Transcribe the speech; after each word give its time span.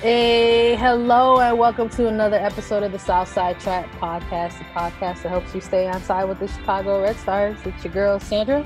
Hey, 0.00 0.76
hello, 0.76 1.40
and 1.40 1.58
welcome 1.58 1.88
to 1.88 2.06
another 2.06 2.36
episode 2.36 2.84
of 2.84 2.92
the 2.92 3.00
Southside 3.00 3.58
Trap 3.58 3.90
Podcast, 3.96 4.56
the 4.58 4.64
podcast 4.66 5.22
that 5.24 5.30
helps 5.30 5.52
you 5.52 5.60
stay 5.60 5.88
on 5.88 6.00
side 6.00 6.28
with 6.28 6.38
the 6.38 6.46
Chicago 6.46 7.02
Red 7.02 7.16
Stars. 7.16 7.58
It's 7.64 7.82
your 7.82 7.92
girl, 7.92 8.20
Sandra. 8.20 8.64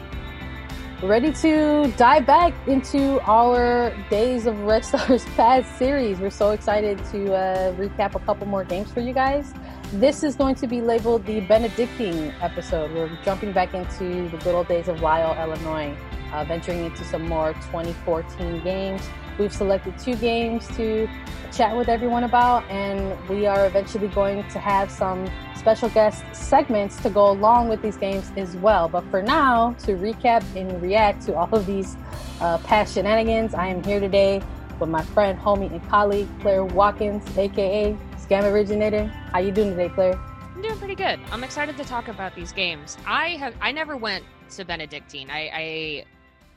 Ready 1.02 1.32
to 1.32 1.90
dive 1.96 2.26
back 2.26 2.52
into 2.68 3.18
our 3.22 3.96
Days 4.10 4.44
of 4.44 4.60
Red 4.60 4.84
Stars 4.84 5.24
past 5.34 5.78
series. 5.78 6.20
We're 6.20 6.28
so 6.28 6.50
excited 6.50 6.98
to 7.12 7.34
uh, 7.34 7.74
recap 7.76 8.14
a 8.14 8.20
couple 8.20 8.46
more 8.46 8.64
games 8.64 8.92
for 8.92 9.00
you 9.00 9.14
guys. 9.14 9.54
This 9.94 10.22
is 10.22 10.36
going 10.36 10.56
to 10.56 10.66
be 10.66 10.82
labeled 10.82 11.24
the 11.24 11.40
Benedictine 11.40 12.34
episode. 12.42 12.92
We're 12.92 13.08
jumping 13.24 13.52
back 13.52 13.72
into 13.72 14.28
the 14.28 14.36
good 14.44 14.54
old 14.54 14.68
days 14.68 14.86
of 14.86 15.00
Lisle, 15.00 15.34
Illinois, 15.42 15.96
uh, 16.30 16.44
venturing 16.44 16.84
into 16.84 17.04
some 17.04 17.26
more 17.26 17.54
2014 17.54 18.62
games. 18.62 19.00
We've 19.38 19.52
selected 19.52 19.98
two 19.98 20.16
games 20.16 20.66
to 20.76 21.08
chat 21.52 21.76
with 21.76 21.88
everyone 21.88 22.24
about, 22.24 22.64
and 22.70 23.16
we 23.28 23.46
are 23.46 23.66
eventually 23.66 24.08
going 24.08 24.46
to 24.48 24.58
have 24.58 24.90
some 24.90 25.30
special 25.54 25.88
guest 25.90 26.24
segments 26.32 27.00
to 27.02 27.10
go 27.10 27.30
along 27.30 27.68
with 27.68 27.82
these 27.82 27.96
games 27.96 28.30
as 28.36 28.56
well. 28.56 28.88
But 28.88 29.04
for 29.10 29.22
now, 29.22 29.74
to 29.84 29.92
recap 29.92 30.44
and 30.56 30.80
react 30.80 31.26
to 31.26 31.34
all 31.34 31.54
of 31.54 31.66
these 31.66 31.96
uh, 32.40 32.58
past 32.58 32.94
shenanigans, 32.94 33.54
I 33.54 33.68
am 33.68 33.82
here 33.82 34.00
today 34.00 34.42
with 34.80 34.88
my 34.88 35.02
friend, 35.02 35.38
homie, 35.38 35.70
and 35.70 35.86
colleague 35.88 36.28
Claire 36.40 36.64
Watkins, 36.64 37.38
aka 37.38 37.96
Scam 38.18 38.50
Originator. 38.50 39.06
How 39.06 39.38
you 39.38 39.52
doing 39.52 39.70
today, 39.70 39.88
Claire? 39.88 40.18
I'm 40.54 40.62
doing 40.62 40.78
pretty 40.78 40.94
good. 40.94 41.20
I'm 41.30 41.44
excited 41.44 41.76
to 41.76 41.84
talk 41.84 42.08
about 42.08 42.34
these 42.34 42.52
games. 42.52 42.96
I 43.06 43.30
have 43.36 43.54
I 43.60 43.72
never 43.72 43.96
went 43.96 44.24
to 44.50 44.64
Benedictine. 44.64 45.30
I 45.30 45.50
I 45.52 46.04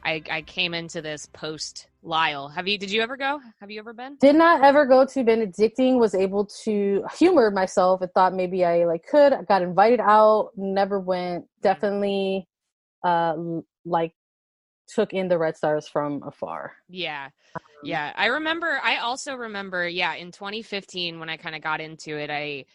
I, 0.06 0.22
I 0.30 0.42
came 0.44 0.76
into 0.76 1.02
this 1.02 1.26
post 1.34 1.88
Lisle. 2.04 2.48
Have 2.50 2.68
you? 2.68 2.78
Did 2.78 2.92
you 2.92 3.02
ever 3.02 3.18
go? 3.18 3.40
Have 3.60 3.72
you 3.72 3.80
ever 3.80 3.92
been? 3.92 4.18
Did 4.22 4.36
not 4.36 4.64
ever 4.64 4.86
go 4.86 5.06
to 5.06 5.24
Benedictine. 5.24 5.98
Was 5.98 6.14
able 6.14 6.46
to 6.64 7.04
humor 7.18 7.50
myself 7.50 8.02
and 8.02 8.12
thought 8.12 8.34
maybe 8.34 8.64
I 8.64 8.86
like 8.86 9.06
could. 9.10 9.34
I 9.34 9.42
got 9.42 9.64
invited 9.64 10.00
out. 10.00 10.52
Never 10.56 11.00
went. 11.00 11.46
Definitely, 11.62 12.48
uh, 13.04 13.36
like 13.84 14.14
took 14.88 15.14
in 15.14 15.28
the 15.28 15.38
Red 15.38 15.58
Stars 15.58 15.88
from 15.88 16.22
afar. 16.24 16.74
Yeah. 16.88 17.30
Yeah. 17.84 18.14
I 18.16 18.28
remember 18.28 18.80
I 18.84 18.98
also 18.98 19.36
remember, 19.36 19.88
yeah, 19.88 20.14
in 20.14 20.32
2015 20.32 21.20
when 21.20 21.30
I 21.30 21.38
kind 21.38 21.56
of 21.56 21.62
got 21.62 21.82
into 21.82 22.18
it, 22.18 22.30
I 22.30 22.66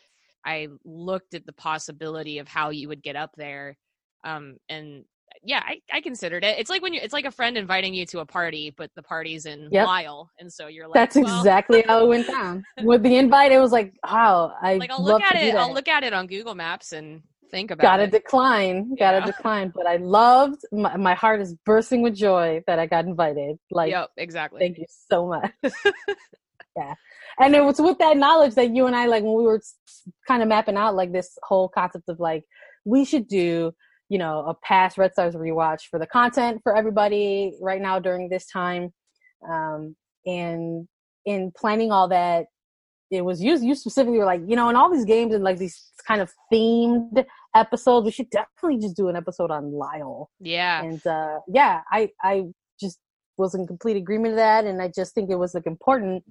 I 0.44 0.68
looked 0.84 1.34
at 1.34 1.46
the 1.46 1.52
possibility 1.52 2.38
of 2.38 2.48
how 2.48 2.70
you 2.70 2.88
would 2.88 3.02
get 3.02 3.16
up 3.16 3.30
there. 3.36 3.76
Um 4.24 4.56
and 4.68 5.04
yeah, 5.42 5.62
I, 5.64 5.80
I 5.92 6.00
considered 6.00 6.44
it. 6.44 6.58
It's 6.58 6.68
like 6.70 6.82
when 6.82 6.92
you 6.92 7.00
it's 7.02 7.12
like 7.12 7.24
a 7.24 7.30
friend 7.30 7.56
inviting 7.56 7.94
you 7.94 8.04
to 8.06 8.20
a 8.20 8.26
party, 8.26 8.74
but 8.76 8.90
the 8.94 9.02
party's 9.02 9.46
in 9.46 9.68
Yep. 9.70 9.86
Lisle. 9.86 10.30
And 10.38 10.52
so 10.52 10.66
you're 10.66 10.86
like 10.86 10.94
That's 10.94 11.16
well, 11.16 11.38
exactly 11.38 11.82
how 11.86 12.04
it 12.04 12.08
went 12.08 12.26
down. 12.26 12.62
With 12.82 13.02
the 13.02 13.16
invite, 13.16 13.52
it 13.52 13.58
was 13.58 13.72
like, 13.72 13.94
wow, 14.04 14.52
I 14.62 14.74
like 14.74 14.90
I'll 14.90 15.02
look 15.02 15.22
at 15.22 15.36
it, 15.36 15.54
I'll 15.54 15.72
look 15.72 15.88
at 15.88 16.04
it 16.04 16.12
on 16.12 16.26
Google 16.26 16.54
Maps 16.54 16.92
and 16.92 17.22
think 17.50 17.70
about 17.70 17.82
it. 17.82 17.86
gotta 17.86 18.06
decline 18.06 18.94
gotta 18.96 19.18
Yeah. 19.18 19.26
decline 19.32 19.72
but 19.74 19.84
i 19.84 19.96
loved 19.96 20.60
my, 20.70 20.96
my 20.96 21.14
heart 21.14 21.40
is 21.40 21.54
bursting 21.66 22.00
with 22.00 22.14
joy 22.14 22.62
that 22.68 22.78
i 22.78 22.86
got 22.86 23.06
invited 23.06 23.58
like 23.72 23.90
yep, 23.90 24.10
exactly. 24.16 24.60
thank 24.60 24.78
you 24.78 24.84
so 24.88 25.26
much 25.26 25.50
yeah 26.76 26.94
and 27.40 27.56
it 27.56 27.64
was 27.64 27.80
with 27.80 27.98
that 27.98 28.16
knowledge 28.16 28.54
that 28.54 28.70
you 28.72 28.86
and 28.86 28.94
i 28.94 29.06
like 29.06 29.24
when 29.24 29.34
we 29.34 29.42
were 29.42 29.60
kind 30.28 30.42
of 30.42 30.48
mapping 30.48 30.76
out 30.76 30.94
like 30.94 31.12
this 31.12 31.36
whole 31.42 31.68
concept 31.68 32.08
of 32.08 32.20
like 32.20 32.44
we 32.84 33.04
should 33.04 33.26
do 33.26 33.72
you 34.10 34.18
know 34.18 34.44
a 34.46 34.54
past 34.62 34.98
red 34.98 35.12
stars 35.12 35.34
rewatch 35.34 35.82
for 35.90 35.98
the 35.98 36.06
content 36.06 36.60
for 36.62 36.76
everybody 36.76 37.54
right 37.62 37.80
now 37.80 37.98
during 37.98 38.28
this 38.28 38.46
time. 38.46 38.92
Um 39.50 39.96
and 40.26 40.86
in 41.24 41.52
planning 41.56 41.90
all 41.92 42.08
that 42.08 42.46
it 43.10 43.24
was 43.24 43.42
used 43.42 43.64
you 43.64 43.74
specifically 43.74 44.18
were 44.18 44.24
like 44.24 44.42
you 44.46 44.56
know 44.56 44.68
in 44.68 44.76
all 44.76 44.90
these 44.92 45.04
games 45.04 45.34
and 45.34 45.42
like 45.42 45.58
these 45.58 45.90
kind 46.06 46.20
of 46.20 46.30
themed 46.52 47.24
episodes 47.54 48.04
we 48.04 48.10
should 48.10 48.30
definitely 48.30 48.78
just 48.78 48.96
do 48.96 49.08
an 49.08 49.16
episode 49.16 49.50
on 49.50 49.72
Lisle. 49.72 50.30
Yeah. 50.40 50.82
and 50.82 51.04
uh 51.06 51.38
yeah 51.48 51.80
i 51.90 52.08
i 52.22 52.44
just 52.80 52.98
was 53.36 53.54
in 53.54 53.66
complete 53.66 53.96
agreement 53.96 54.32
with 54.32 54.38
that 54.38 54.64
and 54.64 54.80
i 54.82 54.90
just 54.94 55.14
think 55.14 55.30
it 55.30 55.36
was 55.36 55.54
like 55.54 55.66
important 55.66 56.22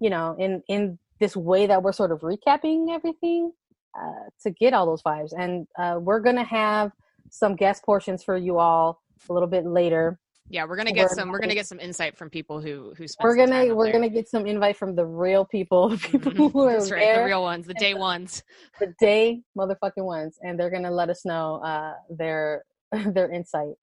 you 0.00 0.10
know 0.10 0.36
in 0.38 0.62
in 0.68 0.98
this 1.20 1.36
way 1.36 1.66
that 1.66 1.82
we're 1.82 1.92
sort 1.92 2.12
of 2.12 2.20
recapping 2.20 2.90
everything 2.90 3.50
uh 3.98 4.24
to 4.42 4.50
get 4.50 4.74
all 4.74 4.86
those 4.86 5.02
vibes. 5.02 5.32
And 5.38 5.66
uh 5.78 5.98
we're 6.00 6.20
gonna 6.20 6.44
have 6.44 6.90
some 7.30 7.56
guest 7.56 7.84
portions 7.84 8.22
for 8.24 8.36
you 8.36 8.58
all 8.58 9.00
a 9.28 9.32
little 9.32 9.48
bit 9.48 9.64
later 9.66 10.18
Yeah, 10.50 10.64
we're 10.66 10.76
gonna 10.76 10.92
get 10.92 11.08
We're 11.08 11.14
some. 11.16 11.28
We're 11.30 11.38
gonna 11.38 11.54
get 11.54 11.66
some 11.66 11.78
insight 11.80 12.16
from 12.18 12.28
people 12.28 12.60
who 12.60 12.92
who. 12.96 13.06
Spent 13.08 13.24
we're 13.24 13.36
gonna 13.36 13.74
we're 13.74 13.84
there. 13.84 13.92
gonna 13.92 14.08
get 14.08 14.28
some 14.28 14.44
invite 14.46 14.76
from 14.76 14.94
the 14.96 15.06
real 15.06 15.44
people 15.44 15.96
people 15.98 16.32
Mhm. 16.32 16.52
who 16.52 16.60
are 16.68 16.78
right, 16.78 16.88
there 16.90 17.18
the 17.20 17.24
real 17.24 17.42
ones, 17.42 17.66
the 17.66 17.74
day 17.74 17.94
ones. 17.94 18.42
the 18.80 18.92
day 19.00 19.42
motherfucking 19.56 20.04
ones 20.04 20.38
and 20.42 20.58
they're 20.58 20.70
gonna 20.76 20.90
let 20.90 21.08
us 21.10 21.24
know 21.24 21.60
uh 21.64 21.94
their 22.10 22.64
their 23.16 23.30
insight 23.30 23.74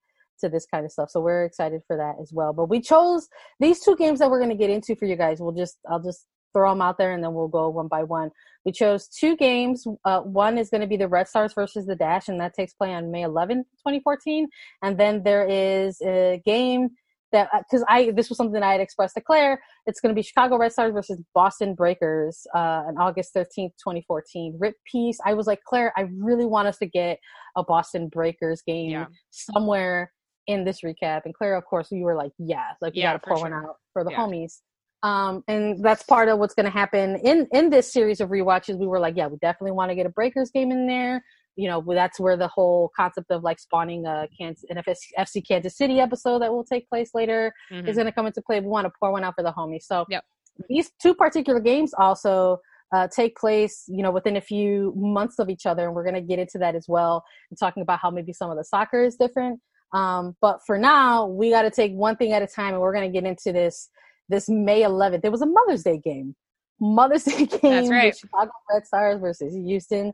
to 0.42 0.48
this 0.50 0.66
kind 0.74 0.86
of 0.86 0.92
stuff 0.92 1.10
so 1.10 1.20
we're 1.20 1.44
excited 1.46 1.82
for 1.88 1.98
that 1.98 2.16
as 2.22 2.32
well 2.34 2.52
but 2.54 2.68
we 2.70 2.80
chose 2.80 3.28
these 3.60 3.80
two 3.84 3.96
games 3.98 4.20
that 4.20 4.30
we're 4.30 4.40
gonna 4.40 4.56
get 4.64 4.70
into 4.70 4.96
for 4.96 5.06
you 5.06 5.16
guys 5.16 5.40
we'll 5.42 5.52
just 5.64 5.78
i'll 5.90 6.00
just 6.10 6.26
throw 6.54 6.70
them 6.70 6.82
out 6.82 6.98
there 6.98 7.12
and 7.14 7.24
then 7.24 7.34
we'll 7.34 7.48
go 7.48 7.70
one 7.70 7.88
by 7.88 8.04
one 8.04 8.30
we 8.66 8.72
chose 8.72 9.08
two 9.08 9.36
games 9.36 9.86
uh 10.06 10.22
one 10.22 10.58
is 10.58 10.70
going 10.70 10.82
to 10.82 10.88
be 10.88 10.98
the 10.98 11.08
red 11.08 11.28
stars 11.28 11.54
versus 11.54 11.86
the 11.86 11.96
dash 11.96 12.28
and 12.28 12.40
that 12.40 12.54
takes 12.54 12.74
place 12.74 12.92
on 12.92 13.12
may 13.12 13.24
11 13.24 13.58
2014 13.86 14.48
and 14.82 15.00
then 15.00 15.24
there 15.24 15.46
is 15.48 16.02
a 16.02 16.42
game 16.46 16.90
that 17.32 17.50
because 17.70 17.84
i 17.88 18.12
this 18.12 18.30
was 18.30 18.38
something 18.38 18.62
i 18.64 18.72
had 18.72 18.82
expressed 18.82 19.16
to 19.16 19.22
claire 19.22 19.62
it's 19.90 20.00
going 20.00 20.14
to 20.14 20.18
be 20.18 20.22
Chicago 20.22 20.58
Red 20.58 20.72
Stars 20.72 20.94
versus 20.94 21.22
Boston 21.34 21.74
Breakers 21.74 22.46
uh, 22.56 22.84
on 22.88 22.98
August 22.98 23.34
13th, 23.36 23.74
2014. 23.80 24.56
Rip 24.60 24.76
piece. 24.90 25.18
I 25.26 25.34
was 25.34 25.48
like, 25.48 25.62
Claire, 25.64 25.92
I 25.98 26.08
really 26.16 26.46
want 26.46 26.68
us 26.68 26.78
to 26.78 26.86
get 26.86 27.20
a 27.58 27.64
Boston 27.64 28.08
Breakers 28.08 28.62
game 28.62 28.92
Yeah. 28.92 29.06
somewhere 29.32 30.12
in 30.46 30.64
this 30.64 30.82
recap. 30.82 31.22
And 31.26 31.34
Claire, 31.34 31.56
of 31.56 31.66
course, 31.66 31.92
you 31.92 32.04
were 32.04 32.16
like, 32.16 32.32
yeah, 32.38 32.72
like 32.82 32.94
we 32.94 33.02
Yeah, 33.02 33.14
got 33.14 33.24
to 33.24 33.28
pour 33.28 33.40
one 33.40 33.54
out 33.54 33.78
for 33.94 34.04
the 34.04 34.12
Yeah. 34.12 34.20
homies. 34.20 34.62
Um, 35.04 35.44
and 35.48 35.84
that's 35.84 36.04
part 36.04 36.28
of 36.28 36.40
what's 36.40 36.54
going 36.54 36.66
to 36.66 36.72
happen 36.72 37.16
in 37.18 37.48
in 37.54 37.70
this 37.70 37.92
series 37.92 38.20
of 38.20 38.30
rewatches. 38.30 38.78
We 38.78 38.88
were 38.88 39.00
like, 39.00 39.16
yeah, 39.16 39.28
we 39.28 39.38
definitely 39.38 39.72
want 39.72 39.92
to 39.92 39.96
get 39.96 40.06
a 40.06 40.10
Breakers 40.10 40.52
game 40.52 40.72
in 40.72 40.88
there. 40.88 41.24
You 41.56 41.70
know, 41.70 41.84
that's 41.88 42.20
where 42.20 42.38
the 42.38 42.48
whole 42.48 42.92
concept 42.96 43.32
of 43.32 43.44
like 43.44 43.60
spawning 43.60 44.06
a 44.06 44.28
Kansas, 44.38 44.66
an 44.70 44.82
FC 45.18 45.46
Kansas 45.46 45.78
City 45.78 46.00
episode 46.00 46.40
that 46.40 46.52
will 46.52 46.64
take 46.64 46.88
place 46.90 47.12
later 47.14 47.54
Mhm. 47.72 47.88
is 47.88 47.96
going 47.96 48.06
to 48.06 48.12
come 48.12 48.26
into 48.28 48.42
play. 48.42 48.60
We 48.60 48.68
want 48.68 48.86
to 48.86 48.92
pour 49.00 49.12
one 49.12 49.24
out 49.24 49.36
for 49.36 49.44
the 49.44 49.52
homies. 49.52 49.84
So 49.84 50.06
Yep. 50.10 50.24
these 50.70 50.92
two 51.02 51.14
particular 51.14 51.60
games 51.60 51.94
also 51.98 52.60
uh, 52.92 53.08
take 53.08 53.38
place, 53.38 53.86
you 53.88 54.02
know, 54.02 54.10
within 54.10 54.36
a 54.38 54.42
few 54.42 54.94
months 54.96 55.38
of 55.38 55.48
each 55.48 55.68
other, 55.68 55.86
and 55.86 55.94
we're 55.94 56.04
going 56.04 56.16
to 56.16 56.22
get 56.22 56.40
into 56.40 56.58
that 56.58 56.74
as 56.74 56.86
well 56.88 57.24
and 57.52 57.60
talking 57.60 57.84
about 57.84 58.00
how 58.00 58.10
maybe 58.10 58.34
some 58.34 58.50
of 58.50 58.58
the 58.58 58.64
soccer 58.64 59.04
is 59.04 59.16
different. 59.16 59.60
Um, 59.94 60.36
but 60.42 60.60
for 60.66 60.76
now, 60.78 61.28
we 61.28 61.52
got 61.52 61.62
to 61.64 61.70
take 61.72 61.92
one 61.94 62.16
thing 62.16 62.32
at 62.34 62.42
a 62.42 62.48
time, 62.48 62.74
and 62.74 62.82
we're 62.82 62.94
going 62.94 63.12
to 63.12 63.14
get 63.16 63.28
into 63.28 63.52
this. 63.54 63.90
This 64.30 64.48
May 64.48 64.84
11th, 64.84 65.22
there 65.22 65.32
was 65.32 65.42
a 65.42 65.46
Mother's 65.46 65.84
Day 65.84 65.98
game. 65.98 66.36
Mother's 66.80 67.24
Day 67.26 67.46
game. 67.46 67.90
right. 67.90 68.16
Chicago 68.16 68.52
Red 68.72 68.86
Stars 68.86 69.20
versus 69.20 69.54
Houston 69.54 70.14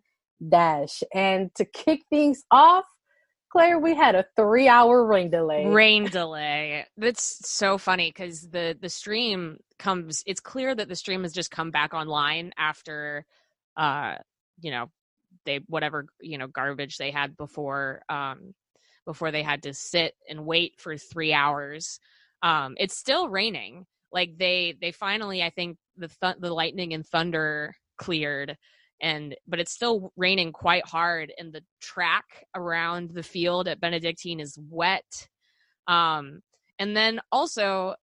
Dash, 0.50 1.04
and 1.14 1.54
to 1.56 1.66
kick 1.66 2.02
things 2.10 2.44
off. 2.52 2.86
Claire, 3.52 3.80
we 3.80 3.96
had 3.96 4.16
a 4.16 4.26
three-hour 4.36 5.06
rain 5.06 5.30
delay. 5.30 5.66
rain 5.66 6.06
delay. 6.10 6.86
That's 6.98 7.48
so 7.48 7.78
funny 7.78 8.10
because 8.10 8.50
the 8.50 8.78
the 8.80 8.90
stream 8.90 9.60
comes. 9.80 10.24
It's 10.26 10.42
clear 10.42 10.76
that 10.76 10.90
the 10.90 10.96
stream 10.96 11.24
has 11.24 11.32
just 11.32 11.52
come 11.52 11.72
back 11.72 11.94
online 11.94 12.52
after, 12.58 13.26
uh, 13.78 14.16
you 14.60 14.72
know, 14.72 14.90
they 15.46 15.62
whatever 15.68 16.08
you 16.20 16.38
know 16.38 16.48
garbage 16.48 16.98
they 16.98 17.12
had 17.12 17.38
before 17.38 18.02
um 18.10 18.54
before 19.06 19.32
they 19.32 19.44
had 19.44 19.64
to 19.64 19.74
sit 19.74 20.16
and 20.28 20.46
wait 20.46 20.74
for 20.80 20.98
three 20.98 21.32
hours. 21.32 22.00
Um, 22.42 22.76
it's 22.78 22.98
still 22.98 23.30
raining. 23.30 23.86
Like 24.16 24.38
they 24.40 24.76
they 24.82 24.92
finally, 24.92 25.44
I 25.44 25.52
think 25.52 25.78
the 25.98 26.08
th- 26.08 26.38
the 26.40 26.54
lightning 26.54 26.94
and 26.94 27.06
thunder 27.06 27.76
cleared 27.98 28.58
and 29.02 29.36
but 29.48 29.60
it's 29.60 29.74
still 29.74 30.12
raining 30.16 30.52
quite 30.52 30.86
hard 30.86 31.32
and 31.38 31.52
the 31.52 31.64
track 31.82 32.46
around 32.56 33.12
the 33.12 33.24
field 33.24 33.68
at 33.68 33.80
benedictine 33.80 34.40
is 34.40 34.58
wet 34.70 35.28
um 35.88 36.42
and 36.80 36.96
then 36.96 37.20
also 37.32 37.96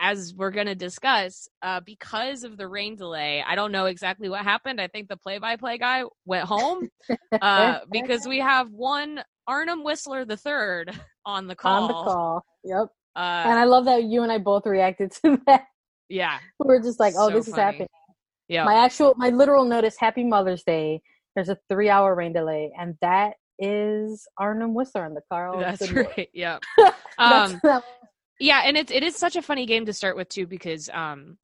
as 0.00 0.34
we're 0.34 0.50
going 0.50 0.66
to 0.66 0.74
discuss 0.74 1.48
uh 1.62 1.80
because 1.84 2.44
of 2.44 2.56
the 2.56 2.66
rain 2.66 2.96
delay 2.96 3.44
i 3.46 3.54
don't 3.54 3.72
know 3.72 3.86
exactly 3.86 4.28
what 4.28 4.42
happened 4.42 4.80
i 4.80 4.88
think 4.88 5.08
the 5.08 5.16
play-by-play 5.16 5.78
guy 5.78 6.02
went 6.24 6.44
home 6.44 6.88
uh 7.42 7.80
because 7.90 8.26
we 8.26 8.38
have 8.38 8.70
one 8.70 9.22
arnim 9.46 9.84
whisler 9.84 10.26
the 10.26 10.36
third 10.36 10.90
on 11.26 11.46
the 11.46 11.54
call 11.54 11.82
on 11.82 11.88
the 11.88 12.10
call. 12.10 12.44
Yep. 12.64 12.88
Uh 13.14 13.44
and 13.46 13.58
I 13.58 13.64
love 13.64 13.84
that 13.86 14.04
you 14.04 14.22
and 14.22 14.32
I 14.32 14.38
both 14.38 14.66
reacted 14.66 15.12
to 15.24 15.40
that. 15.46 15.66
yeah 16.08 16.38
We 16.58 16.74
are 16.74 16.80
just 16.80 17.00
like, 17.00 17.14
oh, 17.16 17.28
So 17.28 17.34
this 17.36 17.48
is 17.48 17.54
funny. 17.54 17.64
happening. 17.64 17.88
yeah 18.48 18.64
My 18.64 18.74
actual, 18.84 19.14
my 19.16 19.28
literal 19.30 19.64
notice, 19.64 19.96
Happy 19.98 20.24
Mother's 20.24 20.62
Day. 20.64 21.02
There's 21.34 21.48
a 21.48 21.58
three 21.70 21.88
hour 21.88 22.14
rain 22.14 22.32
delay, 22.32 22.72
and 22.78 22.96
that 23.00 23.34
is 23.58 24.26
Arnim 24.38 24.74
Whisler 24.74 25.04
on 25.06 25.14
the 25.14 25.22
car. 25.30 25.58
that's 25.60 25.90
right 25.92 26.28
yeah 26.32 26.58
um 27.18 27.60
yeah 28.40 28.62
and 28.64 28.76
it's 28.76 28.90
it 28.90 29.02
is 29.02 29.16
such 29.16 29.36
a 29.36 29.42
funny 29.42 29.66
game 29.66 29.86
to 29.86 29.92
start 29.92 30.16
with 30.16 30.28
too 30.28 30.46
because 30.46 30.88
um 30.92 31.36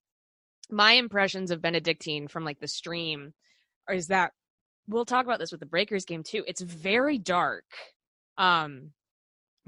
my 0.70 0.92
impressions 0.92 1.50
of 1.50 1.62
Benedictine 1.62 2.28
from 2.28 2.44
like 2.44 2.60
the 2.60 2.68
stream 2.68 3.32
is 3.90 4.08
that 4.08 4.32
we'll 4.86 5.04
talk 5.04 5.24
about 5.24 5.38
this 5.38 5.50
with 5.50 5.60
the 5.60 5.66
Breakers 5.66 6.04
game 6.04 6.22
too. 6.22 6.44
It's 6.46 6.60
very 6.60 7.18
dark. 7.18 7.64
Um, 8.36 8.90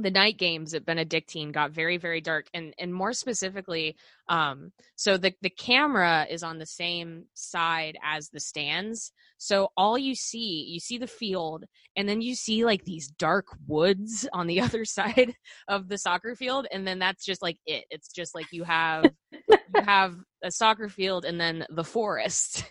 the 0.02 0.10
night 0.10 0.38
games 0.38 0.74
at 0.74 0.84
Benedictine 0.84 1.52
got 1.52 1.70
very 1.72 1.96
very 1.96 2.20
dark 2.20 2.46
and 2.54 2.74
and 2.78 2.92
more 2.94 3.12
specifically 3.12 3.96
um 4.28 4.72
so 4.96 5.16
the 5.16 5.32
the 5.42 5.50
camera 5.50 6.26
is 6.30 6.42
on 6.42 6.58
the 6.58 6.66
same 6.66 7.24
side 7.34 7.96
as 8.04 8.28
the 8.30 8.40
stands. 8.40 9.12
So 9.38 9.68
all 9.76 9.96
you 9.98 10.14
see 10.14 10.66
you 10.68 10.80
see 10.80 10.98
the 10.98 11.06
field 11.06 11.64
and 11.96 12.08
then 12.08 12.20
you 12.20 12.34
see 12.34 12.64
like 12.64 12.84
these 12.84 13.08
dark 13.08 13.46
woods 13.66 14.28
on 14.32 14.46
the 14.46 14.60
other 14.60 14.84
side 14.84 15.34
of 15.68 15.88
the 15.88 15.98
soccer 15.98 16.34
field 16.34 16.66
and 16.72 16.86
then 16.86 16.98
that's 16.98 17.24
just 17.24 17.42
like 17.42 17.58
it. 17.66 17.84
It's 17.90 18.12
just 18.12 18.34
like 18.34 18.46
you 18.52 18.64
have 18.64 19.04
you 19.48 19.58
have 19.84 20.14
a 20.42 20.50
soccer 20.50 20.88
field 20.88 21.24
and 21.24 21.40
then 21.40 21.66
the 21.70 21.84
forest. 21.84 22.64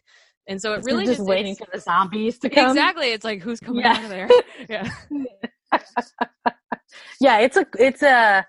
And 0.47 0.59
so 0.59 0.73
it 0.73 0.83
really 0.83 1.05
just, 1.05 1.19
just 1.19 1.27
waiting 1.29 1.55
for 1.55 1.67
the 1.71 1.79
zombies 1.79 2.39
to 2.39 2.49
come. 2.49 2.69
Exactly. 2.69 3.11
It's 3.11 3.23
like 3.23 3.41
who's 3.41 3.59
coming 3.59 3.81
Yeah. 3.83 3.91
out 3.91 4.03
of 4.03 4.09
there? 4.09 4.29
Yeah 4.69 4.91
yeah 7.19 7.39
it's 7.39 7.57
a 7.57 7.65
it's 7.77 8.03
a 8.03 8.45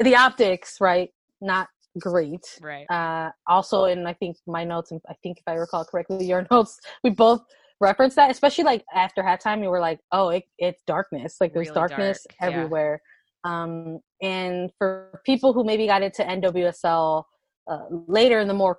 the 0.00 0.16
optics 0.16 0.78
right? 0.80 1.10
Not 1.40 1.68
great. 2.00 2.44
Right. 2.60 2.86
Uh 2.90 3.30
also 3.46 3.84
in 3.84 4.06
i 4.06 4.12
think 4.12 4.36
my 4.46 4.64
notes 4.64 4.90
and 4.90 5.00
i 5.08 5.14
think 5.22 5.38
if 5.38 5.44
i 5.46 5.54
recall 5.54 5.84
correctly 5.84 6.26
your 6.26 6.46
notes 6.50 6.80
we 7.04 7.10
both 7.10 7.42
referenced 7.80 8.16
that 8.16 8.30
especially 8.30 8.64
like 8.64 8.84
after 8.94 9.22
halftime 9.22 9.62
you 9.62 9.68
were 9.68 9.80
like 9.80 10.00
oh 10.12 10.30
it, 10.30 10.44
it's 10.58 10.82
darkness. 10.86 11.36
Like 11.40 11.52
there's 11.52 11.68
Really 11.68 11.74
darkness 11.88 12.26
dark, 12.28 12.36
yeah. 12.40 12.46
everywhere. 12.58 13.00
Um 13.44 14.00
and 14.22 14.70
for 14.78 15.20
people 15.24 15.52
who 15.52 15.64
maybe 15.64 15.86
got 15.86 16.02
into 16.02 16.22
nwsl 16.22 17.24
uh, 17.70 17.78
later 18.08 18.40
in 18.40 18.48
the 18.48 18.54
more 18.54 18.78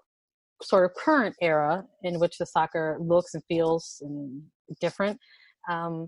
sort 0.62 0.86
of 0.86 0.96
current 0.96 1.36
era 1.42 1.84
in 2.04 2.20
which 2.20 2.38
the 2.38 2.46
soccer 2.46 2.98
looks 3.00 3.34
and 3.34 3.44
feels 3.48 3.98
and 4.02 4.42
different 4.80 5.20
um 5.70 6.08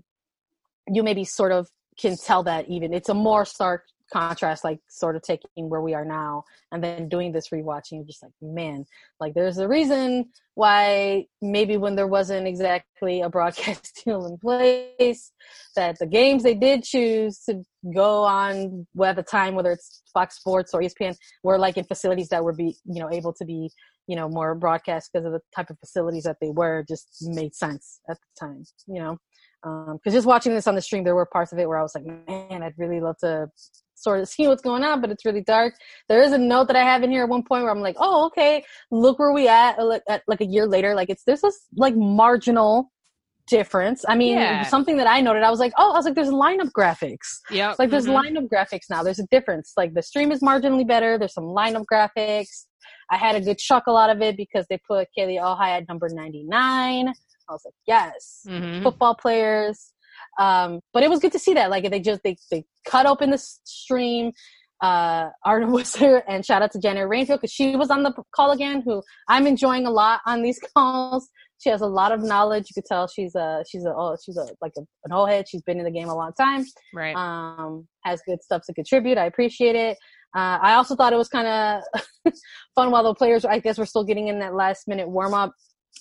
you 0.88 1.02
maybe 1.02 1.24
sort 1.24 1.52
of 1.52 1.68
can 1.98 2.16
tell 2.16 2.42
that 2.42 2.68
even 2.68 2.92
it's 2.92 3.08
a 3.08 3.14
more 3.14 3.44
stark 3.44 3.84
contrast 4.12 4.64
like 4.64 4.80
sort 4.88 5.16
of 5.16 5.22
taking 5.22 5.68
where 5.68 5.82
we 5.82 5.94
are 5.94 6.04
now 6.04 6.42
and 6.72 6.82
then 6.82 7.08
doing 7.08 7.30
this 7.30 7.50
rewatching 7.50 8.06
just 8.06 8.22
like 8.22 8.32
man 8.40 8.84
like 9.20 9.34
there's 9.34 9.58
a 9.58 9.68
reason 9.68 10.24
why 10.54 11.24
maybe 11.42 11.76
when 11.76 11.94
there 11.94 12.06
wasn't 12.06 12.46
exactly 12.46 13.20
a 13.20 13.28
broadcast 13.28 14.00
deal 14.04 14.24
in 14.26 14.38
place 14.38 15.32
that 15.76 15.98
the 15.98 16.06
games 16.06 16.42
they 16.42 16.54
did 16.54 16.82
choose 16.82 17.40
to 17.40 17.62
go 17.94 18.24
on 18.24 18.86
at 19.04 19.16
the 19.16 19.22
time 19.22 19.54
whether 19.54 19.72
it's 19.72 20.02
fox 20.12 20.36
sports 20.36 20.72
or 20.72 20.80
espn 20.80 21.14
were 21.42 21.58
like 21.58 21.76
in 21.76 21.84
facilities 21.84 22.28
that 22.28 22.42
were 22.42 22.54
be 22.54 22.74
you 22.86 23.00
know 23.00 23.10
able 23.10 23.32
to 23.32 23.44
be 23.44 23.70
you 24.08 24.16
know 24.16 24.28
more 24.28 24.54
broadcast 24.54 25.10
because 25.12 25.24
of 25.26 25.32
the 25.32 25.40
type 25.54 25.70
of 25.70 25.78
facilities 25.78 26.24
that 26.24 26.36
they 26.40 26.50
were 26.50 26.84
just 26.88 27.06
made 27.28 27.54
sense 27.54 28.00
at 28.10 28.16
the 28.16 28.46
time 28.46 28.64
you 28.88 29.00
know 29.00 29.16
because 29.94 30.12
just 30.14 30.26
watching 30.26 30.54
this 30.54 30.66
on 30.66 30.74
the 30.74 30.80
stream 30.82 31.04
there 31.04 31.14
were 31.14 31.26
parts 31.26 31.52
of 31.52 31.58
it 31.58 31.68
where 31.68 31.78
i 31.78 31.82
was 31.82 31.94
like 31.94 32.04
man 32.28 32.62
i'd 32.62 32.74
really 32.78 33.00
love 33.00 33.16
to 33.18 33.46
sort 33.94 34.20
of 34.20 34.28
see 34.28 34.46
what's 34.48 34.62
going 34.62 34.84
on 34.84 35.00
but 35.00 35.10
it's 35.10 35.24
really 35.24 35.42
dark 35.42 35.74
there 36.08 36.22
is 36.22 36.32
a 36.32 36.38
note 36.38 36.66
that 36.68 36.76
i 36.76 36.82
have 36.82 37.02
in 37.02 37.10
here 37.10 37.24
at 37.24 37.28
one 37.28 37.42
point 37.42 37.62
where 37.64 37.72
i'm 37.72 37.80
like 37.80 37.96
oh 37.98 38.26
okay 38.26 38.64
look 38.90 39.18
where 39.18 39.32
we 39.32 39.46
at, 39.48 39.78
uh, 39.78 39.84
like- 39.84 40.02
at 40.08 40.22
like 40.28 40.40
a 40.40 40.46
year 40.46 40.66
later 40.66 40.94
like 40.94 41.10
it's 41.10 41.24
there's 41.24 41.40
this 41.40 41.66
like 41.76 41.94
marginal 41.96 42.90
difference 43.48 44.04
i 44.08 44.14
mean 44.14 44.34
Yeah. 44.34 44.62
something 44.64 44.98
that 44.98 45.06
i 45.06 45.20
noted 45.22 45.42
i 45.42 45.50
was 45.50 45.58
like 45.58 45.72
oh 45.78 45.92
i 45.92 45.96
was 45.96 46.04
like 46.04 46.14
there's 46.14 46.28
lineup 46.28 46.70
graphics 46.78 47.38
yeah 47.50 47.74
like 47.78 47.88
there's 47.90 48.06
lineup 48.06 48.46
graphics 48.48 48.86
now. 48.90 49.02
There's 49.02 49.18
a 49.18 49.26
difference. 49.30 49.72
Like 49.76 49.94
the 49.94 50.02
stream 50.02 50.30
is 50.32 50.40
marginally 50.40 50.86
better. 50.86 51.18
There's 51.18 51.32
some 51.32 51.44
lineup 51.44 51.84
graphics. 51.90 52.66
I 53.10 53.16
had 53.16 53.36
a 53.36 53.40
good 53.40 53.58
chuckle 53.58 53.96
out 53.96 54.10
of 54.10 54.20
it 54.22 54.36
because 54.36 54.66
they 54.68 54.78
put 54.86 55.08
Kealia 55.16 55.40
Ohai 55.42 55.68
at 55.78 55.88
number 55.88 56.08
99. 56.10 57.08
I 57.08 57.52
was 57.52 57.62
like, 57.64 57.74
yes, 57.86 58.44
Mhm. 58.46 58.82
football 58.82 59.14
players. 59.14 59.92
Um, 60.38 60.80
but 60.92 61.02
it 61.02 61.10
was 61.10 61.20
good 61.20 61.32
to 61.32 61.38
see 61.38 61.54
that. 61.54 61.70
Like 61.70 61.90
they 61.90 62.00
just 62.00 62.22
they 62.22 62.36
they 62.50 62.64
cut 62.86 63.06
open 63.06 63.30
the 63.30 63.38
stream. 63.38 64.32
Uh, 64.80 65.30
Arden 65.44 65.72
Whistler 65.72 66.18
and 66.28 66.44
shout 66.46 66.62
out 66.62 66.70
to 66.72 66.78
Janet 66.78 67.08
Rayfield 67.08 67.36
because 67.40 67.50
she 67.52 67.74
was 67.74 67.90
on 67.90 68.02
the 68.04 68.12
call 68.34 68.52
again. 68.52 68.82
Who 68.82 69.02
I'm 69.28 69.46
enjoying 69.46 69.86
a 69.86 69.90
lot 69.90 70.20
on 70.26 70.42
these 70.42 70.60
calls. 70.76 71.28
She 71.60 71.70
has 71.70 71.80
a 71.80 71.86
lot 71.86 72.12
of 72.12 72.22
knowledge. 72.22 72.66
You 72.70 72.74
could 72.80 72.86
tell 72.86 73.08
she's 73.08 73.34
a 73.34 73.64
she's 73.68 73.84
a 73.84 73.92
oh 73.96 74.16
she's 74.24 74.36
a 74.36 74.46
like 74.60 74.72
a, 74.78 74.82
an 75.04 75.12
old 75.12 75.28
head. 75.30 75.48
She's 75.48 75.62
been 75.62 75.78
in 75.78 75.84
the 75.84 75.90
game 75.90 76.08
a 76.08 76.14
long 76.14 76.32
time 76.34 76.64
right 76.94 77.16
um, 77.16 77.88
has 78.04 78.22
good 78.26 78.42
stuff 78.42 78.62
to 78.66 78.74
contribute. 78.74 79.18
I 79.18 79.24
appreciate 79.24 79.74
it. 79.74 79.96
Uh, 80.36 80.58
I 80.60 80.74
also 80.74 80.94
thought 80.94 81.12
it 81.12 81.16
was 81.16 81.28
kind 81.28 81.46
of 81.46 82.32
fun 82.74 82.90
while 82.90 83.02
the 83.02 83.14
players, 83.14 83.44
I 83.44 83.58
guess, 83.58 83.78
were 83.78 83.86
still 83.86 84.04
getting 84.04 84.28
in 84.28 84.38
that 84.40 84.54
last 84.54 84.86
minute 84.86 85.08
warm 85.08 85.34
up 85.34 85.52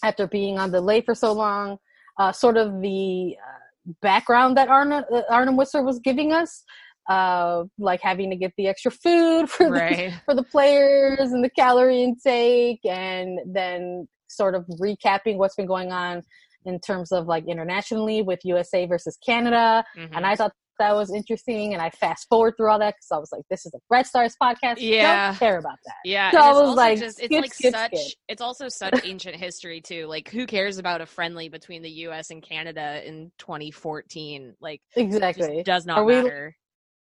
after 0.03 0.27
being 0.27 0.59
on 0.59 0.71
delay 0.71 1.01
for 1.01 1.15
so 1.15 1.31
long. 1.33 1.77
Uh, 2.19 2.31
sort 2.31 2.57
of 2.57 2.81
the 2.81 3.35
uh, 3.41 3.91
background 4.01 4.57
that 4.57 4.67
Arna, 4.69 5.05
uh, 5.13 5.21
Arnim 5.29 5.55
Whisler 5.55 5.85
was 5.85 5.99
giving 5.99 6.33
us, 6.33 6.63
uh, 7.09 7.63
like 7.77 8.01
having 8.01 8.29
to 8.29 8.35
get 8.35 8.51
the 8.57 8.67
extra 8.67 8.91
food 8.91 9.49
for 9.49 9.67
the, 9.67 9.71
right 9.71 10.13
for 10.25 10.33
the 10.35 10.43
players 10.43 11.31
and 11.31 11.43
the 11.43 11.49
calorie 11.49 12.03
intake, 12.03 12.79
and 12.85 13.39
then 13.45 14.07
sort 14.27 14.55
of 14.55 14.65
recapping 14.81 15.37
what's 15.37 15.55
been 15.55 15.67
going 15.67 15.91
on 15.91 16.21
in 16.65 16.79
terms 16.81 17.13
of 17.13 17.27
like 17.27 17.45
internationally 17.47 18.21
with 18.21 18.39
USA 18.43 18.85
versus 18.85 19.17
Canada 19.25 19.85
Mhm. 19.97 20.09
and 20.13 20.25
I 20.25 20.35
thought 20.35 20.51
that 20.79 20.95
was 20.95 21.13
interesting. 21.13 21.73
And 21.73 21.81
I 21.81 21.89
fast 21.89 22.27
forward 22.29 22.55
through 22.57 22.69
all 22.69 22.79
that 22.79 22.95
because 22.95 23.11
I 23.11 23.17
was 23.17 23.31
like, 23.31 23.43
"This 23.49 23.65
is 23.65 23.73
a 23.73 23.79
Red 23.89 24.05
Stars 24.05 24.35
podcast. 24.41 24.75
Yeah. 24.77 25.27
Don't 25.31 25.39
care 25.39 25.57
about 25.57 25.77
that." 25.85 25.95
Yeah, 26.05 26.31
So 26.31 26.37
I 26.39 26.49
it's 26.49 26.59
was 26.59 26.75
like, 26.75 26.99
just, 26.99 27.19
it's 27.19 27.25
skip, 27.27 27.41
like 27.41 27.53
skip, 27.53 27.73
such 27.73 27.91
skip. 27.97 28.13
it's 28.27 28.41
also 28.41 28.69
such 28.69 28.99
ancient 29.05 29.35
history 29.35 29.81
too. 29.81 30.07
Like 30.07 30.29
who 30.29 30.45
cares 30.45 30.77
about 30.77 31.01
a 31.01 31.05
friendly 31.05 31.49
between 31.49 31.81
the 31.81 31.89
US 32.07 32.29
and 32.31 32.41
Canada 32.43 33.01
in 33.07 33.31
2014? 33.39 34.55
Like 34.59 34.81
Exactly. 34.95 35.63
does 35.63 35.85
not 35.85 35.99
Are 35.99 36.05
matter. 36.05 36.55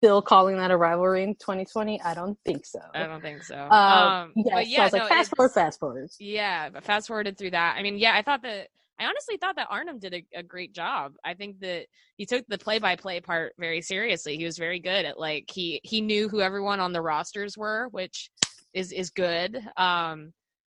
Still 0.03 0.21
calling 0.21 0.59
that 0.59 0.71
a 0.71 0.77
rivalry 0.77 1.23
in 1.23 1.35
2020? 1.37 2.03
I 2.03 2.13
don't 2.13 2.39
think 2.45 2.67
so. 2.67 2.81
I 2.95 3.07
don't 3.07 3.23
think 3.23 3.43
so. 3.43 3.57
Um, 3.57 3.73
um 3.73 4.33
yes, 4.37 4.45
but 4.45 4.65
so 4.65 4.69
yeah, 4.69 4.81
I 4.81 4.85
was 4.85 4.93
like, 4.93 5.03
no, 5.03 5.09
fast 5.09 5.37
forward, 5.37 5.53
fast 5.53 5.81
forward. 5.81 6.11
Yeah, 6.21 6.69
but 6.69 6.85
fast 6.85 7.07
forwarded 7.09 7.39
through 7.39 7.53
that. 7.53 7.77
I 7.79 7.83
mean, 7.83 7.97
yeah, 7.99 8.15
I 8.15 8.21
thought 8.23 8.43
that 8.43 8.69
I 8.99 9.05
honestly 9.07 9.37
thought 9.37 9.57
that 9.57 9.69
Arnim 9.71 9.99
did 9.99 10.15
a, 10.15 10.25
a 10.35 10.43
great 10.43 10.73
job. 10.75 11.15
I 11.25 11.35
think 11.35 11.61
that 11.61 11.87
he 12.17 12.27
took 12.27 12.47
the 12.49 12.59
play 12.59 12.79
by 12.79 12.97
play 12.97 13.21
part 13.21 13.53
very 13.59 13.83
seriously. 13.83 14.37
He 14.37 14.45
was 14.45 14.59
very 14.59 14.81
good 14.81 15.05
at 15.05 15.19
like 15.19 15.51
he 15.53 15.81
he 15.85 16.01
knew 16.01 16.29
who 16.29 16.41
everyone 16.41 16.81
on 16.81 16.93
the 16.93 17.03
rosters 17.03 17.57
were, 17.59 17.89
which 17.91 18.31
is 18.73 18.93
is 18.93 19.11
good. 19.11 19.63
Um 19.77 20.33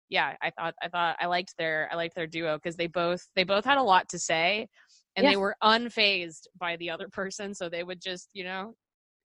yeah, 0.08 0.35
I 0.42 0.50
thought 0.50 0.75
I 0.82 0.88
thought 0.88 1.16
I 1.20 1.26
liked 1.26 1.54
their 1.56 1.88
I 1.90 1.97
liked 1.97 2.14
their 2.14 2.26
duo 2.26 2.56
because 2.56 2.76
they 2.76 2.87
both 2.87 3.26
they 3.35 3.44
both 3.44 3.64
had 3.64 3.78
a 3.78 3.82
lot 3.82 4.08
to 4.11 4.18
say 4.18 4.68
and 5.16 5.26
they 5.26 5.37
were 5.37 5.56
unfazed 5.62 6.47
by 6.58 6.76
the 6.76 6.90
other 6.90 7.08
person, 7.08 7.54
so 7.54 7.68
they 7.68 7.82
would 7.82 8.00
just, 8.00 8.30
you 8.32 8.44
know, 8.44 8.75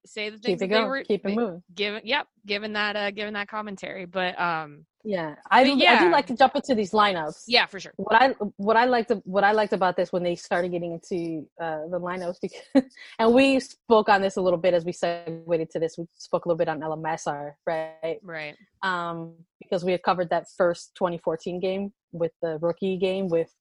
say 0.05 0.29
the 0.29 0.37
things 0.37 0.59
Keep 0.59 0.69
it 0.69 0.69
that 0.69 0.75
they 0.75 0.81
going. 0.81 0.89
were 0.89 1.03
Keep 1.03 1.25
it 1.25 1.35
moving. 1.35 1.63
given 1.75 2.01
yep, 2.03 2.27
given 2.45 2.73
that 2.73 2.95
uh 2.95 3.11
given 3.11 3.33
that 3.35 3.47
commentary. 3.47 4.05
But 4.05 4.39
um 4.39 4.85
Yeah, 5.07 5.35
I 5.49 5.63
do. 5.63 5.81
I 5.85 5.99
do 5.99 6.09
like 6.11 6.27
to 6.27 6.35
jump 6.35 6.57
into 6.57 6.75
these 6.75 6.91
lineups. 6.91 7.43
yeah, 7.47 7.65
for 7.65 7.79
sure. 7.79 7.93
What 7.95 8.21
I 8.21 8.35
what 8.57 8.75
I 8.75 8.83
liked 8.83 9.13
what 9.23 9.45
I 9.45 9.53
liked 9.53 9.71
about 9.71 9.95
this 9.95 10.11
when 10.11 10.21
they 10.21 10.35
started 10.35 10.71
getting 10.71 10.91
into 10.91 11.47
uh, 11.61 11.87
the 11.89 11.97
lineups 11.97 12.35
because 12.41 12.83
and 13.19 13.33
we 13.33 13.61
spoke 13.61 14.09
on 14.09 14.21
this 14.21 14.35
a 14.35 14.41
little 14.41 14.59
bit 14.59 14.73
as 14.73 14.83
we 14.83 14.91
segued 14.91 15.47
into 15.49 15.79
this. 15.79 15.97
We 15.97 16.07
spoke 16.17 16.43
a 16.43 16.49
little 16.49 16.57
bit 16.57 16.67
on 16.67 16.81
LMSR, 16.81 17.53
right? 17.65 18.19
Right. 18.21 18.55
um, 18.83 19.33
because 19.59 19.85
we 19.85 19.93
had 19.93 20.03
covered 20.03 20.29
that 20.29 20.47
first 20.57 20.91
2014 20.95 21.61
game 21.61 21.93
with 22.11 22.33
the 22.41 22.57
rookie 22.61 22.97
game 22.97 23.29
with 23.29 23.53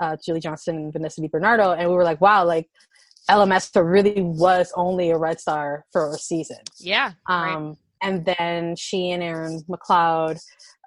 uh, 0.00 0.16
Julie 0.24 0.40
Johnson 0.40 0.76
and 0.76 0.92
Vanessa 0.92 1.20
DiBernardo, 1.20 1.78
and 1.78 1.88
we 1.88 1.94
were 1.94 2.04
like, 2.04 2.20
wow, 2.20 2.44
like 2.44 2.68
LMSR 3.30 3.88
really 3.88 4.20
was 4.20 4.72
only 4.74 5.10
a 5.10 5.16
Red 5.16 5.38
Star 5.38 5.84
for 5.92 6.10
a 6.12 6.18
season. 6.18 6.58
Yeah. 6.80 7.12
right. 7.28 7.54
Um, 7.54 7.76
And 8.02 8.24
then 8.24 8.76
she 8.76 9.10
and 9.10 9.22
Erin 9.22 9.62
McLeod 9.68 10.38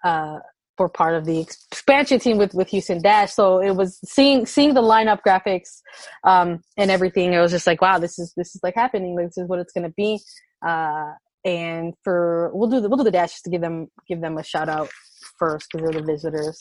uh, 0.03 0.39
were 0.77 0.89
part 0.89 1.15
of 1.15 1.25
the 1.25 1.39
expansion 1.39 2.19
team 2.19 2.37
with, 2.37 2.53
with 2.53 2.69
Houston 2.69 3.01
Dash. 3.01 3.31
So 3.31 3.59
it 3.59 3.75
was 3.75 3.99
seeing 4.03 4.45
seeing 4.45 4.73
the 4.73 4.81
lineup 4.81 5.19
graphics 5.25 5.81
um, 6.23 6.61
and 6.77 6.91
everything. 6.91 7.33
It 7.33 7.39
was 7.39 7.51
just 7.51 7.67
like, 7.67 7.81
wow, 7.81 7.99
this 7.99 8.17
is 8.19 8.33
this 8.35 8.55
is 8.55 8.61
like 8.63 8.75
happening. 8.75 9.15
This 9.15 9.37
is 9.37 9.47
what 9.47 9.59
it's 9.59 9.73
going 9.73 9.87
to 9.87 9.93
be. 9.95 10.19
Uh, 10.65 11.11
and 11.43 11.93
for 12.03 12.51
we'll 12.53 12.69
do 12.69 12.81
the 12.81 12.89
we'll 12.89 12.97
do 12.97 13.03
the 13.03 13.11
dash 13.11 13.31
just 13.31 13.43
to 13.45 13.49
give 13.49 13.61
them 13.61 13.87
give 14.07 14.21
them 14.21 14.37
a 14.37 14.43
shout 14.43 14.69
out 14.69 14.89
first 15.37 15.69
because 15.71 15.89
they're 15.89 16.01
the 16.01 16.05
visitors, 16.05 16.57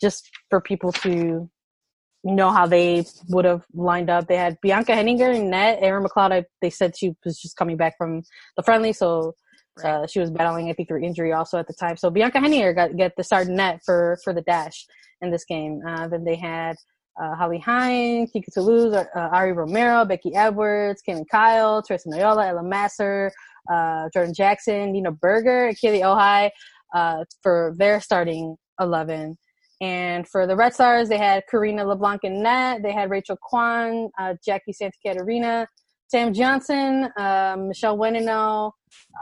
just 0.00 0.30
for 0.48 0.60
people 0.60 0.92
to 0.92 1.50
know 2.24 2.50
how 2.50 2.66
they 2.66 3.04
would 3.28 3.44
have 3.44 3.64
lined 3.74 4.08
up. 4.08 4.28
They 4.28 4.36
had 4.36 4.56
Bianca 4.62 4.94
Henninger 4.94 5.30
in 5.32 5.50
net. 5.50 5.78
Erin 5.82 6.04
McLeod, 6.04 6.32
I, 6.32 6.44
they 6.60 6.70
said 6.70 6.96
she 6.96 7.14
was 7.24 7.38
just 7.40 7.56
coming 7.56 7.76
back 7.76 7.94
from 7.98 8.22
the 8.56 8.62
friendly, 8.62 8.92
so 8.92 9.34
uh, 9.84 10.06
she 10.06 10.20
was 10.20 10.30
battling, 10.30 10.68
I 10.68 10.74
think, 10.74 10.88
through 10.88 11.02
injury 11.02 11.32
also 11.32 11.58
at 11.58 11.66
the 11.66 11.74
time. 11.74 11.96
So 11.96 12.10
Bianca 12.10 12.40
Henninger 12.40 12.72
got 12.72 12.96
get 12.96 13.12
the 13.16 13.24
start 13.24 13.48
net 13.48 13.80
for 13.84 14.18
for 14.24 14.32
the 14.32 14.42
dash 14.42 14.86
in 15.20 15.30
this 15.30 15.44
game. 15.44 15.80
Uh, 15.86 16.08
then 16.08 16.24
they 16.24 16.36
had 16.36 16.76
uh, 17.20 17.34
Holly 17.34 17.58
Hine, 17.58 18.26
Kika 18.26 18.52
Toulouse, 18.52 18.94
uh, 18.94 19.06
Ari 19.14 19.52
Romero, 19.52 20.04
Becky 20.04 20.34
Edwards, 20.34 21.02
Kaylyn 21.06 21.24
Kyle, 21.30 21.82
Teresa 21.82 22.08
Noyola, 22.08 22.48
Ella 22.48 22.62
Masar, 22.62 23.30
uh, 23.72 24.08
Jordan 24.12 24.34
Jackson, 24.34 24.92
Nina 24.92 25.12
Burger, 25.12 25.72
Ohai 25.82 26.50
uh, 26.94 27.24
for 27.42 27.74
their 27.76 28.00
starting 28.00 28.56
11. 28.80 29.36
And 29.80 30.28
for 30.28 30.46
the 30.46 30.54
Red 30.54 30.74
Stars, 30.74 31.08
they 31.08 31.18
had 31.18 31.42
Karina 31.50 31.84
LeBlanc 31.84 32.22
in 32.22 32.42
net. 32.42 32.82
They 32.82 32.92
had 32.92 33.10
Rachel 33.10 33.36
Quon, 33.42 34.10
uh, 34.18 34.34
Jackie 34.44 34.72
Santacaterina, 34.72 35.66
Sam 36.12 36.34
Johnson, 36.34 37.08
uh, 37.16 37.56
Michelle 37.58 37.96
Wenino, 37.96 38.72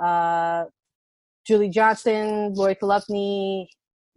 uh, 0.05 0.65
Julie 1.47 1.69
Johnson, 1.69 2.53
Lori 2.55 2.75
Chalupny, 2.75 3.67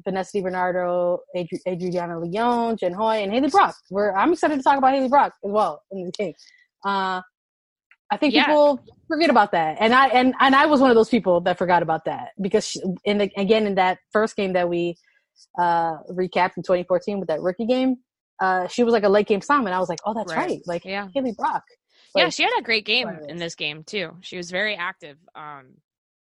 Vanessa 0.03 0.35
DiBernardo, 0.39 1.19
Adri- 1.37 1.59
Adriana 1.67 2.19
Leon, 2.19 2.77
Jen 2.77 2.93
Hoy, 2.93 3.17
and 3.17 3.31
Haley 3.31 3.49
Brock. 3.49 3.75
We're, 3.91 4.11
I'm 4.15 4.33
excited 4.33 4.57
to 4.57 4.63
talk 4.63 4.79
about 4.79 4.91
Haley 4.95 5.07
Brock 5.07 5.33
as 5.45 5.51
well 5.51 5.83
in 5.91 6.05
the 6.05 6.11
game. 6.13 6.33
Uh, 6.83 7.21
I 8.11 8.17
think 8.19 8.33
Yeah. 8.33 8.45
people 8.47 8.79
forget 9.07 9.29
about 9.29 9.51
that, 9.51 9.77
and 9.79 9.93
I 9.93 10.07
and 10.07 10.33
and 10.39 10.55
I 10.55 10.65
was 10.65 10.81
one 10.81 10.89
of 10.89 10.95
those 10.95 11.09
people 11.09 11.41
that 11.41 11.59
forgot 11.59 11.83
about 11.83 12.05
that 12.05 12.29
because 12.41 12.67
she, 12.67 12.81
in 13.05 13.19
the, 13.19 13.29
again 13.37 13.67
in 13.67 13.75
that 13.75 13.99
first 14.11 14.35
game 14.35 14.53
that 14.53 14.67
we 14.67 14.95
uh 15.59 15.93
recapped 16.11 16.57
in 16.57 16.63
2014 16.63 17.19
with 17.19 17.27
that 17.29 17.39
rookie 17.41 17.65
game, 17.65 17.97
uh, 18.41 18.67
she 18.67 18.83
was 18.83 18.93
like 18.93 19.03
a 19.03 19.09
late 19.09 19.27
game 19.27 19.41
slam, 19.41 19.65
and 19.67 19.75
I 19.75 19.79
was 19.79 19.89
like, 19.89 19.99
oh, 20.07 20.13
that's 20.15 20.31
Right. 20.35 20.47
right, 20.47 20.59
like 20.65 20.85
Yeah. 20.85 21.07
Haley 21.13 21.33
Brock. 21.37 21.63
Yeah, 22.15 22.29
she 22.29 22.43
had 22.43 22.51
a 22.59 22.61
great 22.61 22.85
game 22.85 23.09
in 23.27 23.37
this 23.37 23.55
game 23.55 23.83
too. 23.83 24.11
She 24.21 24.37
was 24.37 24.51
very 24.51 24.75
active. 24.75 25.17
Um, 25.35 25.75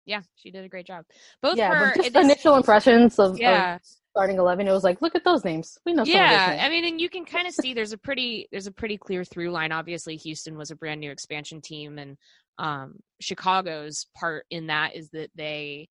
yeah, 0.04 0.22
she 0.36 0.50
did 0.50 0.64
a 0.64 0.68
great 0.68 0.86
job. 0.86 1.04
Both 1.42 1.56
yeah, 1.58 1.68
were 1.68 1.92
but 1.94 2.04
just 2.04 2.16
initial 2.16 2.54
impressions 2.56 3.18
of, 3.18 3.32
of 3.32 3.38
yeah, 3.38 3.78
starting 4.12 4.38
11. 4.38 4.66
It 4.66 4.72
was 4.72 4.84
like, 4.84 5.02
look 5.02 5.14
at 5.14 5.24
those 5.24 5.44
names. 5.44 5.78
We 5.84 5.92
know 5.92 6.02
of 6.02 6.08
yeah. 6.08 6.58
I 6.62 6.68
mean, 6.68 6.84
and 6.84 7.00
you 7.00 7.10
can 7.10 7.24
kind 7.24 7.46
of 7.46 7.52
see 7.52 7.74
there's 7.74 7.92
a 7.92 7.98
pretty 7.98 8.48
there's 8.50 8.68
a 8.68 8.72
pretty 8.72 8.96
clear 8.96 9.24
through 9.24 9.50
line. 9.50 9.72
Obviously, 9.72 10.16
Houston 10.16 10.56
was 10.56 10.70
a 10.70 10.76
brand 10.76 11.00
new 11.00 11.10
expansion 11.10 11.60
team, 11.60 11.98
and 11.98 12.16
um, 12.58 12.94
Chicago's 13.20 14.06
part 14.16 14.46
in 14.50 14.68
that 14.68 14.94
is 14.94 15.10
that 15.10 15.30
they 15.34 15.88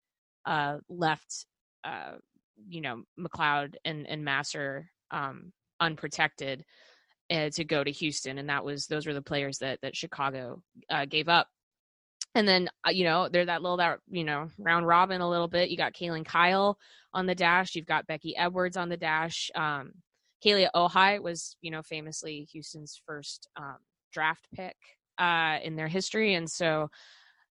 uh, 0.46 0.78
left, 0.90 1.46
uh, 1.84 2.14
you 2.68 2.82
know, 2.82 3.04
McLeod 3.20 3.76
and 3.84 4.08
and 4.08 4.26
Masar 4.26 4.86
um, 5.12 5.52
unprotected 5.80 6.64
uh, 7.34 7.50
to 7.50 7.64
go 7.64 7.84
to 7.84 7.92
Houston, 7.92 8.38
and 8.38 8.50
that 8.50 8.64
was 8.64 8.88
those 8.88 9.08
were 9.08 9.14
the 9.14 9.22
players 9.22 9.58
that 9.60 9.80
that 9.82 9.96
Chicago 9.96 10.62
uh, 10.90 11.06
gave 11.06 11.28
up. 11.28 11.48
And 12.36 12.48
then 12.48 12.70
uh, 12.86 12.92
you 12.92 13.04
know 13.04 13.28
they're 13.30 13.46
that 13.46 13.62
little 13.62 13.78
that 13.78 14.00
you 14.10 14.24
know 14.24 14.50
round 14.58 14.88
robin 14.88 15.22
a 15.22 15.30
little 15.30 15.48
bit. 15.48 15.70
You 15.70 15.78
got 15.78 15.94
Kaylyn 15.94 16.26
Kyle 16.26 16.78
on 17.14 17.26
the 17.26 17.36
dash. 17.36 17.76
You've 17.76 17.86
got 17.86 18.08
Becky 18.08 18.36
Edwards 18.38 18.78
on 18.78 18.90
the 18.90 18.98
dash. 18.98 19.50
Um, 19.56 19.94
Kealia 20.46 20.70
Ohai 20.76 21.22
was 21.22 21.58
you 21.62 21.72
know 21.72 21.82
famously 21.82 22.48
Houston's 22.52 23.02
first 23.06 23.48
um, 23.56 23.78
draft 24.12 24.48
pick 24.54 24.76
uh, 25.18 25.58
in 25.64 25.76
their 25.76 25.88
history, 25.88 26.36
and 26.36 26.50
so 26.50 26.90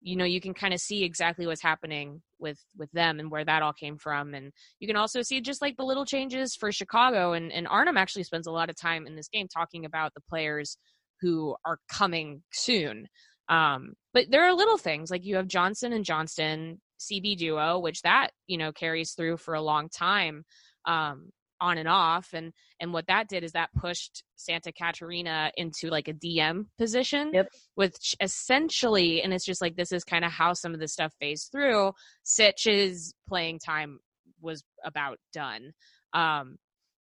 you 0.01 0.17
know 0.17 0.25
you 0.25 0.41
can 0.41 0.55
kind 0.55 0.75
of 0.75 0.81
see 0.81 1.05
exactly 1.05 1.47
what's 1.47 1.63
happening 1.63 2.23
with 2.41 2.59
with 2.77 2.91
them 2.93 3.21
and 3.21 3.31
where 3.31 3.45
that 3.45 3.63
all 3.63 3.73
came 3.73 3.99
from. 3.99 4.35
And 4.35 4.53
you 4.81 4.87
can 4.87 4.97
also 4.97 5.23
see 5.23 5.41
just 5.41 5.63
like 5.63 5.77
the 5.77 5.85
little 5.85 6.05
changes 6.05 6.55
for 6.57 6.73
chicago. 6.73 7.33
And 7.33 7.53
and 7.53 7.67
arnim 7.69 7.97
actually 7.97 8.25
spends 8.25 8.47
a 8.47 8.53
lot 8.53 8.71
of 8.71 8.77
time 8.77 9.07
in 9.07 9.17
this 9.17 9.29
game 9.29 9.49
talking 9.49 9.85
about 9.85 10.15
the 10.15 10.23
players 10.29 10.79
who 11.21 11.57
are 11.65 11.79
coming 11.91 12.43
soon. 12.53 13.07
Um 13.49 13.95
but 14.13 14.27
there 14.31 14.45
are 14.45 14.55
little 14.55 14.79
things 14.79 15.11
like 15.11 15.25
you 15.25 15.37
have 15.37 15.49
johnson 15.49 15.93
and 15.93 16.05
johnston 16.05 16.81
cb 17.01 17.37
duo 17.37 17.79
which 17.79 18.03
that 18.03 18.31
you 18.47 18.59
know 18.59 18.73
carries 18.73 19.13
through 19.13 19.37
for 19.37 19.55
a 19.55 19.63
long 19.63 19.89
time. 19.89 20.45
Um 20.87 21.31
on 21.61 21.79
and 21.79 21.89
off 21.89 22.31
and 22.33 22.53
and 22.81 22.93
what 22.93 23.07
that 23.07 23.29
did 23.29 23.43
is 23.45 23.53
that 23.53 23.71
pushed 23.75 24.23
santacaterina 24.39 25.51
into 25.57 25.89
like 25.89 26.09
a 26.09 26.13
dm 26.15 26.67
position 26.79 27.31
Yep. 27.35 27.49
which 27.75 28.15
essentially 28.21 29.23
and 29.23 29.33
it's 29.35 29.45
just 29.45 29.61
like 29.61 29.77
this 29.77 29.93
is 29.93 30.05
kind 30.05 30.25
of 30.25 30.31
how 30.33 30.53
some 30.53 30.75
of 30.75 30.81
this 30.81 30.93
stuff 30.93 31.13
phased 31.21 31.51
through 31.53 31.93
sitch's 32.23 33.15
playing 33.29 33.59
time 33.59 33.99
was 34.41 34.63
about 34.85 35.19
done 35.33 35.73
um 36.13 36.57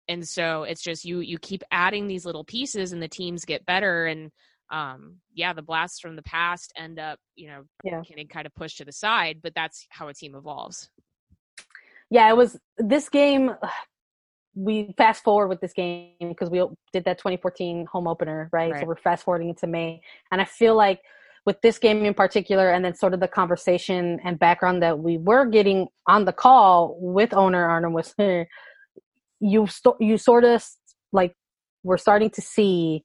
and 0.08 0.28
so 0.28 0.64
it's 0.64 0.82
just 0.82 1.06
you 1.06 1.20
you 1.20 1.38
keep 1.38 1.64
adding 1.72 2.08
these 2.08 2.26
little 2.26 2.44
pieces 2.44 2.92
and 2.92 3.02
the 3.02 3.08
teams 3.08 3.46
get 3.46 3.66
better 3.66 4.06
and 4.08 4.32
um 4.72 5.18
yeah 5.34 5.54
the 5.54 5.62
blasts 5.62 6.00
from 6.00 6.16
the 6.16 6.24
past 6.24 6.74
end 6.78 7.00
up 7.00 7.20
you 7.36 7.48
know 7.48 7.64
Yeah. 7.84 8.02
getting 8.08 8.28
kind 8.28 8.46
of 8.46 8.54
pushed 8.56 8.78
to 8.78 8.86
the 8.86 8.92
side 8.92 9.40
but 9.42 9.54
that's 9.56 9.86
how 9.90 10.08
a 10.10 10.14
team 10.14 10.36
evolves 10.36 10.90
yeah, 12.14 12.30
it 12.30 12.36
was 12.36 12.60
this 12.78 13.08
game. 13.08 13.52
We 14.54 14.94
fast 14.98 15.24
forward 15.24 15.48
with 15.48 15.62
this 15.62 15.74
game 15.74 16.12
because 16.20 16.50
we 16.50 16.60
did 16.92 17.06
that 17.06 17.18
2014 17.18 17.86
home 17.92 18.08
opener, 18.08 18.50
right? 18.52 18.72
Right. 18.72 18.82
So 18.82 18.86
we're 18.86 18.98
fast 18.98 19.24
forwarding 19.24 19.50
into 19.50 19.68
May, 19.68 20.02
and 20.32 20.42
I 20.42 20.46
feel 20.46 20.76
like 20.76 21.02
with 21.46 21.62
this 21.62 21.80
game 21.80 22.06
in 22.06 22.14
particular, 22.14 22.72
and 22.72 22.84
then 22.86 22.94
sort 22.94 23.14
of 23.14 23.20
the 23.20 23.28
conversation 23.28 24.20
and 24.24 24.38
background 24.38 24.84
that 24.84 25.00
we 25.00 25.18
were 25.18 25.46
getting 25.46 25.88
on 26.08 26.26
the 26.26 26.34
call 26.34 26.98
with 27.00 27.34
owner 27.34 27.66
Arnold 27.66 27.94
was 27.94 28.14
you 29.40 29.68
you 30.00 30.18
sort 30.18 30.44
of 30.44 30.64
like 31.12 31.34
we're 31.84 31.98
starting 31.98 32.30
to 32.32 32.42
see 32.42 33.04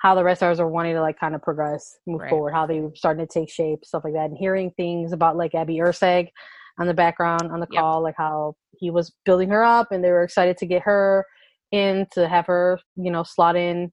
how 0.00 0.14
the 0.14 0.24
Red 0.24 0.36
Stars 0.36 0.58
are 0.58 0.68
wanting 0.68 0.94
to 0.94 1.02
like 1.02 1.20
kind 1.20 1.34
of 1.34 1.42
progress, 1.42 1.98
move 2.06 2.22
Right. 2.22 2.30
forward, 2.30 2.52
how 2.52 2.66
they 2.66 2.80
were 2.80 2.92
starting 2.94 3.26
to 3.26 3.30
take 3.32 3.50
shape, 3.50 3.84
stuff 3.84 4.02
like 4.04 4.14
that, 4.14 4.30
and 4.30 4.38
hearing 4.38 4.70
things 4.70 5.12
about 5.12 5.36
like 5.36 5.54
Abby 5.54 5.76
Erceg 5.76 6.28
on 6.80 6.86
the 6.86 6.94
background 6.94 7.52
on 7.52 7.60
the 7.60 7.66
Yep. 7.70 7.80
call, 7.80 8.02
like 8.02 8.14
how 8.16 8.54
he 8.72 8.90
was 8.90 9.12
building 9.24 9.50
her 9.50 9.62
up, 9.62 9.92
and 9.92 10.02
they 10.02 10.10
were 10.10 10.22
excited 10.24 10.56
to 10.58 10.66
get 10.66 10.82
her 10.82 11.26
in 11.70 12.06
to 12.12 12.26
have 12.28 12.46
her, 12.46 12.80
you 12.96 13.10
know, 13.10 13.22
slot 13.22 13.54
in 13.56 13.92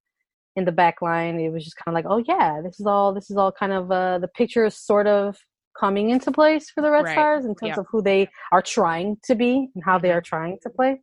in 0.56 0.66
the 0.66 0.72
back 0.72 1.02
line. 1.02 1.40
It 1.40 1.50
was 1.52 1.64
just 1.64 1.76
kind 1.76 1.90
of 1.90 1.94
like, 1.94 2.12
oh 2.12 2.24
yeah, 2.28 2.62
this 2.64 2.80
is 2.80 2.88
all 2.88 3.14
this 3.14 3.30
is 3.30 3.38
all 3.38 3.52
kind 3.52 3.74
of 3.74 3.92
uh, 3.92 4.20
the 4.20 4.30
picture 4.30 4.66
is 4.66 4.78
sort 4.78 5.06
of 5.06 5.38
coming 5.80 6.10
into 6.10 6.32
place 6.32 6.72
for 6.72 6.82
the 6.82 6.90
Red 6.90 7.04
Right. 7.04 7.12
Stars 7.12 7.46
in 7.46 7.54
terms 7.54 7.70
Yep. 7.72 7.78
of 7.78 7.86
who 7.92 8.02
they 8.02 8.28
are 8.52 8.62
trying 8.64 9.18
to 9.26 9.36
be 9.36 9.70
and 9.76 9.84
how 9.86 10.00
they 10.00 10.10
Mhm. 10.10 10.16
are 10.16 10.22
trying 10.22 10.58
to 10.64 10.70
play. 10.72 11.02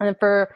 And 0.00 0.08
then 0.08 0.16
for 0.20 0.54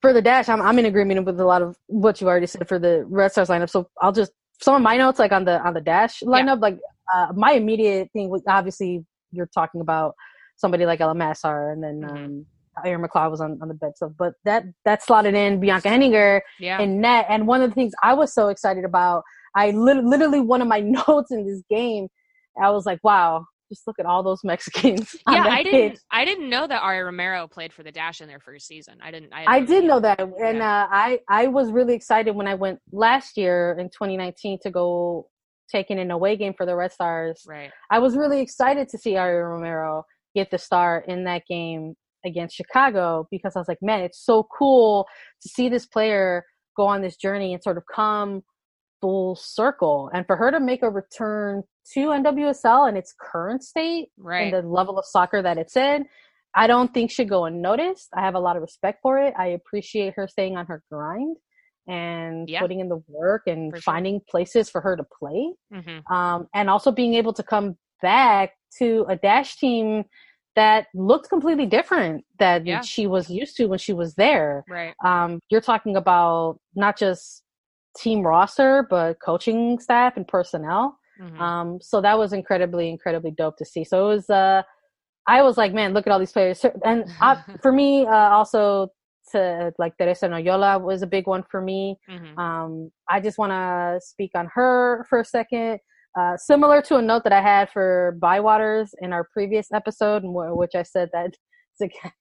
for 0.00 0.12
the 0.12 0.22
dash, 0.22 0.48
I'm 0.48 0.62
I'm 0.62 0.78
in 0.78 0.86
agreement 0.86 1.26
with 1.26 1.40
a 1.40 1.44
lot 1.44 1.60
of 1.62 1.76
what 1.88 2.20
you 2.20 2.28
already 2.28 2.46
said 2.46 2.68
for 2.68 2.78
the 2.78 3.04
Red 3.06 3.32
Stars 3.32 3.48
lineup. 3.48 3.68
So 3.68 3.90
I'll 4.00 4.12
just 4.12 4.32
some 4.60 4.74
of 4.74 4.82
my 4.82 4.96
notes 4.96 5.18
like 5.18 5.32
on 5.32 5.44
the 5.44 5.60
on 5.66 5.74
the 5.74 5.80
dash 5.80 6.20
lineup. 6.22 6.60
Like 6.60 6.78
uh, 7.12 7.32
my 7.34 7.52
immediate 7.52 8.08
thing 8.12 8.28
was 8.30 8.42
obviously 8.48 9.04
you're 9.32 9.46
talking 9.54 9.80
about 9.80 10.14
somebody 10.56 10.86
like 10.86 11.00
Ella 11.00 11.14
Masar, 11.14 11.72
and 11.72 11.82
then 11.82 12.00
Mhm. 12.02 12.10
um, 12.10 12.46
Erin 12.84 13.02
McLeod 13.02 13.30
was 13.30 13.40
on 13.40 13.58
on 13.62 13.68
the 13.68 13.74
bench. 13.74 13.94
So, 13.96 14.12
but 14.18 14.34
that 14.44 14.64
that 14.84 15.02
slotted 15.02 15.34
in 15.34 15.60
Bianca 15.60 15.88
Henninger 15.88 16.42
yeah 16.60 16.80
in 16.80 17.00
net. 17.00 17.26
And 17.28 17.46
one 17.46 17.62
of 17.62 17.70
the 17.70 17.74
things 17.74 17.92
I 18.02 18.14
was 18.14 18.32
so 18.32 18.48
excited 18.48 18.84
about, 18.84 19.24
I 19.56 19.70
lit- 19.70 20.04
literally 20.04 20.40
one 20.40 20.62
of 20.62 20.68
my 20.68 20.80
notes 21.08 21.30
in 21.30 21.46
this 21.46 21.62
game, 21.68 22.08
I 22.62 22.70
was 22.70 22.86
like, 22.86 23.00
wow, 23.02 23.44
just 23.68 23.86
look 23.86 23.96
at 23.98 24.06
all 24.06 24.22
those 24.22 24.42
Mexicans. 24.44 25.14
yeah 25.30 25.44
i 25.48 25.62
didn't 25.62 25.90
pitch. 25.90 26.00
i 26.10 26.24
didn't 26.24 26.48
know 26.48 26.66
that 26.66 26.80
ari 26.82 27.02
romero 27.02 27.46
played 27.46 27.72
for 27.72 27.82
the 27.82 27.92
dash 27.92 28.20
in 28.20 28.26
their 28.28 28.40
first 28.40 28.66
season 28.66 28.96
i 29.02 29.10
didn't 29.10 29.30
i, 29.32 29.44
I 29.46 29.60
didn't 29.60 29.82
did 29.82 29.88
know 29.88 30.00
that, 30.00 30.20
and 30.20 30.62
uh, 30.62 30.86
I 30.90 31.20
I 31.28 31.48
was 31.48 31.70
really 31.70 31.94
excited 31.94 32.34
when 32.34 32.46
I 32.48 32.54
went 32.54 32.78
last 32.92 33.36
year 33.36 33.76
in 33.78 33.86
2019 33.90 34.58
to 34.62 34.70
go 34.70 35.28
take 35.70 35.90
in 35.90 35.98
an 35.98 36.10
away 36.10 36.36
game 36.36 36.54
for 36.56 36.66
the 36.66 36.74
Red 36.74 36.92
Stars. 36.92 37.42
right 37.46 37.70
I 37.90 37.98
was 37.98 38.16
really 38.16 38.40
excited 38.40 38.88
to 38.90 38.98
see 38.98 39.16
Ari 39.16 39.42
Romero 39.42 40.04
get 40.34 40.50
the 40.50 40.58
start 40.58 41.08
in 41.08 41.24
that 41.24 41.42
game 41.48 41.94
against 42.24 42.56
Chicago 42.56 43.26
because 43.30 43.54
I 43.56 43.58
was 43.58 43.68
like, 43.68 43.82
man, 43.82 44.00
it's 44.00 44.24
so 44.24 44.46
cool 44.56 45.06
to 45.42 45.48
see 45.48 45.68
this 45.68 45.86
player 45.86 46.44
go 46.76 46.86
on 46.86 47.02
this 47.02 47.16
journey 47.16 47.54
and 47.54 47.62
sort 47.62 47.76
of 47.76 47.84
come 47.92 48.42
full 49.00 49.36
circle. 49.36 50.10
And 50.12 50.26
for 50.26 50.36
her 50.36 50.50
to 50.50 50.60
make 50.60 50.82
a 50.82 50.90
return 50.90 51.62
to 51.94 52.00
NWSL 52.00 52.88
in 52.88 52.96
its 52.96 53.14
current 53.20 53.62
state 53.62 54.08
right 54.18 54.52
and 54.52 54.64
the 54.64 54.68
level 54.68 54.98
of 54.98 55.04
soccer 55.06 55.42
that 55.42 55.58
it's 55.58 55.76
in, 55.76 56.06
I 56.54 56.66
don't 56.66 56.92
think 56.92 57.10
should 57.10 57.28
go 57.28 57.44
unnoticed. 57.44 58.08
I 58.14 58.22
have 58.22 58.34
a 58.34 58.40
lot 58.40 58.56
of 58.56 58.62
respect 58.62 59.00
for 59.02 59.18
it. 59.18 59.34
I 59.38 59.48
appreciate 59.48 60.14
her 60.16 60.26
staying 60.28 60.56
on 60.56 60.66
her 60.66 60.82
grind 60.90 61.36
and 61.88 62.48
Yeah. 62.48 62.60
putting 62.60 62.80
in 62.80 62.88
the 62.88 63.02
work 63.08 63.42
and 63.46 63.72
For 63.72 63.80
sure. 63.80 63.94
finding 63.94 64.20
places 64.28 64.68
for 64.70 64.80
her 64.80 64.96
to 64.96 65.04
play 65.18 65.52
hmm 65.72 65.98
um, 66.14 66.46
and 66.54 66.70
also 66.70 66.90
being 66.92 67.14
able 67.14 67.32
to 67.34 67.42
come 67.42 67.76
back 68.02 68.52
to 68.78 69.04
a 69.08 69.16
dash 69.16 69.56
team 69.56 70.04
that 70.56 70.86
looked 70.94 71.28
completely 71.28 71.66
different 71.66 72.24
that 72.38 72.66
Yeah. 72.66 72.80
she 72.80 73.06
was 73.06 73.30
used 73.30 73.56
to 73.56 73.66
when 73.66 73.78
she 73.78 73.92
was 73.92 74.14
there. 74.14 74.64
right 74.68 74.94
Um, 75.04 75.40
you're 75.50 75.60
talking 75.60 75.96
about 75.96 76.58
not 76.74 76.96
just 76.96 77.42
team 77.96 78.22
roster, 78.26 78.86
but 78.90 79.18
coaching 79.24 79.78
staff 79.78 80.16
and 80.16 80.26
personnel. 80.26 80.98
Mhm. 81.20 81.40
Um, 81.40 81.78
so 81.80 82.00
that 82.00 82.18
was 82.18 82.32
incredibly, 82.32 82.88
incredibly 82.88 83.30
dope 83.30 83.56
to 83.58 83.64
see. 83.64 83.84
So 83.84 84.10
it 84.10 84.14
was, 84.14 84.30
uh, 84.30 84.62
I 85.26 85.42
was 85.42 85.56
like, 85.56 85.72
man, 85.74 85.92
look 85.94 86.06
at 86.06 86.12
all 86.12 86.18
these 86.18 86.32
players. 86.32 86.64
And 86.84 87.04
uh, 87.20 87.36
for 87.62 87.72
me, 87.72 88.06
uh, 88.06 88.30
also 88.30 88.88
to 89.32 89.72
like 89.78 89.96
Teresa 89.98 90.26
Noyola 90.28 90.80
was 90.80 91.02
a 91.02 91.06
big 91.06 91.26
one 91.26 91.44
for 91.50 91.60
me. 91.60 91.98
Mhm. 92.08 92.38
Um, 92.38 92.90
I 93.08 93.20
just 93.20 93.38
want 93.38 93.52
to 93.52 94.00
speak 94.04 94.32
on 94.34 94.48
her 94.54 95.06
for 95.08 95.20
a 95.20 95.24
second. 95.24 95.80
Uh, 96.18 96.36
similar 96.36 96.82
to 96.82 96.96
a 96.96 97.02
note 97.02 97.22
that 97.24 97.32
I 97.32 97.40
had 97.40 97.70
for 97.70 98.16
Bywaters 98.20 98.90
in 99.00 99.12
our 99.12 99.24
previous 99.32 99.70
episode, 99.72 100.22
which 100.24 100.74
I 100.74 100.82
said 100.82 101.10
that 101.12 101.30
Zak- 101.78 102.14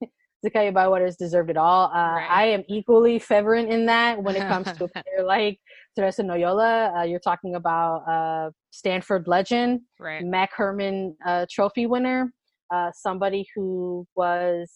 Zakiya 0.46 0.72
Bywaters 0.74 1.18
deserved 1.18 1.50
it 1.50 1.58
all. 1.58 1.86
Uh, 1.88 2.16
Right. 2.16 2.28
I 2.30 2.46
am 2.48 2.64
equally 2.68 3.18
fervent 3.18 3.70
in 3.70 3.86
that 3.88 4.22
when 4.22 4.36
it 4.36 4.48
comes 4.48 4.72
to 4.78 4.84
a 4.84 4.88
player 4.94 5.24
like 5.26 5.60
Teresa 5.96 6.22
Noyola. 6.22 7.00
Uh, 7.00 7.04
you're 7.04 7.20
talking 7.20 7.56
about 7.56 8.04
uh, 8.08 8.52
Stanford 8.72 9.28
legend, 9.28 9.82
right 10.00 10.24
MAC 10.24 10.52
Hermann 10.56 11.16
uh, 11.26 11.48
trophy 11.52 11.88
winner, 11.88 12.32
uh, 12.72 12.92
somebody 12.94 13.48
who 13.56 14.06
was 14.16 14.72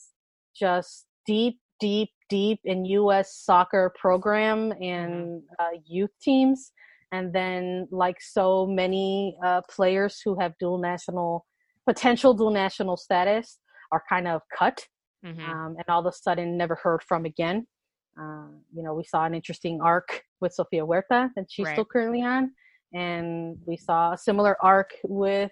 just 0.56 1.06
deep, 1.28 1.60
deep, 1.82 2.12
deep 2.30 2.60
in 2.64 2.86
U.S. 2.86 3.36
soccer 3.36 3.92
program 4.00 4.72
Mm-hmm. 4.72 4.84
and 4.84 5.44
uh, 5.60 5.74
youth 5.86 6.12
teams, 6.22 6.72
and 7.12 7.34
then 7.34 7.88
like 7.92 8.20
so 8.22 8.66
many 8.66 9.36
uh, 9.46 9.62
players 9.70 10.22
who 10.24 10.40
have 10.40 10.54
dual 10.62 10.78
national 10.80 11.46
potential 11.86 12.34
dual 12.34 12.52
national 12.52 12.96
status 12.96 13.58
are 13.92 14.04
kind 14.08 14.28
of 14.28 14.42
cut 14.58 14.78
Mhm. 15.26 15.48
um, 15.50 15.76
and 15.78 15.86
all 15.90 16.00
of 16.00 16.06
a 16.08 16.12
sudden 16.26 16.58
never 16.58 16.76
heard 16.76 17.02
from 17.10 17.26
again. 17.26 17.68
Uh, 18.20 18.48
you 18.76 18.82
know, 18.84 18.94
we 18.96 19.04
saw 19.04 19.24
an 19.26 19.34
interesting 19.36 19.80
arc 19.82 20.24
with 20.42 20.52
Sofia 20.54 20.84
Huerta 20.86 21.30
that 21.36 21.46
she's 21.50 21.66
Right. 21.66 21.74
still 21.76 21.86
currently 21.86 22.22
on, 22.24 22.52
and 22.94 23.58
we 23.68 23.78
saw 23.78 24.14
a 24.14 24.18
similar 24.18 24.56
arc 24.64 24.90
with 25.04 25.52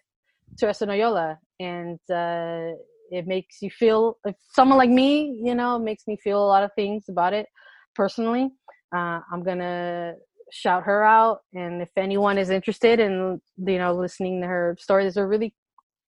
Teresa 0.60 0.86
Noyola, 0.88 1.38
and 1.60 2.00
uh, 2.24 2.72
it 3.12 3.28
makes 3.28 3.62
you 3.62 3.70
feel. 3.70 4.18
If 4.26 4.36
someone 4.54 4.78
like 4.78 4.90
me, 4.90 5.40
you 5.44 5.56
know, 5.56 5.78
makes 5.80 6.04
me 6.08 6.18
feel 6.24 6.44
a 6.44 6.48
lot 6.48 6.64
of 6.64 6.72
things 6.76 7.06
about 7.10 7.34
it 7.34 7.48
personally. 7.96 8.50
Uh, 8.96 9.20
I'm 9.32 9.44
gonna 9.44 10.14
shout 10.52 10.84
her 10.84 11.04
out, 11.04 11.40
and 11.54 11.82
if 11.82 11.90
anyone 11.98 12.38
is 12.38 12.50
interested 12.50 13.00
in, 13.00 13.40
you 13.58 13.78
know, 13.78 13.94
listening 13.94 14.42
to 14.42 14.48
her 14.48 14.76
story, 14.80 15.04
there's 15.04 15.18
a 15.18 15.26
really 15.28 15.54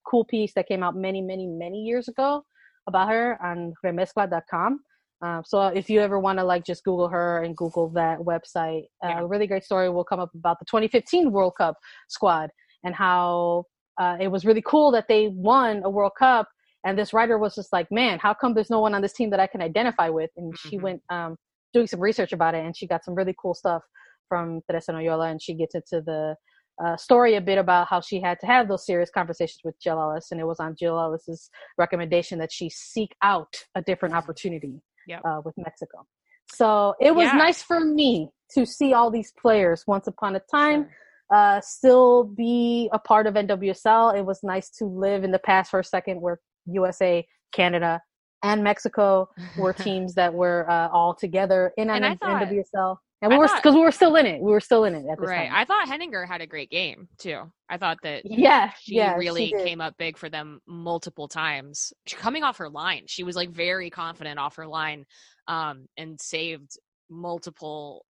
cool 0.09 0.25
piece 0.25 0.53
that 0.55 0.67
came 0.67 0.83
out 0.83 0.95
many, 0.95 1.21
many, 1.21 1.47
many 1.47 1.77
years 1.79 2.07
ago 2.07 2.43
about 2.87 3.09
her 3.09 3.37
on 3.43 3.73
remezcla.com. 3.85 4.79
Uh, 5.23 5.41
so 5.45 5.67
if 5.67 5.87
you 5.89 6.01
ever 6.01 6.19
want 6.19 6.39
to 6.39 6.43
like 6.43 6.65
just 6.65 6.83
Google 6.83 7.07
her 7.07 7.43
and 7.43 7.55
Google 7.55 7.89
that 7.89 8.17
website, 8.19 8.85
uh, 9.03 9.09
Yeah. 9.09 9.19
a 9.21 9.25
really 9.27 9.45
great 9.45 9.63
story 9.63 9.87
will 9.89 10.03
come 10.03 10.19
up 10.19 10.33
about 10.33 10.57
the 10.57 10.65
2015 10.65 11.31
World 11.31 11.53
Cup 11.57 11.75
squad 12.09 12.49
and 12.83 12.95
how 12.95 13.65
uh, 13.99 14.17
it 14.19 14.29
was 14.29 14.45
really 14.45 14.63
cool 14.65 14.89
that 14.91 15.07
they 15.07 15.27
won 15.27 15.83
a 15.83 15.89
World 15.89 16.13
Cup. 16.17 16.47
And 16.85 16.97
this 16.97 17.13
writer 17.13 17.37
was 17.37 17.55
just 17.55 17.71
like, 17.71 17.87
man, 17.91 18.19
how 18.19 18.33
come 18.33 18.53
there's 18.53 18.69
no 18.69 18.79
one 18.79 18.93
on 18.93 19.01
this 19.01 19.13
team 19.13 19.29
that 19.31 19.39
I 19.39 19.47
can 19.47 19.61
identify 19.61 20.09
with? 20.09 20.31
And 20.37 20.57
she 20.57 20.77
Mhm. 20.77 20.81
went 20.81 21.03
um, 21.09 21.37
doing 21.73 21.87
some 21.87 21.99
research 21.99 22.33
about 22.33 22.55
it 22.55 22.65
and 22.65 22.75
she 22.75 22.87
got 22.87 23.03
some 23.05 23.15
really 23.15 23.35
cool 23.41 23.53
stuff 23.53 23.83
from 24.27 24.61
Teresa 24.69 24.91
Noyola 24.93 25.29
and 25.31 25.41
she 25.41 25.53
gets 25.53 25.75
into 25.75 26.01
the 26.01 26.35
uh, 26.83 26.97
story 26.97 27.35
a 27.35 27.41
bit 27.41 27.57
about 27.59 27.87
how 27.87 28.01
she 28.01 28.19
had 28.19 28.39
to 28.39 28.47
have 28.47 28.67
those 28.67 28.85
serious 28.85 29.11
conversations 29.11 29.59
with 29.63 29.79
Jill 29.79 29.99
Ellis, 30.01 30.31
and 30.31 30.39
it 30.41 30.45
was 30.45 30.59
on 30.59 30.75
Jill 30.75 30.97
Ellis's 30.99 31.49
recommendation 31.77 32.39
that 32.39 32.51
she 32.51 32.69
seek 32.69 33.13
out 33.21 33.53
a 33.75 33.81
different 33.83 34.15
opportunity 34.15 34.81
Yep. 35.05 35.21
uh, 35.23 35.41
with 35.45 35.53
Mexico. 35.57 36.07
So 36.51 36.95
it 36.99 37.13
was 37.13 37.27
Yeah. 37.27 37.37
nice 37.37 37.61
for 37.61 37.79
me 37.81 38.31
to 38.55 38.65
see 38.65 38.93
all 38.93 39.11
these 39.11 39.31
players 39.33 39.85
once 39.85 40.07
upon 40.07 40.35
a 40.35 40.39
time 40.39 40.83
Sure. 40.85 41.37
uh, 41.37 41.61
still 41.61 42.23
be 42.23 42.89
a 42.93 42.99
part 42.99 43.27
of 43.27 43.35
NWSL. 43.35 44.09
It 44.17 44.23
was 44.25 44.41
nice 44.41 44.69
to 44.71 44.85
live 44.85 45.23
in 45.23 45.31
the 45.31 45.39
past 45.39 45.69
for 45.71 45.79
a 45.79 45.83
second 45.83 46.19
where 46.19 46.39
USA, 46.65 47.25
Canada, 47.53 48.01
and 48.43 48.63
Mexico 48.63 49.29
were 49.57 49.73
teams 49.87 50.13
that 50.15 50.33
were 50.33 50.69
uh, 50.69 50.89
all 50.89 51.13
together 51.13 51.71
in 51.77 51.89
And 51.89 52.05
I 52.05 52.09
N- 52.11 52.17
thought- 52.17 52.43
NWSL. 52.43 52.97
And 53.23 53.29
we 53.29 53.35
I 53.35 53.37
were 53.37 53.49
because 53.55 53.75
we 53.75 53.81
were 53.81 53.91
still 53.91 54.15
in 54.15 54.25
it. 54.25 54.41
We 54.41 54.51
were 54.51 54.59
still 54.59 54.85
in 54.85 54.95
it 54.95 54.99
at 54.99 55.03
this 55.03 55.17
point. 55.17 55.29
Right. 55.29 55.47
time. 55.49 55.55
I 55.55 55.63
thought 55.63 55.87
Henninger 55.87 56.25
had 56.25 56.41
a 56.41 56.47
great 56.47 56.71
game 56.71 57.07
too. 57.19 57.51
I 57.69 57.77
thought 57.77 57.97
that 58.01 58.23
yeah, 58.25 58.71
she 58.81 58.95
yeah, 58.95 59.13
really 59.13 59.49
she 59.49 59.53
came 59.63 59.79
up 59.79 59.93
big 59.99 60.17
for 60.17 60.27
them 60.27 60.59
multiple 60.67 61.27
times. 61.27 61.93
She- 62.07 62.15
Coming 62.15 62.41
off 62.41 62.57
her 62.57 62.67
line, 62.67 63.03
she 63.05 63.23
was 63.23 63.35
like 63.35 63.51
very 63.51 63.91
confident 63.91 64.39
off 64.39 64.55
her 64.55 64.65
line, 64.65 65.05
um, 65.47 65.85
and 65.97 66.19
saved 66.19 66.71
multiple 67.11 68.05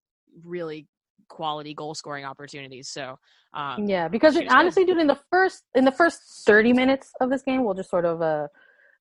really 0.45 0.87
quality 1.37 1.73
goal 1.81 1.93
scoring 2.01 2.25
opportunities. 2.31 2.87
So, 2.97 3.05
um, 3.61 3.87
Yeah, 3.95 4.07
because 4.15 4.35
it, 4.35 4.43
good. 4.47 4.53
honestly, 4.57 4.83
dude, 4.85 4.97
in 5.05 5.07
the 5.07 5.19
first 5.31 5.59
in 5.79 5.83
the 5.89 5.95
first 6.01 6.17
thirty 6.49 6.73
minutes 6.81 7.07
of 7.21 7.29
this 7.33 7.43
game, 7.49 7.63
we'll 7.63 7.79
just 7.81 7.89
sort 7.95 8.05
of 8.11 8.21
uh 8.21 8.47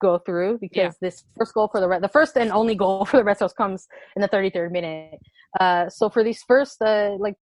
go 0.01 0.17
through 0.25 0.57
because 0.65 0.93
Yeah. 0.95 1.05
this 1.07 1.23
first 1.37 1.53
goal 1.53 1.67
for 1.71 1.79
the 1.81 1.87
Red, 1.87 2.01
the 2.01 2.13
first 2.17 2.35
and 2.37 2.51
only 2.51 2.75
goal 2.83 3.05
for 3.09 3.17
the 3.17 3.23
Red 3.29 3.37
Sox 3.37 3.53
comes 3.53 3.87
in 4.15 4.21
the 4.21 4.27
thirty 4.33 4.49
third 4.49 4.71
minute. 4.71 5.19
Uh, 5.59 5.89
so 5.97 6.09
for 6.09 6.23
these 6.23 6.41
first 6.51 6.81
uh 6.81 7.11
like 7.25 7.35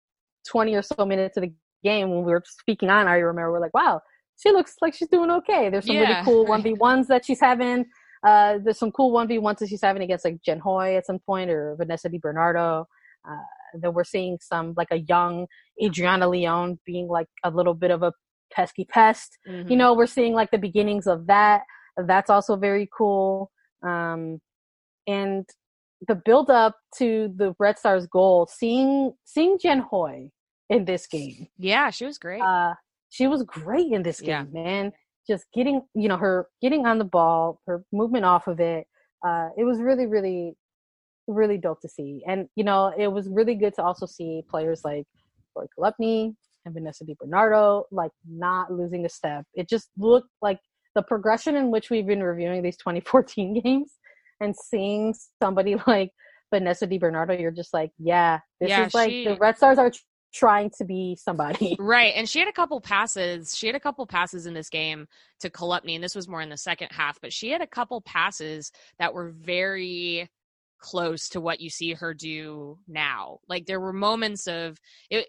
twenty 0.52 0.74
or 0.76 0.82
so 0.82 1.06
minutes 1.06 1.38
of 1.38 1.44
the 1.44 1.54
game, 1.84 2.10
when 2.12 2.24
we 2.26 2.32
were 2.36 2.44
speaking 2.62 2.90
on, 2.90 3.08
I 3.08 3.16
remember 3.16 3.52
we're 3.54 3.66
like, 3.68 3.74
wow, 3.82 4.02
she 4.42 4.50
looks 4.52 4.76
like 4.84 4.94
she's 4.98 5.10
doing 5.16 5.32
okay. 5.40 5.70
There's 5.70 5.86
some 5.88 5.96
Yeah, 5.96 6.10
really 6.10 6.26
cool 6.26 6.46
one 6.54 6.62
v 6.64 6.74
ones 6.74 7.08
that 7.08 7.26
she's 7.26 7.40
having. 7.50 7.86
Uh, 8.30 8.60
there's 8.64 8.78
some 8.84 8.92
cool 8.92 9.12
one 9.12 9.28
v 9.28 9.40
ones 9.40 9.60
that 9.60 9.70
she's 9.70 9.82
having 9.82 10.04
against 10.04 10.26
like 10.26 10.40
Jen 10.46 10.60
Hoy 10.60 10.96
at 11.00 11.06
some 11.10 11.20
point 11.30 11.50
or 11.50 11.76
Vanessa 11.82 12.08
Di 12.10 12.20
Bernardo. 12.20 12.88
Uh, 13.28 13.46
that 13.82 13.92
we're 13.92 14.04
seeing 14.04 14.38
some 14.42 14.74
like 14.78 14.90
a 14.92 15.00
young 15.00 15.48
Adriana 15.84 16.28
Leon 16.28 16.80
being 16.86 17.08
like 17.08 17.28
a 17.44 17.50
little 17.52 17.74
bit 17.74 17.92
of 17.92 18.04
a 18.04 18.14
pesky 18.54 18.86
pest. 18.86 19.38
mhm. 19.48 19.70
You 19.70 19.78
know, 19.78 19.94
we're 19.94 20.08
seeing 20.08 20.34
like 20.34 20.52
the 20.52 20.58
beginnings 20.58 21.08
of 21.08 21.28
that. 21.28 21.62
That's 21.98 22.30
also 22.30 22.56
very 22.56 22.90
cool. 22.96 23.52
Um, 23.86 24.40
and 25.08 25.46
the 26.08 26.16
build 26.16 26.50
up 26.50 26.76
to 26.98 27.32
the 27.36 27.54
Red 27.60 27.78
Stars 27.78 28.08
goal, 28.08 28.48
seeing 28.52 29.14
seeing 29.26 29.58
Jen 29.60 29.80
Hoy 29.80 30.30
in 30.70 30.86
this 30.86 31.08
game. 31.08 31.48
yeah, 31.58 31.90
she 31.90 32.06
was 32.06 32.18
great. 32.18 32.42
Uh, 32.42 32.74
she 33.10 33.28
was 33.28 33.44
great 33.44 33.92
in 33.92 34.04
this 34.04 34.20
game, 34.22 34.50
Yeah. 34.54 34.64
man. 34.64 34.92
Just 35.28 35.46
getting, 35.54 35.82
you 35.94 36.08
know, 36.08 36.18
her 36.18 36.48
getting 36.62 36.86
on 36.86 36.98
the 36.98 37.04
ball, 37.06 37.60
her 37.68 37.84
movement 37.92 38.26
off 38.26 38.48
of 38.48 38.60
it. 38.60 38.88
Uh, 39.26 39.50
it 39.58 39.64
was 39.64 39.80
really, 39.80 40.08
really, 40.08 40.56
really 41.32 41.58
dope 41.58 41.82
to 41.82 41.90
see. 41.90 42.24
And, 42.28 42.48
you 42.56 42.64
know, 42.64 42.94
it 42.98 43.08
was 43.08 43.28
really 43.30 43.56
good 43.56 43.74
to 43.76 43.84
also 43.84 44.06
see 44.06 44.44
players 44.50 44.82
like 44.84 45.06
Roy 45.56 45.66
Chalupny 45.78 46.36
and 46.66 46.74
Vanessa 46.74 47.04
Di 47.06 47.16
Bernardo, 47.20 47.86
like 47.92 48.12
not 48.30 48.72
losing 48.72 49.06
a 49.06 49.10
step. 49.10 49.46
It 49.54 49.68
just 49.70 49.90
looked 49.98 50.30
like 50.42 50.60
the 50.96 51.02
progression 51.02 51.56
in 51.56 51.72
which 51.72 51.90
we've 51.90 52.06
been 52.08 52.22
reviewing 52.24 52.62
these 52.64 52.78
2014 52.78 53.62
games 53.64 53.94
and 54.40 54.56
seeing 54.56 55.14
somebody 55.42 55.76
like 55.88 56.12
Vanessa 56.54 56.86
Di 56.86 56.98
Bernardo, 56.98 57.34
you're 57.34 57.52
just 57.52 57.74
like, 57.74 57.92
yeah, 57.98 58.40
this 58.60 58.70
Yeah, 58.70 58.86
is 58.86 58.94
like 58.94 59.10
she- 59.10 59.26
the 59.26 59.38
Red 59.38 59.58
Stars 59.58 59.78
are 59.78 59.92
trying 60.34 60.70
to 60.78 60.86
be 60.86 61.18
somebody. 61.22 61.76
Right. 61.80 62.14
And 62.16 62.28
she 62.28 62.40
had 62.40 62.48
a 62.48 62.54
couple 62.54 62.80
passes. 62.80 63.58
She 63.58 63.68
had 63.68 63.76
a 63.76 63.80
couple 63.82 64.06
passes 64.08 64.46
in 64.46 64.54
this 64.54 64.70
game 64.70 65.08
to 65.42 65.50
Chalupny, 65.50 65.96
and 65.96 66.04
this 66.04 66.16
was 66.16 66.28
more 66.28 66.42
in 66.42 66.50
the 66.50 66.56
second 66.58 66.90
half, 66.92 67.20
but 67.22 67.34
she 67.34 67.50
had 67.52 67.62
a 67.62 67.68
couple 67.68 68.00
passes 68.02 68.72
that 69.00 69.14
were 69.14 69.32
very 69.32 70.30
close 70.82 71.30
to 71.30 71.40
what 71.40 71.62
you 71.62 71.70
see 71.70 71.94
her 71.94 72.14
do 72.14 72.78
now. 72.88 73.40
Like 73.48 73.66
there 73.66 73.80
were 73.80 73.94
moments 73.94 74.48
of 74.48 74.78
it, 75.10 75.28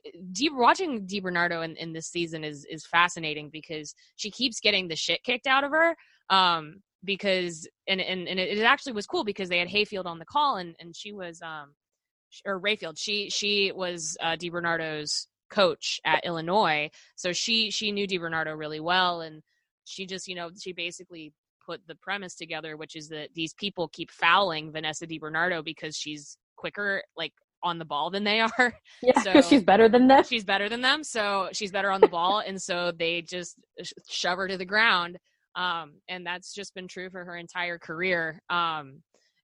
watching 0.52 1.06
Di 1.06 1.20
Bernardo 1.20 1.62
in, 1.62 1.76
in 1.76 1.92
this 1.92 2.08
season 2.08 2.42
is 2.42 2.66
is 2.68 2.86
fascinating 2.86 3.50
because 3.50 3.94
she 4.16 4.30
keeps 4.30 4.60
getting 4.60 4.88
the 4.88 4.96
shit 4.96 5.22
kicked 5.22 5.46
out 5.46 5.64
of 5.64 5.70
her. 5.70 5.94
Um, 6.30 6.82
because 7.04 7.68
and 7.86 8.00
and, 8.00 8.28
and 8.28 8.40
it, 8.40 8.58
it 8.58 8.62
actually 8.62 8.92
was 8.92 9.06
cool 9.06 9.24
because 9.24 9.48
they 9.48 9.58
had 9.58 9.68
Hayfield 9.68 10.06
on 10.06 10.18
the 10.18 10.24
call 10.24 10.56
and 10.56 10.74
and 10.80 10.96
she 10.96 11.12
was 11.12 11.40
um 11.42 11.74
or 12.46 12.60
Rayfield. 12.60 12.94
She 12.96 13.30
she 13.30 13.72
was 13.72 14.16
uh, 14.20 14.36
Di 14.36 14.50
Bernardo's 14.50 15.28
coach 15.50 16.00
at 16.04 16.24
Illinois, 16.24 16.90
so 17.16 17.32
she 17.32 17.70
she 17.70 17.92
knew 17.92 18.06
Di 18.06 18.18
Bernardo 18.18 18.52
really 18.52 18.80
well, 18.80 19.20
and 19.20 19.42
she 19.84 20.06
just 20.06 20.28
you 20.28 20.34
know 20.34 20.50
she 20.58 20.72
basically 20.72 21.32
put 21.64 21.80
the 21.86 21.94
premise 21.96 22.34
together, 22.34 22.76
which 22.76 22.96
is 22.96 23.08
that 23.08 23.28
these 23.34 23.54
people 23.54 23.88
keep 23.88 24.10
fouling 24.10 24.72
Vanessa 24.72 25.06
Di 25.06 25.18
Bernardo 25.18 25.62
because 25.62 25.96
she's 25.96 26.36
quicker, 26.56 27.02
like 27.16 27.32
on 27.62 27.78
the 27.78 27.84
ball 27.84 28.10
than 28.10 28.24
they 28.24 28.40
are. 28.40 28.74
Yeah, 29.02 29.12
because 29.22 29.44
So- 29.44 29.50
she's 29.50 29.62
better 29.64 29.88
than 29.88 30.06
them. 30.08 30.24
she's 30.24 30.44
better 30.44 30.68
than 30.68 30.80
them, 30.80 31.02
so 31.04 31.48
she's 31.52 31.70
better 31.72 31.90
on 31.90 32.00
the 32.00 32.08
ball, 32.08 32.42
and 32.46 32.60
so 32.60 32.92
they 32.96 33.22
just 33.22 33.56
shove 34.08 34.38
her 34.38 34.48
to 34.48 34.56
the 34.58 34.64
ground. 34.64 35.16
Um, 35.54 35.94
and 36.08 36.26
that's 36.26 36.54
just 36.54 36.74
been 36.74 36.88
true 36.88 37.10
for 37.10 37.24
her 37.24 37.36
entire 37.36 37.78
career. 37.78 38.40
Um, 38.48 39.02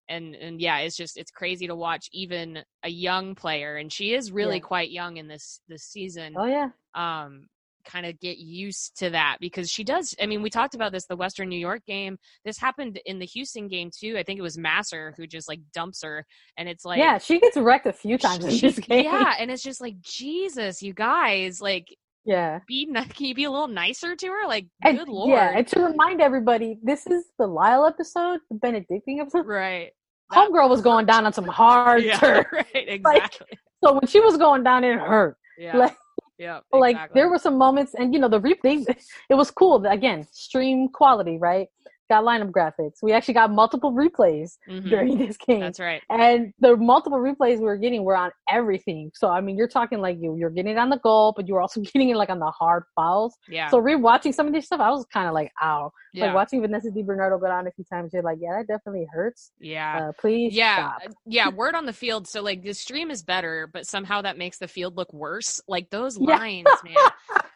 and 0.08 0.34
and 0.34 0.58
yeah, 0.60 0.78
it's 0.78 0.96
just 0.96 1.18
it's 1.18 1.30
crazy 1.30 1.66
to 1.66 1.76
watch 1.76 2.08
even 2.12 2.60
a 2.82 2.88
young 2.88 3.34
player, 3.34 3.76
and 3.76 3.92
she 3.92 4.14
is 4.14 4.32
really 4.32 4.56
Yeah. 4.56 4.60
quite 4.62 4.90
young 4.90 5.18
in 5.18 5.28
this 5.28 5.60
this 5.68 5.82
season. 5.84 6.34
Oh 6.36 6.46
yeah, 6.46 6.70
Um, 6.94 7.46
kind 7.88 8.06
of 8.06 8.18
get 8.20 8.38
used 8.38 8.96
to 8.98 9.10
that 9.10 9.38
because 9.40 9.70
she 9.70 9.82
does. 9.82 10.14
I 10.22 10.26
mean, 10.26 10.42
we 10.42 10.50
talked 10.50 10.74
about 10.74 10.92
this 10.92 11.06
the 11.06 11.16
Western 11.16 11.48
New 11.48 11.58
York 11.58 11.84
game. 11.86 12.18
This 12.44 12.58
happened 12.58 13.00
in 13.06 13.18
the 13.18 13.26
Houston 13.26 13.68
game 13.68 13.90
too. 13.96 14.16
I 14.18 14.22
think 14.22 14.38
it 14.38 14.42
was 14.42 14.56
Masar 14.56 15.12
who 15.16 15.26
just 15.26 15.48
like 15.48 15.60
dumps 15.72 16.02
her, 16.02 16.24
and 16.56 16.68
it's 16.68 16.84
like 16.84 16.98
yeah. 16.98 17.18
She 17.18 17.40
gets 17.40 17.56
wrecked 17.56 17.86
a 17.86 17.92
few 17.92 18.18
times 18.18 18.44
in 18.44 18.58
this 18.58 18.78
game. 18.78 19.04
Yeah, 19.04 19.34
and 19.38 19.50
it's 19.50 19.62
just 19.62 19.80
like 19.80 20.00
Jesus, 20.00 20.82
you 20.82 20.92
guys, 20.92 21.60
like 21.60 21.88
yeah. 22.24 22.60
be 22.68 22.86
can 22.86 23.26
you 23.26 23.34
be 23.34 23.44
a 23.44 23.50
little 23.50 23.68
nicer 23.68 24.14
to 24.14 24.26
her? 24.26 24.46
Like, 24.46 24.66
And, 24.84 24.98
good 24.98 25.08
lord, 25.08 25.30
Yeah, 25.30 25.56
and 25.56 25.66
to 25.68 25.80
remind 25.80 26.20
everybody, 26.20 26.78
this 26.82 27.06
is 27.06 27.24
the 27.38 27.46
Lisle 27.46 27.86
episode, 27.86 28.40
the 28.50 28.56
Benedictine 28.56 29.20
episode. 29.20 29.46
right? 29.46 29.92
Homegirl 30.30 30.68
was 30.68 30.82
going 30.82 31.06
down 31.06 31.24
on 31.24 31.32
some 31.32 31.46
hard 31.46 32.04
yeah, 32.04 32.18
turf. 32.18 32.46
right, 32.52 32.66
exactly. 32.74 33.46
So 33.82 33.94
when 33.94 34.06
she 34.06 34.20
was 34.20 34.36
going 34.36 34.62
down, 34.62 34.84
it 34.84 34.98
hurt. 34.98 35.36
yeah, 35.56 35.76
like- 35.76 35.96
yeah, 36.38 36.60
Like 36.72 36.96
exactly. 36.96 37.20
there 37.20 37.28
were 37.28 37.38
some 37.38 37.58
moments, 37.58 37.94
and 37.94 38.14
you 38.14 38.20
know 38.20 38.28
the 38.28 38.40
replay. 38.40 38.84
It 39.30 39.34
was 39.34 39.50
cool. 39.50 39.84
Again, 39.86 40.26
stream 40.32 40.88
quality, 40.88 41.38
right? 41.38 41.68
Got 42.08 42.24
lineup 42.24 42.50
graphics. 42.50 43.02
We 43.02 43.12
actually 43.12 43.34
got 43.34 43.50
multiple 43.50 43.92
replays 43.92 44.58
Mhm. 44.68 44.88
during 44.88 45.18
this 45.18 45.36
game. 45.36 45.60
That's 45.60 45.80
right. 45.80 46.02
And 46.10 46.52
the 46.60 46.76
multiple 46.76 47.18
replays 47.18 47.58
we 47.58 47.64
were 47.64 47.76
getting 47.76 48.04
were 48.04 48.16
on 48.16 48.30
everything. 48.50 49.10
So 49.14 49.28
I 49.28 49.40
mean, 49.40 49.56
you're 49.56 49.68
talking 49.68 50.00
like 50.00 50.18
you 50.20 50.36
you're 50.36 50.50
getting 50.50 50.72
it 50.72 50.78
on 50.78 50.90
the 50.90 50.98
goal, 50.98 51.32
but 51.36 51.46
you 51.48 51.54
were 51.54 51.60
also 51.60 51.80
getting 51.92 52.08
it 52.10 52.16
like 52.16 52.30
on 52.30 52.38
the 52.38 52.50
hard 52.50 52.84
fouls. 52.96 53.36
Yeah. 53.48 53.68
So 53.70 53.80
rewatching 53.80 54.34
some 54.34 54.46
of 54.46 54.52
these 54.52 54.66
stuff, 54.66 54.80
I 54.80 54.90
was 54.90 55.04
kind 55.12 55.28
of 55.28 55.34
like, 55.34 55.52
ow. 55.62 55.92
yeah. 56.12 56.26
Like 56.26 56.34
watching 56.34 56.60
Vanessa 56.60 56.90
Di 56.90 57.02
Bernardo 57.02 57.38
go 57.38 57.46
down 57.46 57.66
a 57.66 57.70
few 57.72 57.84
times, 57.84 58.12
you're 58.12 58.22
like, 58.22 58.38
yeah, 58.40 58.56
that 58.58 58.66
definitely 58.66 59.06
hurts. 59.12 59.52
yeah. 59.60 60.08
Uh, 60.08 60.12
please 60.20 60.54
yeah 60.54 60.76
stop. 60.96 61.02
uh, 61.06 61.12
yeah 61.26 61.48
word 61.50 61.74
on 61.74 61.84
the 61.86 61.92
field 61.92 62.26
so 62.28 62.42
like 62.42 62.62
the 62.62 62.72
stream 62.72 63.10
is 63.10 63.22
better 63.22 63.68
but 63.72 63.86
somehow 63.86 64.22
that 64.22 64.36
makes 64.38 64.58
the 64.58 64.68
field 64.68 64.96
look 64.96 65.12
worse 65.12 65.60
like 65.68 65.90
those 65.90 66.18
Yeah. 66.18 66.36
lines 66.38 66.66
man 66.84 66.94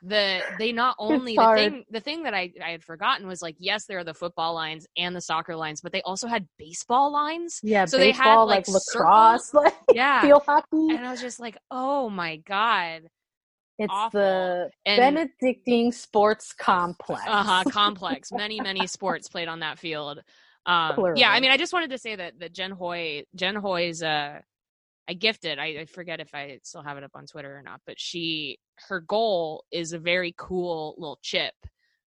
the 0.02 0.40
they 0.58 0.72
not 0.72 0.96
only 0.98 1.36
the 1.36 1.52
thing 1.54 1.84
the 1.90 2.00
thing 2.00 2.24
that 2.24 2.34
I, 2.34 2.52
I 2.64 2.70
had 2.70 2.82
forgotten 2.82 3.26
was 3.26 3.40
like 3.42 3.56
yes 3.58 3.86
there 3.86 3.98
are 3.98 4.04
the 4.04 4.14
football 4.14 4.41
lines 4.50 4.86
and 4.96 5.14
the 5.14 5.20
soccer 5.20 5.54
lines 5.54 5.80
but 5.80 5.92
they 5.92 6.02
also 6.02 6.26
had 6.26 6.46
baseball 6.58 7.12
lines 7.12 7.60
Yeah, 7.62 7.84
So 7.84 7.96
they 7.98 8.10
had, 8.10 8.34
like, 8.42 8.66
like, 8.66 8.68
lacrosse, 8.68 9.54
like 9.54 9.74
yeah 9.92 10.22
field 10.22 10.42
hockey. 10.46 10.66
and 10.96 11.06
i 11.06 11.10
was 11.10 11.20
just 11.20 11.38
like 11.38 11.56
oh 11.70 12.08
my 12.10 12.36
god 12.38 13.02
It's 13.78 13.92
awful. 13.92 14.20
the 14.20 14.70
and 14.86 14.98
Benedictine 14.98 15.92
Sports 15.92 16.52
Complex. 16.52 17.22
uh-huh 17.26 17.64
complex 17.70 18.32
many 18.32 18.60
many 18.60 18.86
sports 18.86 19.28
played 19.28 19.48
on 19.48 19.60
that 19.60 19.78
field 19.78 20.20
um 20.66 20.94
yeah 21.16 21.30
i 21.30 21.40
mean 21.40 21.50
i 21.50 21.56
just 21.56 21.72
wanted 21.72 21.90
to 21.90 21.98
say 21.98 22.14
that 22.16 22.38
that 22.38 22.52
jen 22.52 22.70
hoy 22.70 23.24
jen 23.34 23.56
hoy's 23.56 24.02
uh 24.02 24.38
i 25.08 25.12
gifted 25.12 25.58
I, 25.58 25.66
I 25.80 25.84
forget 25.86 26.20
if 26.20 26.32
i 26.34 26.58
still 26.62 26.82
have 26.84 26.96
it 26.98 27.02
up 27.04 27.10
on 27.14 27.26
twitter 27.26 27.56
or 27.56 27.62
not 27.62 27.80
but 27.84 27.98
she 27.98 28.58
her 28.88 29.00
goal 29.00 29.64
is 29.72 29.92
a 29.92 29.98
very 29.98 30.32
cool 30.38 30.94
little 30.98 31.18
chip 31.20 31.54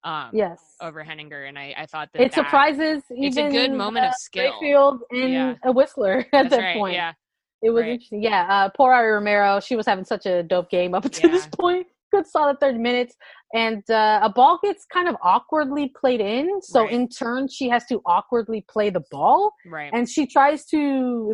um 0.03 0.29
Yes. 0.33 0.59
over 0.81 1.03
henninger 1.03 1.43
and 1.45 1.57
i 1.57 1.73
i 1.77 1.85
thought 1.85 2.09
that 2.13 2.21
It 2.21 2.31
that- 2.31 2.35
surprises 2.35 3.03
it's 3.09 3.37
a 3.37 3.49
good 3.49 3.71
moment 3.71 4.05
of 4.07 4.11
uh, 4.11 4.15
skill. 4.17 4.53
Rayfield 4.61 4.99
and 5.11 5.31
Yeah. 5.33 5.55
a 5.63 5.73
Whisler 5.73 6.19
at 6.25 6.31
that's 6.31 6.49
that 6.49 6.59
right 6.61 6.77
point. 6.77 6.93
yeah 6.95 7.13
It 7.61 7.69
was 7.69 7.83
right. 7.83 7.91
interesting. 7.93 8.21
Yeah, 8.21 8.41
uh, 8.55 8.69
poor 8.75 8.91
Ari 8.91 9.11
Romero. 9.13 9.61
She 9.61 9.75
was 9.77 9.85
having 9.85 10.03
such 10.03 10.25
a 10.25 10.43
dope 10.43 10.69
game 10.69 10.93
up 10.93 11.05
until 11.09 11.29
this 11.31 11.47
point. 11.47 11.87
Good 12.11 12.27
solid 12.27 12.59
30 12.59 12.77
minutes. 12.77 13.15
And 13.55 13.83
uh, 13.89 14.19
a 14.21 14.29
ball 14.29 14.59
gets 14.61 14.83
kind 14.95 15.07
of 15.07 15.15
awkwardly 15.23 15.85
played 16.01 16.19
in. 16.19 16.61
So 16.61 16.81
Right. 16.81 16.91
in 16.91 17.07
turn, 17.07 17.47
she 17.47 17.69
has 17.69 17.85
to 17.85 18.01
awkwardly 18.05 18.65
play 18.69 18.89
the 18.89 19.03
ball. 19.11 19.53
right 19.65 19.91
And 19.93 20.09
she 20.09 20.27
tries 20.27 20.65
to 20.75 20.79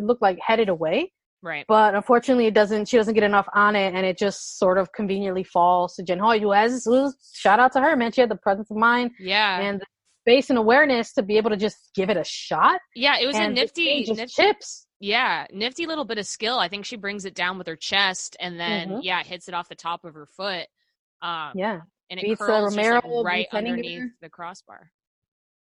look 0.08 0.18
like 0.22 0.38
head 0.40 0.60
it 0.60 0.68
away. 0.68 1.12
Right 1.42 1.64
But 1.68 1.94
unfortunately, 1.94 2.46
it 2.46 2.54
doesn't. 2.54 2.88
She 2.88 2.96
doesn't 2.96 3.14
get 3.14 3.22
enough 3.24 3.48
on 3.54 3.76
it, 3.76 3.94
and 3.94 4.04
it 4.06 4.18
just 4.18 4.58
sort 4.58 4.78
of 4.78 4.92
conveniently 4.92 5.44
falls 5.44 5.94
to 5.96 6.02
Jen 6.02 6.18
Hoy, 6.18 6.38
who 6.40 6.52
has 6.52 6.86
shout 7.34 7.58
out 7.60 7.72
to 7.72 7.80
her, 7.80 7.96
man. 7.96 8.12
She 8.12 8.20
had 8.20 8.30
the 8.30 8.36
presence 8.36 8.70
of 8.70 8.76
mind 8.76 9.12
yeah 9.18 9.60
and 9.60 9.80
the 9.80 9.86
space 10.22 10.50
and 10.50 10.58
awareness 10.58 11.12
to 11.14 11.22
be 11.22 11.38
able 11.38 11.48
to 11.50 11.56
just 11.56 11.90
give 11.94 12.10
it 12.10 12.16
a 12.18 12.24
shot. 12.24 12.78
yeah 12.94 13.18
it 13.18 13.26
was 13.26 13.36
a 13.36 13.48
nifty 13.48 14.04
just 14.04 14.18
nifty 14.20 14.42
chips. 14.42 14.86
Yeah, 15.02 15.46
nifty 15.50 15.86
little 15.86 16.04
bit 16.04 16.18
of 16.18 16.26
skill. 16.26 16.58
I 16.58 16.68
think 16.68 16.84
she 16.84 16.96
brings 16.96 17.24
it 17.24 17.34
down 17.34 17.56
with 17.56 17.66
her 17.66 17.76
chest 17.76 18.36
and 18.38 18.60
then 18.60 18.90
Mhm. 18.90 19.00
yeah, 19.02 19.22
hits 19.22 19.48
it 19.48 19.54
off 19.54 19.68
the 19.70 19.74
top 19.74 20.04
of 20.04 20.12
her 20.14 20.26
foot. 20.26 20.66
Um 21.22 21.52
Yeah, 21.54 21.80
and 22.10 22.20
it 22.20 22.22
beats, 22.24 22.38
curls 22.38 22.74
just, 22.76 22.92
like, 22.92 23.24
right 23.24 23.46
underneath 23.52 24.10
the 24.20 24.28
crossbar. 24.28 24.90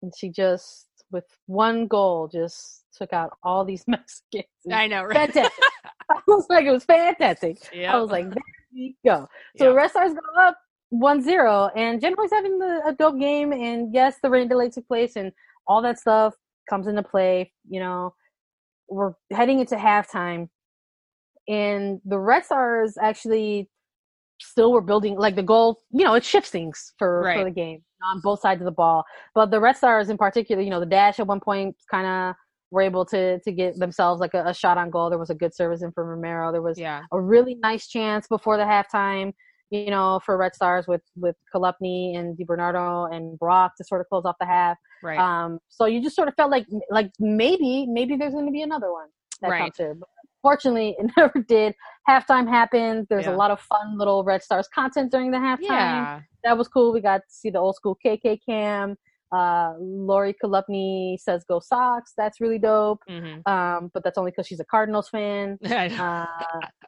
and 0.02 0.12
she 0.18 0.30
just 0.30 0.88
with 1.12 1.26
one 1.48 1.88
goal 1.88 2.28
just 2.28 2.86
took 2.96 3.14
out 3.14 3.32
all 3.44 3.66
these 3.66 3.84
Mexicans. 3.88 4.46
I 4.72 4.88
know, 4.88 5.04
right? 5.04 5.32
Fantastic. 5.32 5.64
I 6.10 6.20
was 6.28 6.46
like, 6.50 6.66
it 6.66 6.72
was 6.72 6.84
fantastic. 6.84 7.58
yeah. 7.74 7.94
I 7.96 8.00
was 8.00 8.12
like, 8.12 8.30
there 8.30 8.44
we 8.74 8.96
go. 9.06 9.28
So 9.58 9.66
the 9.66 9.74
Red 9.74 9.90
Stars 9.92 10.14
go 10.14 10.42
up 10.42 10.58
1-0, 10.94 11.72
and 11.76 12.04
Hoy's 12.04 12.32
having 12.32 12.60
the, 12.60 12.82
a 12.86 12.94
dope 12.94 13.20
game. 13.20 13.54
And 13.54 13.94
yes, 13.94 14.18
the 14.22 14.30
rain 14.30 14.48
delay 14.48 14.70
took 14.70 14.88
place, 14.88 15.16
and 15.16 15.32
all 15.68 15.82
that 15.84 16.00
stuff 16.00 16.36
comes 16.70 16.88
into 16.88 17.04
play. 17.04 17.54
You 17.70 17.80
know, 17.80 18.14
we're 18.90 19.14
heading 19.32 19.60
into 19.60 19.76
halftime, 19.76 20.50
and 21.48 22.02
the 22.06 22.20
Red 22.20 22.46
Stars 22.46 22.98
actually 23.02 23.70
still 24.42 24.72
were 24.72 24.82
building 24.82 25.16
like 25.16 25.36
the 25.36 25.44
goal. 25.44 25.80
You 25.92 26.04
know, 26.04 26.14
it 26.14 26.24
shifts 26.24 26.50
things 26.50 26.94
for 26.98 27.24
for 27.36 27.44
the 27.44 27.52
game 27.52 27.84
on 28.04 28.22
both 28.22 28.40
sides 28.40 28.62
of 28.62 28.66
the 28.66 28.72
ball. 28.72 29.04
But 29.36 29.52
the 29.52 29.60
Red 29.60 29.78
Stars 29.78 30.10
in 30.10 30.18
particular, 30.18 30.62
you 30.62 30.70
know, 30.70 30.80
the 30.80 30.86
dash 30.86 31.20
at 31.20 31.28
one 31.28 31.40
point 31.40 31.76
kind 31.90 32.08
of 32.08 32.36
were 32.72 32.82
able 32.82 33.06
to 33.06 33.40
to 33.40 33.52
get 33.52 33.78
themselves 33.78 34.20
like 34.20 34.34
a, 34.34 34.46
a 34.48 34.54
shot 34.54 34.78
on 34.78 34.90
goal. 34.90 35.10
There 35.10 35.20
was 35.20 35.30
a 35.30 35.36
good 35.36 35.54
service 35.54 35.82
in 35.82 35.92
from 35.92 36.08
Romero. 36.08 36.52
There 36.52 36.62
was 36.62 36.80
yeah. 36.80 37.04
a 37.12 37.20
really 37.20 37.56
nice 37.56 37.88
chance 37.88 38.28
before 38.28 38.58
the 38.58 38.64
halftime, 38.64 39.34
you 39.70 39.92
know, 39.92 40.20
for 40.26 40.38
Red 40.38 40.56
Stars 40.56 40.88
with 40.88 41.02
with 41.16 41.36
Chalupny 41.54 42.18
and 42.18 42.38
DiBernardo 42.38 43.14
and 43.14 43.38
Brock 43.38 43.74
to 43.78 43.84
sort 43.84 44.02
of 44.02 44.08
close 44.08 44.26
off 44.26 44.36
the 44.40 44.46
half. 44.46 44.78
Right. 45.04 45.18
Um, 45.18 45.60
so 45.70 45.86
you 45.86 46.02
just 46.02 46.16
sort 46.16 46.28
of 46.28 46.36
felt 46.36 46.52
like 46.52 46.66
like 46.90 47.12
maybe 47.20 47.86
maybe 47.88 48.16
there's 48.16 48.34
going 48.34 48.46
to 48.46 48.52
be 48.52 48.62
another 48.62 48.92
one 48.92 49.08
that 49.42 49.50
Right. 49.50 49.62
comes 49.62 49.78
here. 49.78 49.98
Fortunately, 50.42 50.96
it 50.98 51.12
never 51.18 51.40
did. 51.48 51.76
Halftime 52.10 52.48
happened. 52.50 53.08
There's 53.10 53.26
Yeah. 53.28 53.36
a 53.36 53.38
lot 53.38 53.52
of 53.52 53.60
fun 53.60 53.98
little 53.98 54.24
Red 54.24 54.42
Stars 54.44 54.68
content 54.74 55.12
during 55.12 55.32
the 55.32 55.38
halftime. 55.38 55.60
yeah. 55.62 56.20
That 56.44 56.58
was 56.58 56.68
cool. 56.68 56.92
We 56.92 57.02
got 57.02 57.18
to 57.18 57.24
see 57.30 57.52
the 57.52 57.60
old 57.60 57.76
school 57.76 57.96
KK 58.04 58.40
cam. 58.48 58.96
Uh, 59.32 59.74
Lori 59.80 60.36
Chalupny 60.44 61.18
says 61.20 61.46
"Go 61.48 61.60
Sox." 61.60 62.14
That's 62.18 62.42
really 62.42 62.58
dope. 62.60 63.00
hmm 63.08 63.40
Um, 63.46 63.92
but 63.94 64.04
that's 64.04 64.18
only 64.18 64.32
because 64.32 64.48
she's 64.48 64.60
a 64.60 64.66
Cardinals 64.66 65.08
fan 65.10 65.58
uh, 66.00 66.26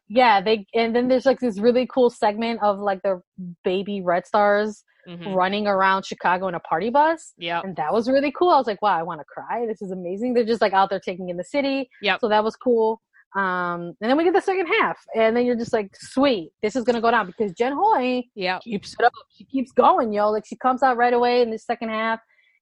yeah, 0.10 0.42
they 0.42 0.66
and 0.74 0.94
then 0.96 1.08
there's 1.08 1.26
like 1.26 1.40
this 1.40 1.60
really 1.60 1.88
cool 1.88 2.10
segment 2.10 2.60
of 2.62 2.80
like 2.80 3.02
the 3.04 3.22
baby 3.64 4.02
Red 4.02 4.26
Stars 4.26 4.84
Mhm. 5.08 5.36
running 5.36 5.68
around 5.68 6.06
Chicago 6.06 6.48
in 6.48 6.56
a 6.56 6.60
party 6.62 6.90
bus, 6.90 7.34
Yeah, 7.38 7.60
and 7.64 7.76
that 7.76 7.92
was 7.94 8.10
really 8.10 8.32
cool. 8.32 8.50
I 8.52 8.58
was 8.58 8.68
like, 8.68 8.82
wow, 8.82 8.98
I 8.98 9.04
want 9.04 9.20
to 9.20 9.26
cry. 9.26 9.66
This 9.68 9.82
is 9.82 9.92
amazing. 9.92 10.34
They're 10.34 10.46
just 10.46 10.62
like 10.62 10.72
out 10.74 10.90
there 10.90 11.00
taking 11.02 11.28
in 11.30 11.36
the 11.38 11.44
city. 11.44 11.90
Yeah, 12.02 12.18
So 12.20 12.30
that 12.30 12.44
was 12.44 12.56
cool. 12.56 13.02
Um, 13.36 13.96
and 14.00 14.10
then 14.10 14.18
we 14.18 14.24
get 14.24 14.34
the 14.34 14.42
second 14.42 14.68
half, 14.68 14.98
and 15.16 15.36
then 15.36 15.46
you're 15.46 15.56
just 15.56 15.74
like, 15.74 15.90
sweet, 15.96 16.52
this 16.62 16.76
is 16.76 16.84
gonna 16.84 17.02
go 17.02 17.10
down 17.12 17.26
because 17.26 17.52
Jen 17.54 17.74
Hoy 17.74 18.24
Yep. 18.36 18.62
keeps 18.62 18.94
it 18.94 19.04
up. 19.06 19.12
She 19.36 19.44
keeps 19.46 19.72
going, 19.72 20.14
yo. 20.14 20.30
Like 20.30 20.46
she 20.46 20.56
comes 20.56 20.84
out 20.84 20.98
right 20.98 21.14
away 21.14 21.42
in 21.42 21.50
the 21.50 21.58
second 21.58 21.90
half, 21.90 22.20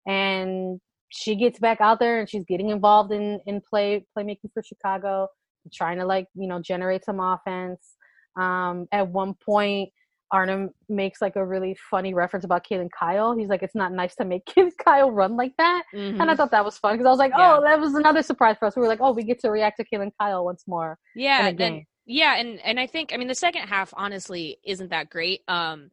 and 0.07 0.79
she 1.09 1.35
gets 1.35 1.59
back 1.59 1.81
out 1.81 1.99
there 1.99 2.19
and 2.19 2.29
she's 2.29 2.45
getting 2.45 2.69
involved 2.69 3.11
in 3.11 3.39
in 3.45 3.61
play 3.69 4.05
playmaking 4.17 4.51
for 4.53 4.63
Chicago, 4.63 5.27
trying 5.73 5.97
to 5.97 6.05
like 6.05 6.27
you 6.35 6.47
know 6.47 6.61
generate 6.61 7.03
some 7.03 7.19
offense. 7.19 7.95
Um, 8.39 8.87
at 8.93 9.09
one 9.09 9.33
point, 9.45 9.89
Arnim 10.31 10.69
makes 10.89 11.21
like 11.21 11.35
a 11.35 11.45
really 11.45 11.75
funny 11.89 12.13
reference 12.13 12.45
about 12.45 12.65
Kaylyn 12.65 12.89
Kyle. 12.97 13.35
He's 13.35 13.49
like, 13.49 13.63
"It's 13.63 13.75
not 13.75 13.91
nice 13.91 14.15
to 14.15 14.25
make 14.25 14.45
Kaylyn 14.51 14.71
Kyle 14.83 15.11
run 15.11 15.35
like 15.35 15.53
that," 15.57 15.83
Mhm. 15.93 16.19
and 16.21 16.31
I 16.31 16.35
thought 16.35 16.51
that 16.51 16.63
was 16.65 16.77
fun 16.77 16.93
because 16.93 17.05
I 17.05 17.09
was 17.09 17.19
like, 17.19 17.33
Yeah. 17.37 17.57
"Oh, 17.57 17.61
that 17.61 17.79
was 17.79 17.93
another 17.95 18.23
surprise 18.23 18.55
for 18.57 18.65
us." 18.67 18.75
We 18.75 18.81
were 18.81 18.87
like, 18.87 19.01
"Oh, 19.01 19.11
we 19.13 19.23
get 19.23 19.39
to 19.41 19.49
react 19.51 19.77
to 19.77 19.85
Kaylin 19.85 20.11
Kyle 20.19 20.45
once 20.45 20.63
more." 20.67 20.97
yeah. 21.15 21.47
and- 21.47 21.85
yeah, 22.07 22.35
and 22.37 22.59
and 22.61 22.79
I 22.79 22.87
think 22.87 23.13
I 23.13 23.17
mean 23.17 23.27
the 23.27 23.35
second 23.35 23.67
half 23.67 23.93
honestly 23.95 24.57
isn't 24.65 24.89
that 24.89 25.09
great. 25.09 25.41
Um 25.47 25.91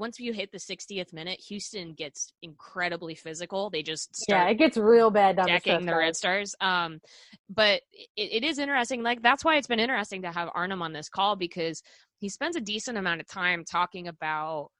once 0.00 0.18
you 0.18 0.32
hit 0.32 0.50
the 0.50 0.58
60th 0.58 1.12
minute, 1.12 1.38
Houston 1.48 1.92
gets 1.92 2.32
incredibly 2.42 3.14
physical. 3.14 3.68
They 3.70 3.82
just 3.82 4.16
start 4.16 4.46
Yeah, 4.46 4.50
it 4.50 4.54
gets 4.54 4.76
real 4.76 5.10
bad 5.10 5.36
down 5.36 5.44
the 5.44 5.52
decking 5.52 5.82
stretch. 5.82 5.86
the 5.86 5.96
Red 5.96 6.16
Stars. 6.16 6.54
Um, 6.60 7.00
but 7.50 7.82
it, 8.16 8.42
it 8.42 8.44
is 8.44 8.58
interesting. 8.58 9.02
Like 9.02 9.22
that's 9.22 9.44
why 9.44 9.56
it's 9.56 9.66
been 9.66 9.78
interesting 9.78 10.22
to 10.22 10.32
have 10.32 10.48
Arnim 10.54 10.82
on 10.82 10.94
this 10.94 11.10
call 11.10 11.36
because 11.36 11.82
he 12.18 12.30
spends 12.30 12.56
a 12.56 12.60
decent 12.60 12.96
amount 12.96 13.20
of 13.20 13.28
time 13.28 13.64
talking 13.64 14.08
about 14.08 14.70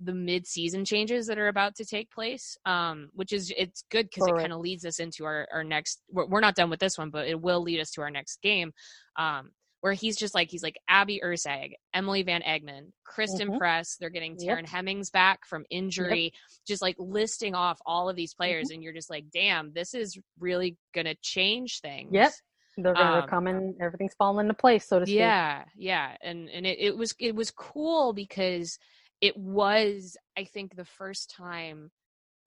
the 0.00 0.14
mid-season 0.14 0.84
changes 0.84 1.26
that 1.26 1.38
are 1.38 1.48
about 1.48 1.76
to 1.76 1.84
take 1.84 2.10
place. 2.10 2.56
Um, 2.64 3.10
which 3.12 3.32
is 3.32 3.52
it's 3.56 3.84
good 3.90 4.08
because 4.08 4.26
it 4.26 4.40
kind 4.40 4.52
of 4.52 4.60
leads 4.60 4.86
us 4.86 4.98
into 4.98 5.24
our 5.26 5.46
our 5.52 5.62
next. 5.62 6.00
We're, 6.10 6.26
we're 6.26 6.40
not 6.40 6.56
done 6.56 6.70
with 6.70 6.80
this 6.80 6.96
one, 6.96 7.10
but 7.10 7.28
it 7.28 7.40
will 7.40 7.62
lead 7.62 7.78
us 7.78 7.90
to 7.92 8.00
our 8.00 8.10
next 8.10 8.40
game. 8.42 8.72
Um, 9.18 9.50
where 9.82 9.92
he's 9.92 10.16
just 10.16 10.34
like 10.34 10.48
he's 10.50 10.62
like 10.62 10.78
Abby 10.88 11.20
Erceg, 11.22 11.72
Emily 11.92 12.22
Van 12.22 12.40
Egmond, 12.42 12.92
Christen 13.04 13.50
Mhm. 13.50 13.58
Press. 13.58 13.96
They're 13.96 14.10
getting 14.10 14.36
Yep. 14.38 14.58
Taryn 14.58 14.66
Hemmings 14.66 15.10
back 15.10 15.44
from 15.44 15.66
injury. 15.70 16.32
Just 16.66 16.80
like 16.80 16.96
listing 16.98 17.54
off 17.54 17.78
all 17.84 18.08
of 18.08 18.16
these 18.16 18.32
players, 18.32 18.68
Mm-hmm. 18.68 18.74
and 18.74 18.82
you're 18.84 18.92
just 18.94 19.10
like, 19.10 19.24
damn, 19.32 19.72
this 19.72 19.92
is 19.92 20.18
really 20.38 20.76
gonna 20.94 21.16
change 21.16 21.80
things. 21.80 22.10
Yep. 22.12 22.32
They're 22.78 22.94
gonna 22.94 23.22
Um, 23.24 23.28
come 23.28 23.46
in, 23.48 23.76
everything's 23.82 24.14
falling 24.14 24.46
into 24.46 24.54
place, 24.54 24.86
so 24.86 25.00
to 25.00 25.04
speak. 25.04 25.16
Yeah, 25.16 25.64
yeah, 25.76 26.16
and 26.22 26.48
and 26.48 26.64
it, 26.66 26.78
it 26.78 26.96
was 26.96 27.14
it 27.18 27.34
was 27.34 27.50
cool 27.50 28.12
because 28.14 28.78
it 29.20 29.36
was 29.36 30.16
I 30.38 30.44
think 30.44 30.74
the 30.76 30.84
first 30.86 31.30
time, 31.30 31.90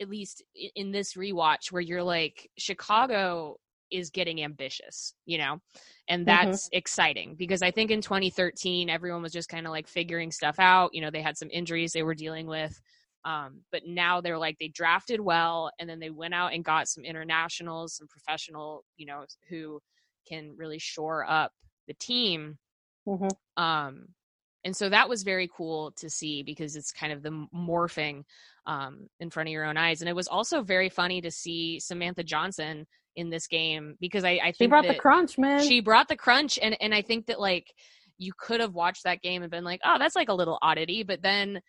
at 0.02 0.10
least 0.10 0.42
in 0.76 0.92
this 0.92 1.14
rewatch, 1.14 1.72
where 1.72 1.82
you're 1.82 2.02
like 2.02 2.50
Chicago 2.58 3.60
is 3.92 4.10
getting 4.10 4.44
ambitious, 4.44 5.14
you 5.26 5.38
know, 5.38 5.60
and 6.08 6.26
that's 6.28 6.70
exciting 6.72 7.36
because 7.36 7.62
I 7.62 7.72
think 7.72 7.92
in 7.92 8.02
2013 8.02 8.90
everyone 8.90 9.22
was 9.22 9.34
just 9.34 9.50
kind 9.50 9.66
of 9.66 9.72
like 9.72 9.88
figuring 9.88 10.32
stuff 10.32 10.60
out. 10.60 10.94
You 10.94 11.02
know, 11.02 11.12
they 11.12 11.22
had 11.22 11.38
some 11.38 11.50
injuries 11.52 11.94
they 11.94 12.04
were 12.04 12.16
dealing 12.16 12.48
with. 12.48 12.80
Um, 13.24 13.62
but 13.72 13.82
now 13.88 14.22
they're 14.22 14.38
like 14.38 14.58
they 14.60 14.68
drafted 14.68 15.20
well 15.20 15.72
and 15.80 15.90
then 15.90 16.00
they 16.00 16.12
went 16.12 16.36
out 16.36 16.54
and 16.54 16.64
got 16.64 16.88
some 16.88 17.04
internationals, 17.04 17.96
some 17.96 18.08
professional, 18.08 18.86
you 18.98 19.08
know, 19.08 19.26
who 19.50 19.82
can 20.28 20.56
really 20.58 20.80
shore 20.80 21.26
up 21.28 21.52
the 21.88 21.94
team 21.96 22.58
Mhm. 23.06 23.36
um 23.58 24.08
and 24.64 24.76
so 24.76 24.90
that 24.90 25.08
was 25.08 25.22
very 25.22 25.48
cool 25.56 25.92
to 25.98 26.10
see 26.10 26.42
because 26.42 26.76
it's 26.76 26.92
kind 26.92 27.14
of 27.14 27.22
the 27.22 27.30
morphing 27.56 28.24
um, 28.66 29.08
in 29.20 29.30
front 29.30 29.48
of 29.48 29.54
your 29.54 29.64
own 29.64 29.78
eyes. 29.78 30.02
And 30.02 30.10
it 30.10 30.16
was 30.16 30.28
also 30.28 30.64
very 30.64 30.90
funny 30.90 31.22
to 31.22 31.30
see 31.30 31.80
Samantha 31.80 32.24
Johnson 32.24 32.88
in 33.16 33.30
this 33.30 33.48
game 33.48 33.96
because 34.00 34.24
I, 34.24 34.32
I 34.32 34.44
think 34.46 34.56
she 34.58 34.68
brought 34.68 34.88
the 34.88 34.96
crunch, 34.96 35.38
man. 35.38 35.64
She 35.68 35.80
brought 35.80 36.08
the 36.08 36.16
crunch, 36.16 36.60
and 36.62 36.76
and 36.82 36.94
I 36.94 37.02
think 37.02 37.28
that 37.28 37.40
like 37.40 37.74
you 38.18 38.34
could 38.38 38.62
have 38.62 38.74
watched 38.74 39.04
that 39.04 39.22
game 39.22 39.42
and 39.42 39.52
been 39.52 39.64
like, 39.64 39.82
oh, 39.84 39.98
that's 40.00 40.16
like 40.16 40.30
a 40.30 40.34
little 40.34 40.58
oddity, 40.62 41.04
but 41.04 41.22
then 41.22 41.62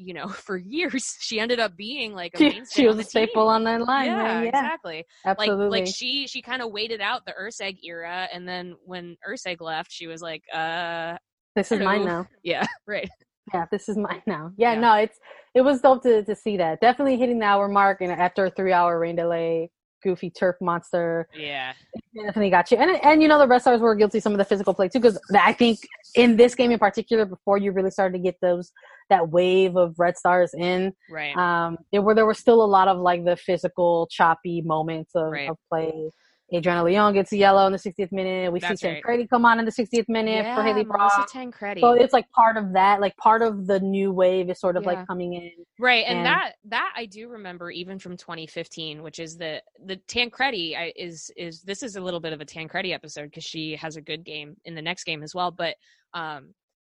you 0.00 0.14
know, 0.14 0.28
for 0.28 0.56
years 0.56 1.16
she 1.20 1.38
ended 1.38 1.60
up 1.60 1.76
being 1.76 2.12
like 2.12 2.34
a 2.34 2.38
she, 2.38 2.62
she 2.72 2.86
was 2.86 2.98
a 2.98 3.04
staple 3.04 3.48
on 3.48 3.64
that 3.64 3.82
line. 3.82 4.06
Yeah, 4.06 4.42
yeah. 4.42 4.48
exactly. 4.48 5.04
Absolutely. 5.24 5.68
Like, 5.68 5.84
like 5.86 5.94
she 5.94 6.26
she 6.26 6.42
kind 6.42 6.62
of 6.62 6.72
waited 6.72 7.00
out 7.00 7.26
the 7.26 7.34
Erceg 7.40 7.78
era, 7.84 8.28
and 8.32 8.48
then 8.48 8.76
when 8.84 9.16
Erceg 9.28 9.60
left, 9.60 9.92
she 9.92 10.06
was 10.06 10.22
like, 10.22 10.42
uh, 10.52 11.16
this 11.54 11.70
is 11.72 11.80
mine 11.80 12.04
now. 12.04 12.26
Yeah, 12.42 12.66
right. 12.86 13.08
Yeah, 13.52 13.66
this 13.70 13.88
is 13.88 13.96
mine 13.96 14.22
now. 14.26 14.52
Yeah, 14.56 14.74
Yeah. 14.74 14.80
no, 14.80 14.94
it's 14.94 15.18
it 15.54 15.62
was 15.62 15.80
dope 15.80 16.02
to 16.04 16.24
to 16.24 16.34
see 16.34 16.56
that. 16.56 16.80
Definitely 16.80 17.16
hitting 17.16 17.38
the 17.38 17.46
hour 17.46 17.68
mark, 17.68 18.00
and 18.00 18.10
after 18.12 18.46
a 18.46 18.50
three 18.50 18.72
hour 18.72 18.98
rain 18.98 19.16
delay, 19.16 19.70
goofy 20.02 20.30
turf 20.30 20.56
monster 20.60 21.28
Yeah, 21.34 21.72
definitely 22.14 22.50
got 22.50 22.70
you. 22.70 22.76
And 22.78 23.02
and 23.04 23.22
you 23.22 23.28
know 23.28 23.38
the 23.38 23.46
Red 23.48 23.60
Stars 23.60 23.80
were 23.80 23.94
guilty 23.94 24.20
some 24.20 24.32
of 24.32 24.38
the 24.38 24.44
physical 24.44 24.74
play 24.74 24.88
too, 24.88 25.00
because 25.00 25.18
I 25.34 25.52
think 25.52 25.78
in 26.14 26.36
this 26.36 26.54
game 26.54 26.70
in 26.70 26.78
particular, 26.78 27.24
before 27.24 27.58
you 27.58 27.72
really 27.72 27.90
started 27.90 28.14
to 28.18 28.22
get 28.22 28.36
those 28.40 28.72
that 29.08 29.30
wave 29.30 29.76
of 29.76 29.94
Red 29.98 30.16
Stars 30.16 30.54
in, 30.54 30.92
right. 31.10 31.36
um, 31.36 31.78
there 31.92 32.02
were 32.02 32.14
there 32.14 32.26
were 32.26 32.34
still 32.34 32.62
a 32.62 32.66
lot 32.66 32.88
of 32.88 32.98
like 32.98 33.24
the 33.24 33.36
physical 33.36 34.08
choppy 34.10 34.62
moments 34.62 35.12
of, 35.14 35.30
Right. 35.32 35.50
of 35.50 35.56
play. 35.68 36.10
Adriana 36.52 36.82
Leon 36.82 37.14
gets 37.14 37.32
a 37.32 37.36
yellow 37.36 37.66
in 37.66 37.72
the 37.72 37.78
60th 37.78 38.10
minute. 38.10 38.52
We 38.52 38.58
That's 38.60 38.80
see 38.80 38.86
right. 38.88 38.94
Tancredi 38.94 39.26
come 39.28 39.44
on 39.44 39.58
in 39.58 39.64
the 39.64 39.70
60th 39.70 40.08
minute 40.08 40.44
yeah, 40.44 40.56
for 40.56 40.62
Haley 40.62 40.84
Brock. 40.84 41.30
Tancredi. 41.30 41.80
So 41.80 41.92
it's 41.92 42.12
like 42.12 42.28
part 42.30 42.56
of 42.56 42.72
that, 42.72 43.00
like 43.00 43.16
part 43.16 43.42
of 43.42 43.66
the 43.66 43.78
new 43.80 44.12
wave 44.12 44.50
is 44.50 44.58
sort 44.58 44.76
of 44.76 44.82
Yeah. 44.82 44.90
like 44.90 45.06
coming 45.06 45.34
in. 45.34 45.50
Right, 45.78 46.04
and, 46.06 46.18
And- 46.18 46.26
that 46.26 46.54
that 46.64 46.92
I 46.96 47.06
do 47.06 47.28
remember 47.28 47.70
even 47.70 47.98
from 47.98 48.16
2015, 48.16 49.02
which 49.02 49.18
is 49.18 49.36
the 49.36 49.62
the 49.84 49.96
Tancredi 50.08 50.76
I, 50.76 50.92
is 50.96 51.30
is 51.36 51.62
this 51.62 51.82
is 51.82 51.96
a 51.96 52.00
little 52.00 52.20
bit 52.20 52.32
of 52.32 52.40
a 52.40 52.44
Tancredi 52.44 52.92
episode 52.92 53.26
because 53.26 53.44
she 53.44 53.76
has 53.76 53.96
a 53.96 54.00
good 54.02 54.24
game 54.24 54.56
in 54.64 54.74
the 54.74 54.82
next 54.82 55.04
game 55.04 55.22
as 55.22 55.34
well. 55.34 55.50
But 55.50 55.76
um, 56.14 56.54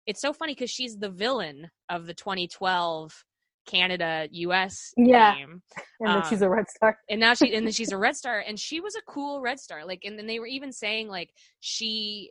it's 0.07 0.21
so 0.21 0.33
funny 0.33 0.55
because 0.55 0.71
she's 0.71 0.97
the 0.97 1.11
villain 1.11 1.71
of 1.89 2.07
the 2.07 2.15
2012 2.15 3.25
Canada 3.66 4.29
US 4.31 4.92
Yeah. 4.96 5.35
game, 5.35 5.62
And 6.01 6.14
then 6.16 6.23
she's 6.29 6.42
Um, 6.42 6.49
a 6.49 6.51
Red 6.51 6.68
Star. 6.68 6.99
and 7.09 7.20
now 7.20 7.35
she 7.35 7.55
and 7.55 7.66
then 7.66 7.73
she's 7.73 7.92
a 7.92 7.99
Red 7.99 8.16
Star, 8.23 8.40
and 8.40 8.59
she 8.59 8.81
was 8.81 8.94
a 8.96 9.03
cool 9.03 9.40
Red 9.40 9.59
Star. 9.61 9.85
Like, 9.85 10.01
and 10.05 10.18
then 10.18 10.27
they 10.27 10.38
were 10.38 10.46
even 10.46 10.73
saying 10.73 11.09
like 11.09 11.31
she 11.61 12.31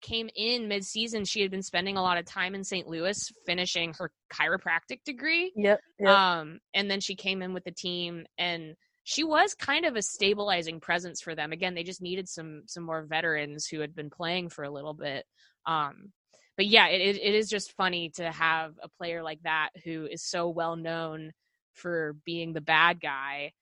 came 0.00 0.28
in 0.34 0.66
mid 0.68 0.84
season. 0.84 1.24
She 1.24 1.42
had 1.42 1.50
been 1.50 1.62
spending 1.62 1.96
a 1.96 2.02
lot 2.02 2.18
of 2.18 2.24
time 2.24 2.54
in 2.56 2.64
St. 2.64 2.88
Louis 2.88 3.16
finishing 3.46 3.94
her 3.98 4.10
chiropractic 4.32 5.04
degree. 5.04 5.52
Yep. 5.54 5.80
yep. 6.00 6.08
Um, 6.08 6.58
and 6.74 6.90
then 6.90 7.00
she 7.00 7.14
came 7.14 7.40
in 7.40 7.54
with 7.54 7.62
the 7.64 7.70
team 7.70 8.26
and 8.36 8.74
she 9.04 9.22
was 9.24 9.54
kind 9.54 9.84
of 9.84 9.94
a 9.94 10.02
stabilizing 10.02 10.80
presence 10.80 11.20
for 11.20 11.34
them. 11.36 11.52
Again, 11.52 11.74
they 11.74 11.84
just 11.84 12.02
needed 12.02 12.28
some 12.28 12.62
some 12.66 12.82
more 12.84 13.02
veterans 13.04 13.66
who 13.66 13.78
had 13.80 13.94
been 13.94 14.10
playing 14.10 14.48
for 14.48 14.64
a 14.64 14.70
little 14.70 14.94
bit. 14.94 15.24
Um, 15.66 16.12
but 16.56 16.66
yeah, 16.66 16.88
it, 16.88 17.16
it 17.16 17.34
is 17.34 17.48
just 17.48 17.72
funny 17.72 18.10
to 18.10 18.30
have 18.30 18.74
a 18.82 18.88
player 18.88 19.22
like 19.22 19.40
that 19.42 19.70
who 19.84 20.06
is 20.10 20.22
so 20.24 20.48
well 20.48 20.76
known 20.76 21.32
for 21.74 22.14
being 22.24 22.52
the 22.52 22.60
bad 22.60 23.00
guy. 23.00 23.52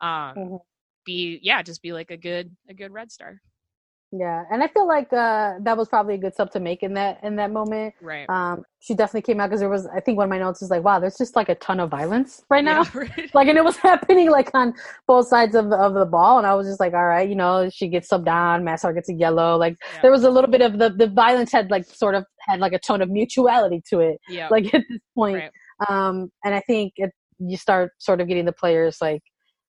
Um, 0.00 0.50
Mhm. 0.50 0.58
be 1.04 1.40
yeah, 1.42 1.62
just 1.62 1.82
be 1.82 1.92
like 1.92 2.10
a 2.10 2.16
good 2.16 2.56
a 2.68 2.74
good 2.74 2.92
red 2.92 3.12
star. 3.12 3.40
Yeah. 4.10 4.44
And 4.50 4.62
I 4.62 4.68
feel 4.68 4.86
like 4.88 5.12
uh, 5.12 5.54
that 5.60 5.76
was 5.76 5.88
probably 5.88 6.14
a 6.14 6.18
good 6.18 6.34
sub 6.34 6.50
to 6.52 6.60
make 6.60 6.82
in 6.82 6.94
that 6.94 7.20
in 7.22 7.36
that 7.36 7.50
moment. 7.52 7.94
Right. 8.00 8.28
Um, 8.30 8.64
she 8.80 8.94
definitely 8.94 9.22
came 9.22 9.40
out 9.40 9.48
because 9.48 9.60
there 9.60 9.68
was. 9.68 9.86
I 9.86 10.00
think 10.00 10.16
one 10.16 10.24
of 10.24 10.30
my 10.30 10.38
notes 10.38 10.60
was 10.62 10.70
like, 10.70 10.82
wow, 10.82 10.98
there's 10.98 11.18
just 11.18 11.36
like 11.36 11.48
a 11.50 11.54
ton 11.56 11.78
of 11.80 11.90
violence 11.90 12.42
right 12.48 12.64
now. 12.64 12.84
Yeah, 12.84 12.90
right. 12.94 13.30
like 13.34 13.48
and 13.48 13.58
it 13.58 13.64
was 13.64 13.76
happening 13.88 14.30
like 14.30 14.50
on 14.54 14.72
both 15.06 15.28
sides 15.28 15.54
of 15.54 15.68
the, 15.70 15.76
of 15.76 15.94
the 15.94 16.06
ball 16.06 16.38
and 16.38 16.46
i 16.46 16.54
was 16.54 16.66
just 16.66 16.80
like 16.80 16.92
all 16.94 17.04
right 17.06 17.28
you 17.28 17.34
know 17.34 17.68
she 17.72 17.88
gets 17.88 18.08
subbed 18.08 18.24
down 18.24 18.62
masar 18.62 18.94
gets 18.94 19.08
a 19.08 19.14
yellow 19.14 19.56
like 19.56 19.76
Yeah. 19.94 20.02
there 20.02 20.10
was 20.10 20.24
a 20.24 20.30
little 20.30 20.50
bit 20.50 20.60
of 20.60 20.78
the 20.78 20.90
the 20.90 21.06
violence 21.08 21.52
had 21.52 21.70
like 21.70 21.84
sort 21.84 22.14
of 22.14 22.24
had 22.40 22.60
like 22.60 22.72
a 22.72 22.78
tone 22.78 23.02
of 23.02 23.10
mutuality 23.10 23.82
to 23.90 24.00
it 24.00 24.18
yeah. 24.28 24.48
like 24.50 24.72
at 24.74 24.82
this 24.88 25.00
point 25.14 25.36
Right. 25.36 25.50
um 25.88 26.30
and 26.44 26.54
i 26.54 26.60
think 26.60 26.92
it, 26.96 27.10
you 27.38 27.56
start 27.56 27.92
sort 27.98 28.20
of 28.20 28.28
getting 28.28 28.44
the 28.44 28.52
players 28.52 28.98
like 29.00 29.22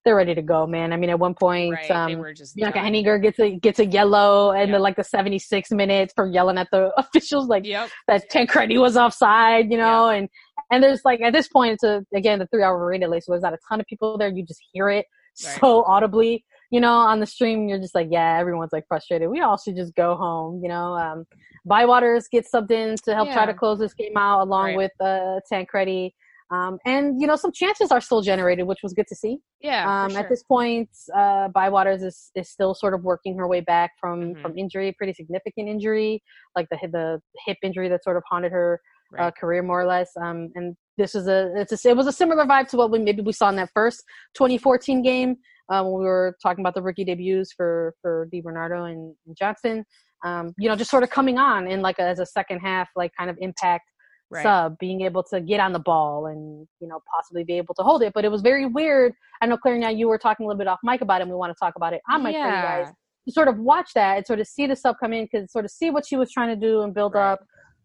they're 0.06 0.16
ready 0.16 0.34
to 0.34 0.42
go 0.42 0.66
man 0.66 0.94
i 0.94 0.98
mean 0.98 1.10
at 1.10 1.20
one 1.20 1.34
point 1.34 1.74
right. 1.74 1.92
um 1.92 2.22
Bianca 2.56 2.76
done. 2.76 2.84
Henninger 2.86 3.18
gets 3.20 3.40
a 3.40 3.58
gets 3.60 3.80
a 3.80 3.86
yellow 3.86 4.52
and 4.52 4.70
Yeah. 4.70 4.76
then 4.76 4.82
like 4.82 4.96
the 4.96 5.04
76 5.04 5.72
minutes 5.72 6.14
for 6.16 6.26
yelling 6.28 6.58
at 6.58 6.68
the 6.72 6.92
officials 6.98 7.48
like 7.48 7.66
Yep. 7.66 7.90
that 8.08 8.30
Tancredi 8.30 8.78
was 8.78 8.96
offside, 8.98 9.70
you 9.72 9.78
know, 9.78 10.10
and 10.10 10.30
and 10.72 10.84
there's 10.84 11.02
like 11.04 11.20
at 11.22 11.34
this 11.34 11.48
point 11.48 11.74
it's 11.74 11.84
a 11.84 12.04
again 12.16 12.40
the 12.40 12.48
three 12.48 12.64
hour 12.64 12.86
rain 12.86 13.02
delay, 13.02 13.20
so 13.20 13.32
there's 13.34 13.42
not 13.44 13.54
a 13.54 13.58
ton 13.68 13.80
of 13.80 13.86
people 13.88 14.18
there. 14.18 14.30
You 14.30 14.46
just 14.46 14.62
hear 14.72 14.90
it 14.90 15.06
Right. 15.46 15.60
so 15.60 15.84
audibly, 15.86 16.44
you 16.72 16.80
know, 16.82 16.92
on 16.94 17.20
the 17.20 17.26
stream. 17.26 17.70
You're 17.70 17.80
just 17.80 17.96
like, 17.96 18.08
yeah, 18.12 18.38
everyone's 18.40 18.74
like 18.74 18.86
frustrated. 18.88 19.30
We 19.30 19.42
all 19.42 19.58
should 19.58 19.76
just 19.76 19.96
go 19.96 20.16
home, 20.16 20.60
you 20.62 20.70
know. 20.70 20.94
Um, 20.96 21.26
Bywaters 21.68 22.30
gets 22.32 22.52
subbed 22.52 22.72
in 22.72 22.96
to 23.06 23.14
help 23.16 23.32
try 23.32 23.46
to 23.46 23.54
close 23.54 23.80
this 23.80 23.94
game 23.94 24.18
out 24.18 24.42
along 24.42 24.76
Right. 24.76 24.78
with 24.78 24.92
uh, 25.02 25.40
Tancredi. 25.50 26.14
Um, 26.52 26.80
and 26.86 27.22
you 27.22 27.28
know 27.28 27.36
some 27.36 27.52
chances 27.52 27.92
are 27.92 28.02
still 28.02 28.22
generated, 28.22 28.66
which 28.66 28.80
was 28.82 28.94
good 28.94 29.08
to 29.08 29.16
see. 29.16 29.38
Yeah. 29.62 29.86
Um, 29.88 30.12
sure. 30.12 30.20
At 30.20 30.30
this 30.30 30.44
point, 30.44 30.90
uh, 31.16 31.50
Bywaters 31.50 32.04
is, 32.04 32.32
is 32.36 32.50
still 32.50 32.74
sort 32.74 32.94
of 32.94 33.04
working 33.04 33.38
her 33.38 33.48
way 33.48 33.62
back 33.62 33.92
from, 34.00 34.34
Mhm. 34.34 34.42
from 34.42 34.58
injury, 34.58 34.94
pretty 34.98 35.14
significant 35.14 35.70
injury, 35.70 36.24
like 36.56 36.68
the 36.70 36.78
the 36.92 37.22
hip 37.46 37.58
injury 37.62 37.88
that 37.90 38.04
sort 38.04 38.18
of 38.18 38.24
haunted 38.30 38.52
her 38.52 38.82
uh, 39.18 39.32
career 39.32 39.64
more 39.64 39.82
or 39.82 39.86
less. 39.86 40.10
Um, 40.22 40.50
and 40.56 40.76
this 40.98 41.16
is 41.16 41.28
a 41.28 41.52
it's 41.56 41.86
a, 41.86 41.90
it 41.90 41.98
was 41.98 42.08
a 42.08 42.12
similar 42.12 42.46
vibe 42.46 42.68
to 42.70 42.78
what 42.78 42.92
we 42.92 43.00
maybe 43.00 43.22
we 43.22 43.32
saw 43.32 43.50
in 43.50 43.56
that 43.56 43.70
first 43.74 44.04
2014 44.36 45.02
game 45.02 45.38
uh, 45.72 45.84
when 45.84 46.00
we 46.00 46.06
were 46.06 46.36
talking 46.42 46.62
about 46.64 46.74
the 46.76 46.82
rookie 46.82 47.06
debuts 47.06 47.54
for 47.56 47.94
for 48.02 48.28
Di 48.32 48.42
Bernardo 48.42 48.86
and, 48.86 49.16
and 49.26 49.38
Johnson. 49.38 49.86
Um, 50.26 50.54
you 50.58 50.68
know, 50.68 50.76
just 50.76 50.92
sort 50.92 51.04
of 51.04 51.10
coming 51.10 51.38
on 51.38 51.68
in 51.68 51.82
like 51.82 51.98
a, 52.00 52.04
as 52.04 52.20
a 52.20 52.26
second 52.26 52.60
half, 52.60 52.90
like 52.96 53.12
kind 53.18 53.30
of 53.30 53.38
impact 53.40 53.86
Right. 54.32 54.44
sub, 54.44 54.78
being 54.78 55.02
able 55.02 55.24
to 55.24 55.42
get 55.42 55.60
on 55.60 55.74
the 55.74 55.80
ball 55.80 56.28
and 56.28 56.68
you 56.80 56.88
know 56.88 57.00
possibly 57.14 57.44
be 57.44 57.54
able 57.58 57.74
to 57.76 57.84
hold 57.84 58.04
it. 58.04 58.14
But 58.14 58.26
it 58.26 58.30
was 58.32 58.42
very 58.42 58.66
weird. 58.66 59.14
I 59.42 59.46
know 59.48 59.58
Claire, 59.58 59.78
now 59.78 59.90
you 59.90 60.08
were 60.08 60.18
talking 60.20 60.46
a 60.46 60.48
little 60.48 60.60
bit 60.60 60.68
off 60.68 60.80
mic 60.84 61.02
about 61.02 61.22
it. 61.22 61.24
and 61.24 61.32
We 61.32 61.38
want 61.38 61.52
to 61.52 61.60
talk 61.60 61.76
about 61.76 61.94
it 61.94 62.02
on 62.10 62.22
mic 62.24 62.36
for 62.36 62.40
you 62.46 62.52
guys 62.52 62.88
to 63.28 63.34
sort 63.34 63.48
of 63.48 63.58
watch 63.58 63.90
that 63.96 64.18
and 64.18 64.26
sort 64.26 64.40
of 64.40 64.48
see 64.48 64.68
the 64.68 64.76
sub 64.76 64.96
come 65.00 65.14
in, 65.14 65.26
because 65.32 65.52
sort 65.52 65.66
of 65.66 65.72
see 65.72 65.90
what 65.90 66.06
she 66.06 66.16
was 66.16 66.32
trying 66.32 66.50
to 66.50 66.56
do 66.68 66.82
and 66.82 66.94
build 66.94 67.14
Right. 67.16 67.32
up 67.34 67.40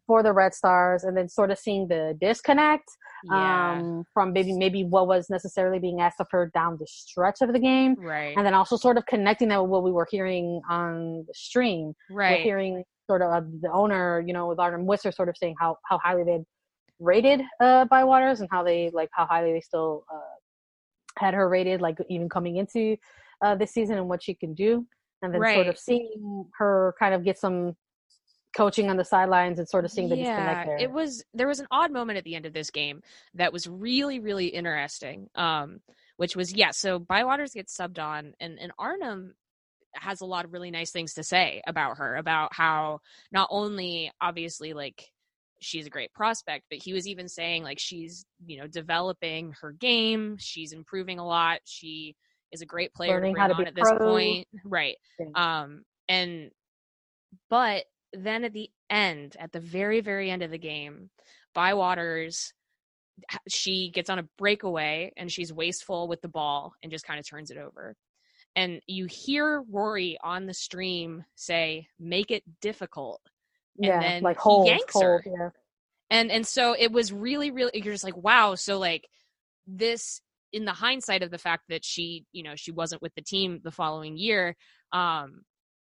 for 0.07 0.23
the 0.23 0.33
Red 0.35 0.53
Stars, 0.53 1.03
and 1.05 1.17
then 1.17 1.31
sort 1.31 1.51
of 1.51 1.59
seeing 1.59 1.89
the 1.89 2.15
disconnect 2.21 2.85
Yeah. 3.25 3.73
um, 3.73 4.05
from 4.13 4.35
maybe 4.35 4.53
maybe 4.53 4.85
what 4.85 5.07
was 5.07 5.31
necessarily 5.31 5.79
being 5.79 6.03
asked 6.03 6.21
of 6.21 6.27
her 6.31 6.51
down 6.53 6.77
the 6.79 6.87
stretch 6.87 7.41
of 7.41 7.55
the 7.55 7.59
game, 7.59 7.95
right. 7.99 8.37
and 8.37 8.45
then 8.45 8.53
also 8.53 8.77
sort 8.77 8.99
of 8.99 9.07
connecting 9.07 9.49
that 9.49 9.63
with 9.63 9.71
what 9.71 9.83
we 9.83 9.93
were 9.93 10.07
hearing 10.11 10.61
on 10.69 11.25
the 11.27 11.33
stream. 11.35 11.95
We're 12.11 12.17
right. 12.19 12.43
hearing 12.43 12.85
sort 13.07 13.23
of 13.23 13.33
uh, 13.33 13.47
the 13.61 13.71
owner, 13.73 14.23
you 14.27 14.33
know, 14.33 14.49
with 14.49 14.59
Arnim 14.59 14.87
Whisler, 14.87 15.15
sort 15.15 15.29
of 15.29 15.37
saying 15.37 15.55
how 15.59 15.77
how 15.89 15.99
highly 15.99 16.25
they'd 16.25 16.45
rated 17.01 17.43
uh, 17.61 17.85
Bywaters 17.87 18.41
and 18.41 18.49
how 18.51 18.63
they 18.63 18.91
like 18.93 19.09
how 19.13 19.27
highly 19.27 19.53
they 19.53 19.61
still 19.61 20.05
uh, 20.13 21.19
had 21.19 21.35
her 21.35 21.49
rated, 21.49 21.81
like 21.81 21.97
even 22.09 22.29
coming 22.29 22.57
into 22.57 22.97
uh, 23.43 23.55
this 23.55 23.73
season 23.73 23.99
and 23.99 24.09
what 24.09 24.23
she 24.23 24.35
can 24.35 24.55
do, 24.55 24.87
and 25.23 25.35
then 25.35 25.41
sort 25.55 25.67
of 25.67 25.79
seeing 25.79 26.47
her 26.59 26.95
kind 26.99 27.15
of 27.15 27.25
get 27.25 27.39
some 27.39 27.77
coaching 28.57 28.89
on 28.89 28.97
the 28.97 29.05
sidelines 29.05 29.59
and 29.59 29.69
sort 29.69 29.85
of 29.85 29.91
seeing 29.91 30.09
the 30.09 30.17
disconnect 30.17 30.67
there. 30.67 30.79
it 30.79 30.91
was 30.91 31.25
there 31.35 31.49
was 31.49 31.59
an 31.59 31.67
odd 31.71 31.91
moment 31.91 32.17
at 32.17 32.25
the 32.25 32.35
end 32.35 32.47
of 32.47 32.53
this 32.53 32.71
game 32.71 33.03
that 33.35 33.53
was 33.53 33.67
really 33.67 34.21
really 34.21 34.47
interesting 34.47 35.29
um 35.35 35.81
which 36.19 36.37
was 36.37 36.55
yeah 36.55 36.71
so 36.71 37.01
bywaters 37.01 37.53
gets 37.53 37.77
subbed 37.77 37.99
on 37.99 38.33
and 38.41 38.59
and 38.61 38.73
arnim 38.79 39.35
has 39.95 40.21
a 40.21 40.27
lot 40.27 40.45
of 40.45 40.53
really 40.53 40.71
nice 40.71 40.91
things 40.91 41.15
to 41.15 41.23
say 41.23 41.63
about 41.67 41.99
her 41.99 42.17
about 42.17 42.53
how 42.53 43.01
not 43.33 43.49
only 43.51 44.11
obviously 44.21 44.73
like 44.73 45.11
she's 45.61 45.87
a 45.87 45.91
great 45.91 46.13
prospect 46.13 46.65
but 46.71 46.83
he 46.83 46.93
was 46.93 47.07
even 47.07 47.29
saying 47.29 47.63
like 47.63 47.79
she's 47.79 48.27
you 48.47 48.59
know 48.59 48.67
developing 48.67 49.55
her 49.61 49.73
game 49.73 50.37
she's 50.39 50.73
improving 50.73 51.19
a 51.19 51.27
lot 51.27 51.61
she 51.65 52.15
is 52.53 52.61
a 52.61 52.67
great 52.67 52.93
player 52.93 53.15
Learning 53.15 53.35
to 53.35 53.41
bring 53.41 53.49
to 53.49 53.55
on 53.55 53.67
at 53.67 53.75
this 53.75 53.91
pro. 53.91 53.99
point 53.99 54.49
right 54.65 54.97
um 55.35 55.83
and 56.09 56.51
but 57.49 57.85
then 58.13 58.45
at 58.45 58.53
the 58.53 58.71
end, 58.91 59.37
at 59.39 59.53
the 59.53 59.61
very, 59.61 60.01
very 60.01 60.31
end 60.31 60.43
of 60.43 60.51
the 60.51 60.59
game, 60.59 61.11
Bywaters, 61.57 62.53
she 63.49 63.91
gets 63.93 64.11
on 64.11 64.19
a 64.19 64.29
breakaway 64.39 65.13
and 65.17 65.31
she's 65.31 65.53
wasteful 65.53 66.09
with 66.09 66.21
the 66.21 66.29
ball 66.29 66.73
and 66.83 66.91
just 66.91 67.07
kind 67.07 67.19
of 67.21 67.29
turns 67.29 67.51
it 67.51 67.59
over. 67.59 67.95
And 68.57 68.81
you 68.87 69.07
hear 69.07 69.63
Rory 69.69 70.17
on 70.23 70.47
the 70.47 70.55
stream 70.55 71.25
say, 71.35 71.89
"Make 71.99 72.31
it 72.31 72.45
difficult," 72.61 73.21
and 73.77 73.87
yeah, 73.87 74.01
then 74.01 74.23
like 74.23 74.39
he 74.41 74.67
yanks 74.67 74.93
hold, 74.93 75.05
her. 75.05 75.25
yeah. 75.27 75.51
and 76.11 76.31
and 76.31 76.47
so 76.47 76.75
it 76.79 76.93
was 76.93 77.13
really, 77.13 77.51
really. 77.51 77.73
You're 77.75 77.95
just 77.95 78.05
like, 78.05 78.17
wow. 78.17 78.55
So 78.55 78.79
like 78.79 79.09
this, 79.67 80.21
in 80.53 80.65
the 80.65 80.73
hindsight 80.73 81.23
of 81.23 81.31
the 81.31 81.39
fact 81.39 81.65
that 81.69 81.85
she, 81.85 82.27
you 82.33 82.43
know, 82.45 82.55
she 82.55 82.71
wasn't 82.71 83.03
with 83.03 83.15
the 83.17 83.23
team 83.23 83.61
the 83.65 83.73
following 83.73 84.17
year, 84.17 84.55
um, 84.93 85.43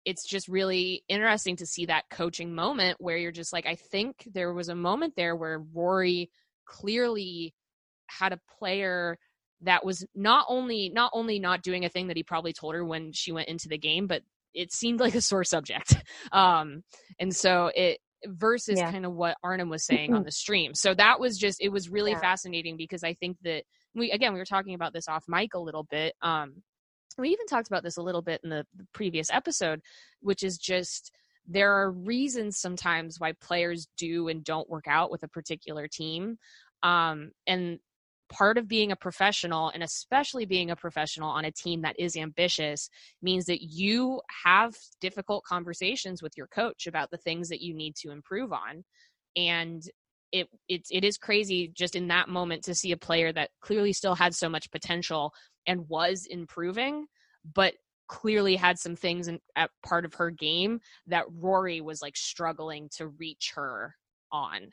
it's 0.07 0.27
just 0.27 0.49
really 0.49 1.03
interesting 1.09 1.57
to 1.57 1.66
see 1.66 1.87
that 1.87 2.05
coaching 2.11 2.55
moment 2.55 2.97
where 3.01 3.16
you're 3.16 3.33
just 3.33 3.53
like, 3.53 3.66
I 3.66 3.75
think 3.75 4.27
there 4.33 4.55
was 4.55 4.69
a 4.69 4.75
moment 4.75 5.14
there 5.16 5.37
where 5.37 5.59
Rory 5.75 6.31
clearly 6.64 7.55
had 8.07 8.33
a 8.33 8.40
player 8.59 9.19
that 9.62 9.85
was 9.85 10.05
not 10.14 10.47
only 10.49 10.90
not 10.95 11.11
only 11.14 11.38
not 11.38 11.62
doing 11.62 11.85
a 11.85 11.88
thing 11.88 12.09
that 12.09 12.16
he 12.16 12.23
probably 12.23 12.53
told 12.53 12.75
her 12.75 12.85
when 12.85 13.12
she 13.12 13.33
went 13.33 13.49
into 13.49 13.69
the 13.69 13.79
game, 13.79 14.07
but 14.07 14.23
it 14.55 14.73
seemed 14.73 15.01
like 15.01 15.14
a 15.14 15.21
sore 15.21 15.45
subject. 15.45 15.97
Um, 16.33 16.83
and 17.21 17.35
so 17.35 17.71
it 17.75 17.99
versus 18.27 18.79
Yeah. 18.79 18.90
kind 18.90 19.07
of 19.07 19.12
what 19.12 19.37
Arnim 19.42 19.69
was 19.69 19.85
saying 19.85 20.12
on 20.12 20.23
the 20.25 20.31
stream. 20.31 20.75
So 20.75 20.95
that 20.95 21.21
was 21.21 21.38
just 21.38 21.61
it 21.61 21.69
was 21.69 21.88
really 21.88 22.12
Yeah. 22.12 22.21
fascinating 22.21 22.77
because 22.77 23.05
I 23.05 23.14
think 23.14 23.37
that 23.45 23.64
we 23.95 24.11
again 24.11 24.33
we 24.33 24.38
were 24.38 24.45
talking 24.45 24.75
about 24.75 24.92
this 24.92 25.09
off 25.09 25.25
mic 25.29 25.55
a 25.55 25.59
little 25.59 25.85
bit. 25.85 26.14
Um, 26.23 26.62
we 27.19 27.31
even 27.31 27.47
talked 27.47 27.69
about 27.69 27.83
this 27.83 27.97
a 27.97 28.03
little 28.03 28.23
bit 28.23 28.40
in 28.45 28.51
the, 28.51 28.66
the 28.77 28.87
previous 28.92 29.31
episode, 29.31 29.81
which 30.21 30.42
is 30.42 30.59
just 30.59 31.12
there 31.47 31.73
are 31.73 31.90
reasons 31.92 32.59
sometimes 32.59 33.21
why 33.21 33.33
players 33.40 33.88
do 33.97 34.29
and 34.29 34.45
don't 34.45 34.69
work 34.69 34.87
out 34.88 35.11
with 35.11 35.23
a 35.23 35.29
particular 35.29 35.88
team. 35.88 36.38
Um, 36.83 37.31
and 37.47 37.79
part 38.28 38.58
of 38.58 38.68
being 38.68 38.92
a 38.92 38.96
professional 38.96 39.70
and 39.70 39.82
especially 39.82 40.44
being 40.44 40.70
a 40.70 40.76
professional 40.76 41.30
on 41.30 41.44
a 41.44 41.52
team 41.52 41.82
that 41.82 41.98
is 41.98 42.16
ambitious 42.16 42.88
means 43.22 43.44
that 43.46 43.62
you 43.62 44.20
have 44.44 44.74
difficult 45.00 45.44
conversations 45.44 46.22
with 46.22 46.32
your 46.36 46.48
coach 46.48 46.86
about 46.86 47.10
the 47.10 47.18
things 47.18 47.48
that 47.48 47.62
you 47.62 47.74
need 47.74 47.94
to 47.96 48.10
improve 48.10 48.52
on. 48.52 48.84
And 49.36 49.82
it 50.32 50.48
it's 50.68 50.88
it 50.90 51.04
is 51.04 51.16
crazy 51.16 51.70
just 51.74 51.94
in 51.94 52.08
that 52.08 52.28
moment 52.28 52.64
to 52.64 52.74
see 52.74 52.92
a 52.92 52.96
player 52.96 53.32
that 53.32 53.50
clearly 53.60 53.92
still 53.92 54.14
had 54.14 54.34
so 54.34 54.48
much 54.48 54.70
potential 54.70 55.32
and 55.66 55.88
was 55.88 56.26
improving 56.28 57.06
but 57.54 57.74
clearly 58.08 58.56
had 58.56 58.78
some 58.78 58.96
things 58.96 59.28
in 59.28 59.38
at 59.56 59.70
part 59.84 60.04
of 60.04 60.14
her 60.14 60.30
game 60.30 60.80
that 61.06 61.24
Rory 61.32 61.80
was 61.80 62.02
like 62.02 62.16
struggling 62.16 62.88
to 62.96 63.08
reach 63.08 63.52
her 63.54 63.94
on. 64.32 64.68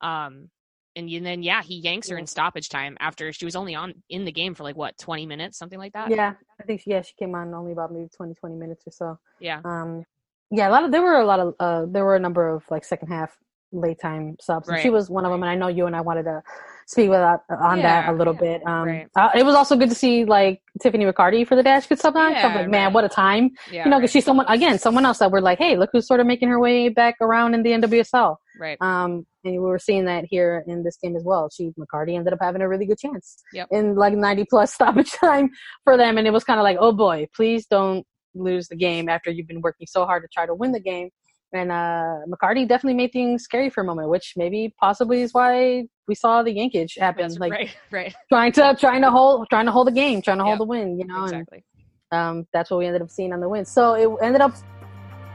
Um 0.00 0.50
and 0.96 1.08
then 1.24 1.42
yeah 1.42 1.62
he 1.62 1.76
yanks 1.76 2.08
her 2.08 2.16
Yeah. 2.16 2.20
in 2.22 2.26
stoppage 2.26 2.68
time 2.68 2.96
after 3.00 3.32
she 3.32 3.44
was 3.44 3.54
only 3.54 3.74
on 3.74 3.94
in 4.08 4.24
the 4.24 4.32
game 4.32 4.54
for 4.54 4.64
like 4.64 4.76
what 4.76 4.96
20 4.98 5.26
minutes 5.26 5.58
something 5.58 5.78
like 5.78 5.92
that 5.92 6.10
Yeah, 6.10 6.32
I 6.60 6.64
think 6.64 6.82
yeah, 6.86 7.02
she 7.02 7.12
came 7.18 7.34
on 7.34 7.54
only 7.54 7.72
about 7.72 7.92
maybe 7.92 8.08
20, 8.16 8.34
20 8.34 8.56
minutes 8.56 8.84
or 8.86 8.90
so. 8.90 9.18
yeah 9.40 9.60
Um, 9.64 10.04
yeah, 10.50 10.68
a 10.68 10.70
lot 10.70 10.84
of 10.84 10.92
there 10.92 11.02
were 11.02 11.20
a 11.20 11.26
lot 11.26 11.40
of 11.40 11.54
uh, 11.60 11.86
there 11.88 12.04
were 12.04 12.16
a 12.16 12.20
number 12.20 12.48
of 12.48 12.64
like 12.70 12.84
second 12.84 13.08
half 13.08 13.36
late 13.72 13.98
time 14.00 14.36
subs. 14.40 14.68
and 14.68 14.78
She 14.80 14.90
was 14.90 15.10
one 15.10 15.24
of 15.26 15.32
them, 15.32 15.42
and 15.42 15.50
I 15.50 15.56
know 15.56 15.66
you 15.66 15.86
and 15.86 15.96
I 15.96 16.00
wanted 16.00 16.22
to 16.22 16.40
speak 16.86 17.10
with 17.10 17.18
that, 17.18 17.40
on 17.50 17.82
that 17.82 18.08
a 18.08 18.12
little 18.12 18.32
yeah, 18.34 18.40
bit. 18.40 18.62
Um, 18.66 18.86
right. 18.88 19.08
uh, 19.16 19.30
it 19.34 19.44
was 19.44 19.56
also 19.56 19.76
good 19.76 19.88
to 19.88 19.94
see 19.96 20.24
like 20.24 20.62
Tiffany 20.80 21.04
McCarty 21.04 21.44
for 21.46 21.56
the 21.56 21.64
dash 21.64 21.88
good 21.88 21.98
sometimes. 21.98 22.36
Yeah, 22.36 22.54
like, 22.54 22.68
man, 22.68 22.86
right. 22.86 22.94
what 22.94 23.04
a 23.04 23.08
time! 23.08 23.50
yeah 23.72 23.84
you 23.84 23.90
know, 23.90 23.96
right, 23.96 24.02
because 24.02 24.12
she's 24.12 24.24
someone 24.24 24.46
again, 24.48 24.78
someone 24.78 25.04
else 25.04 25.18
that 25.18 25.32
we're 25.32 25.40
like, 25.40 25.58
hey, 25.58 25.76
look 25.76 25.90
who's 25.92 26.06
sort 26.06 26.20
of 26.20 26.26
making 26.28 26.48
her 26.48 26.60
way 26.60 26.88
back 26.88 27.16
around 27.20 27.54
in 27.54 27.62
the 27.64 27.70
NWSL. 27.70 28.36
Right 28.58 28.78
Um, 28.80 29.26
and 29.44 29.52
we 29.54 29.58
were 29.58 29.78
seeing 29.78 30.04
that 30.06 30.24
here 30.24 30.64
in 30.66 30.82
this 30.82 30.96
game 31.02 31.14
as 31.16 31.22
well. 31.24 31.48
She 31.54 31.72
McCarty 31.78 32.16
ended 32.16 32.32
up 32.32 32.38
having 32.42 32.62
a 32.62 32.68
really 32.68 32.86
good 32.86 32.98
chance 32.98 33.36
Yep. 33.52 33.68
in 33.70 33.94
like 33.94 34.14
90 34.14 34.44
plus 34.50 34.72
stoppage 34.78 35.12
time 35.12 35.50
for 35.84 35.96
them, 35.96 36.18
and 36.18 36.26
it 36.26 36.32
was 36.32 36.44
kind 36.44 36.58
of 36.60 36.64
like, 36.64 36.78
oh 36.80 36.92
boy, 36.92 37.26
please 37.34 37.66
don't 37.66 38.04
lose 38.34 38.68
the 38.68 38.76
game 38.76 39.08
after 39.08 39.30
you've 39.30 39.46
been 39.48 39.60
working 39.62 39.86
so 39.86 40.04
hard 40.04 40.22
to 40.22 40.28
try 40.32 40.44
to 40.46 40.54
win 40.54 40.72
the 40.72 40.80
game. 40.80 41.08
And 41.52 41.70
uh, 41.70 42.16
McCarty 42.28 42.68
definitely 42.68 42.94
made 42.94 43.12
things 43.12 43.44
scary 43.44 43.70
for 43.70 43.80
a 43.82 43.84
moment, 43.84 44.08
which 44.10 44.34
maybe 44.36 44.74
possibly 44.80 45.22
is 45.22 45.32
why 45.32 45.84
we 46.08 46.14
saw 46.14 46.42
the 46.42 46.52
yankage 46.52 46.96
happen, 46.98 47.22
That's 47.28 47.38
like 47.38 47.52
right 47.52 47.76
right 47.92 48.14
trying 48.28 48.52
to 48.52 48.76
trying 48.78 49.02
to 49.02 49.10
hold 49.10 49.46
trying 49.48 49.66
to 49.66 49.72
hold 49.72 49.86
the 49.86 49.92
game, 49.92 50.20
trying 50.22 50.38
to 50.38 50.44
Yep. 50.44 50.48
hold 50.48 50.60
the 50.60 50.64
win, 50.64 50.98
you 50.98 51.06
know. 51.06 51.22
and- 51.22 51.32
exactly 51.32 51.64
um, 52.12 52.46
that's 52.52 52.70
what 52.70 52.78
we 52.78 52.86
ended 52.86 53.00
up 53.02 53.10
seeing 53.10 53.32
on 53.32 53.40
the 53.40 53.48
win. 53.48 53.64
So 53.64 53.94
it 53.94 54.24
ended 54.24 54.40
up, 54.40 54.54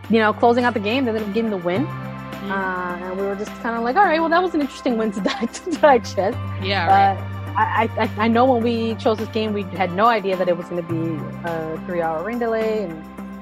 you 0.09 0.19
know, 0.19 0.31
closing 0.33 0.63
out 0.63 0.73
the 0.73 0.79
game. 0.79 1.03
They 1.05 1.09
ended 1.11 1.27
up 1.27 1.33
getting 1.33 1.51
the 1.51 1.57
win, 1.57 1.85
Mm-hmm. 2.31 2.51
uh, 2.51 3.05
and 3.09 3.17
we 3.19 3.25
were 3.25 3.35
just 3.35 3.51
kind 3.61 3.75
of 3.77 3.83
like, 3.83 3.95
all 3.95 4.05
right, 4.05 4.19
well, 4.19 4.29
that 4.29 4.41
was 4.41 4.53
an 4.55 4.61
interesting 4.61 4.97
win 4.97 5.11
to, 5.11 5.21
di- 5.29 5.45
to 5.45 5.71
digest. 5.71 6.37
yeah 6.61 6.85
Uh, 6.87 7.21
right 7.21 7.27
I, 7.53 7.89
I 7.99 8.25
I 8.25 8.27
know 8.29 8.45
when 8.45 8.63
we 8.63 8.95
chose 8.95 9.17
this 9.17 9.27
game, 9.29 9.51
we 9.51 9.63
had 9.63 9.91
no 9.91 10.05
idea 10.05 10.37
that 10.37 10.47
it 10.47 10.55
was 10.55 10.67
going 10.69 10.81
to 10.85 10.89
be 10.93 11.03
a 11.43 11.77
three-hour 11.85 12.23
rain 12.23 12.39
delay 12.39 12.83
and 12.85 12.93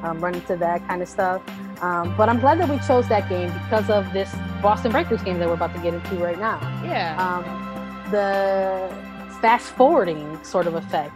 um, 0.04 0.20
run 0.20 0.34
into 0.34 0.56
that 0.58 0.86
kind 0.88 1.04
of 1.04 1.08
stuff. 1.08 1.44
Um, 1.84 2.16
but 2.18 2.28
I'm 2.28 2.40
glad 2.40 2.60
that 2.60 2.68
we 2.70 2.80
chose 2.80 3.08
that 3.10 3.30
game 3.30 3.52
because 3.64 3.88
of 3.90 4.12
this 4.12 4.34
Boston 4.64 4.92
Breakers 4.92 5.22
game 5.22 5.38
that 5.40 5.48
we're 5.48 5.54
about 5.54 5.74
to 5.76 5.82
get 5.82 5.94
into 5.94 6.16
right 6.16 6.40
now 6.40 6.58
yeah 6.84 7.16
um, 7.24 7.44
the 8.12 8.90
fast 9.42 9.68
forwarding 9.78 10.44
sort 10.44 10.66
of 10.68 10.74
effect. 10.76 11.14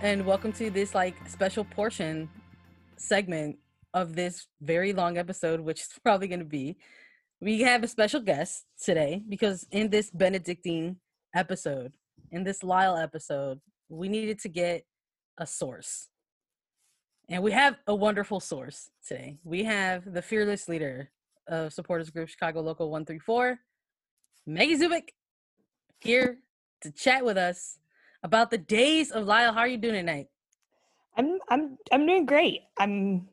And 0.00 0.26
welcome 0.26 0.52
to 0.54 0.70
this 0.70 0.94
like 0.94 1.16
special 1.28 1.64
portion 1.64 2.28
segment 2.96 3.58
of 3.94 4.14
this 4.14 4.46
very 4.60 4.92
long 4.92 5.16
episode, 5.16 5.60
which 5.60 5.80
is 5.80 5.88
probably 6.02 6.28
going 6.28 6.40
to 6.40 6.44
be. 6.44 6.76
We 7.40 7.62
have 7.62 7.82
a 7.82 7.88
special 7.88 8.20
guest 8.20 8.64
today 8.82 9.22
because 9.28 9.66
in 9.70 9.88
this 9.90 10.10
Benedictine 10.10 10.96
episode, 11.34 11.92
in 12.30 12.44
this 12.44 12.62
Lisle 12.62 12.96
episode, 12.96 13.60
we 13.88 14.08
needed 14.08 14.38
to 14.40 14.48
get 14.48 14.84
a 15.38 15.46
source. 15.46 16.08
And 17.28 17.42
we 17.42 17.52
have 17.52 17.76
a 17.86 17.94
wonderful 17.94 18.40
source 18.40 18.90
today. 19.06 19.38
We 19.44 19.64
have 19.64 20.12
the 20.12 20.22
fearless 20.22 20.68
leader 20.68 21.10
of 21.48 21.72
supporters 21.72 22.10
group 22.10 22.28
Chicago 22.28 22.60
Local 22.60 22.90
134, 22.90 23.58
Maggie 24.46 24.76
Zubik, 24.76 25.08
here 26.00 26.38
to 26.82 26.90
chat 26.90 27.24
with 27.24 27.38
us 27.38 27.78
about 28.22 28.50
the 28.50 28.58
days 28.58 29.10
of 29.10 29.26
Lisle. 29.26 29.52
How 29.52 29.60
are 29.60 29.68
you 29.68 29.78
doing 29.78 29.94
tonight? 29.94 30.26
I'm 31.16 31.38
I'm 31.48 31.78
I'm 31.92 32.06
doing 32.06 32.26
great. 32.26 32.62
I'm 32.78 33.28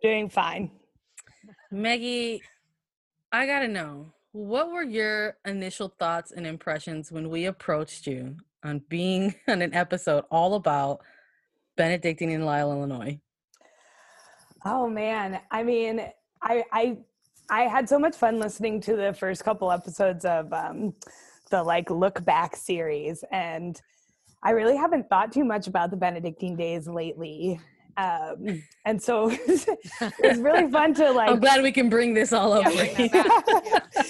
doing 0.00 0.28
fine. 0.28 0.70
Maggie, 1.70 2.42
I 3.30 3.46
gotta 3.46 3.68
know 3.68 4.12
what 4.32 4.70
were 4.70 4.82
your 4.82 5.36
initial 5.44 5.94
thoughts 5.98 6.32
and 6.32 6.46
impressions 6.46 7.12
when 7.12 7.28
we 7.28 7.46
approached 7.46 8.06
you 8.06 8.36
on 8.64 8.82
being 8.88 9.34
on 9.48 9.62
an 9.62 9.74
episode 9.74 10.24
all 10.30 10.54
about 10.54 11.00
Benedictine 11.76 12.30
in 12.30 12.44
Lisle, 12.44 12.72
Illinois? 12.72 13.18
Oh 14.64 14.88
man, 14.88 15.40
I 15.50 15.62
mean, 15.62 16.00
I 16.40 16.64
I 16.72 16.98
I 17.50 17.62
had 17.62 17.88
so 17.88 17.98
much 17.98 18.16
fun 18.16 18.38
listening 18.38 18.80
to 18.82 18.96
the 18.96 19.12
first 19.12 19.44
couple 19.44 19.70
episodes 19.72 20.24
of 20.24 20.52
um, 20.52 20.94
the 21.50 21.62
like 21.62 21.90
look 21.90 22.24
back 22.24 22.56
series, 22.56 23.24
and 23.32 23.80
I 24.42 24.50
really 24.50 24.76
haven't 24.76 25.08
thought 25.08 25.32
too 25.32 25.44
much 25.44 25.66
about 25.66 25.90
the 25.90 25.96
Benedictine 25.96 26.56
days 26.56 26.86
lately. 26.86 27.60
Um, 27.96 28.62
and 28.86 29.00
so 29.02 29.30
it's 29.46 30.38
really 30.38 30.70
fun 30.70 30.94
to 30.94 31.10
like 31.12 31.30
I'm 31.30 31.40
glad 31.40 31.62
we 31.62 31.72
can 31.72 31.88
bring 31.88 32.14
this 32.14 32.32
all 32.32 32.58
Yeah, 32.60 32.68
up. 32.68 32.74
bring 32.74 33.08
that 33.12 33.82
back. 33.92 34.04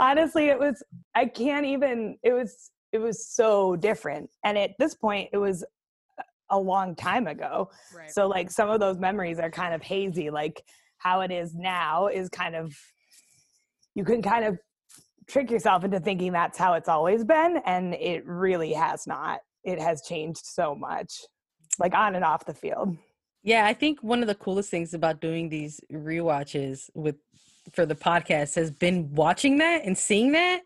honestly 0.00 0.46
it 0.48 0.58
was 0.58 0.82
i 1.14 1.24
can't 1.26 1.66
even 1.66 2.16
it 2.22 2.32
was 2.32 2.70
it 2.92 2.98
was 2.98 3.26
so 3.26 3.76
different. 3.76 4.30
And 4.44 4.56
at 4.56 4.70
this 4.78 4.94
point 4.94 5.28
it 5.32 5.38
was 5.38 5.64
a 6.50 6.58
long 6.58 6.94
time 6.96 7.26
ago. 7.26 7.70
Right. 7.94 8.10
So 8.10 8.26
like 8.26 8.50
some 8.50 8.70
of 8.70 8.80
those 8.80 8.98
memories 8.98 9.38
are 9.38 9.50
kind 9.50 9.74
of 9.74 9.82
hazy 9.82 10.30
like 10.30 10.62
how 10.96 11.20
it 11.20 11.30
is 11.30 11.54
now 11.54 12.06
is 12.08 12.28
kind 12.28 12.56
of 12.56 12.74
you 13.94 14.04
can 14.04 14.22
kind 14.22 14.44
of 14.44 14.58
trick 15.28 15.50
yourself 15.50 15.84
into 15.84 16.00
thinking 16.00 16.32
that's 16.32 16.56
how 16.56 16.72
it's 16.74 16.88
always 16.88 17.24
been 17.24 17.60
and 17.66 17.94
it 17.94 18.24
really 18.26 18.72
has 18.72 19.06
not. 19.06 19.40
It 19.64 19.78
has 19.80 20.02
changed 20.02 20.46
so 20.46 20.74
much 20.74 21.12
like 21.78 21.94
on 21.94 22.14
and 22.14 22.24
off 22.24 22.46
the 22.46 22.54
field 22.54 22.96
Yeah, 23.48 23.64
I 23.64 23.72
think 23.72 24.02
one 24.02 24.20
of 24.20 24.26
the 24.26 24.34
coolest 24.34 24.68
things 24.68 24.92
about 24.92 25.22
doing 25.22 25.48
these 25.48 25.80
rewatches 25.90 26.90
with 26.94 27.16
for 27.72 27.86
the 27.86 27.94
podcast 27.94 28.54
has 28.56 28.70
been 28.70 29.10
watching 29.14 29.56
that 29.56 29.86
and 29.86 29.96
seeing 29.96 30.32
that. 30.32 30.60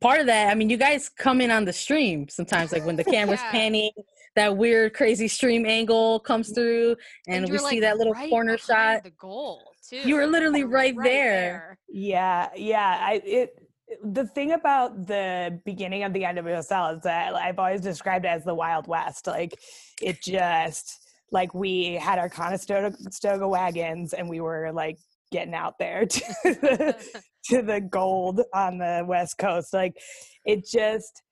Part 0.00 0.20
of 0.20 0.26
that, 0.26 0.48
I 0.48 0.54
mean, 0.54 0.70
you 0.70 0.76
guys 0.76 1.08
come 1.08 1.40
in 1.40 1.50
on 1.50 1.64
the 1.64 1.72
stream 1.72 2.28
sometimes, 2.28 2.70
like 2.70 2.86
when 2.86 2.94
the 2.94 3.02
camera's 3.16 3.40
Yeah. 3.40 3.50
panning, 3.50 3.90
that 4.36 4.56
weird, 4.56 4.94
crazy 4.94 5.26
stream 5.26 5.66
angle 5.66 6.20
comes 6.20 6.52
through, 6.52 6.94
and, 7.26 7.48
you're, 7.48 7.58
we 7.60 7.68
see 7.68 7.80
that 7.80 7.98
little 7.98 8.12
right 8.12 8.30
corner 8.30 8.56
shot. 8.56 9.02
the 9.02 9.10
goal 9.10 9.72
too 9.88 9.96
You 9.96 10.14
were 10.14 10.28
literally 10.28 10.60
You're 10.60 10.68
right 10.68 10.94
there. 11.02 11.78
Yeah, 11.88 12.50
yeah. 12.54 12.98
I 13.10 13.22
it 13.24 13.56
the 14.04 14.24
thing 14.28 14.52
about 14.52 15.08
the 15.08 15.60
beginning 15.64 16.04
of 16.04 16.12
the 16.12 16.22
NWSL 16.22 16.98
is 16.98 17.02
that 17.02 17.34
I've 17.34 17.58
always 17.58 17.80
described 17.80 18.24
it 18.24 18.28
as 18.28 18.44
the 18.44 18.54
Wild 18.54 18.86
West. 18.86 19.26
Like 19.26 19.58
it 20.00 20.22
just 20.22 21.09
like 21.32 21.54
we 21.54 21.94
had 21.94 22.18
our 22.18 22.28
Conestoga 22.28 23.48
wagons 23.48 24.12
and 24.12 24.28
we 24.28 24.40
were 24.40 24.70
like 24.72 24.98
getting 25.30 25.54
out 25.54 25.78
there 25.78 26.06
to 26.06 26.20
the, 26.44 27.14
to 27.44 27.62
the 27.62 27.80
gold 27.80 28.40
on 28.54 28.78
the 28.78 29.04
west 29.06 29.38
coast. 29.38 29.72
Like 29.72 29.94
it 30.44 30.66
just 30.66 31.22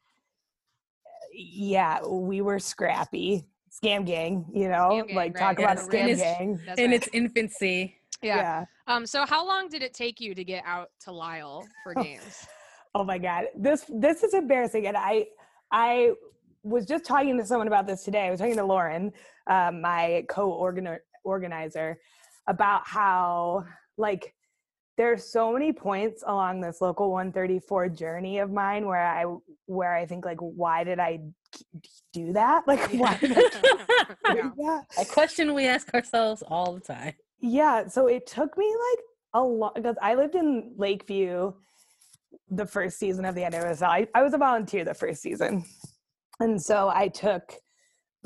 yeah, 1.32 2.04
we 2.06 2.40
were 2.40 2.58
scrappy. 2.58 3.44
Scam 3.70 4.04
gang, 4.04 4.44
you 4.52 4.68
know, 4.68 5.04
gang, 5.06 5.14
like 5.14 5.34
right, 5.34 5.40
talk 5.40 5.58
yeah, 5.60 5.72
about 5.72 5.84
scam 5.84 6.08
its- 6.08 6.20
gang. 6.20 6.58
In 6.78 6.90
right. 6.90 6.94
its 6.94 7.08
infancy. 7.12 7.96
yeah. 8.22 8.36
yeah. 8.36 8.64
Um. 8.88 9.06
So 9.06 9.24
how 9.24 9.46
long 9.46 9.68
did 9.68 9.82
it 9.82 9.94
take 9.94 10.20
you 10.20 10.34
to 10.34 10.42
get 10.42 10.64
out 10.66 10.88
to 11.00 11.12
Lisle 11.12 11.64
for 11.84 11.96
Oh, 11.96 12.02
games? 12.02 12.46
Oh 12.94 13.04
my 13.04 13.18
god, 13.18 13.44
this 13.56 13.84
this 13.88 14.24
is 14.24 14.34
embarrassing, 14.34 14.86
and 14.86 14.96
I 14.96 15.26
I 15.70 16.12
was 16.64 16.86
just 16.86 17.04
talking 17.04 17.38
to 17.38 17.46
someone 17.46 17.68
about 17.68 17.86
this 17.86 18.02
today. 18.02 18.26
I 18.26 18.30
was 18.30 18.40
talking 18.40 18.56
to 18.56 18.64
Lauren, 18.64 19.12
um, 19.48 19.80
my 19.80 20.24
co-organizer, 20.28 21.98
about 22.46 22.86
how 22.86 23.64
like 23.96 24.34
there's 24.96 25.24
so 25.24 25.52
many 25.52 25.72
points 25.72 26.24
along 26.26 26.60
this 26.60 26.80
local 26.80 27.10
134 27.10 27.88
journey 27.90 28.38
of 28.38 28.50
mine 28.50 28.86
where 28.86 29.06
I 29.06 29.24
where 29.66 29.94
I 29.94 30.06
think 30.06 30.24
like 30.24 30.38
why 30.40 30.82
did 30.84 30.98
I 30.98 31.20
do 32.12 32.32
that? 32.32 32.66
Like 32.66 32.90
why 32.92 33.16
did 33.16 33.32
I 33.32 34.34
do 34.34 34.52
that? 34.56 34.84
A 34.98 35.04
question 35.04 35.54
we 35.54 35.66
ask 35.66 35.92
ourselves 35.94 36.42
all 36.42 36.74
the 36.74 36.80
time. 36.80 37.14
Yeah, 37.40 37.86
so 37.86 38.08
it 38.08 38.26
took 38.26 38.56
me 38.58 38.66
like 38.66 39.04
a 39.34 39.42
lot 39.42 39.74
because 39.74 39.96
I 40.02 40.14
lived 40.14 40.34
in 40.34 40.74
Lakeview 40.76 41.52
the 42.50 42.66
first 42.66 42.98
season 42.98 43.24
of 43.24 43.34
the 43.34 43.42
NWSL. 43.42 43.82
I, 43.82 44.08
I 44.14 44.22
was 44.22 44.34
a 44.34 44.38
volunteer 44.38 44.84
the 44.84 44.94
first 44.94 45.22
season. 45.22 45.64
And 46.40 46.60
so 46.60 46.90
I 46.92 47.08
took 47.08 47.54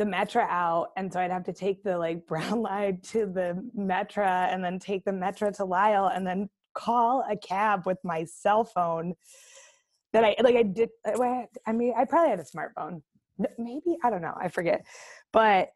the 0.03 0.11
Metra 0.11 0.47
out, 0.49 0.89
and 0.97 1.13
so 1.13 1.21
I'd 1.21 1.31
have 1.31 1.45
to 1.45 1.53
take 1.53 1.83
the 1.83 1.97
like 1.97 2.27
brown 2.29 2.63
line 2.63 3.01
to 3.05 3.27
the 3.27 3.63
Metra, 3.79 4.53
and 4.53 4.65
then 4.65 4.79
take 4.79 5.05
the 5.05 5.13
Metra 5.13 5.55
to 5.57 5.65
lisle 5.65 6.09
and 6.09 6.27
then 6.27 6.49
call 6.75 7.25
a 7.31 7.37
cab 7.37 7.87
with 7.87 7.99
my 8.03 8.25
cell 8.25 8.65
phone 8.65 9.15
that 10.13 10.25
I 10.25 10.35
like 10.43 10.57
I 10.57 10.63
did 10.63 10.89
uh, 11.07 11.43
I 11.67 11.73
mean 11.73 11.93
I 11.97 12.05
probably 12.05 12.31
had 12.31 12.41
a 12.41 12.45
smartphone. 12.45 13.03
Maybe 13.59 13.97
I 14.03 14.11
don't 14.11 14.23
know 14.23 14.35
I 14.39 14.49
forget. 14.49 14.85
But 15.33 15.71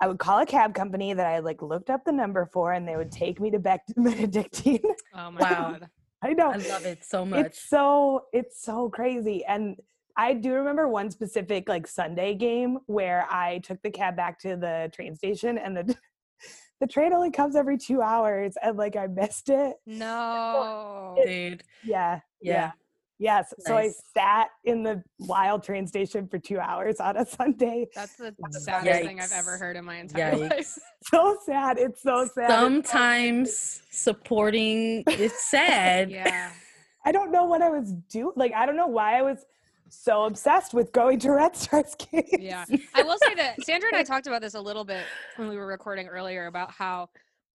I 0.00 0.08
would 0.08 0.18
call 0.18 0.40
a 0.40 0.46
cab 0.46 0.74
company 0.74 1.14
that 1.14 1.26
I 1.26 1.38
like 1.38 1.62
looked 1.62 1.88
up 1.88 2.04
the 2.04 2.12
number 2.12 2.48
for 2.52 2.72
and 2.72 2.86
they 2.86 2.96
would 2.96 3.12
take 3.12 3.40
me 3.40 3.50
to 3.50 3.58
Beck 3.58 3.82
Benedictine. 3.96 4.80
Oh 5.14 5.30
my 5.30 5.40
wow. 5.40 5.70
god. 5.72 5.88
I 6.24 6.34
know. 6.34 6.50
I 6.50 6.56
love 6.56 6.86
it 6.86 7.04
so 7.04 7.24
much. 7.24 7.46
it's 7.46 7.68
so 7.68 8.24
it's 8.32 8.62
so 8.62 8.88
crazy 8.88 9.44
and 9.44 9.76
I 10.22 10.34
do 10.34 10.52
remember 10.52 10.86
one 10.86 11.10
specific 11.10 11.68
like 11.68 11.84
Sunday 11.88 12.34
game 12.34 12.78
where 12.86 13.26
I 13.28 13.58
took 13.58 13.82
the 13.82 13.90
cab 13.90 14.14
back 14.14 14.38
to 14.40 14.54
the 14.54 14.88
train 14.94 15.16
station 15.16 15.58
and 15.58 15.76
the 15.76 15.96
the 16.80 16.86
train 16.86 17.12
only 17.12 17.32
comes 17.32 17.56
every 17.56 17.76
two 17.76 18.00
hours 18.02 18.54
and 18.62 18.76
like 18.76 18.94
I 18.94 19.08
missed 19.08 19.48
it. 19.48 19.74
No, 19.84 21.16
it, 21.18 21.26
dude. 21.26 21.62
Yeah, 21.84 22.20
yeah. 22.40 22.52
yeah. 22.52 22.70
Yes. 23.18 23.52
Nice. 23.58 23.66
So 23.66 23.76
I 23.76 23.90
sat 24.16 24.48
in 24.64 24.84
the 24.84 25.02
wild 25.18 25.64
train 25.64 25.88
station 25.88 26.28
for 26.28 26.38
two 26.38 26.60
hours 26.60 27.00
on 27.00 27.16
a 27.16 27.26
Sunday. 27.26 27.88
That's 27.92 28.14
the 28.14 28.32
saddest 28.50 29.00
Yikes. 29.00 29.04
thing 29.04 29.20
I've 29.20 29.32
ever 29.32 29.56
heard 29.58 29.76
in 29.76 29.84
my 29.84 29.96
entire 29.96 30.34
Yikes. 30.34 30.50
life. 30.50 30.78
So 31.04 31.36
sad. 31.44 31.78
It's 31.78 32.00
so 32.00 32.28
sad. 32.32 32.48
Sometimes 32.48 33.82
supporting 33.90 35.02
it's 35.08 35.42
sad. 35.50 36.12
yeah. 36.12 36.52
I 37.04 37.10
don't 37.10 37.32
know 37.32 37.44
what 37.44 37.60
I 37.60 37.70
was 37.70 37.92
doing. 38.08 38.32
Like, 38.36 38.52
I 38.54 38.66
don't 38.66 38.76
know 38.76 38.86
why 38.86 39.18
I 39.18 39.22
was 39.22 39.44
so 39.92 40.24
obsessed 40.24 40.72
with 40.74 40.90
going 40.92 41.18
to 41.20 41.32
Red 41.32 41.54
Stars 41.56 41.94
games. 42.12 42.28
Yeah. 42.38 42.64
I 42.94 43.02
will 43.02 43.18
say 43.22 43.34
that 43.34 43.62
Sandra 43.62 43.88
and 43.90 43.96
I 43.96 44.02
talked 44.04 44.26
about 44.26 44.40
this 44.40 44.54
a 44.54 44.60
little 44.60 44.84
bit 44.84 45.04
when 45.36 45.48
we 45.48 45.56
were 45.56 45.66
recording 45.66 46.08
earlier 46.08 46.46
about 46.46 46.70
how 46.70 47.08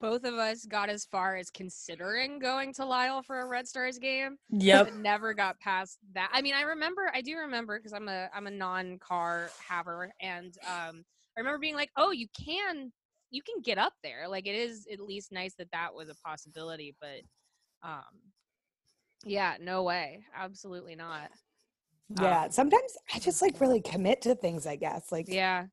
both 0.01 0.25
of 0.25 0.33
us 0.33 0.65
got 0.65 0.89
as 0.89 1.05
far 1.05 1.37
as 1.37 1.49
considering 1.49 2.37
going 2.37 2.73
to 2.73 2.85
Lisle 2.85 3.23
for 3.23 3.39
a 3.39 3.47
Red 3.47 3.67
Stars 3.67 3.97
game. 3.97 4.37
Yep. 4.49 4.95
never 4.95 5.33
got 5.33 5.59
past 5.59 5.97
that. 6.13 6.29
I 6.33 6.41
mean, 6.41 6.53
I 6.53 6.61
remember 6.61 7.09
I 7.13 7.21
do 7.21 7.37
remember 7.37 7.79
because 7.79 7.93
I'm 7.93 8.09
a 8.09 8.29
I'm 8.35 8.47
a 8.47 8.51
non-car 8.51 9.49
haver 9.67 10.11
and 10.21 10.53
um 10.67 11.03
I 11.37 11.41
remember 11.41 11.59
being 11.59 11.75
like, 11.75 11.91
"Oh, 11.97 12.11
you 12.11 12.27
can 12.45 12.91
you 13.31 13.41
can 13.41 13.61
get 13.61 13.77
up 13.77 13.93
there." 14.03 14.27
Like 14.27 14.47
it 14.47 14.55
is 14.55 14.85
at 14.91 14.99
least 14.99 15.31
nice 15.31 15.53
that 15.57 15.71
that 15.71 15.93
was 15.93 16.09
a 16.09 16.15
possibility, 16.15 16.95
but 16.99 17.21
um 17.81 18.03
yeah, 19.25 19.55
no 19.59 19.83
way. 19.83 20.23
Absolutely 20.35 20.95
not. 20.95 21.31
Yeah, 22.21 22.43
um, 22.43 22.51
sometimes 22.51 22.97
I 23.13 23.19
just 23.19 23.41
like 23.41 23.59
really 23.59 23.81
commit 23.81 24.21
to 24.23 24.35
things. 24.35 24.67
I 24.67 24.75
guess 24.75 25.11
like 25.11 25.27
yeah. 25.27 25.65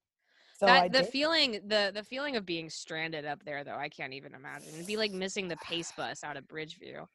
So 0.58 0.66
that, 0.66 0.92
the 0.92 1.00
did. 1.00 1.08
feeling 1.08 1.52
the 1.66 1.90
the 1.94 2.02
feeling 2.04 2.36
of 2.36 2.46
being 2.46 2.70
stranded 2.70 3.26
up 3.26 3.44
there 3.44 3.64
though 3.64 3.76
I 3.76 3.88
can't 3.88 4.14
even 4.14 4.34
imagine. 4.34 4.68
It'd 4.74 4.86
be 4.86 4.96
like 4.96 5.12
missing 5.12 5.48
the 5.48 5.56
pace 5.56 5.92
bus 5.96 6.24
out 6.24 6.36
of 6.36 6.44
Bridgeview. 6.44 7.06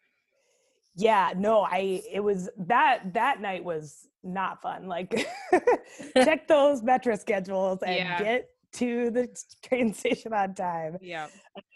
Yeah, 0.95 1.34
no, 1.36 1.61
I 1.61 2.01
it 2.11 2.20
was 2.20 2.49
that 2.68 3.13
that 3.13 3.41
night 3.41 3.63
was 3.63 4.07
not 4.24 4.61
fun. 4.61 4.88
Like 4.88 5.28
check 6.15 6.47
those 6.47 6.82
Metra 6.82 7.20
schedules 7.20 7.80
and 7.84 7.95
yeah. 7.95 8.22
get 8.22 8.49
to 8.74 9.09
the 9.09 9.28
train 9.63 9.93
station 9.95 10.34
on 10.34 10.53
time. 10.53 10.97
Yeah. 11.01 11.28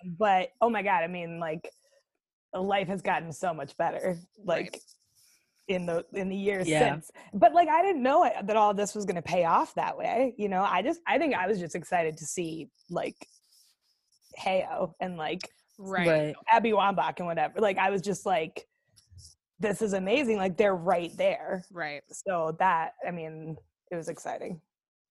But 0.06 0.50
oh 0.62 0.70
my 0.70 0.84
god, 0.84 1.04
I 1.04 1.08
mean 1.08 1.40
like 1.40 1.70
life 2.54 2.88
has 2.88 3.02
gotten 3.02 3.32
so 3.32 3.54
much 3.54 3.76
better. 3.78 4.18
Like 4.44 4.74
right 4.74 4.82
in 5.74 5.86
the 5.86 6.06
in 6.14 6.30
the 6.30 6.36
years 6.36 6.68
yeah. 6.68 6.94
since. 6.94 7.12
But 7.34 7.54
like 7.54 7.68
i 7.70 7.82
didn't 7.82 8.04
know 8.04 8.30
that 8.44 8.56
all 8.56 8.74
this 8.74 8.96
was 8.96 9.06
going 9.06 9.16
to 9.16 9.22
pay 9.22 9.46
off 9.46 9.74
that 9.76 9.98
way 9.98 10.34
you 10.38 10.50
know? 10.50 10.64
I 10.64 10.82
just 10.82 11.02
i 11.08 11.18
think 11.18 11.36
i 11.36 11.48
was 11.48 11.60
just 11.60 11.76
excited 11.76 12.18
to 12.18 12.26
see 12.26 12.70
like 12.90 13.16
heyo 14.40 14.94
and 15.00 15.18
like 15.18 15.50
right, 15.78 16.08
right. 16.08 16.36
abby 16.50 16.72
wambach 16.72 17.18
and 17.18 17.28
whatever. 17.28 17.60
Like 17.60 17.78
i 17.78 17.90
was 17.90 18.02
just 18.02 18.26
like 18.26 18.66
this 19.60 19.82
is 19.82 19.94
amazing 19.94 20.38
like 20.38 20.58
they're 20.58 20.76
right 20.76 21.12
there. 21.18 21.64
Right. 21.72 22.02
So 22.12 22.56
that 22.60 22.94
i 23.08 23.12
mean 23.12 23.58
it 23.92 23.96
was 23.96 24.10
exciting. 24.10 24.60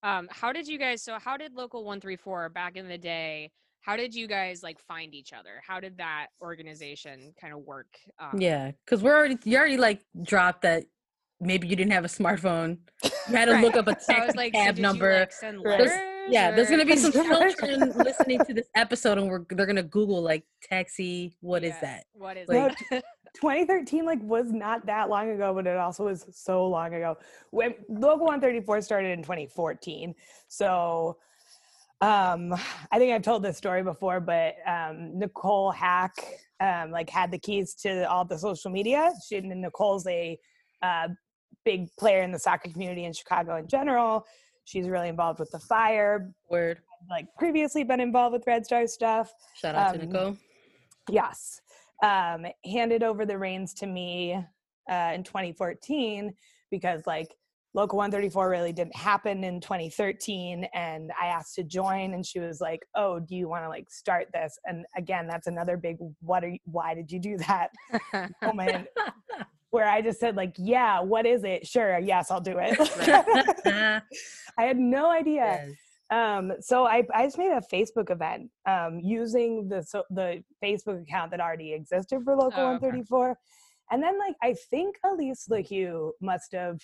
Um 0.03 0.29
how 0.31 0.53
did 0.53 0.67
you 0.67 0.79
guys 0.79 1.03
so 1.03 1.19
how 1.19 1.37
did 1.37 1.55
local 1.55 1.85
134 1.85 2.49
back 2.51 2.77
in 2.77 2.89
the 2.89 2.99
day 2.99 3.53
how 3.81 3.97
did 3.97 4.15
you 4.15 4.27
guys 4.27 4.63
like 4.63 4.79
find 4.81 5.15
each 5.15 5.33
other 5.33 5.63
how 5.67 5.81
did 5.81 5.97
that 5.99 6.27
organization 6.43 7.33
kind 7.41 7.53
of 7.53 7.61
work 7.61 7.89
um, 8.19 8.41
yeah 8.41 8.71
because 8.85 9.03
we're 9.03 9.17
already 9.17 9.39
you 9.45 9.57
already 9.57 9.77
like 9.77 10.03
dropped 10.23 10.63
that 10.63 10.85
maybe 11.41 11.67
you 11.67 11.77
didn't 11.77 11.93
have 11.93 12.05
a 12.05 12.09
smartphone 12.09 12.79
you 13.03 13.11
had 13.35 13.47
to 13.47 13.53
right. 13.53 13.65
look 13.65 13.77
up 13.77 13.89
a 13.89 13.95
taxi 14.07 14.37
like, 14.37 14.53
cab 14.53 14.77
so 14.77 14.83
number 14.83 15.27
you, 15.43 15.63
like, 15.65 15.79
there's, 15.79 15.91
yeah 16.29 16.51
or? 16.51 16.57
there's 16.57 16.71
gonna 16.71 16.85
be 16.85 16.97
some 16.97 17.13
children 17.13 17.93
listening 17.97 18.39
to 18.45 18.53
this 18.53 18.69
episode 18.75 19.19
and 19.19 19.29
we're 19.29 19.45
they're 19.51 19.67
gonna 19.67 19.83
google 19.83 20.23
like 20.23 20.45
taxi 20.63 21.35
What 21.41 21.63
yeah. 21.63 21.69
is 21.69 21.81
that 21.81 22.05
what 22.13 22.37
is 22.37 22.49
like, 22.49 22.77
that 22.91 23.05
2013 23.35 24.05
like 24.05 24.21
was 24.23 24.51
not 24.51 24.85
that 24.87 25.09
long 25.09 25.31
ago 25.31 25.55
but 25.55 25.67
it 25.67 25.77
also 25.77 26.05
was 26.05 26.27
so 26.33 26.67
long 26.67 26.95
ago 26.95 27.17
when 27.51 27.75
local 27.89 28.27
134 28.27 28.83
started 28.83 29.13
in 29.13 29.23
2014 29.23 30.15
so 30.49 31.17
um 32.01 32.53
i 32.93 32.99
think 32.99 33.13
i've 33.13 33.23
told 33.23 33.43
this 33.43 33.57
story 33.57 33.83
before 33.83 34.21
but 34.21 34.55
um 34.67 35.19
nicole 35.19 35.71
hack 35.71 36.15
um 36.61 36.91
like 36.91 37.11
had 37.11 37.31
the 37.31 37.39
keys 37.39 37.75
to 37.75 38.09
all 38.09 38.25
the 38.25 38.39
social 38.39 38.71
media. 38.71 39.13
She 39.27 39.37
and 39.37 39.49
nicole's 39.49 40.07
a 40.07 40.39
uh, 40.83 41.09
big 41.65 41.89
player 41.99 42.23
in 42.23 42.33
the 42.33 42.39
soccer 42.39 42.71
community 42.71 43.05
in 43.05 43.13
chicago 43.13 43.57
in 43.57 43.67
general. 43.67 44.25
She's 44.65 44.89
really 44.89 45.09
involved 45.09 45.41
with 45.41 45.51
the 45.51 45.59
fire. 45.59 46.31
Word. 46.51 46.79
Like 47.09 47.27
previously 47.39 47.83
been 47.83 48.01
involved 48.01 48.35
with 48.35 48.45
red 48.47 48.65
star 48.67 48.87
stuff. 48.87 49.33
Shout 49.57 49.75
out 49.75 49.95
um, 49.95 50.01
to 50.01 50.07
nicole. 50.07 50.37
yes. 51.09 51.61
Um 52.03 52.47
handed 52.65 53.03
over 53.03 53.27
the 53.27 53.39
reins 53.39 53.75
to 53.75 53.87
me 53.87 54.39
uh 54.91 55.13
in 55.15 55.23
2014 55.23 56.35
because 56.71 57.07
like 57.07 57.35
local 57.73 57.99
134 57.99 58.49
really 58.49 58.73
didn't 58.73 58.97
happen 58.97 59.45
in 59.45 59.61
2013 59.61 60.67
and 60.75 61.11
i 61.21 61.27
asked 61.27 61.55
to 61.55 61.63
join 61.63 62.15
and 62.15 62.27
she 62.27 62.41
was 62.41 62.61
like 62.61 62.85
oh 62.97 63.21
do 63.21 63.37
you 63.37 63.49
want 63.49 63.65
to 63.65 63.69
like 63.69 63.89
start 63.91 64.27
this? 64.33 64.59
And 64.65 64.85
again 64.97 65.27
that's 65.29 65.47
another 65.47 65.77
big 65.77 65.97
what 66.21 66.43
are 66.45 66.49
you, 66.49 66.59
why 66.65 66.95
did 66.95 67.11
you 67.11 67.21
do 67.21 67.39
that? 67.39 67.71
Moment 68.43 68.89
where 69.71 69.89
i 69.89 70.03
just 70.03 70.19
said 70.19 70.35
like 70.35 70.55
yeah 70.59 71.01
what 71.01 71.27
is 71.27 71.45
it? 71.45 71.67
Sure 71.67 71.99
yes 71.99 72.31
i'll 72.31 72.41
do 72.41 72.57
it. 72.59 72.77
I 74.59 74.63
had 74.63 74.79
no 74.79 75.11
idea. 75.11 75.69
Yes. 75.69 75.77
um, 76.11 76.53
so 76.61 76.85
I, 76.85 77.05
I 77.15 77.27
just 77.27 77.39
made 77.39 77.53
a 77.53 77.63
facebook 77.73 78.11
event 78.11 78.51
um, 78.67 78.99
using 79.01 79.69
the 79.69 79.85
so, 79.85 80.03
the 80.11 80.43
facebook 80.63 81.03
account 81.03 81.31
that 81.31 81.41
already 81.41 81.73
existed 81.73 82.23
for 82.25 82.35
local 82.35 82.63
oh, 82.63 82.73
134 82.73 83.31
okay. 83.31 83.39
and 83.93 84.03
then 84.03 84.19
like 84.19 84.35
i 84.43 84.55
think 84.71 84.97
elise 85.05 85.47
lahue 85.49 86.11
must 86.21 86.53
have 86.53 86.81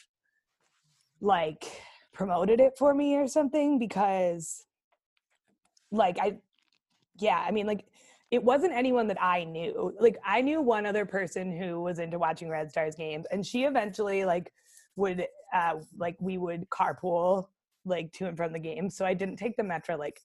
like 1.20 1.64
promoted 2.12 2.60
it 2.60 2.76
for 2.78 2.94
me 2.94 3.16
or 3.16 3.26
something 3.28 3.78
because 3.78 4.64
like 5.90 6.18
I 6.20 6.38
yeah, 7.18 7.44
I 7.46 7.50
mean 7.50 7.66
like 7.66 7.86
it 8.30 8.42
wasn't 8.42 8.72
anyone 8.72 9.06
that 9.06 9.22
I 9.22 9.44
knew. 9.44 9.94
Like 10.00 10.18
I 10.24 10.40
knew 10.40 10.60
one 10.60 10.84
other 10.84 11.06
person 11.06 11.56
who 11.56 11.80
was 11.80 11.98
into 11.98 12.18
watching 12.18 12.48
Red 12.48 12.70
Stars 12.70 12.96
games 12.96 13.26
and 13.30 13.46
she 13.46 13.64
eventually 13.64 14.24
like 14.24 14.52
would 14.96 15.26
uh 15.54 15.74
like 15.96 16.16
we 16.20 16.38
would 16.38 16.68
carpool 16.70 17.48
like 17.84 18.12
to 18.14 18.26
and 18.26 18.36
from 18.36 18.52
the 18.52 18.58
game. 18.58 18.90
So 18.90 19.04
I 19.04 19.14
didn't 19.14 19.36
take 19.36 19.56
the 19.56 19.62
Metra 19.62 19.98
like 19.98 20.20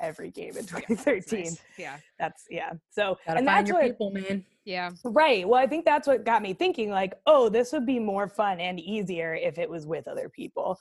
every 0.00 0.30
game 0.30 0.56
in 0.56 0.66
2013. 0.66 1.40
Nice. 1.40 1.60
Yeah. 1.78 1.96
That's 2.18 2.44
yeah. 2.50 2.72
So 2.90 3.18
Gotta 3.26 3.38
and 3.38 3.46
that's 3.46 3.72
what, 3.72 3.84
people, 3.84 4.10
man. 4.10 4.44
Yeah. 4.64 4.90
Right. 5.04 5.48
Well, 5.48 5.60
I 5.60 5.66
think 5.66 5.84
that's 5.84 6.06
what 6.06 6.24
got 6.24 6.42
me 6.42 6.54
thinking 6.54 6.90
like, 6.90 7.14
oh, 7.26 7.48
this 7.48 7.72
would 7.72 7.86
be 7.86 7.98
more 7.98 8.28
fun 8.28 8.60
and 8.60 8.78
easier 8.78 9.34
if 9.34 9.58
it 9.58 9.68
was 9.68 9.86
with 9.86 10.08
other 10.08 10.28
people. 10.28 10.78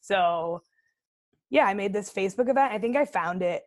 So 0.00 0.60
yeah, 1.50 1.64
I 1.64 1.74
made 1.74 1.92
this 1.92 2.12
Facebook 2.12 2.48
event. 2.48 2.72
I 2.72 2.78
think 2.78 2.96
I 2.96 3.04
found 3.04 3.42
it. 3.42 3.62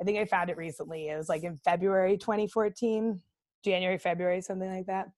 I 0.00 0.04
think 0.04 0.18
I 0.18 0.24
found 0.24 0.50
it 0.50 0.56
recently. 0.56 1.08
It 1.08 1.16
was 1.16 1.28
like 1.28 1.42
in 1.42 1.56
February 1.58 2.16
2014, 2.16 3.20
January, 3.64 3.98
February, 3.98 4.40
something 4.40 4.70
like 4.70 4.86
that. 4.86 5.08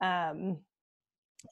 Um, 0.00 0.58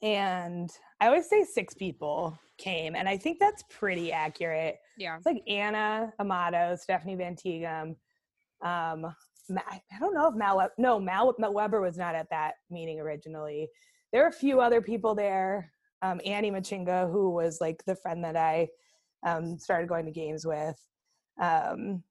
and 0.01 0.69
I 0.99 1.07
always 1.07 1.29
say 1.29 1.43
six 1.43 1.73
people 1.73 2.37
came, 2.63 2.95
and 2.95 3.09
I 3.09 3.17
think 3.17 3.39
that's 3.39 3.63
pretty 3.69 4.11
accurate. 4.11 4.77
Yeah. 4.97 5.17
It's 5.17 5.25
like 5.25 5.43
Anna 5.47 6.13
Amato, 6.19 6.75
Stephanie 6.75 7.15
Van 7.15 7.35
Tighem. 7.35 7.95
Um, 8.61 9.13
I 9.57 9.81
don't 9.99 10.13
know 10.13 10.29
if 10.29 10.35
Mal, 10.35 10.69
no, 10.77 10.99
Mal, 10.99 11.35
Mal 11.37 11.53
Weber 11.53 11.81
was 11.81 11.97
not 11.97 12.15
at 12.15 12.29
that 12.29 12.53
meeting 12.69 12.99
originally. 12.99 13.69
There 14.11 14.21
were 14.21 14.29
a 14.29 14.33
few 14.33 14.61
other 14.61 14.81
people 14.81 15.15
there. 15.15 15.71
Um, 16.01 16.21
Annie 16.25 16.51
Machinga, 16.51 17.11
who 17.11 17.29
was 17.31 17.59
like 17.59 17.83
the 17.85 17.95
friend 17.95 18.23
that 18.23 18.37
I 18.37 18.69
um, 19.25 19.57
started 19.57 19.89
going 19.89 20.05
to 20.05 20.11
games 20.11 20.45
with. 20.45 20.79
Um, 21.41 22.03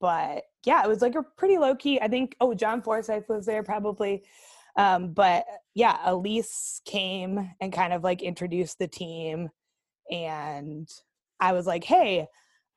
but 0.00 0.44
yeah, 0.64 0.82
it 0.82 0.88
was 0.88 1.02
like 1.02 1.14
a 1.14 1.22
pretty 1.22 1.58
low 1.58 1.74
key. 1.74 2.00
I 2.00 2.08
think, 2.08 2.36
oh, 2.40 2.54
John 2.54 2.82
Forsyth 2.82 3.28
was 3.28 3.46
there 3.46 3.62
probably. 3.62 4.24
Um, 4.76 5.12
but 5.12 5.44
yeah, 5.74 5.98
Elise 6.04 6.80
came 6.84 7.50
and 7.60 7.72
kind 7.72 7.92
of 7.92 8.02
like 8.02 8.22
introduced 8.22 8.78
the 8.78 8.88
team. 8.88 9.50
And 10.10 10.88
I 11.40 11.52
was 11.52 11.66
like, 11.66 11.84
hey, 11.84 12.26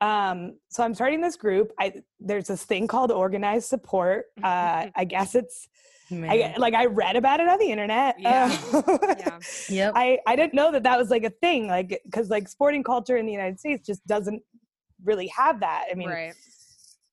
um, 0.00 0.58
so 0.68 0.82
I'm 0.82 0.94
starting 0.94 1.20
this 1.20 1.36
group. 1.36 1.72
I 1.78 1.92
there's 2.20 2.46
this 2.46 2.64
thing 2.64 2.86
called 2.86 3.10
organized 3.10 3.66
support. 3.66 4.26
Uh, 4.42 4.86
I 4.96 5.04
guess 5.04 5.34
it's 5.34 5.68
I, 6.10 6.54
like 6.56 6.74
I 6.74 6.86
read 6.86 7.16
about 7.16 7.40
it 7.40 7.48
on 7.48 7.58
the 7.58 7.70
internet. 7.70 8.16
Yeah. 8.18 8.56
Uh, 8.72 8.82
Yeah. 9.18 9.38
Yep. 9.68 9.92
I 9.94 10.18
I 10.26 10.36
didn't 10.36 10.54
know 10.54 10.72
that 10.72 10.84
that 10.84 10.98
was 10.98 11.10
like 11.10 11.24
a 11.24 11.30
thing. 11.30 11.66
Like 11.66 12.00
because 12.04 12.30
like 12.30 12.48
sporting 12.48 12.82
culture 12.82 13.16
in 13.16 13.26
the 13.26 13.32
United 13.32 13.58
States 13.58 13.86
just 13.86 14.06
doesn't 14.06 14.42
really 15.04 15.26
have 15.28 15.60
that. 15.60 15.86
I 15.90 15.94
mean, 15.94 16.08
right. 16.08 16.34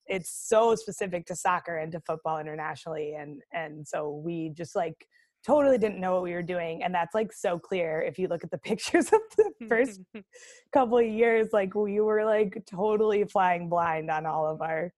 it's 0.08 0.30
so 0.30 0.76
specific 0.76 1.26
to 1.28 1.36
soccer 1.36 1.78
and 1.78 1.92
to 1.92 2.00
football 2.02 2.40
internationally, 2.40 3.16
and 3.16 3.42
and 3.52 3.88
so 3.88 4.22
we 4.24 4.50
just 4.50 4.76
like 4.76 5.08
totally 5.46 5.78
didn't 5.78 6.00
know 6.00 6.14
what 6.14 6.24
we 6.24 6.34
were 6.34 6.42
doing, 6.42 6.84
and 6.84 6.94
that's 6.94 7.14
like 7.14 7.32
so 7.32 7.60
clear 7.60 8.02
if 8.02 8.18
you 8.18 8.28
look 8.28 8.44
at 8.44 8.52
the 8.52 8.58
pictures 8.70 9.08
of 9.14 9.20
the 9.38 9.52
first 9.68 10.02
couple 10.74 10.98
of 10.98 11.06
years. 11.06 11.50
Like 11.54 11.76
we 11.76 12.00
were 12.00 12.26
like 12.26 12.64
totally 12.70 13.24
flying 13.26 13.70
blind 13.70 14.10
on 14.10 14.26
all 14.26 14.48
of 14.48 14.62
our 14.62 14.92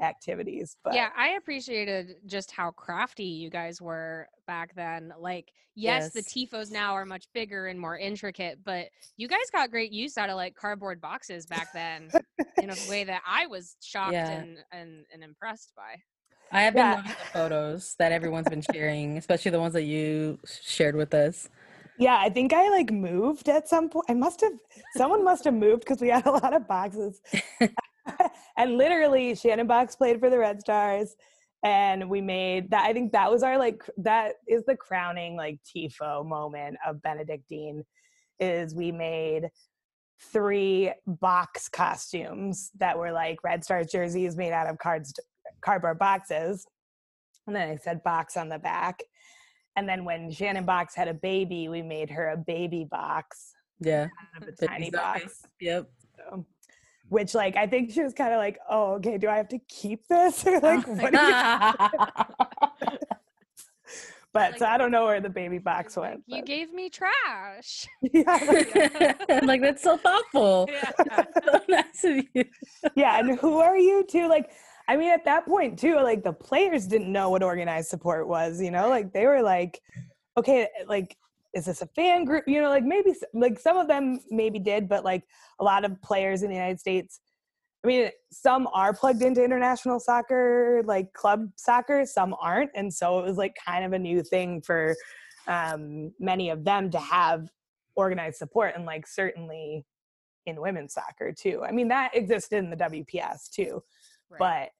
activities. 0.00 0.76
But 0.84 0.94
yeah, 0.94 1.08
I 1.16 1.30
appreciated 1.30 2.16
just 2.26 2.50
how 2.50 2.70
crafty 2.70 3.24
you 3.24 3.50
guys 3.50 3.80
were 3.82 4.28
back 4.46 4.74
then. 4.76 5.12
Like, 5.18 5.52
yes, 5.74 6.12
the 6.12 6.22
tifos 6.22 6.70
now 6.70 6.94
are 6.94 7.04
much 7.04 7.26
bigger 7.34 7.66
and 7.66 7.78
more 7.80 7.98
intricate, 7.98 8.60
but 8.64 8.86
you 9.16 9.26
guys 9.26 9.50
got 9.52 9.70
great 9.70 9.90
use 9.92 10.16
out 10.16 10.30
of 10.30 10.36
like 10.36 10.54
cardboard 10.54 11.00
boxes 11.00 11.46
back 11.46 11.72
then 11.72 12.10
in 12.62 12.70
a 12.70 12.76
way 12.88 13.02
that 13.10 13.22
I 13.26 13.46
was 13.46 13.76
shocked 13.82 14.12
Yeah. 14.12 14.30
and, 14.30 14.58
and 14.72 15.04
and 15.12 15.24
impressed 15.24 15.72
by. 15.76 15.96
I 16.50 16.62
have 16.62 16.74
been 16.74 16.80
Yeah. 16.80 16.94
loving 16.96 17.10
the 17.10 17.16
photos 17.32 17.94
that 17.98 18.12
everyone's 18.12 18.48
been 18.48 18.62
sharing, 18.72 19.18
especially 19.18 19.50
the 19.50 19.60
ones 19.60 19.74
that 19.74 19.84
you 19.84 20.38
shared 20.46 20.96
with 20.96 21.14
us. 21.14 21.48
Yeah, 21.98 22.18
I 22.18 22.30
think 22.30 22.52
I 22.52 22.68
like 22.70 22.92
moved 22.92 23.48
at 23.48 23.68
some 23.68 23.88
point. 23.88 24.06
I 24.08 24.14
must 24.14 24.40
have, 24.40 24.52
someone 24.96 25.24
must 25.24 25.44
have 25.44 25.54
moved 25.54 25.80
because 25.80 26.00
we 26.00 26.08
had 26.08 26.26
a 26.26 26.30
lot 26.30 26.54
of 26.54 26.66
boxes. 26.68 27.20
and 28.56 28.78
literally, 28.78 29.34
Shannon 29.34 29.66
Box 29.66 29.96
played 29.96 30.20
for 30.20 30.30
the 30.30 30.38
Red 30.38 30.60
Stars. 30.60 31.16
And 31.64 32.08
we 32.08 32.20
made 32.20 32.70
that. 32.70 32.84
I 32.84 32.92
think 32.92 33.12
that 33.12 33.30
was 33.30 33.42
our 33.42 33.58
like, 33.58 33.82
that 33.96 34.34
is 34.46 34.64
the 34.64 34.76
crowning 34.76 35.36
like 35.36 35.58
TIFO 35.64 36.24
moment 36.24 36.76
of 36.86 37.02
Benedictine 37.02 37.84
is 38.38 38.74
we 38.76 38.92
made 38.92 39.50
three 40.32 40.92
box 41.06 41.68
costumes 41.68 42.70
that 42.78 42.96
were 42.96 43.10
like 43.10 43.42
Red 43.42 43.64
Stars 43.64 43.90
jerseys 43.90 44.36
made 44.36 44.52
out 44.52 44.68
of 44.68 44.78
cards, 44.78 45.12
cardboard 45.60 45.98
boxes. 45.98 46.66
And 47.46 47.54
then 47.56 47.70
I 47.70 47.76
said 47.76 48.02
box 48.04 48.36
on 48.36 48.48
the 48.48 48.58
back. 48.58 49.02
And 49.76 49.88
then 49.88 50.04
when 50.04 50.30
Shannon 50.30 50.64
Box 50.64 50.94
had 50.94 51.08
a 51.08 51.14
baby, 51.14 51.68
we 51.68 51.82
made 51.82 52.10
her 52.10 52.30
a 52.30 52.36
baby 52.36 52.84
box 52.90 53.52
Yeah. 53.80 54.08
out 54.36 54.42
of 54.42 54.48
a 54.48 54.52
Baby 54.52 54.66
tiny 54.66 54.90
zombie. 54.90 55.20
box. 55.24 55.42
Yep. 55.60 55.86
So, 56.16 56.46
which 57.08 57.34
like 57.34 57.56
I 57.56 57.66
think 57.66 57.92
she 57.92 58.02
was 58.02 58.12
kind 58.12 58.32
of 58.34 58.38
like, 58.38 58.58
oh, 58.68 58.94
okay, 58.94 59.16
do 59.18 59.28
I 59.28 59.36
have 59.36 59.48
to 59.48 59.58
keep 59.68 60.06
this? 60.08 60.44
Or 60.46 60.56
oh 60.56 60.60
like, 60.60 60.86
what 60.86 61.12
do 61.12 61.18
you 61.18 62.98
but 64.34 64.58
so 64.58 64.66
I 64.66 64.76
don't 64.76 64.90
know 64.90 65.04
where 65.04 65.20
the 65.20 65.30
baby 65.30 65.58
box 65.70 65.96
Like, 65.96 66.10
went. 66.10 66.24
you 66.26 66.42
gave 66.42 66.72
me 66.72 66.90
trash. 66.90 67.86
yeah, 68.02 68.38
like- 68.46 69.42
like 69.44 69.60
that's 69.62 69.82
so 69.82 69.96
thoughtful. 69.96 70.68
Yeah. 70.70 70.90
so 71.44 71.60
nice 71.68 72.04
of 72.04 72.24
you. 72.34 72.44
yeah, 72.94 73.18
and 73.20 73.38
who 73.38 73.58
are 73.58 73.78
you 73.78 74.04
too? 74.04 74.28
Like, 74.28 74.50
I 74.88 74.96
mean, 74.96 75.10
at 75.10 75.24
that 75.26 75.46
point 75.46 75.78
too, 75.78 75.96
like 75.96 76.24
the 76.24 76.32
players 76.32 76.86
didn't 76.86 77.12
know 77.12 77.28
what 77.28 77.42
organized 77.42 77.88
support 77.88 78.26
was. 78.26 78.60
You 78.60 78.70
know, 78.70 78.88
like 78.88 79.12
they 79.12 79.26
were 79.26 79.42
like, 79.42 79.80
okay, 80.36 80.68
like 80.86 81.16
is 81.54 81.66
this 81.66 81.82
a 81.82 81.86
fan 81.88 82.24
group? 82.24 82.44
You 82.46 82.62
know, 82.62 82.70
like 82.70 82.84
maybe 82.84 83.14
like 83.34 83.58
some 83.58 83.76
of 83.76 83.86
them 83.86 84.20
maybe 84.30 84.58
did, 84.58 84.88
but 84.88 85.04
like 85.04 85.24
a 85.60 85.64
lot 85.64 85.84
of 85.84 86.00
players 86.00 86.42
in 86.42 86.48
the 86.48 86.54
United 86.54 86.80
States. 86.80 87.20
I 87.84 87.86
mean, 87.86 88.10
some 88.32 88.66
are 88.72 88.92
plugged 88.92 89.22
into 89.22 89.44
international 89.44 90.00
soccer, 90.00 90.82
like 90.84 91.12
club 91.12 91.48
soccer, 91.56 92.04
some 92.06 92.34
aren't, 92.40 92.70
and 92.74 92.92
so 92.92 93.20
it 93.20 93.24
was 93.24 93.36
like 93.36 93.56
kind 93.64 93.84
of 93.84 93.92
a 93.92 93.98
new 93.98 94.22
thing 94.22 94.62
for 94.62 94.96
um, 95.46 96.12
many 96.18 96.50
of 96.50 96.64
them 96.64 96.90
to 96.90 96.98
have 96.98 97.48
organized 97.94 98.38
support, 98.38 98.74
and 98.74 98.84
like 98.84 99.06
certainly 99.06 99.84
in 100.46 100.60
women's 100.60 100.94
soccer 100.94 101.32
too. 101.32 101.62
I 101.62 101.72
mean, 101.72 101.88
that 101.88 102.16
existed 102.16 102.58
in 102.58 102.70
the 102.70 102.76
WPS 102.76 103.50
too, 103.50 103.82
Right. 104.30 104.70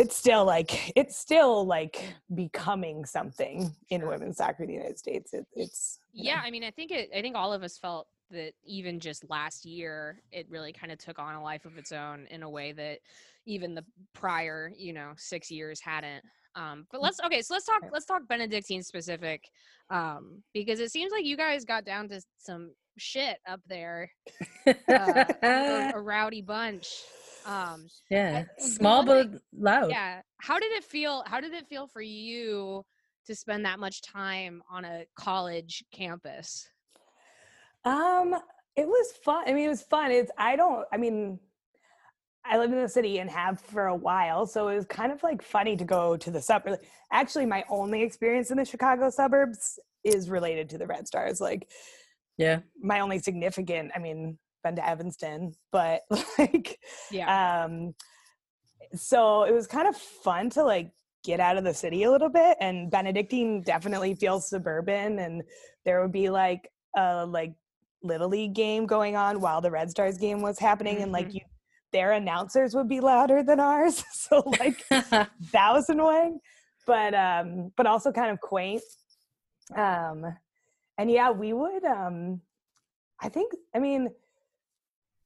It's 0.00 0.16
still 0.16 0.44
like 0.44 0.92
it's 0.96 1.18
still 1.18 1.66
like 1.66 2.14
becoming 2.34 3.04
something 3.04 3.70
in 3.90 4.06
women's 4.06 4.38
soccer 4.38 4.62
in 4.62 4.68
the 4.68 4.74
United 4.74 4.98
States. 4.98 5.34
It, 5.34 5.46
it's 5.54 5.98
know. 6.14 6.22
yeah 6.24 6.40
i 6.42 6.50
mean 6.50 6.64
i 6.64 6.70
think 6.70 6.90
it 6.90 7.10
i 7.14 7.20
think 7.20 7.36
all 7.36 7.52
of 7.52 7.62
us 7.62 7.76
felt 7.76 8.06
that 8.30 8.52
even 8.64 8.98
just 8.98 9.28
last 9.28 9.66
year 9.66 10.22
it 10.32 10.46
really 10.48 10.72
kind 10.72 10.92
of 10.92 10.98
took 10.98 11.18
on 11.18 11.34
a 11.34 11.42
life 11.42 11.66
of 11.66 11.76
its 11.76 11.92
own 11.92 12.26
in 12.30 12.42
a 12.42 12.48
way 12.50 12.72
that 12.72 12.98
even 13.46 13.74
the 13.74 13.84
prior 14.14 14.72
you 14.76 14.92
know 14.92 15.12
six 15.16 15.50
years 15.50 15.80
hadn't 15.80 16.24
um 16.54 16.86
but 16.90 17.02
let's 17.02 17.20
okay 17.24 17.42
so 17.42 17.54
let's 17.54 17.66
talk 17.66 17.82
let's 17.92 18.06
talk 18.06 18.22
benedictine 18.28 18.82
specific 18.82 19.44
um 19.90 20.42
because 20.54 20.80
it 20.80 20.90
seems 20.90 21.12
like 21.12 21.24
you 21.24 21.36
guys 21.36 21.64
got 21.64 21.84
down 21.84 22.08
to 22.08 22.20
some 22.38 22.70
shit 22.98 23.38
up 23.48 23.60
there 23.66 24.10
uh, 24.66 25.24
a, 25.42 25.92
a 25.94 26.00
rowdy 26.00 26.42
bunch 26.42 27.02
um 27.46 27.86
yeah. 28.10 28.44
I- 28.58 28.62
Small 28.62 29.04
one 29.04 29.32
but 29.32 29.40
loud. 29.58 29.90
yeah 29.90 30.20
how 30.40 30.58
did 30.58 30.72
it 30.72 30.84
feel 30.84 31.22
how 31.26 31.40
did 31.40 31.52
it 31.54 31.66
feel 31.66 31.86
for 31.86 32.02
you 32.02 32.84
to 33.26 33.34
spend 33.34 33.64
that 33.64 33.78
much 33.78 34.02
time 34.02 34.62
on 34.70 34.84
a 34.84 35.04
college 35.16 35.84
campus 35.92 36.68
Um, 37.84 38.34
it 38.76 38.86
was 38.86 39.12
fun. 39.24 39.44
I 39.46 39.52
mean, 39.54 39.66
it 39.66 39.68
was 39.68 39.82
fun. 39.82 40.10
It's 40.10 40.30
I 40.36 40.54
don't. 40.56 40.84
I 40.92 40.96
mean, 40.98 41.38
I 42.44 42.58
live 42.58 42.72
in 42.72 42.80
the 42.80 42.88
city 42.88 43.18
and 43.18 43.30
have 43.30 43.60
for 43.60 43.86
a 43.86 43.94
while, 43.96 44.46
so 44.46 44.68
it 44.68 44.76
was 44.76 44.84
kind 44.86 45.12
of 45.12 45.22
like 45.22 45.42
funny 45.42 45.76
to 45.76 45.84
go 45.84 46.16
to 46.16 46.30
the 46.30 46.40
suburbs. 46.42 46.78
Actually, 47.12 47.46
my 47.46 47.64
only 47.68 48.02
experience 48.02 48.50
in 48.50 48.58
the 48.58 48.64
Chicago 48.64 49.10
suburbs 49.10 49.78
is 50.04 50.28
related 50.30 50.68
to 50.70 50.78
the 50.78 50.86
Red 50.86 51.06
Stars. 51.06 51.40
Like 51.40 51.68
Yeah. 52.38 52.60
my 52.82 53.00
only 53.00 53.18
significant. 53.18 53.92
I 53.94 53.98
mean, 53.98 54.38
been 54.62 54.76
to 54.76 54.88
Evanston, 54.88 55.52
but 55.72 56.02
like 56.38 56.78
yeah 57.10 57.64
um 57.64 57.94
so 58.94 59.44
it 59.44 59.52
was 59.54 59.66
kind 59.66 59.86
of 59.88 59.96
fun 59.96 60.50
to 60.50 60.64
like 60.64 60.90
get 61.22 61.38
out 61.38 61.56
of 61.56 61.64
the 61.64 61.74
city 61.74 62.02
a 62.04 62.10
little 62.10 62.30
bit 62.30 62.56
and 62.60 62.90
benedictine 62.90 63.62
definitely 63.62 64.14
feels 64.14 64.48
suburban 64.48 65.18
and 65.18 65.42
there 65.84 66.00
would 66.00 66.12
be 66.12 66.30
like 66.30 66.70
a 66.96 67.24
like 67.26 67.52
little 68.02 68.28
league 68.28 68.54
game 68.54 68.86
going 68.86 69.16
on 69.16 69.40
while 69.40 69.60
the 69.60 69.70
red 69.70 69.90
stars 69.90 70.16
game 70.16 70.40
was 70.40 70.58
happening 70.58 71.02
and 71.02 71.12
like 71.12 71.28
Mhm. 71.28 71.34
you 71.34 71.40
their 71.92 72.12
announcers 72.12 72.74
would 72.74 72.88
be 72.88 73.00
louder 73.00 73.42
than 73.42 73.60
ours 73.60 74.02
so 74.12 74.42
like 74.58 74.82
that 74.90 75.72
was 75.72 75.88
annoying 75.90 76.40
but 76.86 77.14
um 77.14 77.70
but 77.76 77.86
also 77.86 78.10
kind 78.10 78.30
of 78.30 78.40
quaint 78.40 78.82
um 79.76 80.24
and 80.98 81.10
yeah 81.10 81.30
we 81.30 81.52
would 81.52 81.84
um 81.84 82.40
i 83.20 83.28
think 83.28 83.52
i 83.74 83.78
mean 83.78 84.08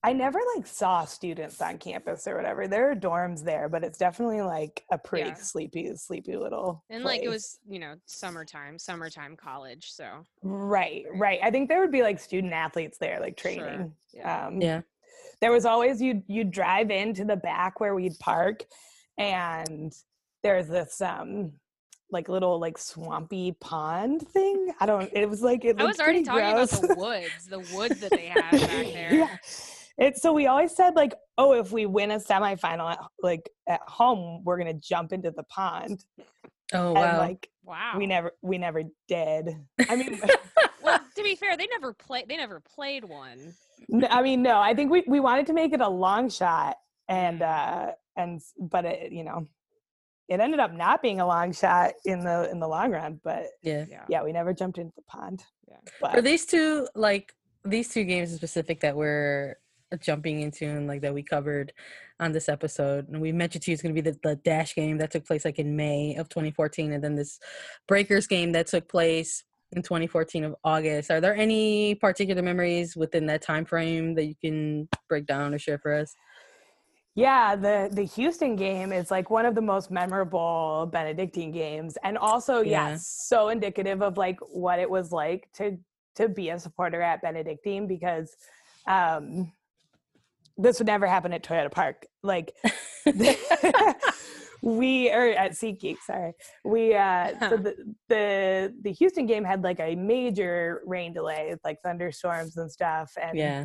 i 0.05 0.13
never 0.13 0.39
like 0.55 0.67
saw 0.67 1.05
students 1.05 1.61
on 1.61 1.79
campus 1.79 2.29
or 2.29 2.37
whatever 2.37 2.69
there 2.69 2.91
are 2.91 2.95
dorms 2.95 3.43
there 3.43 3.69
but 3.69 3.83
it's 3.83 3.99
definitely 3.99 4.43
like 4.43 4.85
a 4.93 4.99
pretty 4.99 5.31
Yeah. 5.31 5.35
sleepy 5.35 5.97
sleepy 5.97 6.37
little 6.37 6.85
and 6.91 7.03
like 7.03 7.23
it 7.23 7.29
was 7.29 7.59
you 7.69 7.79
know 7.81 7.95
summertime 8.07 8.79
summertime 8.79 9.35
college 9.37 9.91
so 9.91 10.05
right 10.43 11.05
Right. 11.11 11.19
right 11.19 11.41
i 11.43 11.51
think 11.51 11.69
there 11.69 11.81
would 11.81 11.91
be 11.93 12.03
like 12.03 12.21
student 12.21 12.53
athletes 12.53 12.99
there 12.99 13.19
like 13.19 13.41
Sure. 13.41 13.53
training 13.53 13.93
Yeah. 14.13 14.47
um 14.47 14.61
yeah. 14.61 14.83
there 15.41 15.51
was 15.53 15.65
always 15.65 16.01
you 16.01 16.23
you 16.29 16.45
drive 16.45 16.91
into 16.91 17.25
the 17.25 17.37
back 17.37 17.81
where 17.81 17.95
we'd 17.95 18.19
park 18.21 18.65
and 19.19 19.93
there's 20.43 20.69
this 20.69 21.01
um 21.01 21.53
like 22.11 22.29
little 22.29 22.61
like 22.61 22.77
swampy 22.79 23.53
pond 23.61 24.21
thing 24.29 24.73
i 24.81 24.87
don't 24.87 25.11
it 25.15 25.29
was 25.29 25.41
like 25.43 25.65
it 25.65 25.81
i 25.81 25.85
was 25.85 25.99
already 25.99 26.23
pretty 26.23 26.43
talking 26.43 26.55
gross. 26.55 26.79
about 26.79 26.89
the 26.95 27.01
woods 27.01 27.47
the 27.49 27.75
woods 27.75 27.99
that 28.01 28.11
they 28.11 28.27
had 28.27 28.51
back 28.51 28.61
there 28.93 29.15
yeah 29.15 29.37
it's 29.99 30.21
so 30.23 30.33
we 30.33 30.47
always 30.47 30.75
said 30.75 30.95
like 30.97 31.15
oh 31.39 31.53
if 31.53 31.71
we 31.73 31.87
win 31.87 32.11
a 32.13 32.17
semifinal 32.19 32.91
at, 32.93 32.99
like 33.23 33.49
at 33.69 33.81
home 33.87 34.43
we're 34.45 34.59
gonna 34.59 34.75
jump 34.75 35.13
into 35.13 35.31
the 35.31 35.43
pond 35.45 36.05
Oh 36.73 36.89
and 36.89 36.95
wow. 36.97 37.19
like 37.19 37.49
Wow. 37.63 37.95
we 37.97 38.07
never 38.07 38.33
we 38.43 38.59
never 38.59 38.83
did. 39.09 39.49
I 39.89 39.97
mean, 39.97 40.21
well, 40.83 40.99
to 41.17 41.23
be 41.23 41.35
fair, 41.35 41.57
they 41.57 41.67
never 41.67 41.95
played. 41.95 42.29
They 42.29 42.37
never 42.37 42.61
played 42.61 43.05
one. 43.05 43.55
I 44.11 44.21
mean, 44.23 44.43
no. 44.43 44.59
I 44.59 44.75
think 44.75 44.91
we 44.91 45.03
we 45.07 45.19
wanted 45.21 45.47
to 45.47 45.53
make 45.55 45.73
it 45.73 45.81
a 45.81 45.89
long 45.89 46.29
shot, 46.29 46.77
and 47.09 47.41
Mm. 47.41 47.89
uh 47.89 47.93
and 48.17 48.41
but 48.59 48.85
it 48.85 49.13
you 49.13 49.25
know, 49.25 49.47
it 50.29 50.41
ended 50.41 50.61
up 50.61 50.73
not 50.75 51.01
being 51.01 51.21
a 51.21 51.27
long 51.27 51.53
shot 51.53 51.93
in 52.05 52.21
the 52.25 52.51
in 52.51 52.61
the 52.61 52.69
long 52.69 52.91
run. 52.91 53.21
But 53.25 53.47
yeah. 53.63 53.85
Yeah. 53.91 54.05
yeah, 54.09 54.23
we 54.23 54.33
never 54.33 54.53
jumped 54.53 54.77
into 54.79 54.93
the 54.97 55.03
pond. 55.03 55.43
Yeah. 55.69 55.77
But 56.03 56.13
For 56.15 56.23
these 56.23 56.45
two, 56.45 56.87
like 56.95 57.33
these 57.65 57.89
two 57.89 58.05
games 58.05 58.31
in 58.33 58.37
specific 58.37 58.81
that 58.81 58.95
we're 58.97 59.57
jumping 60.01 60.41
into 60.41 60.67
and 60.67 60.87
like 60.87 61.01
that 61.03 61.15
we 61.15 61.23
covered 61.23 61.73
on 62.21 62.33
this 62.33 62.49
episode, 62.49 63.09
and 63.09 63.21
we 63.21 63.33
mentioned 63.33 63.63
to 63.65 63.71
you 63.71 63.75
it's 63.75 63.83
going 63.83 63.95
to 63.95 64.01
be 64.01 64.11
the, 64.11 64.19
the 64.23 64.37
Dash 64.37 64.75
game 64.75 64.99
that 64.99 65.11
took 65.11 65.27
place 65.27 65.45
like 65.45 65.59
in 65.59 65.77
May 65.77 66.15
of 66.17 66.29
2014, 66.29 66.93
and 66.93 67.03
then 67.03 67.15
this 67.15 67.39
Breakers 67.89 68.27
game 68.27 68.53
that 68.53 68.67
took 68.67 68.89
place 68.89 69.45
in 69.73 69.83
2014 69.83 70.45
of 70.45 70.55
August. 70.65 71.11
Are 71.11 71.21
there 71.21 71.35
any 71.35 71.95
particular 71.97 72.43
memories 72.43 72.97
within 72.97 73.27
that 73.27 73.43
time 73.43 73.65
frame 73.65 74.15
that 74.15 74.25
you 74.25 74.35
can 74.41 74.89
break 75.09 75.27
down 75.27 75.55
or 75.55 75.59
share 75.59 75.79
for 75.79 75.93
us? 75.93 76.15
Yeah, 77.17 77.55
the 77.55 77.89
the 77.93 78.03
Houston 78.03 78.57
game 78.57 78.93
is 78.93 79.11
like 79.11 79.31
one 79.31 79.47
of 79.47 79.55
the 79.55 79.63
most 79.63 79.91
memorable 79.91 80.89
Benedictine 80.93 81.53
games, 81.53 81.97
and 82.03 82.19
also 82.19 82.61
Yeah. 82.61 82.91
yes, 82.91 83.07
so 83.29 83.51
indicative 83.51 84.03
of 84.03 84.17
like 84.17 84.39
what 84.41 84.81
it 84.81 84.91
was 84.91 85.13
like 85.13 85.49
to 85.55 85.79
to 86.17 86.29
be 86.29 86.51
a 86.51 86.59
supporter 86.59 87.01
at 87.03 87.23
Benedictine 87.23 87.87
because 87.87 88.37
um, 88.87 89.53
this 90.57 90.79
would 90.79 90.87
never 90.87 91.07
happen 91.07 91.33
at 91.33 91.43
Toyota 91.43 91.71
Park. 91.71 92.07
Like 92.23 92.53
we 94.63 95.11
or 95.11 95.29
at 95.29 95.53
SeatGeek, 95.53 95.97
sorry, 96.07 96.33
we 96.65 96.95
uh, 96.95 97.33
so 97.49 97.57
the 97.57 97.95
the 98.09 98.75
the 98.83 98.93
Houston 98.93 99.27
game 99.27 99.45
had 99.45 99.63
like 99.63 99.81
a 99.81 99.95
major 99.95 100.83
rain 100.87 101.13
delay, 101.13 101.49
with, 101.51 101.61
like 101.65 101.79
thunderstorms 101.83 102.57
and 102.57 102.71
stuff, 102.71 103.13
and 103.21 103.37
Yeah. 103.37 103.65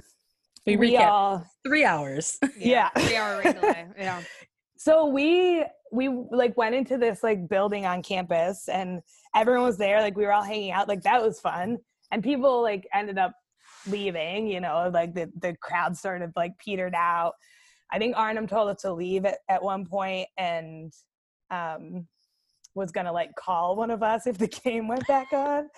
We, 0.65 0.75
we 0.75 0.91
recap 0.91 1.07
all 1.07 1.45
three 1.65 1.85
hours. 1.85 2.37
Yeah. 2.57 2.89
Three 2.89 3.15
hour 3.15 3.41
rain 3.43 3.53
delay. 3.53 3.87
Yeah. 3.97 4.21
so 4.77 5.05
we 5.07 5.63
we 5.91 6.09
like 6.31 6.55
went 6.57 6.75
into 6.75 6.97
this 6.97 7.23
like 7.23 7.47
building 7.47 7.85
on 7.85 8.03
campus 8.03 8.67
and 8.67 9.01
everyone 9.35 9.63
was 9.63 9.77
there 9.77 10.01
like 10.01 10.15
we 10.15 10.25
were 10.25 10.33
all 10.33 10.43
hanging 10.43 10.71
out 10.71 10.87
like 10.87 11.01
that 11.03 11.21
was 11.21 11.39
fun 11.39 11.77
and 12.11 12.23
people 12.23 12.61
like 12.61 12.87
ended 12.93 13.17
up 13.17 13.33
leaving 13.89 14.47
you 14.47 14.59
know 14.59 14.89
like 14.93 15.13
the, 15.13 15.31
the 15.39 15.55
crowd 15.61 15.95
sort 15.95 16.21
of 16.21 16.31
like 16.35 16.57
petered 16.57 16.95
out 16.95 17.33
i 17.91 17.97
think 17.97 18.15
arnim 18.17 18.47
told 18.47 18.69
us 18.69 18.81
to 18.81 18.93
leave 18.93 19.25
at, 19.25 19.39
at 19.49 19.61
one 19.61 19.85
point 19.85 20.27
and 20.37 20.93
um 21.51 22.07
was 22.75 22.91
gonna 22.91 23.11
like 23.11 23.35
call 23.35 23.75
one 23.75 23.91
of 23.91 24.03
us 24.03 24.27
if 24.27 24.37
the 24.37 24.47
game 24.63 24.87
went 24.87 25.05
back 25.07 25.31
on 25.33 25.69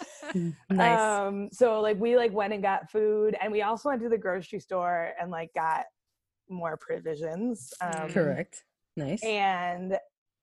nice. 0.69 0.99
um 0.99 1.49
so 1.51 1.81
like 1.81 1.99
we 1.99 2.15
like 2.15 2.31
went 2.31 2.53
and 2.53 2.61
got 2.61 2.89
food 2.91 3.35
and 3.41 3.51
we 3.51 3.61
also 3.61 3.89
went 3.89 4.01
to 4.01 4.09
the 4.09 4.17
grocery 4.17 4.59
store 4.59 5.11
and 5.19 5.31
like 5.31 5.49
got 5.53 5.85
more 6.49 6.77
provisions 6.77 7.73
um 7.81 8.09
Correct. 8.09 8.63
Nice. 8.97 9.23
and 9.23 9.97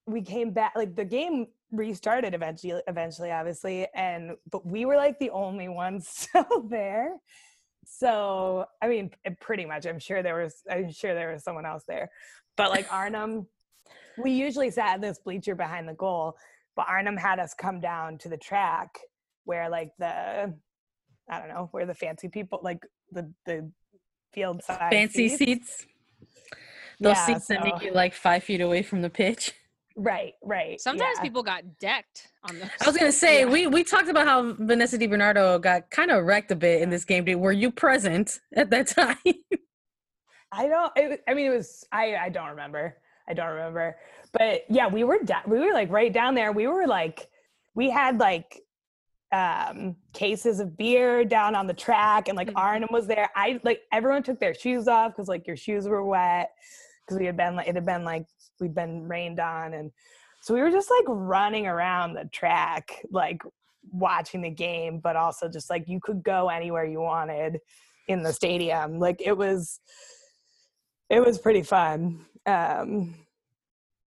we 0.06 0.22
came 0.22 0.52
back 0.52 0.72
like 0.74 0.96
the 0.96 1.04
game 1.04 1.46
restarted 1.70 2.34
eventually 2.34 2.80
eventually 2.86 3.30
obviously 3.30 3.86
and 3.94 4.32
but 4.50 4.66
we 4.66 4.86
were 4.86 4.96
like 4.96 5.18
the 5.18 5.30
only 5.30 5.68
ones 5.68 6.08
still 6.12 6.66
there 6.68 7.12
so 7.90 8.66
i 8.82 8.88
mean 8.88 9.10
pretty 9.40 9.64
much 9.64 9.86
i'm 9.86 9.98
sure 9.98 10.22
there 10.22 10.42
was 10.42 10.62
i'm 10.70 10.90
sure 10.90 11.14
there 11.14 11.32
was 11.32 11.42
someone 11.42 11.64
else 11.64 11.84
there 11.88 12.10
but 12.56 12.70
like 12.70 12.86
arnim 12.92 13.46
we 14.18 14.30
usually 14.30 14.70
sat 14.70 14.96
in 14.96 15.00
this 15.00 15.18
bleacher 15.18 15.54
behind 15.54 15.88
the 15.88 15.94
goal 15.94 16.36
but 16.76 16.86
arnim 16.88 17.16
had 17.16 17.38
us 17.38 17.54
come 17.54 17.80
down 17.80 18.18
to 18.18 18.28
the 18.28 18.36
track 18.36 18.98
where 19.44 19.70
like 19.70 19.90
the 19.98 20.52
i 21.30 21.38
don't 21.38 21.48
know 21.48 21.68
where 21.72 21.86
the 21.86 21.94
fancy 21.94 22.28
people 22.28 22.60
like 22.62 22.82
the 23.12 23.32
the 23.46 23.70
field 24.32 24.62
side 24.62 24.90
Fancy 24.90 25.28
seats. 25.28 25.86
Those 27.00 27.16
Yeah, 27.16 27.26
seats 27.26 27.46
that 27.48 27.64
make 27.64 27.82
you 27.82 27.92
like 27.92 28.12
five 28.12 28.44
feet 28.44 28.60
away 28.60 28.82
from 28.82 29.02
the 29.02 29.10
pitch. 29.10 29.52
Right 30.00 30.34
right 30.44 30.80
Sometimes 30.80 31.16
yeah. 31.16 31.22
people 31.22 31.42
got 31.42 31.78
decked 31.80 32.28
on 32.48 32.56
those. 32.60 32.68
I 32.80 32.86
was 32.86 32.96
gonna 32.96 33.10
say 33.26 33.40
Yeah. 33.40 33.46
we 33.46 33.66
we 33.66 33.82
talked 33.82 34.08
about 34.08 34.26
how 34.28 34.52
Vanessa 34.54 34.96
DiBernardo 34.96 35.60
got 35.60 35.90
kind 35.90 36.12
of 36.12 36.24
wrecked 36.24 36.52
a 36.52 36.56
bit 36.56 36.82
in 36.82 36.88
this 36.88 37.04
game. 37.04 37.24
Did- 37.24 37.34
Were 37.36 37.50
you 37.52 37.72
present 37.72 38.38
at 38.56 38.70
that 38.70 38.86
time? 38.86 39.18
I 40.52 40.68
don't. 40.68 40.92
It, 40.96 41.22
I 41.28 41.34
mean, 41.34 41.46
it 41.52 41.56
was. 41.56 41.84
I. 41.92 42.14
I 42.16 42.28
don't 42.28 42.48
remember. 42.50 42.96
I 43.28 43.34
don't 43.34 43.48
remember. 43.48 43.96
But 44.32 44.64
yeah, 44.70 44.86
we 44.86 45.02
were. 45.04 45.18
Da- 45.24 45.42
we 45.46 45.58
were 45.58 45.72
like 45.72 45.90
right 45.90 46.12
down 46.12 46.34
there. 46.34 46.52
We 46.52 46.68
were 46.68 46.86
like, 46.86 47.28
we 47.74 47.90
had 47.90 48.18
like 48.18 48.60
um 49.32 49.94
cases 50.14 50.58
of 50.58 50.76
beer 50.78 51.22
down 51.24 51.54
on 51.54 51.66
the 51.66 51.74
track, 51.74 52.28
and 52.28 52.36
like 52.36 52.48
Mhm. 52.48 52.56
Arnim 52.56 52.88
was 52.92 53.06
there. 53.08 53.28
I 53.36 53.60
like 53.64 53.80
everyone 53.92 54.22
took 54.22 54.38
their 54.40 54.54
shoes 54.54 54.86
off 54.88 55.12
because 55.12 55.28
like 55.28 55.46
your 55.46 55.56
shoes 55.56 55.86
were 55.88 56.04
wet 56.04 56.50
because 57.04 57.18
we 57.18 57.26
had 57.26 57.36
been 57.36 57.56
like 57.56 57.66
it 57.68 57.74
had 57.74 57.84
been 57.84 58.04
like 58.04 58.24
we'd 58.60 58.74
been 58.74 59.08
rained 59.08 59.40
on, 59.40 59.74
and 59.74 59.90
so 60.40 60.54
we 60.54 60.60
were 60.60 60.70
just 60.70 60.90
like 60.90 61.04
running 61.06 61.66
around 61.66 62.14
the 62.14 62.28
track, 62.32 63.04
like 63.10 63.42
watching 63.90 64.42
the 64.42 64.50
game, 64.50 65.00
but 65.00 65.16
also 65.16 65.48
just 65.48 65.70
like 65.70 65.88
you 65.88 66.00
could 66.02 66.22
go 66.22 66.48
anywhere 66.48 66.84
you 66.84 67.00
wanted 67.00 67.58
in 68.08 68.22
the 68.22 68.32
stadium. 68.32 68.98
Like 68.98 69.20
it 69.24 69.36
was 69.36 69.80
it 71.10 71.24
was 71.24 71.38
pretty 71.38 71.62
fun. 71.62 72.24
Um 72.46 73.14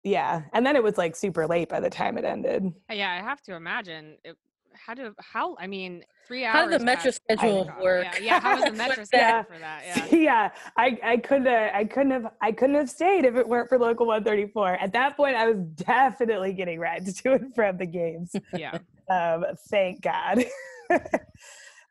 yeah. 0.04 0.43
And 0.54 0.64
then 0.66 0.76
it 0.76 0.84
was 0.84 0.98
like 0.98 1.16
super 1.16 1.48
late 1.48 1.68
by 1.68 1.80
the 1.80 1.89
time 1.89 2.18
it 2.18 2.26
ended. 2.26 2.72
Yeah, 2.91 3.12
I 3.12 3.24
have 3.24 3.41
to 3.43 3.56
imagine. 3.56 4.18
It, 4.24 4.38
how 4.86 4.93
do 4.93 5.13
how? 5.19 5.55
I 5.59 5.67
mean, 5.67 6.03
three 6.28 6.45
hours. 6.45 6.53
How 6.53 6.67
did 6.67 6.82
the 6.82 6.86
Metra 6.86 7.03
passed. 7.03 7.21
schedule 7.23 7.71
work? 7.82 8.05
Yeah, 8.15 8.19
yeah. 8.19 8.39
How 8.39 8.55
was 8.55 8.65
the 8.65 8.71
Metra 8.84 9.05
schedule 9.05 9.09
that? 9.09 9.47
for 9.47 9.59
that? 9.59 9.84
Yeah. 9.86 10.05
Yeah. 10.26 10.51
I, 10.78 10.97
I 11.03 11.17
couldn't 11.17 11.45
have 11.45 11.71
I 11.73 11.86
couldn't 11.86 12.11
have 12.11 12.28
I 12.41 12.51
couldn't 12.51 12.76
have 12.76 12.89
stayed 12.89 13.26
if 13.26 13.36
it 13.36 13.47
weren't 13.47 13.69
for 13.69 13.78
local 13.78 14.07
134. 14.07 14.76
At 14.82 14.93
that 14.93 15.15
point 15.15 15.36
I 15.36 15.49
was 15.49 15.57
definitely 15.57 16.53
getting 16.53 16.80
rides 16.80 17.21
to 17.21 17.34
and 17.34 17.53
from 17.53 17.78
the 17.78 17.86
games. 17.86 18.36
Yeah. 18.53 18.78
Um 19.07 19.45
thank 19.69 20.01
God. 20.01 20.43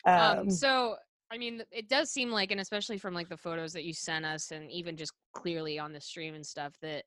Um, 0.04 0.38
um, 0.38 0.50
so 0.50 0.96
I 1.30 1.38
mean, 1.38 1.62
it 1.72 1.88
does 1.88 2.10
seem 2.10 2.30
like, 2.30 2.50
and 2.50 2.60
especially 2.60 2.98
from 2.98 3.14
like 3.14 3.28
the 3.28 3.36
photos 3.36 3.72
that 3.72 3.84
you 3.84 3.92
sent 3.92 4.24
us, 4.24 4.50
and 4.50 4.70
even 4.70 4.96
just 4.96 5.12
clearly 5.32 5.78
on 5.78 5.92
the 5.92 6.00
stream 6.00 6.34
and 6.34 6.44
stuff, 6.46 6.74
that 6.82 7.04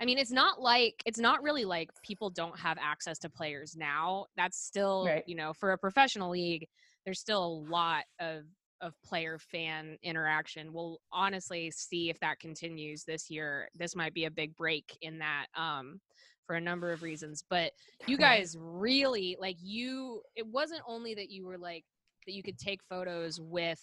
I 0.00 0.04
mean, 0.04 0.18
it's 0.18 0.30
not 0.30 0.60
like 0.60 1.02
it's 1.06 1.18
not 1.18 1.42
really 1.42 1.64
like 1.64 1.90
people 2.02 2.30
don't 2.30 2.58
have 2.58 2.76
access 2.80 3.18
to 3.20 3.30
players 3.30 3.76
now. 3.76 4.26
That's 4.36 4.58
still, 4.58 5.06
Right. 5.06 5.24
you 5.26 5.34
know, 5.34 5.52
for 5.52 5.72
a 5.72 5.78
professional 5.78 6.30
league, 6.30 6.66
there's 7.04 7.20
still 7.20 7.44
a 7.44 7.54
lot 7.70 8.04
of 8.20 8.44
of 8.82 8.92
player 9.02 9.38
fan 9.38 9.96
interaction. 10.02 10.72
We'll 10.72 11.00
honestly 11.10 11.70
see 11.70 12.10
if 12.10 12.20
that 12.20 12.40
continues 12.40 13.04
this 13.04 13.30
year. 13.30 13.68
This 13.74 13.96
might 13.96 14.12
be 14.12 14.26
a 14.26 14.30
big 14.30 14.54
break 14.54 14.96
in 15.00 15.18
that. 15.20 15.46
Um, 15.54 16.00
for 16.46 16.54
a 16.54 16.60
number 16.60 16.92
of 16.92 17.02
reasons 17.02 17.42
but 17.50 17.72
you 18.06 18.16
guys 18.16 18.56
really 18.56 19.36
like 19.40 19.56
you 19.60 20.22
it 20.36 20.46
wasn't 20.46 20.80
only 20.86 21.12
that 21.12 21.28
you 21.28 21.44
were 21.44 21.58
like 21.58 21.84
that 22.24 22.34
you 22.34 22.42
could 22.44 22.56
take 22.56 22.80
photos 22.88 23.40
with 23.40 23.80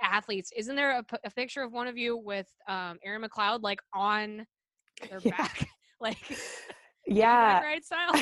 athletes. 0.00 0.50
Isn't 0.56 0.76
there 0.76 0.98
a, 0.98 1.02
p- 1.02 1.16
a 1.22 1.30
picture 1.30 1.62
of 1.62 1.72
one 1.72 1.86
of 1.86 1.96
you 1.98 2.16
with 2.16 2.48
um, 2.68 2.98
Erin 3.04 3.22
McLeod 3.22 3.62
like 3.62 3.80
on 3.92 4.46
their 5.08 5.20
Yeah. 5.24 5.36
back, 5.36 5.68
like 6.00 6.18
yeah. 7.06 7.60
right 7.62 7.84
style? 7.84 8.12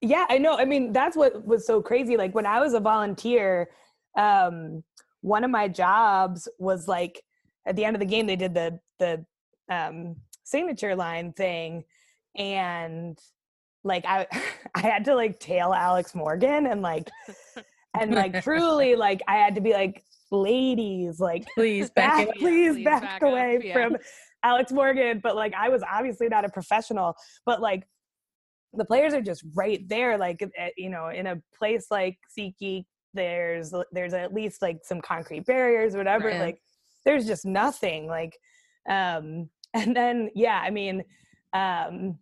yeah, 0.00 0.26
I 0.28 0.38
know. 0.38 0.56
I 0.56 0.64
mean, 0.64 0.92
that's 0.92 1.16
what 1.16 1.46
was 1.46 1.66
so 1.66 1.82
crazy. 1.82 2.16
Like 2.16 2.34
when 2.34 2.46
I 2.46 2.60
was 2.60 2.74
a 2.74 2.80
volunteer, 2.80 3.70
um, 4.16 4.82
one 5.20 5.44
of 5.44 5.50
my 5.50 5.68
jobs 5.68 6.48
was 6.58 6.88
like 6.88 7.22
at 7.66 7.76
the 7.76 7.84
end 7.84 7.96
of 7.96 8.00
the 8.00 8.06
game 8.06 8.26
they 8.26 8.36
did 8.36 8.54
the 8.54 8.78
the 8.98 9.24
um, 9.70 10.16
signature 10.44 10.94
line 10.94 11.32
thing, 11.32 11.84
and 12.36 13.18
like 13.84 14.04
I 14.06 14.26
I 14.74 14.80
had 14.80 15.04
to 15.06 15.14
like 15.14 15.38
tail 15.38 15.72
Alex 15.72 16.14
Morgan 16.14 16.66
and 16.66 16.82
like 16.82 17.10
and 17.98 18.14
like 18.14 18.42
truly 18.42 18.96
like 18.96 19.20
I 19.28 19.36
had 19.36 19.54
to 19.56 19.60
be 19.60 19.72
like 19.72 20.04
ladies 20.30 21.20
like 21.20 21.46
Please 21.54 21.90
back 21.90 22.26
back, 22.26 22.36
please, 22.36 22.74
please 22.74 22.84
back, 22.84 23.02
back 23.02 23.22
up, 23.22 23.28
away 23.30 23.60
yeah. 23.64 23.72
from 23.72 23.96
Alex 24.42 24.72
Morgan. 24.72 25.20
But 25.22 25.36
like, 25.36 25.54
I 25.54 25.68
was 25.68 25.82
obviously 25.90 26.28
not 26.28 26.44
a 26.44 26.48
professional, 26.48 27.14
but 27.46 27.60
like, 27.60 27.86
the 28.74 28.84
players 28.84 29.14
are 29.14 29.22
just 29.22 29.44
right 29.54 29.86
there. 29.88 30.18
Like, 30.18 30.46
you 30.76 30.90
know, 30.90 31.08
in 31.08 31.26
a 31.26 31.40
place 31.56 31.86
like 31.90 32.18
SeatGeek, 32.38 32.84
there's 33.14 33.72
there's 33.92 34.12
at 34.12 34.34
least 34.34 34.60
like 34.60 34.80
some 34.84 35.00
concrete 35.00 35.46
barriers, 35.46 35.96
whatever. 35.96 36.28
Right. 36.28 36.40
Like, 36.40 36.62
there's 37.04 37.26
just 37.26 37.46
nothing. 37.46 38.06
Like, 38.06 38.36
um, 38.88 39.48
and 39.74 39.96
then 39.96 40.30
yeah, 40.34 40.60
I 40.62 40.70
mean, 40.70 41.04
um, 41.52 42.18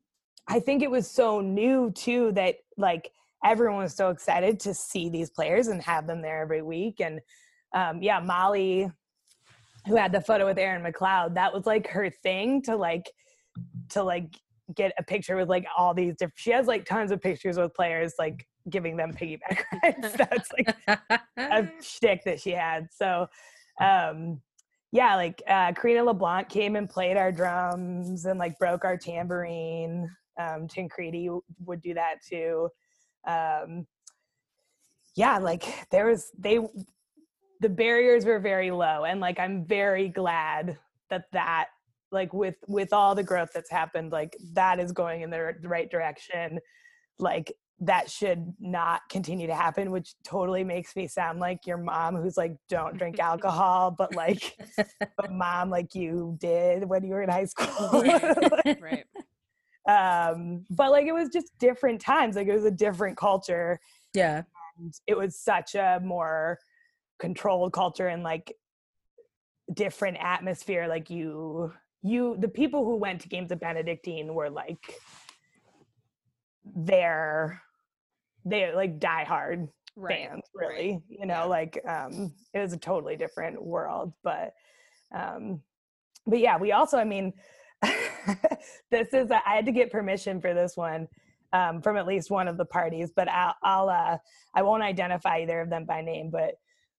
I 0.49 0.61
think 0.61 0.83
it 0.83 0.91
was 0.91 1.11
so 1.11 1.41
new 1.41 1.91
too 1.91 2.33
that 2.33 2.57
like 2.77 3.11
everyone 3.45 3.83
was 3.83 3.95
so 3.95 4.11
excited 4.11 4.61
to 4.61 4.75
see 4.75 5.09
these 5.09 5.31
players 5.31 5.69
and 5.69 5.83
have 5.83 6.07
them 6.07 6.23
there 6.23 6.43
every 6.43 6.63
week 6.63 7.01
and 7.01 7.21
um, 7.75 8.03
yeah, 8.03 8.21
Molly, 8.21 8.91
who 9.87 9.97
had 9.97 10.13
the 10.13 10.21
photo 10.21 10.47
with 10.47 10.59
Erin 10.59 10.83
McLeod, 10.83 11.35
that 11.35 11.53
was 11.53 11.67
like 11.67 11.89
her 11.89 12.11
thing 12.11 12.63
to 12.63 12.77
like, 12.77 13.11
to 13.91 14.03
like 14.03 14.35
get 14.75 14.93
a 14.99 15.03
picture 15.03 15.37
with 15.37 15.49
like 15.49 15.67
all 15.77 15.95
these 15.95 16.15
different. 16.15 16.39
She 16.39 16.51
has 16.51 16.67
like 16.67 16.85
tons 16.85 17.11
of 17.11 17.21
pictures 17.21 17.57
with 17.57 17.75
players, 17.75 18.15
like 18.19 18.47
giving 18.71 18.97
them 18.97 19.13
piggyback 19.13 19.63
rides. 19.83 20.13
That's 20.17 20.51
like 20.53 20.77
a 21.37 21.69
shtick 21.81 22.23
that 22.25 22.41
she 22.41 22.51
had. 22.51 22.89
So, 22.93 23.27
um, 23.81 24.41
yeah, 24.93 25.17
like 25.17 25.43
uh, 25.49 25.73
Karina 25.73 26.05
LeBlanc 26.05 26.49
came 26.49 26.77
and 26.77 26.89
played 26.89 27.17
our 27.17 27.33
drums 27.33 28.25
and 28.25 28.39
like 28.39 28.59
broke 28.59 28.85
our 28.85 28.97
tambourine. 28.97 30.09
Um, 30.39 30.69
Tancredi 30.69 31.29
would 31.65 31.81
do 31.81 31.95
that 31.95 32.17
too. 32.27 32.69
Um, 33.27 33.87
yeah, 35.17 35.39
like 35.39 35.65
there 35.91 36.07
was 36.07 36.31
they 36.39 36.59
the 37.61 37.69
barriers 37.69 38.25
were 38.25 38.39
very 38.39 38.71
low, 38.71 39.05
and 39.05 39.21
like 39.21 39.39
I'm 39.39 39.65
very 39.65 40.09
glad 40.09 40.79
that 41.11 41.25
that 41.33 41.67
like 42.13 42.33
with 42.33 42.57
with 42.69 42.93
all 42.93 43.15
the 43.15 43.25
growth 43.25 43.51
that's 43.55 43.71
happened, 43.71 44.13
like 44.13 44.37
that 44.53 44.79
is 44.79 44.93
going 44.93 45.23
in 45.23 45.31
the 45.31 45.55
right 45.63 45.91
direction. 45.91 46.59
Like 47.19 47.53
that 47.81 48.11
should 48.11 48.55
not 48.59 49.03
continue 49.11 49.47
to 49.47 49.55
happen 49.55 49.91
which 49.91 50.15
totally 50.25 50.65
makes 50.65 50.97
me 50.97 51.07
sound 51.07 51.41
like 51.41 51.67
your 51.67 51.77
mom 51.77 52.17
who's 52.17 52.37
like 52.37 52.57
don't 52.69 52.97
drink 52.97 53.19
alcohol 53.21 53.95
but 53.97 54.15
like 54.15 54.57
but 55.17 55.31
mom 55.31 55.69
like 55.69 55.95
you 55.95 56.37
did 56.41 56.89
when 56.89 57.05
you 57.05 57.11
were 57.11 57.23
in 57.23 57.29
high 57.29 57.45
school 57.45 58.03
right. 58.81 59.05
um 59.89 60.65
but 60.71 60.91
like 60.91 61.07
it 61.07 61.13
was 61.13 61.29
just 61.29 61.53
different 61.59 62.01
times 62.01 62.35
like 62.35 62.47
it 62.47 62.55
was 62.55 62.65
a 62.65 62.71
different 62.71 63.17
culture 63.17 63.79
yeah. 64.15 64.43
and 64.79 64.95
it 65.07 65.17
was 65.17 65.39
such 65.39 65.75
a 65.75 66.01
more 66.03 66.59
controlled 67.19 67.73
culture 67.73 68.09
and 68.09 68.23
like 68.23 68.55
different 69.73 70.17
atmosphere 70.21 70.87
like 70.87 71.11
you 71.11 71.73
you 72.03 72.37
the 72.39 72.49
people 72.49 72.85
who 72.85 72.97
went 72.97 73.21
to 73.21 73.29
games 73.29 73.51
of 73.51 73.59
benedictine 73.59 74.33
were 74.35 74.51
like 74.51 74.95
there 76.75 77.63
they 78.45 78.73
like 78.75 78.99
die 78.99 79.25
hard 79.25 79.69
Right. 79.99 80.29
fans 80.29 80.43
right. 80.55 80.69
really 80.69 81.03
you 81.09 81.25
know 81.25 81.35
Yeah. 81.35 81.45
like 81.45 81.81
um 81.89 82.33
it 82.53 82.59
was 82.59 82.75
a 82.75 82.77
totally 82.77 83.17
different 83.17 83.63
world 83.65 84.13
but 84.23 84.53
um 85.15 85.63
but 86.27 86.39
yeah 86.39 86.59
we 86.59 86.73
also 86.73 86.99
i 86.99 87.05
mean 87.05 87.33
this 88.91 89.09
is 89.15 89.31
I 89.31 89.41
had 89.55 89.65
to 89.67 89.73
get 89.73 89.91
permission 89.91 90.41
for 90.43 90.53
this 90.53 90.77
one 90.77 91.09
um 91.55 91.81
from 91.81 91.97
at 91.97 92.07
least 92.07 92.31
one 92.31 92.47
of 92.47 92.59
the 92.59 92.65
parties 92.67 93.11
but 93.17 93.27
i'll 93.29 93.55
i'll 93.63 93.89
uh 93.89 94.19
i 94.55 94.63
won't 94.63 94.83
identify 94.83 95.39
either 95.39 95.63
of 95.63 95.71
them 95.71 95.87
by 95.87 96.03
name 96.03 96.29
but 96.31 96.57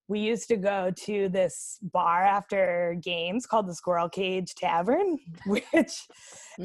we 0.09 0.19
used 0.19 0.47
to 0.47 0.55
go 0.55 0.89
to 0.91 1.27
this 1.29 1.79
bar 1.81 2.23
after 2.23 2.97
games 3.03 3.45
called 3.45 3.67
the 3.67 3.75
squirrel 3.75 4.07
cage 4.09 4.55
tavern 4.55 5.17
which 5.47 6.07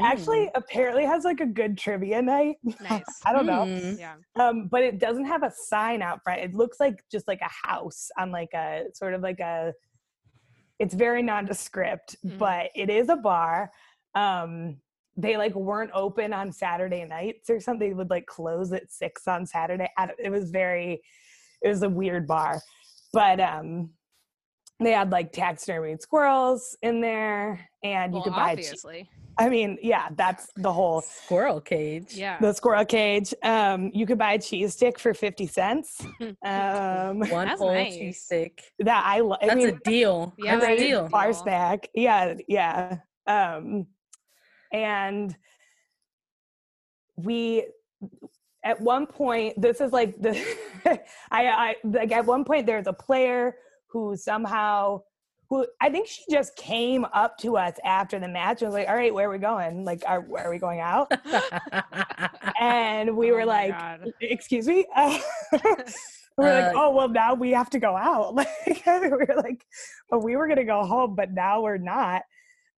actually 0.01 0.49
apparently 0.55 1.05
has 1.05 1.24
like 1.24 1.40
a 1.40 1.47
good 1.47 1.76
trivia 1.76 2.22
night 2.22 2.57
Nice. 2.88 3.03
i 3.26 3.32
don't 3.32 3.47
know 3.47 3.64
Mm. 3.64 3.99
Yeah. 3.99 4.14
um, 4.36 4.68
but 4.68 4.82
it 4.82 4.99
doesn't 4.99 5.24
have 5.26 5.43
a 5.43 5.51
sign 5.55 6.03
out 6.03 6.22
front. 6.22 6.40
It 6.40 6.55
looks 6.55 6.78
like 6.80 7.03
just 7.11 7.26
like 7.28 7.40
a 7.40 7.68
house 7.68 8.11
on 8.18 8.30
like 8.32 8.53
a 8.55 8.84
sort 8.95 9.14
of 9.14 9.20
like 9.22 9.40
a. 9.40 9.72
It's 10.78 10.95
very 10.95 11.22
nondescript, 11.22 12.16
Mhm. 12.24 12.38
but 12.38 12.70
it 12.74 12.90
is 12.90 13.09
a 13.09 13.16
bar. 13.16 13.70
Um, 14.14 14.80
they 15.16 15.36
like 15.36 15.55
weren't 15.55 15.90
open 15.95 16.32
on 16.32 16.51
Saturday 16.53 17.05
nights 17.05 17.49
or 17.51 17.61
something. 17.61 17.88
They 17.90 17.95
would 17.95 18.11
like 18.11 18.26
close 18.26 18.72
at 18.72 18.90
six 18.90 19.28
on 19.28 19.47
Saturday. 19.47 19.88
It 20.18 20.30
was 20.30 20.51
very, 20.51 21.03
it 21.62 21.68
was 21.68 21.82
a 21.82 21.88
weird 21.88 22.26
bar, 22.26 22.61
but 23.12 23.40
um, 23.40 23.90
they 24.80 24.92
had 24.92 25.10
like 25.12 25.32
taxidermied 25.32 26.00
squirrels 26.00 26.76
in 26.82 27.00
there, 27.00 27.68
and 27.82 28.12
you 28.12 28.16
Well, 28.16 28.24
could 28.24 28.32
buy. 28.32 28.54
che- 28.56 28.62
obviously. 28.62 29.10
I 29.38 29.48
mean, 29.48 29.78
yeah, 29.82 30.08
that's 30.14 30.50
the 30.56 30.70
whole 30.70 31.00
Squirrel 31.00 31.58
cage. 31.58 32.12
Yeah. 32.14 32.38
the 32.38 32.52
squirrel 32.52 32.84
cage. 32.84 33.32
Um, 33.42 33.90
you 33.94 34.04
could 34.04 34.18
buy 34.18 34.34
a 34.34 34.38
cheese 34.38 34.74
stick 34.74 34.98
for 34.98 35.14
fifty 35.14 35.46
cents. 35.46 36.04
Um, 36.20 37.18
One 37.30 37.46
That's 37.48 37.60
whole 37.60 37.72
nice. 37.72 37.94
cheese 37.94 38.20
stick. 38.22 38.62
that 38.80 39.02
I, 39.06 39.20
lo- 39.20 39.36
I 39.40 39.46
That's 39.46 39.56
mean, 39.56 39.68
a 39.70 39.78
deal. 39.88 40.34
Yeah, 40.38 40.56
That's 40.56 40.64
a 40.64 40.66
that 40.68 40.74
is 40.76 40.82
a 40.82 40.84
deal. 40.86 41.08
bar 41.08 41.24
deal. 41.26 41.34
snack. 41.34 41.88
Yeah, 41.94 42.34
yeah. 42.46 42.98
Um, 43.26 43.86
and 44.72 45.34
we 47.16 47.64
at 48.64 48.80
one 48.80 49.06
point 49.06 49.60
this 49.60 49.80
is 49.80 49.92
like 49.92 50.20
the 50.20 50.32
I, 50.86 51.00
I 51.30 51.76
like 51.84 52.12
at 52.12 52.26
one 52.26 52.44
point 52.44 52.66
there's 52.66 52.86
a 52.86 52.92
player 52.92 53.56
who 53.88 54.16
somehow 54.16 55.02
who 55.50 55.66
I 55.82 55.90
think 55.90 56.08
she 56.08 56.22
just 56.30 56.56
came 56.56 57.04
up 57.12 57.36
to 57.38 57.58
us 57.58 57.74
after 57.84 58.18
the 58.18 58.28
match 58.28 58.62
and 58.62 58.68
was 58.70 58.74
like, 58.74 58.88
"All 58.88 58.94
right, 58.94 59.12
where 59.12 59.28
are 59.28 59.32
we 59.32 59.36
going? 59.38 59.84
Like, 59.84 60.02
are, 60.06 60.24
are 60.38 60.50
we 60.50 60.58
going 60.58 60.80
out?" 60.80 61.12
And 62.60 63.16
we 63.16 63.30
Oh 63.30 63.34
were 63.34 63.44
like, 63.44 63.70
God. 63.76 64.12
excuse 64.20 64.66
me 64.66 64.86
we're 66.38 66.54
like 66.54 66.64
Uh, 66.64 66.72
oh 66.74 66.90
well 66.94 67.08
now 67.08 67.34
we 67.34 67.50
have 67.50 67.68
to 67.70 67.78
go 67.78 67.96
out 67.96 68.34
like 68.34 68.48
we 68.86 69.08
were 69.08 69.26
like 69.36 69.64
but 70.10 70.20
we 70.22 70.36
were 70.36 70.48
gonna 70.48 70.64
go 70.64 70.84
home 70.84 71.14
but 71.14 71.30
now 71.32 71.60
we're 71.60 71.76
not 71.76 72.22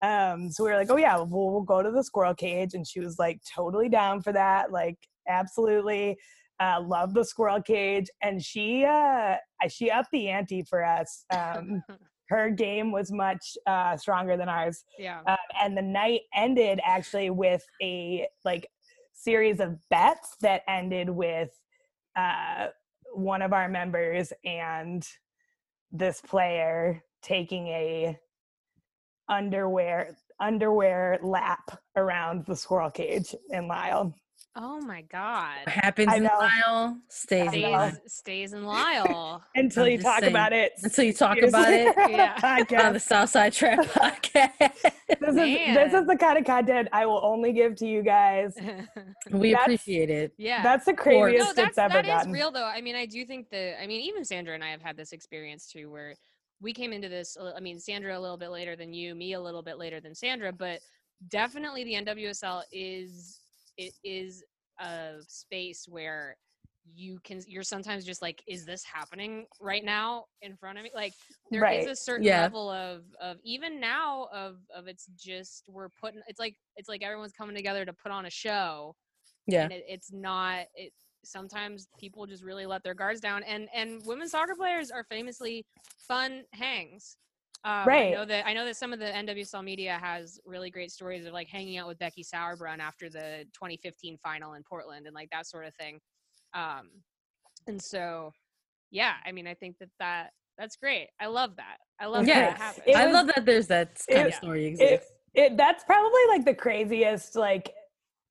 um 0.01 0.51
so 0.51 0.63
we 0.63 0.71
were 0.71 0.77
like 0.77 0.89
oh 0.91 0.97
yeah 0.97 1.17
we'll, 1.17 1.51
we'll 1.51 1.61
go 1.61 1.81
to 1.81 1.89
the 1.91 2.03
squirrel 2.03 2.33
cage 2.35 2.73
and 2.73 2.85
she 2.85 2.99
was 2.99 3.17
like 3.17 3.39
totally 3.55 3.87
down 3.87 4.21
for 4.21 4.33
that 4.33 4.71
like 4.71 4.97
absolutely 5.27 6.17
uh 6.59 6.81
love 6.81 7.13
the 7.13 7.23
squirrel 7.23 7.61
cage 7.61 8.07
and 8.21 8.43
she 8.43 8.85
uh 8.85 9.35
she 9.67 9.89
upped 9.89 10.11
the 10.11 10.29
ante 10.29 10.63
for 10.63 10.83
us 10.83 11.25
um 11.31 11.81
her 12.29 12.49
game 12.49 12.91
was 12.91 13.11
much 13.11 13.57
uh 13.67 13.95
stronger 13.95 14.35
than 14.35 14.49
ours 14.49 14.83
yeah. 14.97 15.19
um, 15.27 15.37
and 15.61 15.77
the 15.77 15.81
night 15.81 16.21
ended 16.35 16.79
actually 16.83 17.29
with 17.29 17.63
a 17.83 18.25
like 18.43 18.67
series 19.15 19.59
of 19.59 19.77
bets 19.89 20.35
that 20.41 20.61
ended 20.67 21.09
with 21.09 21.49
uh, 22.15 22.67
one 23.13 23.41
of 23.41 23.53
our 23.53 23.67
members 23.67 24.31
and 24.43 25.07
this 25.91 26.21
player 26.21 27.01
taking 27.21 27.67
a 27.67 28.17
underwear 29.29 30.15
underwear 30.39 31.17
lap 31.23 31.79
around 31.95 32.45
the 32.45 32.55
squirrel 32.55 32.91
cage 32.91 33.33
in 33.51 33.67
Lisle. 33.67 34.13
Oh 34.57 34.79
my 34.79 35.01
God. 35.01 35.57
What 35.65 35.75
happens 35.75 36.13
in. 36.13 36.23
Lisle 36.23 36.97
stays 37.09 37.51
in. 37.53 37.61
Lisle. 37.61 37.89
Stays, 37.91 38.13
stays 38.13 38.53
in 38.53 38.63
Lisle. 38.63 39.43
Until 39.53 39.83
I'm 39.83 39.91
you 39.91 39.97
talk 40.01 40.21
saying. 40.21 40.31
about 40.31 40.53
it. 40.53 40.71
Until 40.81 41.03
you 41.03 41.11
talk 41.13 41.37
about 41.41 41.73
it 41.73 41.87
on 41.97 42.11
the 42.11 42.17
Yeah. 42.17 42.35
podcast. 42.37 42.85
on 42.85 42.93
the 42.93 42.99
Southside 43.01 43.51
Trap 43.51 43.79
podcast. 43.85 44.81
this 45.19 45.29
is 45.29 45.35
this 45.75 45.93
is 45.93 46.07
the 46.07 46.15
kind 46.17 46.37
of 46.37 46.45
content 46.45 46.87
I 46.93 47.05
will 47.05 47.19
only 47.21 47.51
give 47.51 47.75
to 47.77 47.85
you 47.87 48.01
guys. 48.01 48.53
we 49.31 49.51
That's- 49.51 49.63
appreciate 49.65 50.09
it. 50.09 50.33
yeah. 50.37 50.63
That's 50.63 50.85
the 50.85 50.91
Or- 50.93 50.95
craziest 50.95 51.47
no, 51.47 51.53
that's 51.53 51.69
it's 51.71 51.77
ever 51.77 51.93
that 51.95 52.05
is 52.05 52.09
gotten. 52.11 52.31
real 52.31 52.49
though. 52.51 52.65
I 52.65 52.79
mean, 52.79 52.95
I 52.95 53.05
do 53.05 53.25
think 53.25 53.49
that. 53.49 53.81
I 53.81 53.87
mean, 53.87 53.99
even 54.01 54.23
Sandra 54.23 54.53
and 54.53 54.63
I 54.63 54.69
have 54.69 54.81
had 54.81 54.95
this 54.95 55.11
experience 55.11 55.67
too, 55.69 55.91
where 55.91 56.15
we 56.61 56.71
came 56.71 56.93
into 56.93 57.09
this. 57.09 57.35
uh, 57.35 57.51
I 57.57 57.59
mean, 57.59 57.77
Sandra 57.77 58.17
a 58.17 58.21
little 58.21 58.37
bit 58.37 58.51
later 58.51 58.77
than 58.77 58.93
you, 58.93 59.15
me 59.15 59.33
a 59.33 59.41
little 59.41 59.61
bit 59.61 59.77
later 59.77 59.99
than 59.99 60.15
Sandra, 60.15 60.53
but 60.53 60.79
definitely 61.27 61.83
the 61.83 61.93
NWSL 61.95 62.61
is 62.71 63.41
it 63.77 63.93
is 64.03 64.43
a 64.79 65.15
space 65.27 65.85
where 65.87 66.37
you 66.93 67.19
can 67.23 67.41
you're 67.47 67.63
sometimes 67.63 68.05
just 68.05 68.21
like 68.21 68.43
is 68.47 68.65
this 68.65 68.83
happening 68.83 69.47
right 69.59 69.83
now 69.83 70.25
in 70.41 70.55
front 70.55 70.77
of 70.77 70.83
me 70.83 70.91
like 70.93 71.13
there 71.49 71.65
is 71.65 71.85
Right. 71.85 71.87
a 71.87 71.95
certain 71.95 72.25
Yeah. 72.25 72.43
level 72.43 72.69
of 72.69 73.05
of 73.19 73.37
even 73.43 73.79
now 73.79 74.27
of 74.31 74.57
of 74.75 74.87
it's 74.87 75.07
just 75.17 75.63
we're 75.67 75.89
putting 75.89 76.21
it's 76.27 76.39
like 76.39 76.55
it's 76.75 76.87
like 76.87 77.01
everyone's 77.01 77.31
coming 77.31 77.55
together 77.55 77.85
to 77.85 77.93
put 77.93 78.11
on 78.11 78.25
a 78.27 78.29
show 78.29 78.95
Yeah. 79.47 79.63
and 79.63 79.71
it, 79.73 79.83
it's 79.87 80.11
not 80.11 80.65
it 80.75 80.93
sometimes 81.23 81.87
people 81.99 82.27
just 82.27 82.43
really 82.43 82.67
let 82.67 82.83
their 82.83 82.93
guards 82.93 83.19
down 83.19 83.41
and 83.43 83.67
and 83.73 84.05
women's 84.05 84.31
soccer 84.31 84.53
players 84.55 84.91
are 84.91 85.03
famously 85.05 85.65
fun 85.97 86.43
hangs 86.53 87.17
um, 87.63 87.71
I 87.71 87.85
Right. 87.85 88.13
know 88.13 88.25
that 88.25 88.45
I 88.45 88.53
know 88.53 88.65
that 88.65 88.75
some 88.77 88.93
of 88.93 88.99
the 88.99 89.05
NWSL 89.05 89.63
media 89.63 89.97
has 90.01 90.39
really 90.45 90.69
great 90.69 90.91
stories 90.91 91.25
of 91.25 91.33
like 91.33 91.47
hanging 91.47 91.77
out 91.77 91.87
with 91.87 91.97
Becky 91.99 92.23
Sauerbrunn 92.23 92.79
after 92.79 93.09
the 93.09 93.45
2015 93.53 94.17
final 94.17 94.53
in 94.53 94.63
Portland 94.63 95.05
and 95.07 95.15
like 95.15 95.29
that 95.31 95.47
sort 95.47 95.65
of 95.65 95.73
thing. 95.75 95.99
Um, 96.53 96.89
and 97.67 97.81
so, 97.81 98.31
yeah, 98.91 99.13
I 99.25 99.31
mean, 99.31 99.47
I 99.47 99.53
think 99.55 99.77
that 99.79 99.89
that 99.99 100.29
that's 100.57 100.75
great. 100.75 101.09
I 101.19 101.25
love 101.27 101.55
that. 101.57 101.77
I 101.99 102.05
love 102.05 102.27
Yeah, 102.27 102.41
that 102.41 102.49
that 102.51 102.57
happens. 102.57 102.83
It 102.87 102.95
I 102.95 103.05
was- 103.07 103.13
love 103.13 103.27
that 103.27 103.45
there's 103.45 103.67
that 103.67 103.99
kind 104.09 104.21
it- 104.21 104.27
of 104.27 104.33
story 104.35 104.65
it, 104.65 104.69
exists. 104.69 105.11
it 105.33 105.57
that's 105.57 105.83
probably 105.83 106.21
like 106.29 106.45
the 106.45 106.53
craziest 106.53 107.35
like 107.35 107.73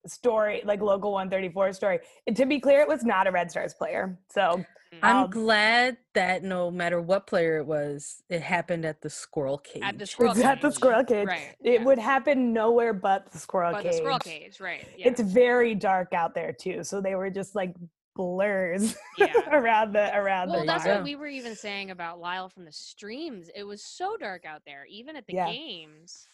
story 0.06 0.60
like 0.66 0.80
local 0.82 1.12
134 1.12 1.72
story 1.72 1.98
And 2.26 2.36
to 2.36 2.44
be 2.44 2.60
clear 2.60 2.80
it 2.82 2.88
was 2.88 3.04
not 3.04 3.26
a 3.26 3.30
red 3.30 3.50
stars 3.50 3.72
player 3.72 4.18
so 4.30 4.62
I'm 5.02 5.16
I'll- 5.16 5.28
glad 5.28 5.96
that 6.14 6.42
no 6.42 6.70
matter 6.70 7.00
what 7.00 7.26
player 7.26 7.58
it 7.58 7.66
was, 7.66 8.22
it 8.28 8.40
happened 8.42 8.84
at 8.84 9.00
the 9.00 9.10
squirrel 9.10 9.58
cage. 9.64 9.82
at 9.82 9.98
the 9.98 10.06
squirrel 10.06 10.32
it's 10.32 10.40
at 10.40 10.60
the 10.60 10.70
squirrel 10.70 11.04
cage 11.04 11.26
right? 11.26 11.56
it 11.62 11.80
yeah. 11.80 11.84
would 11.84 11.98
happen 11.98 12.52
nowhere 12.52 12.92
but 12.92 13.30
the 13.32 13.38
squirrel 13.38 13.72
but 13.72 13.82
cage 13.82 13.92
the 13.92 13.98
squirrel 13.98 14.18
cage, 14.18 14.60
right? 14.60 14.86
Yeah. 14.96 15.08
it's 15.08 15.20
very 15.20 15.74
dark 15.74 16.12
out 16.12 16.34
there 16.34 16.52
too 16.52 16.84
so 16.84 17.00
they 17.00 17.14
were 17.14 17.30
just 17.30 17.54
like 17.54 17.74
blurs 18.14 18.96
yeah. 19.18 19.32
around 19.50 19.92
the 19.92 20.16
around 20.16 20.48
Well, 20.50 20.60
the 20.60 20.66
that's 20.66 20.84
bar. 20.84 20.94
what 20.94 21.04
we 21.04 21.16
were 21.16 21.26
even 21.26 21.56
saying 21.56 21.90
about 21.90 22.20
Lisle 22.20 22.48
from 22.48 22.64
the 22.64 22.70
streams. 22.72 23.50
It 23.56 23.64
was 23.64 23.82
so 23.82 24.16
dark 24.16 24.44
out 24.44 24.62
there, 24.64 24.86
even 24.88 25.16
at 25.16 25.26
the 25.26 25.34
Yeah. 25.34 25.50
games. 25.50 26.28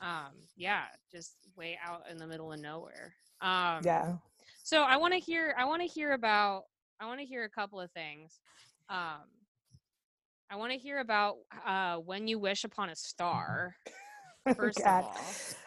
Um, 0.00 0.34
yeah, 0.56 0.84
just 1.10 1.32
way 1.56 1.78
out 1.84 2.02
in 2.10 2.18
the 2.18 2.26
middle 2.28 2.52
of 2.52 2.60
nowhere. 2.60 3.14
Um, 3.40 3.80
Yeah. 3.84 4.16
So 4.62 4.82
I 4.82 4.96
want 4.98 5.14
to 5.14 5.18
hear. 5.20 5.54
I 5.58 5.64
want 5.64 5.82
to 5.82 5.88
hear 5.88 6.12
about. 6.12 6.64
I 7.00 7.06
want 7.06 7.20
to 7.20 7.26
hear 7.26 7.44
a 7.44 7.48
couple 7.50 7.80
of 7.80 7.90
things. 7.92 8.40
Um, 8.88 9.22
I 10.50 10.56
want 10.56 10.72
to 10.72 10.78
hear 10.78 10.98
about 11.00 11.36
uh, 11.66 11.96
when 11.96 12.28
you 12.28 12.38
wish 12.38 12.64
upon 12.64 12.90
a 12.90 12.96
star. 12.96 13.76
First 14.56 14.78
of 14.80 14.86
all, 14.86 15.16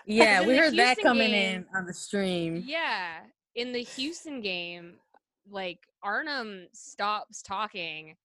Yeah, 0.06 0.42
we 0.42 0.54
the 0.54 0.58
heard 0.58 0.76
that 0.78 0.98
coming 1.02 1.32
game- 1.32 1.66
in 1.72 1.78
on 1.78 1.86
the 1.86 1.94
stream. 1.94 2.64
yeah, 2.66 3.18
in 3.56 3.74
the 3.74 3.84
Houston 3.84 4.40
game, 4.42 4.94
like 5.50 5.80
Arnim 6.02 6.68
stops 6.74 7.42
talking 7.42 8.16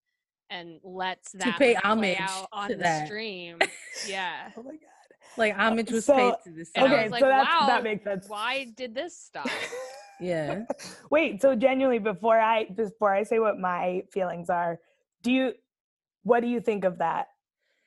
and 0.50 0.78
lets 0.84 1.32
that 1.32 1.58
pay 1.58 1.74
play 1.74 1.74
homage 1.82 2.20
out 2.20 2.46
on 2.52 2.68
the 2.68 2.76
that. 2.76 3.06
stream. 3.06 3.58
Yeah. 4.08 4.50
Oh 4.56 4.62
my 4.62 4.72
god. 4.72 4.80
Like 5.36 5.54
homage 5.56 5.90
was 5.90 6.04
So- 6.04 6.14
paid 6.14 6.34
to 6.44 6.50
this 6.56 6.70
And 6.76 6.84
I 6.84 6.88
song. 6.88 6.94
Okay, 6.94 7.02
was 7.04 7.12
like, 7.12 7.20
so 7.22 7.26
that's, 7.28 7.48
wow, 7.48 7.66
that 7.66 7.82
makes 7.82 8.04
sense. 8.04 8.28
Why 8.28 8.66
did 8.76 8.94
this 8.94 9.16
stop? 9.18 9.48
Yeah. 10.20 10.64
Wait, 11.10 11.40
so 11.42 11.54
genuinely, 11.54 11.98
before 11.98 12.38
I 12.38 12.64
before 12.64 13.14
I 13.14 13.22
say 13.24 13.38
what 13.38 13.58
my 13.58 14.02
feelings 14.12 14.48
are, 14.50 14.78
do 15.22 15.32
you 15.32 15.52
what 16.22 16.40
do 16.40 16.46
you 16.48 16.60
think 16.60 16.84
of 16.84 16.98
that 16.98 17.26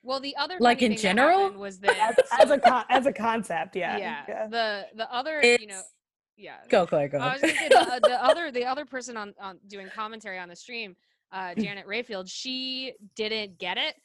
Well, 0.04 0.20
the 0.20 0.36
other 0.38 0.58
Like 0.60 0.82
in 0.82 0.92
thing 0.92 0.98
that 0.98 1.02
general? 1.02 1.52
was 1.52 1.80
that 1.80 1.98
as, 2.20 2.44
as 2.44 2.52
a 2.52 2.60
con- 2.60 2.86
as 2.90 3.06
a 3.06 3.14
concept? 3.28 3.76
Yeah, 3.76 3.98
yeah, 3.98 4.48
the 4.48 4.88
the 4.96 5.12
other 5.14 5.42
you 5.42 5.68
know 5.68 5.82
yeah 6.36 6.58
Go, 6.70 6.86
Claire, 6.86 7.08
go. 7.10 7.18
I 7.18 7.34
was 7.34 7.42
gonna 7.42 7.54
say 7.56 7.70
the, 7.70 7.80
uh, 7.80 8.00
the 8.00 8.24
other 8.24 8.52
the 8.52 8.66
other 8.66 8.86
person 8.86 9.18
on, 9.18 9.34
on 9.42 9.60
doing 9.68 9.90
commentary 9.94 10.38
on 10.38 10.50
the 10.50 10.56
stream, 10.56 10.96
uh, 11.32 11.56
Janet 11.56 11.88
Rayfield, 11.88 12.26
she 12.28 12.94
didn't 13.16 13.58
get 13.58 13.78
it, 13.78 13.96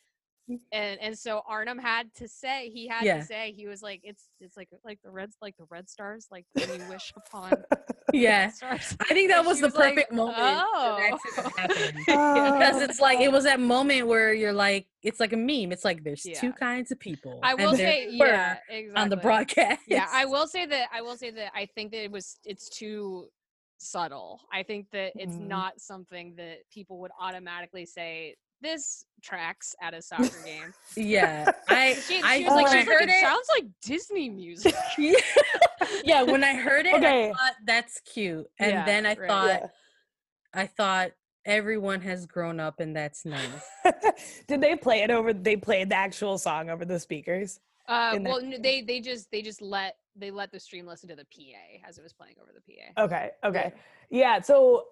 and 0.73 1.01
and 1.01 1.19
so 1.19 1.43
Arnim 1.47 1.79
had 1.79 2.13
to 2.15 2.29
say 2.29 2.71
he 2.71 2.87
had 2.89 3.05
Yeah. 3.05 3.19
to 3.19 3.25
say 3.25 3.53
he 3.53 3.67
was 3.67 3.83
like 3.83 4.01
it's 4.03 4.29
it's 4.41 4.57
like 4.57 4.69
like 4.85 4.99
the 5.03 5.11
reds 5.11 5.37
like 5.41 5.57
the 5.57 5.65
red 5.71 5.89
stars 5.89 6.29
like 6.31 6.45
when 6.55 6.69
you 6.81 6.87
wish 6.89 7.13
upon 7.17 7.53
yeah. 8.13 8.51
I 8.63 8.77
think 8.79 9.29
that 9.31 9.39
And 9.39 9.47
was 9.47 9.61
the 9.61 9.67
was 9.67 9.75
like, 9.75 9.95
perfect 9.95 10.13
moment 10.13 10.39
"Oh." 10.61 11.19
for 11.33 11.43
that 11.43 11.43
to 11.45 11.61
happen. 11.61 12.05
Because 12.59 12.83
it's 12.83 13.01
like 13.01 13.21
it 13.21 13.31
was 13.33 13.45
that 13.45 13.61
moment 13.61 14.07
where 14.07 14.33
you're 14.35 14.53
like, 14.53 14.87
it's 15.03 15.21
like 15.21 15.33
a 15.33 15.37
meme. 15.37 15.73
It's 15.73 15.85
like 15.85 16.03
there's 16.05 16.23
two 16.23 16.53
kinds 16.53 16.91
of 16.93 16.99
people. 17.01 17.41
I 17.43 17.55
will 17.55 17.75
say 17.75 18.09
yeah 18.11 18.57
exactly 18.69 18.91
on 18.97 19.09
the 19.09 19.17
broadcast. 19.17 19.81
yeah 19.87 20.07
i 20.13 20.25
will 20.25 20.47
say 20.47 20.67
that 20.67 20.89
i 20.93 21.01
will 21.03 21.17
say 21.17 21.31
that 21.31 21.51
i 21.55 21.67
think 21.75 21.91
that 21.93 22.03
it 22.05 22.11
was 22.11 22.39
it's 22.45 22.69
too 22.69 23.27
subtle 23.79 24.41
i 24.53 24.63
think 24.63 24.87
that 24.93 25.13
it's 25.17 25.37
Mhm. 25.37 25.49
not 25.49 25.81
something 25.81 26.35
that 26.37 26.59
people 26.71 26.99
would 27.01 27.11
automatically 27.21 27.85
say 27.85 28.37
this 28.61 29.05
tracks 29.23 29.75
at 29.81 29.95
a 29.95 30.03
soccer 30.03 30.41
game 30.45 30.73
Yeah, 30.97 31.53
I, 31.69 31.95
she, 31.95 32.21
she 32.21 32.25
I 32.25 32.39
was 32.45 32.55
like, 32.55 32.69
she 32.69 32.75
I 32.75 32.79
like 32.79 32.87
heard 32.87 33.03
it 33.03 33.09
it. 33.11 33.21
sounds 33.23 33.47
like 33.57 33.65
disney 33.83 34.29
music 34.29 34.75
yeah. 34.99 35.15
yeah, 36.05 36.23
when 36.23 36.45
I 36.45 36.55
heard 36.55 36.87
it, 36.87 36.95
Okay. 36.95 37.31
I 37.31 37.33
thought 37.33 37.55
that's 37.65 38.01
cute, 38.01 38.47
and 38.59 38.71
Yeah, 38.73 38.85
then 38.85 39.07
I 39.07 39.15
right. 39.15 39.29
thought, 39.29 39.61
Yeah. 39.61 39.67
I 40.55 40.67
thought 40.67 41.13
everyone 41.45 42.01
has 42.03 42.27
grown 42.27 42.61
up, 42.61 42.79
and 42.81 42.95
that's 42.95 43.25
nice. 43.25 43.65
Did 44.49 44.61
they 44.61 44.77
play 44.77 45.03
it 45.03 45.11
over? 45.11 45.33
They 45.33 45.57
played 45.57 45.91
the 45.91 45.97
actual 45.97 46.39
song 46.39 46.71
over 46.71 46.85
the 46.85 46.99
speakers. 47.01 47.61
uh 47.89 48.13
In 48.15 48.23
that 48.25 48.31
well 48.31 48.41
n- 48.41 48.63
they 48.63 48.83
they 48.83 49.01
just 49.01 49.31
they 49.31 49.43
just 49.43 49.61
let 49.63 49.97
they 50.15 50.31
let 50.31 50.53
the 50.53 50.61
stream 50.61 50.87
listen 50.87 51.09
to 51.09 51.17
the 51.17 51.25
pa 51.25 51.89
as 51.89 51.99
it 51.99 52.03
was 52.03 52.13
playing 52.13 52.37
over 52.41 52.53
the 52.55 52.61
pa 52.61 53.03
Okay. 53.05 53.31
Okay. 53.45 53.73
Yeah. 54.11 54.41
So 54.41 54.87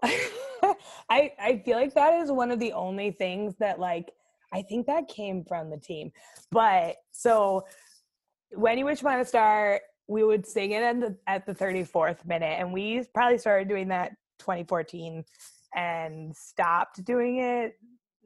I 1.08 1.32
I 1.38 1.62
feel 1.64 1.76
like 1.76 1.94
that 1.94 2.14
is 2.14 2.32
one 2.32 2.50
of 2.50 2.58
the 2.58 2.72
only 2.72 3.10
things 3.12 3.54
that 3.58 3.78
like 3.78 4.10
I 4.52 4.62
think 4.62 4.86
that 4.86 5.08
came 5.08 5.44
from 5.44 5.70
the 5.70 5.76
team. 5.76 6.10
But 6.50 6.96
so 7.12 7.64
when 8.52 8.78
you 8.78 8.84
wish 8.84 9.00
upon 9.00 9.20
a 9.20 9.24
star, 9.24 9.80
we 10.08 10.24
would 10.24 10.46
sing 10.46 10.72
it 10.72 10.82
at 10.82 10.98
the 11.00 11.16
at 11.26 11.46
the 11.46 11.54
34th 11.54 12.26
minute, 12.26 12.56
and 12.58 12.72
we 12.72 13.04
probably 13.14 13.38
started 13.38 13.68
doing 13.68 13.88
that 13.88 14.10
2014 14.40 15.24
and 15.76 16.34
stopped 16.36 17.04
doing 17.04 17.38
it. 17.38 17.74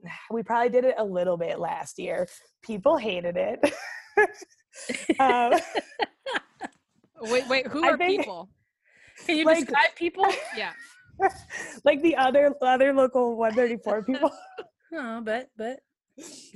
We 0.30 0.42
probably 0.42 0.68
did 0.68 0.84
it 0.84 0.96
a 0.98 1.04
little 1.04 1.36
bit 1.38 1.58
last 1.58 1.98
year. 1.98 2.26
People 2.62 2.96
hated 2.98 3.36
it. 3.38 3.58
um, 5.20 5.52
wait 7.22 7.48
wait 7.48 7.66
who 7.68 7.84
are 7.84 7.96
think- 7.96 8.20
people 8.22 8.48
Can 9.26 9.38
you 9.38 9.44
Like- 9.44 9.60
describe 9.66 9.94
people? 9.96 10.26
yeah 10.56 10.72
like 11.84 12.02
the 12.02 12.16
other 12.16 12.54
other 12.60 12.92
local 12.92 13.36
134 13.36 14.02
people. 14.02 14.30
No, 14.90 15.20
but 15.24 15.48
but 15.56 15.78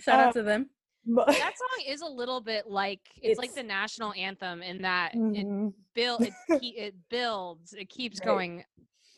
shout 0.00 0.20
out 0.20 0.28
Uh, 0.28 0.32
to 0.32 0.42
them. 0.42 0.70
But- 1.06 1.26
that 1.28 1.34
song 1.56 1.84
is 1.86 2.00
a 2.02 2.06
little 2.06 2.40
bit 2.40 2.66
like 2.68 3.00
it's, 3.22 3.38
like 3.38 3.54
the 3.54 3.62
national 3.62 4.12
anthem 4.14 4.62
in 4.62 4.82
that 4.82 5.14
it 5.14 5.18
Mhm. 5.18 5.72
build 5.94 6.22
it, 6.22 6.32
it 6.62 6.94
builds 7.08 7.72
it 7.72 7.88
keeps 7.88 8.18
Right. 8.20 8.26
going 8.26 8.64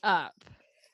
up 0.02 0.34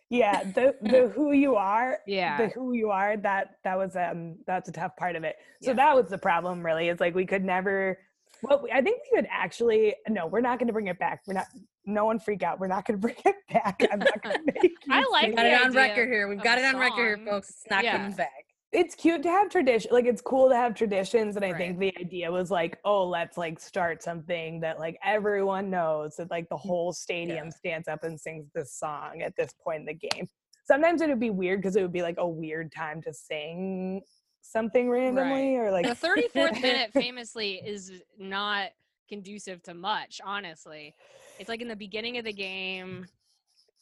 yeah, 0.08 0.44
the 0.44 0.76
the 0.82 1.08
who 1.16 1.32
you 1.32 1.56
are, 1.56 1.98
yeah 2.06 2.38
the 2.38 2.46
who 2.48 2.72
you 2.74 2.90
are. 2.90 3.16
That 3.16 3.56
that 3.64 3.76
was 3.76 3.96
um 3.96 4.36
that's 4.46 4.68
a 4.68 4.72
tough 4.72 4.94
part 4.96 5.16
of 5.16 5.24
it. 5.24 5.34
So 5.62 5.70
Yeah. 5.72 5.74
that 5.74 5.96
was 5.96 6.08
the 6.08 6.16
problem. 6.18 6.64
Really, 6.64 6.88
is 6.88 7.00
like 7.00 7.16
we 7.16 7.26
could 7.26 7.44
never. 7.44 7.98
Well, 8.40 8.60
we- 8.62 8.70
I 8.70 8.82
think 8.82 9.00
we 9.10 9.16
could 9.16 9.26
actually. 9.28 9.96
No, 10.08 10.28
we're 10.28 10.40
not 10.42 10.60
going 10.60 10.68
to 10.68 10.72
bring 10.72 10.86
it 10.86 10.98
back. 11.00 11.22
We're 11.26 11.34
not. 11.34 11.46
No 11.86 12.04
one 12.04 12.20
freak 12.20 12.44
out. 12.44 12.60
We're 12.60 12.68
not 12.68 12.84
going 12.86 13.00
to 13.00 13.02
bring 13.02 13.16
it 13.24 13.34
back. 13.52 13.82
I'm 13.90 13.98
not 13.98 14.22
going 14.22 14.36
to 14.36 14.52
make. 14.62 14.72
I 14.88 15.04
like 15.10 15.26
We 15.30 15.34
got 15.34 15.46
it 15.46 15.60
on 15.60 15.72
record 15.72 16.08
here. 16.08 16.28
We've 16.28 16.40
got 16.42 16.58
it 16.58 16.64
on 16.64 16.78
record 16.78 17.18
here, 17.18 17.26
folks. 17.26 17.50
It's 17.50 17.64
not 17.68 17.82
Yeah. 17.82 17.96
coming 17.96 18.12
back. 18.12 18.45
It's 18.76 18.94
cute 18.94 19.22
to 19.22 19.30
have 19.30 19.48
tradition 19.48 19.90
like 19.92 20.04
it's 20.04 20.20
cool 20.20 20.50
to 20.50 20.54
have 20.54 20.74
traditions 20.74 21.36
and 21.36 21.44
i 21.44 21.52
Right. 21.52 21.58
think 21.58 21.78
the 21.78 21.94
idea 21.98 22.30
was 22.30 22.50
like 22.50 22.78
oh 22.84 23.04
let's 23.06 23.38
like 23.38 23.58
start 23.58 24.02
something 24.02 24.60
that 24.60 24.78
like 24.78 24.98
everyone 25.02 25.70
knows 25.70 26.16
that 26.16 26.30
like 26.30 26.46
the 26.50 26.56
mm, 26.56 26.60
whole 26.68 26.92
stadium 26.92 27.50
stands 27.50 27.88
up 27.88 28.04
and 28.04 28.20
sings 28.20 28.46
this 28.54 28.74
song 28.74 29.22
at 29.22 29.34
this 29.36 29.52
point 29.64 29.80
in 29.80 29.86
the 29.86 29.94
game. 29.94 30.28
Sometimes 30.66 31.00
it 31.00 31.08
would 31.08 31.20
be 31.20 31.30
weird 31.30 31.60
because 31.60 31.76
it 31.76 31.82
would 31.82 31.92
be 31.92 32.02
like 32.02 32.16
a 32.18 32.28
weird 32.28 32.70
time 32.72 33.00
to 33.02 33.14
sing 33.14 34.02
something 34.42 34.90
randomly 34.90 35.56
or 35.56 35.72
like 35.72 35.86
the 35.86 35.94
34th 36.06 36.60
minute 36.62 36.92
famously 36.92 37.62
is 37.64 37.92
not 38.18 38.70
conducive 39.08 39.62
to 39.62 39.74
much 39.74 40.20
honestly. 40.24 40.94
It's 41.38 41.48
like 41.48 41.62
in 41.62 41.68
the 41.68 41.76
beginning 41.76 42.18
of 42.18 42.24
the 42.24 42.32
game 42.32 43.08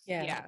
Yeah. 0.06 0.24
yeah, 0.24 0.46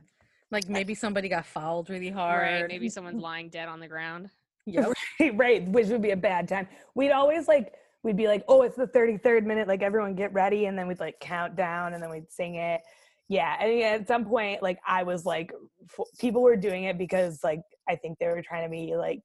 Like 0.51 0.69
maybe 0.69 0.95
somebody 0.95 1.29
got 1.29 1.45
fouled 1.47 1.91
really 1.91 2.11
hard. 2.11 2.43
right 2.43 2.69
maybe 2.69 2.89
someone's 2.89 3.21
lying 3.21 3.49
dead 3.49 3.69
on 3.69 3.81
the 3.81 3.89
ground 3.89 4.31
Yeah. 4.65 4.87
right 5.35 5.67
which 5.69 5.89
would 5.89 6.03
be 6.03 6.11
a 6.13 6.17
bad 6.17 6.49
time 6.49 6.69
we'd 6.95 7.11
always 7.11 7.49
like 7.49 7.73
we'd 8.03 8.17
be 8.17 8.29
like 8.29 8.45
oh 8.49 8.63
it's 8.63 8.77
the 8.77 8.87
33rd 8.87 9.45
minute 9.45 9.67
like 9.67 9.83
everyone 9.83 10.15
get 10.15 10.33
ready 10.33 10.67
and 10.67 10.79
then 10.79 10.87
we'd 10.87 11.01
like 11.01 11.19
count 11.21 11.57
down 11.57 11.95
and 11.95 12.03
then 12.03 12.11
we'd 12.11 12.31
sing 12.31 12.55
it 12.55 12.81
yeah 13.29 13.57
and 13.61 13.77
yeah, 13.79 13.87
at 13.89 14.07
some 14.07 14.25
point 14.25 14.63
like 14.63 14.79
i 14.87 15.03
was 15.03 15.25
like 15.27 15.53
f- 15.99 16.07
people 16.21 16.43
were 16.43 16.55
doing 16.57 16.85
it 16.85 16.97
because 16.97 17.43
like 17.43 17.63
i 17.89 17.97
think 17.97 18.17
they 18.21 18.27
were 18.29 18.43
trying 18.43 18.63
to 18.65 18.71
be 18.71 18.95
like 18.97 19.23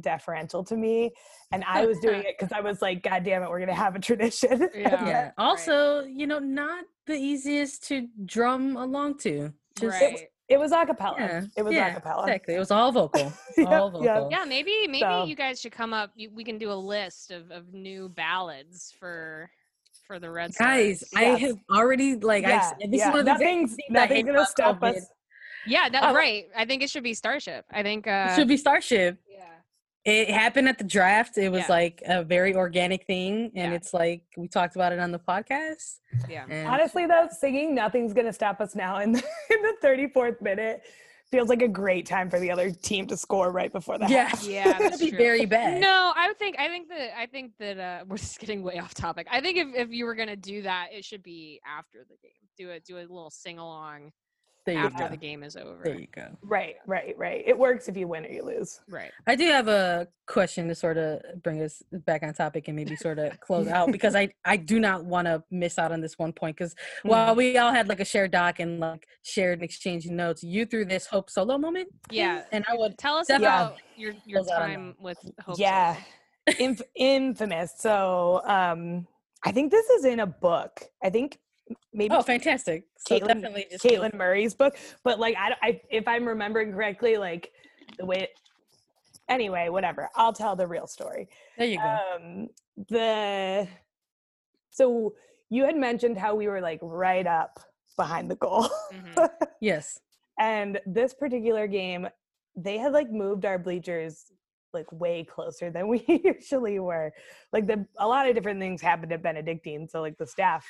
deferential 0.00 0.64
to 0.64 0.76
me 0.76 1.10
and 1.52 1.64
i 1.64 1.84
was 1.84 1.98
doing 2.00 2.20
it 2.26 2.36
because 2.38 2.52
i 2.52 2.60
was 2.60 2.80
like 2.80 3.02
god 3.02 3.24
damn 3.24 3.42
it 3.42 3.50
we're 3.50 3.60
gonna 3.60 3.74
have 3.74 3.94
a 3.94 3.98
tradition 4.00 4.68
Yeah. 4.74 5.04
Yeah. 5.06 5.22
right. 5.24 5.32
Also, 5.38 6.04
you 6.04 6.26
know, 6.26 6.38
not 6.38 6.84
the 7.06 7.14
easiest 7.14 7.86
to 7.88 8.08
drum 8.24 8.76
along 8.76 9.18
to. 9.18 9.52
Just 9.78 10.00
right 10.00 10.28
it 10.52 10.58
was 10.58 10.70
a 10.72 10.84
cappella 10.86 11.16
yeah. 11.18 11.42
it 11.56 11.62
was 11.64 11.74
yeah, 11.74 11.88
a 11.88 11.94
cappella 11.94 12.22
Exactly. 12.26 12.54
It 12.54 12.58
was 12.58 12.70
all 12.70 12.92
vocal. 12.92 13.32
all 13.66 13.90
vocal. 13.90 14.04
yeah. 14.04 14.28
yeah 14.30 14.44
maybe 14.44 14.74
maybe 14.86 15.00
So- 15.00 15.24
you 15.24 15.34
guys 15.44 15.60
should 15.60 15.72
come 15.72 15.92
up 16.00 16.10
you, 16.14 16.30
we 16.38 16.44
can 16.44 16.58
do 16.58 16.70
a 16.70 16.80
list 16.94 17.30
of, 17.30 17.50
of 17.50 17.72
new 17.72 18.08
ballads 18.10 18.94
for 18.98 19.50
for 20.06 20.18
the 20.18 20.30
red 20.30 20.50
Guys, 20.58 21.06
Stars. 21.08 21.24
I 21.24 21.38
have 21.38 21.56
already 21.70 22.16
like 22.16 22.44
I 22.44 22.48
yeah, 22.50 22.56
s- 22.58 22.72
this 22.90 23.00
yeah. 23.00 23.08
is 23.08 23.10
one 23.12 23.20
of 23.20 23.24
the 23.26 23.32
nothing's 23.32 23.70
things 23.76 23.90
nothing's 23.90 24.26
gonna 24.26 24.46
stop 24.46 24.80
COVID. 24.80 24.96
us 24.96 25.06
yeah 25.66 25.88
that, 25.88 26.02
Oh. 26.04 26.14
right 26.14 26.46
i 26.56 26.64
think 26.64 26.82
it 26.82 26.90
should 26.90 27.04
be 27.04 27.14
starship 27.14 27.64
i 27.70 27.82
think 27.82 28.06
uh 28.06 28.26
It 28.30 28.34
should 28.36 28.48
be 28.48 28.56
Starship. 28.56 29.16
Yeah 30.04 30.12
It 30.12 30.30
happened 30.30 30.68
at 30.68 30.78
the 30.78 30.84
draft. 30.84 31.38
It 31.38 31.50
was 31.50 31.62
Yeah. 31.62 31.66
like 31.70 32.02
a 32.06 32.22
very 32.24 32.54
organic 32.54 33.04
thing, 33.06 33.52
and 33.54 33.70
Yeah. 33.72 33.76
it's 33.76 33.92
like 33.94 34.22
we 34.36 34.48
talked 34.48 34.74
about 34.76 34.92
it 34.92 34.98
on 34.98 35.10
the 35.12 35.18
podcast. 35.18 35.98
yeah 36.28 36.44
And 36.48 36.68
Honestly, 36.68 37.06
though, 37.06 37.28
singing 37.30 37.74
"Nothing's 37.74 38.12
Gonna 38.12 38.32
Stop 38.32 38.60
Us 38.60 38.74
Now" 38.74 38.98
in 38.98 39.12
the, 39.12 39.22
in 39.50 39.62
the 39.62 39.76
34th 39.82 40.40
minute 40.40 40.82
feels 41.30 41.48
like 41.48 41.62
a 41.62 41.68
great 41.68 42.04
time 42.04 42.28
for 42.28 42.38
the 42.38 42.50
other 42.50 42.70
team 42.70 43.06
to 43.06 43.16
score 43.16 43.50
right 43.50 43.72
before 43.72 43.96
that. 43.96 44.10
yeah, 44.10 44.28
half. 44.28 44.44
Yeah, 44.44 44.68
it'd 44.78 44.92
that's 44.92 45.00
be 45.00 45.08
true. 45.08 45.16
very 45.18 45.46
bad. 45.46 45.80
No, 45.80 46.12
I 46.14 46.28
would 46.28 46.38
think 46.38 46.58
I 46.58 46.68
think 46.68 46.88
that 46.90 47.18
I 47.18 47.26
think 47.26 47.52
that 47.58 47.78
uh 47.78 48.04
we're 48.08 48.18
just 48.18 48.38
getting 48.38 48.62
way 48.62 48.78
off 48.78 48.92
topic. 48.94 49.26
I 49.30 49.40
think 49.40 49.56
if, 49.56 49.68
if 49.74 49.90
you 49.92 50.04
were 50.04 50.14
gonna 50.14 50.36
do 50.36 50.62
that, 50.62 50.88
it 50.92 51.04
should 51.04 51.22
be 51.22 51.60
after 51.66 52.00
the 52.08 52.16
game. 52.22 52.32
Do 52.58 52.70
a 52.70 52.80
do 52.80 52.98
a 52.98 53.00
little 53.00 53.30
sing 53.30 53.58
along 53.58 54.12
there 54.64 54.78
after 54.78 55.08
the 55.08 55.16
game 55.16 55.42
is 55.42 55.56
over. 55.56 55.80
There 55.82 55.98
you 55.98 56.06
go. 56.14 56.28
Right, 56.42 56.76
right, 56.86 57.14
right. 57.18 57.42
It 57.46 57.58
works 57.58 57.88
if 57.88 57.96
you 57.96 58.06
win 58.06 58.24
or 58.24 58.28
you 58.28 58.44
lose. 58.44 58.80
Right. 58.88 59.10
I 59.26 59.34
do 59.34 59.46
have 59.46 59.68
a 59.68 60.06
question 60.26 60.68
to 60.68 60.74
sort 60.74 60.98
of 60.98 61.20
bring 61.42 61.60
us 61.62 61.82
back 62.06 62.22
on 62.22 62.32
topic 62.32 62.68
and 62.68 62.76
maybe 62.76 62.94
sort 62.96 63.18
of 63.18 63.38
close 63.40 63.66
out 63.68 63.90
because 63.90 64.14
I 64.14 64.28
I 64.44 64.56
do 64.56 64.78
not 64.80 65.04
want 65.04 65.26
to 65.26 65.42
miss 65.50 65.78
out 65.78 65.90
on 65.92 66.00
this 66.00 66.18
one 66.18 66.32
point 66.32 66.56
because 66.56 66.74
Mm-hmm. 66.74 67.08
while 67.08 67.34
we 67.34 67.58
all 67.58 67.72
had 67.72 67.88
like 67.88 68.00
a 68.00 68.04
shared 68.04 68.30
doc 68.30 68.60
and 68.60 68.78
like 68.80 69.06
shared 69.22 69.58
and 69.58 69.64
exchanging 69.64 70.14
notes, 70.16 70.42
you 70.42 70.64
threw 70.66 70.84
this 70.84 71.06
Hope 71.06 71.28
solo 71.30 71.58
moment, 71.58 71.88
Yeah. 72.10 72.44
and 72.52 72.64
I 72.68 72.74
would 72.76 72.96
Tell 72.98 73.16
us 73.16 73.26
Definitely. 73.26 73.46
about 73.46 73.76
your 73.96 74.12
your 74.24 74.44
Close 74.44 74.56
time 74.56 74.94
with 75.00 75.18
Hope. 75.44 75.58
yeah, 75.58 75.94
Solo. 75.94 76.58
Inf- 76.70 76.82
infamous. 76.96 77.74
So, 77.78 78.42
um, 78.44 79.06
I 79.44 79.50
think 79.52 79.70
this 79.72 79.86
is 79.90 80.04
in 80.04 80.20
a 80.20 80.26
book. 80.26 80.82
I 81.02 81.10
think 81.10 81.38
maybe 81.92 82.14
Oh, 82.14 82.22
fantastic! 82.22 82.84
So 82.98 83.14
Caitlin- 83.18 83.28
definitely 83.28 83.66
just 83.70 83.84
Caitlin 83.84 84.14
Murray's 84.14 84.54
book, 84.54 84.76
but 85.04 85.18
like 85.18 85.36
I, 85.38 85.54
I 85.62 85.80
if 85.90 86.06
I'm 86.08 86.26
remembering 86.26 86.72
correctly, 86.72 87.16
like 87.16 87.50
the 87.98 88.06
way. 88.06 88.28
Anyway, 89.28 89.68
whatever. 89.68 90.10
I'll 90.16 90.32
tell 90.32 90.56
the 90.56 90.66
real 90.66 90.86
story. 90.86 91.28
There 91.56 91.66
you 91.66 91.78
go. 91.78 91.84
Um, 92.16 92.48
the 92.88 93.68
so 94.70 95.14
you 95.50 95.64
had 95.64 95.76
mentioned 95.76 96.18
how 96.18 96.34
we 96.34 96.48
were 96.48 96.60
like 96.60 96.78
right 96.82 97.26
up 97.26 97.60
behind 97.96 98.30
the 98.30 98.36
goal, 98.36 98.68
Mhm. 98.92 99.28
yes. 99.60 100.00
and 100.38 100.80
this 100.86 101.12
particular 101.14 101.66
game, 101.66 102.08
they 102.56 102.78
had 102.78 102.92
like 102.92 103.10
moved 103.10 103.44
our 103.44 103.58
bleachers 103.58 104.32
like 104.72 104.90
way 104.90 105.22
closer 105.24 105.70
than 105.70 105.88
we 105.92 106.02
usually 106.08 106.78
were. 106.78 107.12
Like 107.52 107.66
the 107.66 107.86
a 107.98 108.08
lot 108.08 108.28
of 108.28 108.34
different 108.34 108.58
things 108.60 108.80
happened 108.82 109.12
at 109.12 109.22
Benedictine, 109.22 109.86
so 109.88 110.00
like 110.00 110.16
the 110.18 110.26
staff 110.26 110.66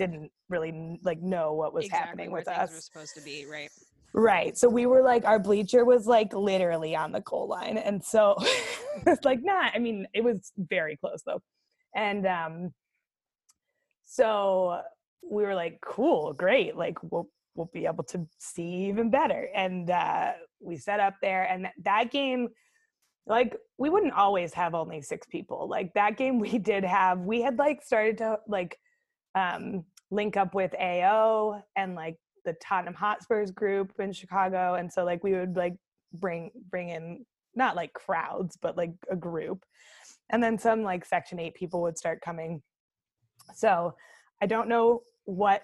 didn't 0.00 0.32
really 0.48 0.98
like 1.02 1.20
know 1.20 1.52
what 1.52 1.74
was 1.74 1.84
exactly 1.84 2.06
happening 2.06 2.30
where 2.30 2.40
with 2.40 2.48
us. 2.48 2.70
were 2.70 2.80
supposed 2.80 3.14
to 3.16 3.20
be, 3.20 3.44
right? 3.44 3.68
Right. 4.14 4.56
So 4.56 4.66
we 4.66 4.86
were 4.86 5.02
like, 5.02 5.26
our 5.26 5.38
bleacher 5.38 5.84
was 5.84 6.06
like 6.06 6.32
literally 6.32 6.96
on 6.96 7.12
the 7.12 7.20
goal 7.20 7.46
line. 7.46 7.76
And 7.76 8.02
so 8.02 8.34
it's 9.06 9.24
like, 9.26 9.40
not, 9.42 9.72
I 9.74 9.78
mean, 9.78 10.06
it 10.14 10.24
was 10.24 10.52
very 10.56 10.96
close 10.96 11.22
though. 11.24 11.42
And 11.94 12.26
um, 12.26 12.72
so 14.06 14.80
we 15.22 15.42
were 15.42 15.54
like, 15.54 15.78
cool, 15.82 16.32
great. 16.32 16.76
Like, 16.76 16.96
we'll, 17.02 17.28
we'll 17.54 17.70
be 17.74 17.84
able 17.84 18.04
to 18.04 18.26
see 18.38 18.86
even 18.88 19.10
better. 19.10 19.48
And 19.54 19.90
uh, 19.90 20.32
we 20.60 20.78
set 20.78 20.98
up 20.98 21.14
there. 21.20 21.44
And 21.44 21.64
th- 21.64 21.74
that 21.84 22.10
game, 22.10 22.48
like, 23.26 23.54
we 23.76 23.90
wouldn't 23.90 24.14
always 24.14 24.54
have 24.54 24.74
only 24.74 25.02
six 25.02 25.26
people. 25.26 25.68
Like, 25.68 25.92
that 25.94 26.16
game 26.16 26.38
we 26.38 26.58
did 26.58 26.84
have, 26.84 27.20
we 27.20 27.42
had 27.42 27.58
like 27.58 27.82
started 27.82 28.18
to 28.18 28.38
like 28.48 28.78
um, 29.34 29.84
link 30.10 30.36
up 30.36 30.54
with 30.54 30.74
AO 30.74 31.62
and 31.76 31.94
like 31.94 32.16
the 32.44 32.54
Tottenham 32.54 32.94
Hotspurs 32.94 33.50
group 33.50 33.92
in 33.98 34.12
Chicago, 34.12 34.74
and 34.74 34.92
so 34.92 35.04
like 35.04 35.22
we 35.22 35.32
would 35.32 35.56
like 35.56 35.76
bring 36.12 36.50
bring 36.70 36.90
in 36.90 37.24
not 37.54 37.76
like 37.76 37.92
crowds, 37.92 38.56
but 38.60 38.76
like 38.76 38.92
a 39.10 39.16
group, 39.16 39.64
and 40.30 40.42
then 40.42 40.58
some 40.58 40.82
like 40.82 41.04
Section 41.04 41.38
Eight 41.38 41.54
people 41.54 41.82
would 41.82 41.98
start 41.98 42.20
coming. 42.20 42.62
So 43.54 43.94
I 44.40 44.46
don't 44.46 44.68
know 44.68 45.02
what 45.24 45.62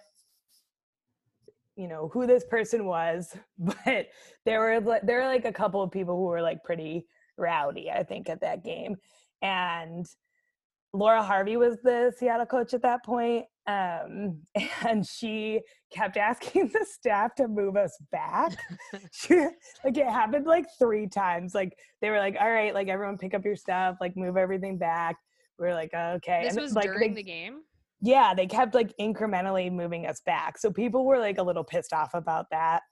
you 1.77 1.89
know 1.89 2.09
who 2.13 2.27
this 2.27 2.45
person 2.45 2.87
was, 2.87 3.37
but 3.59 4.09
there 4.45 4.61
were 4.61 5.01
there 5.03 5.21
were 5.21 5.27
like 5.27 5.45
a 5.45 5.53
couple 5.53 5.83
of 5.83 5.91
people 5.91 6.17
who 6.17 6.25
were 6.25 6.43
like 6.43 6.63
pretty 6.65 7.07
rowdy, 7.37 7.91
I 7.91 8.03
think, 8.03 8.29
at 8.29 8.41
that 8.41 8.65
game, 8.65 8.97
and 9.43 10.07
Laura 10.97 11.23
Harvey 11.23 11.57
was 11.57 11.77
the 11.83 12.13
Seattle 12.17 12.47
coach 12.47 12.73
at 12.75 12.83
that 12.83 13.05
point, 13.05 13.45
um, 13.67 14.41
and 14.87 15.07
she 15.07 15.61
kept 15.93 16.17
asking 16.17 16.69
the 16.73 16.85
staff 16.89 17.35
to 17.37 17.49
move 17.49 17.77
us 17.77 17.97
back. 18.11 18.57
she, 19.13 19.35
like 19.85 19.97
it 19.97 20.07
happened 20.09 20.47
like 20.47 20.67
three 20.79 21.07
times. 21.07 21.55
Like 21.55 21.77
they 22.01 22.11
were 22.11 22.19
like, 22.19 22.37
"All 22.41 22.51
right, 22.51 22.73
like 22.75 22.89
everyone 22.89 23.19
pick 23.19 23.35
up 23.35 23.45
your 23.45 23.57
stuff, 23.57 23.97
like 24.01 24.17
move 24.17 24.37
everything 24.37 24.79
back." 24.79 25.17
We 25.59 25.67
are 25.69 25.75
like, 25.75 25.93
"Okay." 25.95 26.43
This 26.45 26.55
And, 26.55 26.63
was 26.63 26.75
like, 26.75 26.85
during 26.87 27.11
they- 27.15 27.23
the 27.23 27.23
game. 27.23 27.61
yeah, 28.01 28.35
they 28.35 28.47
kept 28.47 28.75
like 28.75 28.93
incrementally 29.01 29.71
moving 29.73 30.07
us 30.07 30.21
back. 30.25 30.59
So 30.59 30.71
people 30.71 31.05
were 31.05 31.19
like 31.19 31.39
a 31.39 31.43
little 31.43 31.65
pissed 31.65 31.93
off 31.93 32.15
about 32.15 32.47
that. 32.51 32.83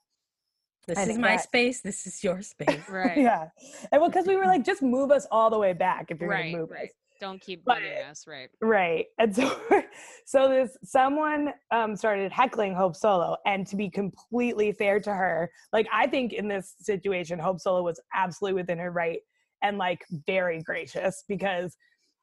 This 0.87 0.99
I 0.99 1.03
is 1.03 1.17
my 1.17 1.29
that- 1.37 1.41
space. 1.43 1.81
This 1.81 2.05
is 2.05 2.23
your 2.23 2.41
space. 2.43 2.87
Right. 2.89 3.17
Yeah, 3.27 3.47
and 3.91 3.99
well, 4.01 4.09
because 4.09 4.27
we 4.27 4.35
were 4.35 4.45
like, 4.45 4.63
just 4.63 4.81
move 4.83 5.09
us 5.11 5.25
all 5.31 5.49
the 5.49 5.57
way 5.57 5.73
back 5.73 6.11
if 6.11 6.19
you're 6.19 6.29
Right, 6.29 6.51
gonna 6.51 6.61
move 6.61 6.69
right. 6.71 6.89
us. 6.89 6.95
Don't 7.19 7.41
keep 7.41 7.63
But- 7.63 7.77
bugging 7.79 8.09
us, 8.09 8.27
right? 8.27 8.49
Right. 8.61 9.05
And 9.19 9.35
so 9.35 9.57
so 10.25 10.49
this 10.49 10.77
someone 10.83 11.53
um 11.71 11.95
started 11.95 12.31
heckling 12.31 12.73
Hope 12.75 12.95
Solo 12.95 13.37
and 13.45 13.65
to 13.67 13.75
be 13.75 13.89
completely 13.89 14.71
fair 14.71 14.99
to 14.99 15.11
her, 15.13 15.49
like 15.73 15.87
I 15.93 16.07
think 16.07 16.33
in 16.33 16.47
this 16.47 16.75
situation 16.79 17.39
Hope 17.39 17.59
Solo 17.59 17.83
was 17.83 17.99
absolutely 18.13 18.61
within 18.61 18.77
her 18.79 18.91
right 18.91 19.19
and 19.63 19.77
like 19.77 20.03
very 20.27 20.61
gracious 20.61 21.23
because 21.27 21.75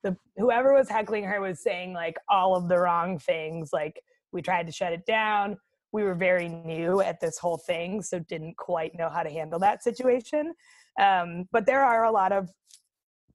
the 0.02 0.16
whoever 0.36 0.74
was 0.74 0.88
heckling 0.88 1.24
her 1.24 1.40
was 1.40 1.62
saying 1.62 1.92
like 1.94 2.16
all 2.28 2.54
of 2.56 2.68
the 2.68 2.78
wrong 2.78 3.18
things 3.18 3.70
like 3.72 4.00
we 4.32 4.42
tried 4.42 4.66
to 4.66 4.72
shut 4.72 4.92
it 4.92 5.06
down. 5.06 5.56
We 5.92 6.04
were 6.04 6.14
very 6.14 6.48
new 6.48 7.02
at 7.02 7.20
this 7.20 7.38
whole 7.38 7.58
thing 7.58 8.02
so 8.02 8.18
didn't 8.18 8.56
quite 8.56 8.92
know 8.96 9.10
how 9.10 9.22
to 9.22 9.30
handle 9.30 9.58
that 9.60 9.82
situation. 9.82 10.52
Um 11.00 11.44
but 11.52 11.66
there 11.66 11.82
are 11.82 12.04
a 12.04 12.10
lot 12.12 12.32
of 12.32 12.48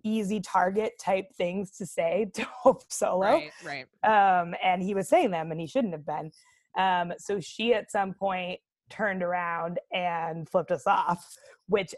easy 0.07 0.39
target 0.39 0.93
type 0.99 1.25
things 1.35 1.71
to 1.77 1.85
say 1.85 2.27
to 2.35 2.43
Hope 2.43 2.83
Solo 2.91 3.19
Right, 3.21 3.51
right. 3.63 4.39
um, 4.41 4.53
and 4.63 4.81
he 4.81 4.93
was 4.93 5.07
saying 5.09 5.31
them 5.31 5.51
and 5.51 5.59
he 5.59 5.67
shouldn't 5.67 5.93
have 5.93 6.05
been 6.05 6.31
um, 6.77 7.13
so 7.17 7.39
she 7.39 7.73
at 7.73 7.91
some 7.91 8.13
point 8.13 8.59
turned 8.89 9.21
around 9.23 9.79
and 9.93 10.47
flipped 10.49 10.71
us 10.71 10.87
off 10.87 11.25
which 11.67 11.93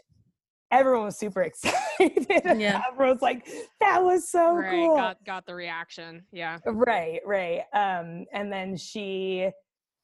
everyone 0.72 1.04
was 1.04 1.18
super 1.18 1.42
excited 1.50 2.26
Yeah. 2.58 2.82
everyone 2.90 3.14
was 3.14 3.22
like 3.22 3.46
that 3.80 4.02
was 4.02 4.28
so 4.30 4.54
right. 4.56 4.70
cool 4.70 4.96
Got 4.96 5.24
got 5.24 5.46
the 5.46 5.54
reaction. 5.54 6.24
Yeah. 6.32 6.58
right 6.64 7.20
right 7.26 7.62
um, 7.72 8.26
and 8.32 8.52
then 8.52 8.76
she 8.76 9.50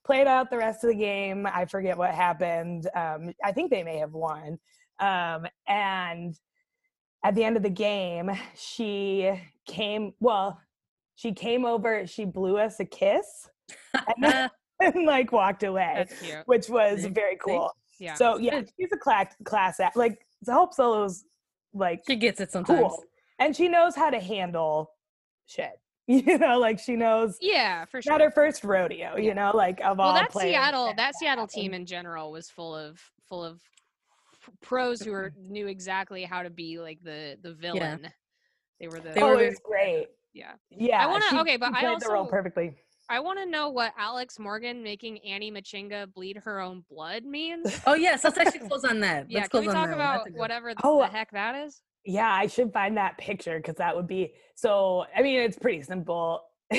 played 0.04 0.26
out 0.28 0.50
the 0.50 0.58
rest 0.58 0.84
of 0.84 0.90
the 0.90 0.96
game 0.96 1.46
i 1.52 1.64
forget 1.64 1.96
what 1.98 2.14
happened 2.14 2.88
um, 2.94 3.32
i 3.44 3.50
think 3.52 3.70
they 3.70 3.82
may 3.82 3.96
have 3.98 4.12
won 4.12 4.58
um, 5.00 5.46
and 5.68 6.34
at 7.26 7.34
the 7.34 7.42
end 7.42 7.56
of 7.56 7.62
the 7.64 7.70
game 7.70 8.30
she 8.54 9.32
came 9.66 10.12
well 10.20 10.60
she 11.16 11.32
came 11.32 11.64
over 11.64 12.06
she 12.06 12.24
blew 12.24 12.56
us 12.56 12.78
a 12.78 12.84
kiss 12.84 13.48
and, 13.94 14.22
then, 14.22 14.50
and 14.80 15.06
like 15.06 15.32
walked 15.32 15.64
away 15.64 16.06
which 16.46 16.68
was 16.68 17.04
very 17.06 17.36
cool 17.44 17.72
Yeah. 17.98 18.14
so 18.14 18.38
yeah 18.38 18.62
she's 18.80 18.90
a 18.92 18.96
class 18.96 19.34
class 19.44 19.80
act 19.80 19.96
like 19.96 20.24
the 20.42 20.52
hope 20.52 20.72
solo's 20.72 21.24
like 21.74 22.02
she 22.06 22.14
gets 22.14 22.40
it 22.40 22.52
sometimes. 22.52 22.78
cool 22.78 23.04
and 23.40 23.56
she 23.56 23.68
knows 23.68 23.96
how 23.96 24.08
to 24.08 24.20
handle 24.20 24.90
shit 25.46 25.80
you 26.06 26.38
know 26.38 26.60
like 26.60 26.78
she 26.78 26.94
knows 26.94 27.36
yeah, 27.40 27.84
for 27.86 28.00
sure. 28.00 28.12
not 28.12 28.20
her 28.20 28.30
first 28.30 28.62
rodeo 28.62 29.16
you 29.16 29.34
know 29.34 29.50
like 29.52 29.80
of 29.80 29.98
well, 29.98 30.08
all 30.08 30.14
that 30.14 30.32
Seattle, 30.32 30.94
that 30.96 31.14
Seattle 31.16 31.48
team 31.48 31.74
in 31.74 31.84
general 31.84 32.30
was 32.30 32.48
full 32.48 32.76
of 32.76 33.00
full 33.28 33.42
of 33.44 33.60
pros 34.62 35.00
who 35.02 35.12
were 35.12 35.32
knew 35.38 35.66
exactly 35.66 36.24
how 36.24 36.42
to 36.42 36.50
be 36.50 36.78
like 36.78 36.98
the 37.02 37.36
the 37.42 37.52
villain. 37.54 38.08
They 38.80 38.88
were 38.88 39.00
the 39.00 39.10
They 39.10 39.22
oh 39.22 39.28
were 39.36 39.42
it 39.42 39.48
was 39.50 39.60
great 39.64 40.08
yeah. 40.34 40.52
yeah 40.70 41.02
I 41.02 41.06
wanna- 41.06 41.40
okay, 41.42 41.56
but 41.56 41.70
she 41.70 41.76
I 41.76 41.80
played 41.80 42.00
the 42.00 42.08
role 42.12 42.26
perfectly 42.26 42.76
I 43.08 43.20
want 43.20 43.38
to 43.38 43.46
know 43.46 43.70
what 43.70 43.92
Alex 43.96 44.36
Morgan 44.38 44.82
making 44.82 45.18
Annie 45.24 45.52
Machinga 45.52 46.12
bleed 46.12 46.38
her 46.38 46.58
own 46.60 46.84
blood 46.90 47.24
means. 47.24 47.80
Oh 47.86 47.94
yes, 47.94 48.24
let's 48.24 48.36
actually 48.36 48.66
close 48.68 48.84
on 48.84 48.98
that. 49.00 49.30
yeah, 49.30 49.38
Let's 49.38 49.48
can 49.50 49.62
close 49.62 49.68
we 49.68 49.72
talk 49.72 49.90
about 49.90 50.24
good- 50.24 50.34
whatever 50.34 50.74
the, 50.74 50.80
Oh, 50.82 50.98
the 50.98 51.06
heck 51.06 51.30
that 51.30 51.54
is? 51.54 51.82
Yeah, 52.04 52.28
I 52.28 52.48
should 52.48 52.72
find 52.72 52.96
that 52.96 53.16
picture 53.16 53.58
because 53.58 53.76
that 53.76 53.94
would 53.94 54.08
be 54.08 54.34
so. 54.56 55.04
I 55.16 55.22
mean, 55.22 55.38
it's 55.40 55.56
pretty 55.56 55.82
simple. 55.82 56.42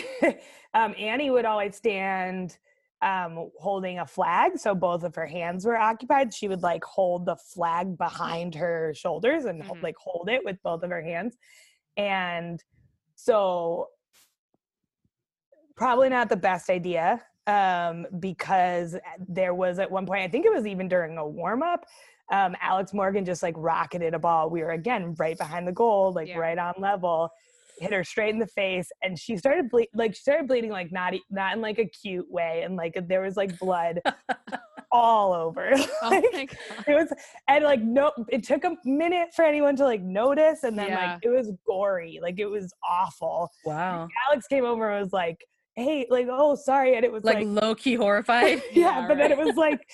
um, 0.73 0.93
Annie 0.99 1.29
would 1.29 1.45
always 1.45 1.77
stand 1.77 2.57
um, 3.01 3.51
holding 3.59 3.99
a 3.99 4.05
flag, 4.07 4.57
so 4.57 4.73
both 4.73 5.03
of 5.03 5.13
her 5.15 5.27
hands 5.27 5.65
were 5.65 5.77
occupied. 5.77 6.33
She 6.33 6.47
would 6.47 6.63
like 6.63 6.83
hold 6.83 7.25
the 7.25 7.35
flag 7.35 7.97
behind 7.97 8.55
her 8.55 8.93
shoulders 8.95 9.45
and 9.45 9.61
Mhm. 9.63 9.83
like 9.83 9.95
hold 9.97 10.29
it 10.29 10.43
with 10.43 10.61
both 10.63 10.81
of 10.83 10.89
her 10.89 11.01
hands. 11.03 11.37
And 11.95 12.63
so, 13.15 13.89
probably 15.75 16.09
not 16.09 16.29
the 16.29 16.37
best 16.37 16.69
idea 16.69 17.21
um, 17.45 18.05
because 18.19 18.97
there 19.27 19.53
was 19.53 19.79
at 19.79 19.89
one 19.89 20.05
point, 20.05 20.23
I 20.23 20.27
think 20.27 20.45
it 20.45 20.51
was 20.53 20.65
even 20.67 20.87
during 20.87 21.17
a 21.17 21.25
warm 21.27 21.63
up, 21.63 21.85
um, 22.31 22.55
Alex 22.59 22.93
Morgan 22.93 23.23
just 23.23 23.41
like 23.43 23.53
rocketed 23.57 24.13
a 24.13 24.19
ball. 24.19 24.49
We 24.49 24.61
were 24.63 24.71
again 24.71 25.13
right 25.15 25.37
behind 25.37 25.67
the 25.67 25.71
goal, 25.71 26.11
like 26.13 26.27
Yeah. 26.29 26.39
right 26.39 26.57
on 26.57 26.73
level. 26.79 27.29
Hit 27.79 27.93
her 27.93 28.03
straight 28.03 28.29
in 28.33 28.39
the 28.39 28.47
face, 28.47 28.89
and 29.03 29.17
she 29.19 29.37
started 29.37 29.69
ble- 29.69 29.85
like 29.93 30.15
she 30.15 30.21
started 30.21 30.47
bleeding 30.47 30.71
like 30.71 30.91
not 30.91 31.13
e- 31.13 31.23
not 31.29 31.55
in 31.55 31.61
like 31.61 31.77
a 31.79 31.85
cute 31.85 32.29
way, 32.29 32.63
and 32.63 32.75
like 32.75 32.97
there 33.07 33.21
was 33.21 33.37
like 33.37 33.57
blood 33.59 33.99
all 34.91 35.33
over. 35.33 35.71
Oh 36.01 36.09
Like, 36.09 36.23
my 36.33 36.45
god. 36.45 36.85
it 36.87 36.93
was 36.95 37.13
and 37.47 37.63
like 37.63 37.81
no, 37.81 38.11
it 38.29 38.43
took 38.43 38.63
a 38.63 38.75
minute 38.85 39.29
for 39.35 39.43
anyone 39.45 39.75
to 39.77 39.83
like 39.83 40.01
notice, 40.01 40.63
and 40.63 40.77
then 40.77 40.89
Yeah. 40.89 41.13
like 41.13 41.19
it 41.23 41.29
was 41.29 41.51
gory, 41.65 42.19
like 42.21 42.39
it 42.39 42.45
was 42.47 42.73
awful. 42.87 43.51
Wow. 43.65 44.07
Alex 44.29 44.47
came 44.47 44.65
over 44.65 44.89
and 44.91 45.03
was 45.03 45.13
like, 45.13 45.43
"Hey, 45.75 46.07
like 46.09 46.27
oh 46.31 46.55
sorry," 46.55 46.95
and 46.95 47.05
it 47.05 47.11
was 47.11 47.23
Like, 47.23 47.37
like 47.37 47.47
low 47.47 47.75
key 47.75 47.95
horrified. 47.95 48.61
yeah, 48.71 49.01
Yeah, 49.01 49.07
but 49.07 49.17
then 49.17 49.31
it 49.31 49.37
was 49.37 49.55
like 49.55 49.87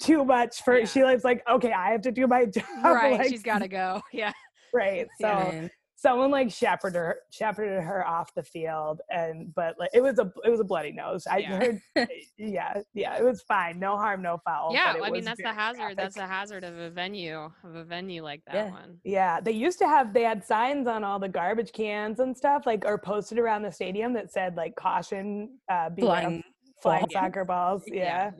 too 0.00 0.24
much 0.24 0.62
for 0.64 0.78
Yeah. 0.78 0.84
she 0.86 1.02
was 1.02 1.22
like, 1.24 1.42
okay, 1.48 1.72
I 1.72 1.90
have 1.92 2.02
to 2.02 2.10
do 2.12 2.26
my 2.26 2.44
job. 2.46 2.64
Right, 2.82 3.18
like, 3.18 3.28
she's 3.28 3.42
got 3.42 3.60
to 3.60 3.68
go. 3.68 4.02
Yeah. 4.12 4.32
right. 4.74 5.06
So. 5.20 5.68
Someone 6.02 6.32
like 6.32 6.50
shepherded 6.50 6.96
her, 6.96 7.18
shepherded 7.30 7.80
her 7.80 8.04
off 8.06 8.34
the 8.34 8.42
field, 8.42 9.00
and 9.08 9.54
but 9.54 9.76
like 9.78 9.90
it 9.94 10.02
was 10.02 10.18
a 10.18 10.32
it 10.44 10.50
was 10.50 10.58
a 10.58 10.64
bloody 10.64 10.90
nose. 10.90 11.26
I 11.28 11.38
Yeah. 11.38 11.56
heard, 11.56 11.80
yeah, 12.36 12.80
yeah, 12.92 13.16
it 13.16 13.22
was 13.22 13.40
fine, 13.42 13.78
no 13.78 13.96
harm, 13.96 14.20
no 14.20 14.38
foul. 14.44 14.74
yeah, 14.74 14.92
but 14.92 14.98
it 14.98 15.04
I 15.04 15.10
mean 15.10 15.24
that's 15.24 15.40
the 15.40 15.52
hazard. 15.52 15.96
That's 15.96 16.16
the 16.16 16.26
hazard 16.26 16.64
of 16.64 16.76
a 16.76 16.90
venue 16.90 17.50
of 17.62 17.74
a 17.76 17.84
venue 17.84 18.22
like 18.24 18.42
that 18.46 18.54
Yeah. 18.54 18.70
one. 18.70 18.98
Yeah, 19.04 19.40
they 19.40 19.52
used 19.52 19.78
to 19.78 19.86
have 19.86 20.12
they 20.12 20.22
had 20.22 20.44
signs 20.44 20.88
on 20.88 21.04
all 21.04 21.20
the 21.20 21.28
garbage 21.28 21.72
cans 21.72 22.18
and 22.18 22.36
stuff, 22.36 22.66
like 22.66 22.84
or 22.84 22.98
posted 22.98 23.38
around 23.38 23.62
the 23.62 23.72
stadium 23.72 24.12
that 24.14 24.32
said 24.32 24.56
like 24.56 24.74
caution, 24.74 25.58
uh, 25.70 25.88
of 25.90 25.96
Flying 25.98 26.42
flying 26.82 27.06
soccer 27.12 27.44
balls. 27.44 27.84
Yeah. 27.86 27.94
Yeah. 28.04 28.30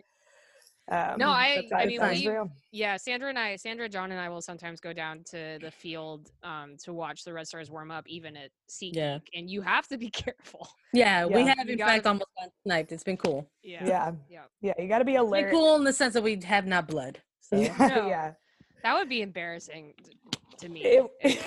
Um, 0.91 1.17
No, 1.19 1.29
I- 1.29 1.69
I 1.75 1.87
mean, 1.87 2.01
we- 2.01 2.39
Yeah, 2.73 2.97
Sandra 2.97 3.29
and 3.29 3.39
I, 3.39 3.57
Sandra, 3.57 3.89
John, 3.89 4.11
and 4.11 4.21
I 4.21 4.29
will 4.29 4.41
sometimes 4.43 4.81
go 4.81 4.93
down 4.93 5.23
to 5.31 5.59
the 5.61 5.71
field 5.71 6.31
um, 6.43 6.77
to 6.85 6.93
watch 6.93 7.25
the 7.25 7.33
Red 7.33 7.47
Stars 7.47 7.71
warm 7.71 7.91
up, 7.91 8.07
even 8.09 8.37
at 8.37 8.51
SeatGeek, 8.71 8.95
Yeah. 8.97 9.19
and 9.35 9.49
you 9.49 9.63
have 9.63 9.87
to 9.89 9.99
be 9.99 10.11
careful. 10.11 10.69
Yeah, 10.93 11.27
we 11.27 11.45
have 11.47 11.59
You 11.67 11.73
in 11.73 11.79
gotta 11.79 11.93
fact 11.93 12.05
be- 12.05 12.09
almost 12.09 12.27
gotten 12.37 12.53
sniped. 12.65 12.93
It's 12.93 13.05
been 13.05 13.17
cool. 13.17 13.49
Yeah, 13.63 13.87
Yeah, 13.87 14.13
yeah. 14.29 14.43
yeah, 14.61 14.73
you 14.79 14.89
got 14.89 14.99
to 14.99 15.05
be 15.05 15.13
It's 15.15 15.21
alert. 15.23 15.43
been 15.45 15.51
cool 15.51 15.77
in 15.77 15.85
the 15.85 15.93
sense 15.93 16.15
that 16.15 16.23
we 16.23 16.39
have 16.45 16.67
not 16.67 16.89
blood. 16.89 17.21
So 17.43 17.57
Yeah, 17.57 17.77
No. 17.79 18.07
yeah. 18.09 18.33
That 18.83 18.95
would 18.95 19.09
be 19.09 19.23
embarrassing 19.23 19.95
to 20.59 20.69
me 20.69 20.83
It- 20.85 21.43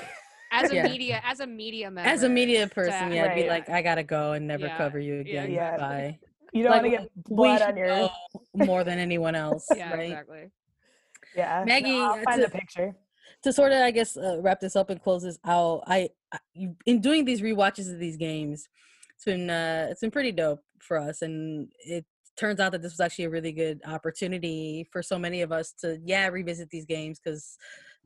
as 0.51 0.71
a 0.71 0.75
Yeah. 0.75 0.83
media 0.83 1.21
as 1.25 1.39
a 1.41 1.47
media 1.47 1.91
member. 1.91 2.09
as 2.09 2.23
a 2.23 2.29
media 2.29 2.67
person, 2.67 3.11
yeah, 3.11 3.25
I'd 3.25 3.35
be 3.35 3.41
Right. 3.41 3.49
like, 3.49 3.69
I 3.69 3.81
gotta 3.81 4.03
go 4.03 4.31
and 4.33 4.47
never 4.47 4.67
Yeah, 4.67 4.77
cover 4.77 4.99
you 4.99 5.15
yeah, 5.25 5.43
again. 5.43 5.51
Yeah. 5.51 5.77
Bye. 5.77 6.19
You 6.53 6.63
don't 6.63 6.71
Like, 6.71 6.83
want 6.83 6.93
to 6.93 6.99
get 6.99 7.23
blood 7.25 7.59
should 7.59 7.67
on 7.69 7.77
your. 7.77 8.09
more 8.67 8.83
than 8.83 8.99
anyone 8.99 9.35
else, 9.35 9.67
Yeah, 9.75 9.93
right? 9.93 10.01
exactly. 10.11 10.51
Yeah, 11.35 11.59
no, 11.59 11.65
Maggie, 11.65 11.91
I'll 11.99 12.11
uh, 12.13 12.23
find 12.23 12.41
to- 12.41 12.47
the 12.47 12.49
picture. 12.51 12.95
to 13.43 13.51
sort 13.53 13.71
of 13.71 13.79
i 13.79 13.91
guess 13.91 14.15
uh, 14.17 14.39
wrap 14.41 14.59
this 14.59 14.75
up 14.75 14.89
and 14.89 15.01
close 15.01 15.23
this 15.23 15.37
out 15.45 15.83
i, 15.87 16.09
I 16.31 16.37
in 16.85 16.99
doing 17.01 17.25
these 17.25 17.41
rewatches 17.41 17.91
of 17.91 17.99
these 17.99 18.17
games 18.17 18.67
it's 19.15 19.25
been 19.25 19.49
uh 19.49 19.87
it's 19.91 20.01
been 20.01 20.11
pretty 20.11 20.31
dope 20.31 20.61
for 20.79 20.97
us 20.97 21.21
and 21.21 21.69
it 21.79 22.05
turns 22.37 22.59
out 22.59 22.71
that 22.71 22.81
this 22.81 22.93
was 22.93 22.99
actually 22.99 23.25
a 23.25 23.29
really 23.29 23.51
good 23.51 23.81
opportunity 23.85 24.87
for 24.91 25.01
so 25.03 25.17
many 25.19 25.41
of 25.41 25.51
us 25.51 25.73
to 25.81 25.99
yeah 26.05 26.27
revisit 26.27 26.69
these 26.69 26.85
games 26.85 27.19
because 27.19 27.57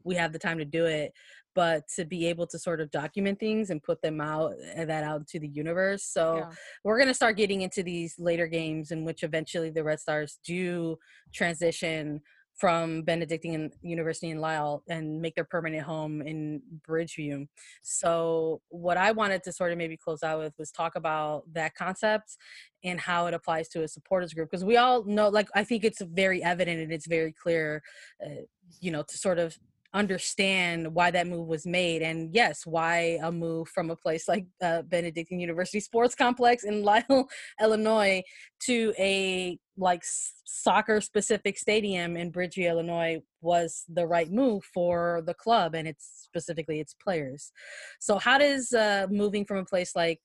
we 0.03 0.15
have 0.15 0.33
the 0.33 0.39
time 0.39 0.57
to 0.57 0.65
do 0.65 0.85
it 0.85 1.13
but 1.59 1.85
to 1.93 2.05
be 2.05 2.25
able 2.25 2.47
to 2.47 2.57
sort 2.57 2.79
of 2.79 2.89
document 2.89 3.37
things 3.37 3.69
and 3.69 3.83
put 3.83 4.01
them 4.01 4.21
out 4.21 4.53
and 4.75 4.89
that 4.89 5.03
out 5.03 5.27
to 5.27 5.37
the 5.41 5.47
universe 5.63 6.03
so 6.05 6.37
Yeah. 6.37 6.51
we're 6.85 6.97
going 6.97 7.09
to 7.09 7.13
start 7.21 7.35
getting 7.35 7.61
into 7.67 7.83
these 7.83 8.13
later 8.17 8.47
games 8.47 8.91
in 8.91 9.03
which 9.03 9.23
eventually 9.23 9.69
the 9.69 9.83
Red 9.83 9.99
Stars 9.99 10.39
do 10.45 10.97
transition 11.33 12.21
from 12.59 13.03
Benedictine 13.03 13.71
University 13.81 14.29
in 14.29 14.39
Lisle 14.39 14.83
and 14.89 15.21
make 15.21 15.35
their 15.35 15.45
permanent 15.55 15.83
home 15.83 16.21
in 16.21 16.61
Bridgeview. 16.87 17.47
So, 17.83 18.61
what 18.69 18.97
I 18.97 19.11
wanted 19.13 19.43
to 19.43 19.53
sort 19.53 19.71
of 19.71 19.77
maybe 19.77 19.95
close 19.95 20.23
out 20.23 20.39
with 20.39 20.53
was 20.59 20.69
talk 20.69 20.95
about 20.95 21.43
that 21.53 21.73
concept 21.75 22.35
and 22.83 22.99
how 22.99 23.27
it 23.27 23.33
applies 23.33 23.69
to 23.69 23.83
a 23.83 23.87
supporters 23.87 24.33
group 24.33 24.49
because 24.51 24.65
we 24.65 24.75
all 24.75 25.05
know, 25.05 25.29
like, 25.29 25.47
I 25.55 25.63
think 25.63 25.85
it's 25.85 26.01
very 26.01 26.43
evident 26.43 26.81
and 26.81 26.91
it's 26.91 27.07
very 27.07 27.31
clear, 27.43 27.81
uh, 28.25 28.43
you 28.81 28.91
know, 28.91 29.03
to 29.03 29.17
sort 29.17 29.39
of 29.39 29.57
understand 29.93 30.93
why 30.93 31.09
that 31.09 31.27
move 31.27 31.47
was 31.47 31.65
made 31.65 32.01
and 32.03 32.33
yes 32.33 32.65
why 32.65 33.17
a 33.23 33.31
move 33.31 33.67
from 33.69 33.89
a 33.89 33.95
place 33.95 34.27
like 34.27 34.45
uh, 34.61 34.83
benedictine 34.83 35.39
university 35.39 35.79
sports 35.79 36.13
complex 36.13 36.63
in 36.63 36.83
lisle 36.83 37.27
illinois 37.61 38.21
to 38.59 38.93
a 38.99 39.57
like 39.77 40.03
soccer 40.45 41.01
specific 41.01 41.57
stadium 41.57 42.15
in 42.15 42.31
bridgeview 42.31 42.69
illinois 42.69 43.19
was 43.41 43.83
the 43.89 44.05
right 44.05 44.31
move 44.31 44.63
for 44.73 45.23
the 45.25 45.33
club 45.33 45.73
and 45.73 45.87
it's 45.87 46.19
specifically 46.29 46.79
its 46.79 46.93
players. 46.93 47.51
So 47.99 48.17
how 48.17 48.37
does 48.37 48.71
uh, 48.73 49.07
moving 49.09 49.45
from 49.45 49.57
a 49.57 49.65
place 49.65 49.95
like 49.95 50.19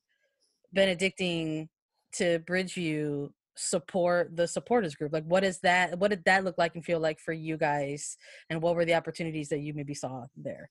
benedictine 0.73 1.69
to 2.15 2.41
bridgeview 2.41 3.31
support 3.57 4.35
the 4.37 4.47
supporters 4.49 4.95
group 4.95 5.13
like 5.13 5.25
what 5.25 5.45
is 5.45 5.61
that 5.61 5.99
what 5.99 6.11
did 6.11 6.25
that 6.25 6.43
look 6.45 6.59
like 6.59 6.75
and 6.75 6.85
feel 6.85 6.99
like 7.01 7.21
for 7.21 7.33
you 7.33 7.57
guys 7.57 8.17
and 8.51 8.61
what 8.61 8.75
were 8.75 8.85
the 8.85 8.95
opportunities 8.95 9.49
that 9.49 9.61
you 9.61 9.73
maybe 9.75 9.95
saw 9.95 10.25
there 10.37 10.71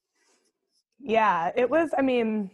Yeah, 1.00 1.52
it 1.56 1.70
was. 1.70 1.90
I 1.98 2.02
mean, 2.02 2.50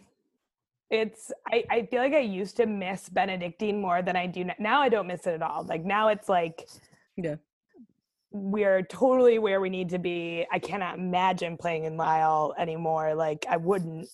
it's. 0.89 1.32
I, 1.51 1.63
I 1.69 1.86
feel 1.86 2.01
like 2.01 2.13
I 2.13 2.19
used 2.41 2.57
to 2.57 2.65
miss 2.65 3.09
Benedictine 3.09 3.80
more 3.80 4.01
than 4.01 4.15
I 4.15 4.25
do 4.27 4.43
now. 4.43 4.55
Now 4.59 4.82
I 4.82 4.89
don't 4.89 5.05
miss 5.07 5.27
it 5.27 5.34
at 5.36 5.41
all. 5.43 5.63
Like 5.63 5.84
now 5.86 6.07
it's 6.07 6.27
like, 6.30 6.67
Yeah. 7.15 7.36
we're 8.32 8.82
totally 8.84 9.38
where 9.39 9.61
we 9.61 9.69
need 9.69 9.89
to 9.89 9.99
be. 9.99 10.47
I 10.51 10.57
cannot 10.59 10.97
imagine 10.97 11.57
playing 11.57 11.84
in 11.86 11.95
Lisle 11.97 12.55
anymore. 12.57 13.13
Like 13.13 13.45
I 13.47 13.57
wouldn't 13.57 14.07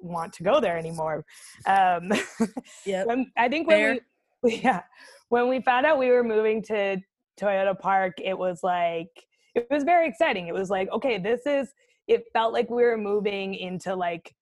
want 0.00 0.32
to 0.34 0.42
go 0.44 0.60
there 0.60 0.78
anymore. 0.78 1.24
Um, 1.66 2.10
yeah 2.86 3.04
I 3.36 3.48
think 3.48 3.66
when 3.68 3.94
we, 3.94 4.00
yeah, 4.44 4.82
when 5.28 5.48
we 5.48 5.60
found 5.60 5.86
out 5.86 5.98
we 5.98 6.10
were 6.10 6.24
moving 6.24 6.62
to 6.64 6.98
Toyota 7.40 7.78
Park, 7.78 8.14
it 8.22 8.36
was 8.36 8.60
like 8.62 9.10
it 9.54 9.66
was 9.70 9.84
very 9.84 10.08
exciting. 10.08 10.46
It 10.48 10.54
was 10.54 10.70
like, 10.70 10.90
okay, 10.92 11.18
this 11.18 11.46
is. 11.46 11.68
It 12.06 12.24
felt 12.32 12.54
like 12.54 12.70
we 12.70 12.82
were 12.84 12.96
moving 12.96 13.54
into 13.54 13.94
like 13.94 14.34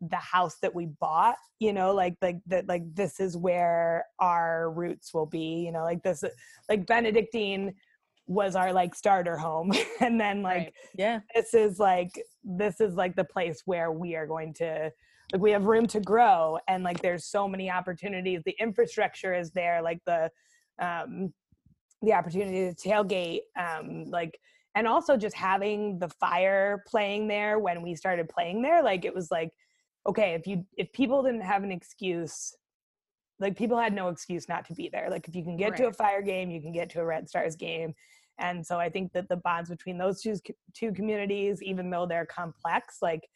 the 0.00 0.16
house 0.16 0.56
that 0.62 0.74
we 0.74 0.86
bought. 1.00 1.36
You 1.58 1.72
know, 1.72 1.94
like 1.94 2.16
like 2.20 2.38
that 2.46 2.68
like 2.68 2.82
this 2.94 3.20
is 3.20 3.36
where 3.36 4.04
our 4.20 4.70
roots 4.70 5.14
will 5.14 5.26
be. 5.26 5.62
You 5.64 5.72
know, 5.72 5.84
like 5.84 6.02
this 6.02 6.22
like 6.68 6.86
Benedictine 6.86 7.74
was 8.26 8.56
our 8.56 8.72
like 8.72 8.94
starter 8.94 9.36
home, 9.38 9.72
and 10.00 10.20
then 10.20 10.42
like 10.42 10.56
Right. 10.58 10.72
yeah 10.96 11.20
this 11.34 11.54
is 11.54 11.78
like 11.78 12.10
this 12.44 12.80
is 12.80 12.94
like 12.94 13.16
the 13.16 13.24
place 13.24 13.62
where 13.64 13.90
we 13.90 14.16
are 14.16 14.26
going 14.26 14.52
to 14.54 14.90
like 15.32 15.42
we 15.42 15.50
have 15.50 15.64
room 15.64 15.86
to 15.88 16.00
grow 16.00 16.58
and 16.68 16.84
like 16.84 17.00
there's 17.02 17.24
so 17.24 17.46
many 17.48 17.70
opportunities. 17.70 18.42
The 18.44 18.56
infrastructure 18.58 19.34
is 19.34 19.50
there 19.50 19.82
like 19.82 20.00
the 20.06 20.30
um 20.80 21.32
the 22.02 22.12
opportunity 22.12 22.72
to 22.72 22.88
tailgate 22.88 23.40
um 23.58 24.04
like 24.10 24.38
and 24.74 24.86
also 24.86 25.16
just 25.16 25.34
having 25.34 25.98
the 25.98 26.08
fire 26.08 26.84
playing 26.86 27.26
there 27.26 27.58
when 27.58 27.82
we 27.82 27.96
started 27.96 28.28
playing 28.28 28.62
there 28.62 28.84
like 28.84 29.04
it 29.04 29.12
was 29.12 29.28
like 29.32 29.50
okay 30.06 30.34
if 30.34 30.46
you 30.46 30.64
if 30.76 30.92
people 30.92 31.24
didn't 31.24 31.40
have 31.40 31.64
an 31.64 31.72
excuse 31.72 32.54
like 33.40 33.56
people 33.56 33.78
had 33.78 33.92
no 33.92 34.08
excuse 34.08 34.48
not 34.48 34.64
to 34.66 34.74
be 34.74 34.88
there. 34.88 35.08
Like 35.10 35.28
if 35.28 35.34
you 35.34 35.44
can 35.44 35.56
get 35.56 35.76
to 35.76 35.86
a 35.86 35.92
fire 35.92 36.22
game 36.22 36.50
you 36.50 36.60
can 36.60 36.72
get 36.72 36.90
to 36.90 37.00
a 37.00 37.04
red 37.04 37.28
stars 37.28 37.56
game. 37.56 37.94
And 38.38 38.64
so 38.64 38.78
i 38.78 38.88
think 38.88 39.12
that 39.14 39.28
the 39.28 39.36
bonds 39.36 39.68
between 39.68 39.98
those 39.98 40.22
two 40.22 40.36
two 40.72 40.92
communities 40.92 41.60
even 41.62 41.90
though 41.90 42.06
they're 42.06 42.26
complex 42.26 42.98
like 43.02 43.28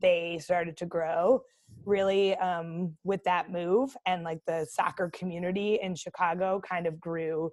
they 0.00 0.38
started 0.40 0.76
to 0.76 0.86
grow 0.86 1.42
really 1.84 2.36
um, 2.36 2.96
with 3.04 3.22
that 3.24 3.50
move 3.50 3.96
and 4.06 4.22
like 4.24 4.40
the 4.46 4.66
soccer 4.70 5.10
community 5.12 5.78
in 5.82 5.94
chicago 5.94 6.60
kind 6.68 6.86
of 6.86 7.00
grew 7.00 7.50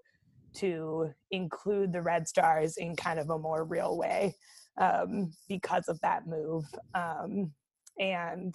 to 0.53 1.09
include 1.31 1.91
the 1.91 2.01
red 2.01 2.27
stars 2.27 2.77
in 2.77 2.95
kind 2.95 3.19
of 3.19 3.29
a 3.29 3.37
more 3.39 3.63
real 3.63 3.97
way 3.97 4.35
um, 4.79 5.31
because 5.49 5.87
of 5.87 5.99
that 6.01 6.27
move 6.27 6.63
um, 6.95 7.51
and 7.99 8.53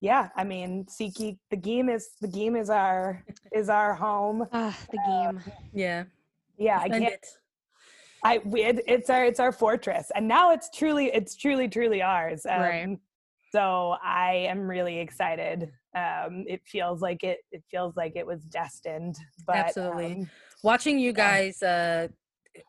yeah 0.00 0.28
i 0.36 0.42
mean 0.44 0.84
Siki, 0.86 1.38
the 1.50 1.56
game 1.56 1.88
is 1.88 2.10
the 2.20 2.28
game 2.28 2.56
is 2.56 2.70
our 2.70 3.24
is 3.52 3.68
our 3.68 3.94
home 3.94 4.46
Ah, 4.52 4.76
the 4.90 4.98
game. 5.06 5.40
yeah 5.72 6.04
yeah 6.58 6.78
i 6.78 6.84
Defend 6.88 7.02
can't 7.04 7.14
it. 7.14 7.26
I 8.24 8.40
we, 8.44 8.62
it, 8.62 8.80
it's 8.86 9.10
our 9.10 9.24
it's 9.24 9.40
our 9.40 9.52
fortress, 9.52 10.10
and 10.14 10.26
now 10.28 10.52
it's 10.52 10.70
truly 10.70 11.06
it's 11.12 11.36
truly 11.36 11.68
truly 11.68 12.02
ours. 12.02 12.46
Um, 12.48 12.60
Right. 12.60 12.98
So 13.52 13.96
I 14.02 14.46
am 14.48 14.60
really 14.66 14.98
excited. 14.98 15.70
Um, 15.94 16.44
it 16.48 16.62
feels 16.64 17.02
like 17.02 17.22
it 17.22 17.38
it 17.50 17.62
feels 17.70 17.96
like 17.96 18.14
it 18.16 18.26
was 18.26 18.44
destined. 18.44 19.16
But 19.46 19.56
Absolutely. 19.56 20.12
um, 20.12 20.30
watching 20.62 20.98
you 20.98 21.12
guys 21.12 21.62
uh 21.62 22.08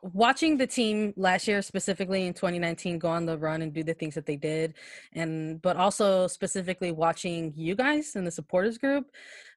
watching 0.02 0.58
the 0.58 0.68
team 0.68 1.14
last 1.18 1.48
year 1.48 1.62
specifically 1.62 2.26
in 2.26 2.34
2019 2.34 3.00
go 3.00 3.10
on 3.10 3.26
the 3.26 3.38
run 3.38 3.62
and 3.62 3.74
do 3.74 3.84
the 3.84 3.94
things 3.94 4.16
that 4.16 4.26
they 4.26 4.38
did 4.38 4.74
and 5.14 5.62
but 5.62 5.76
also 5.76 6.28
specifically 6.28 6.92
watching 6.92 7.54
you 7.56 7.76
guys 7.76 8.16
and 8.16 8.26
the 8.26 8.32
supporters 8.32 8.78
group 8.78 9.12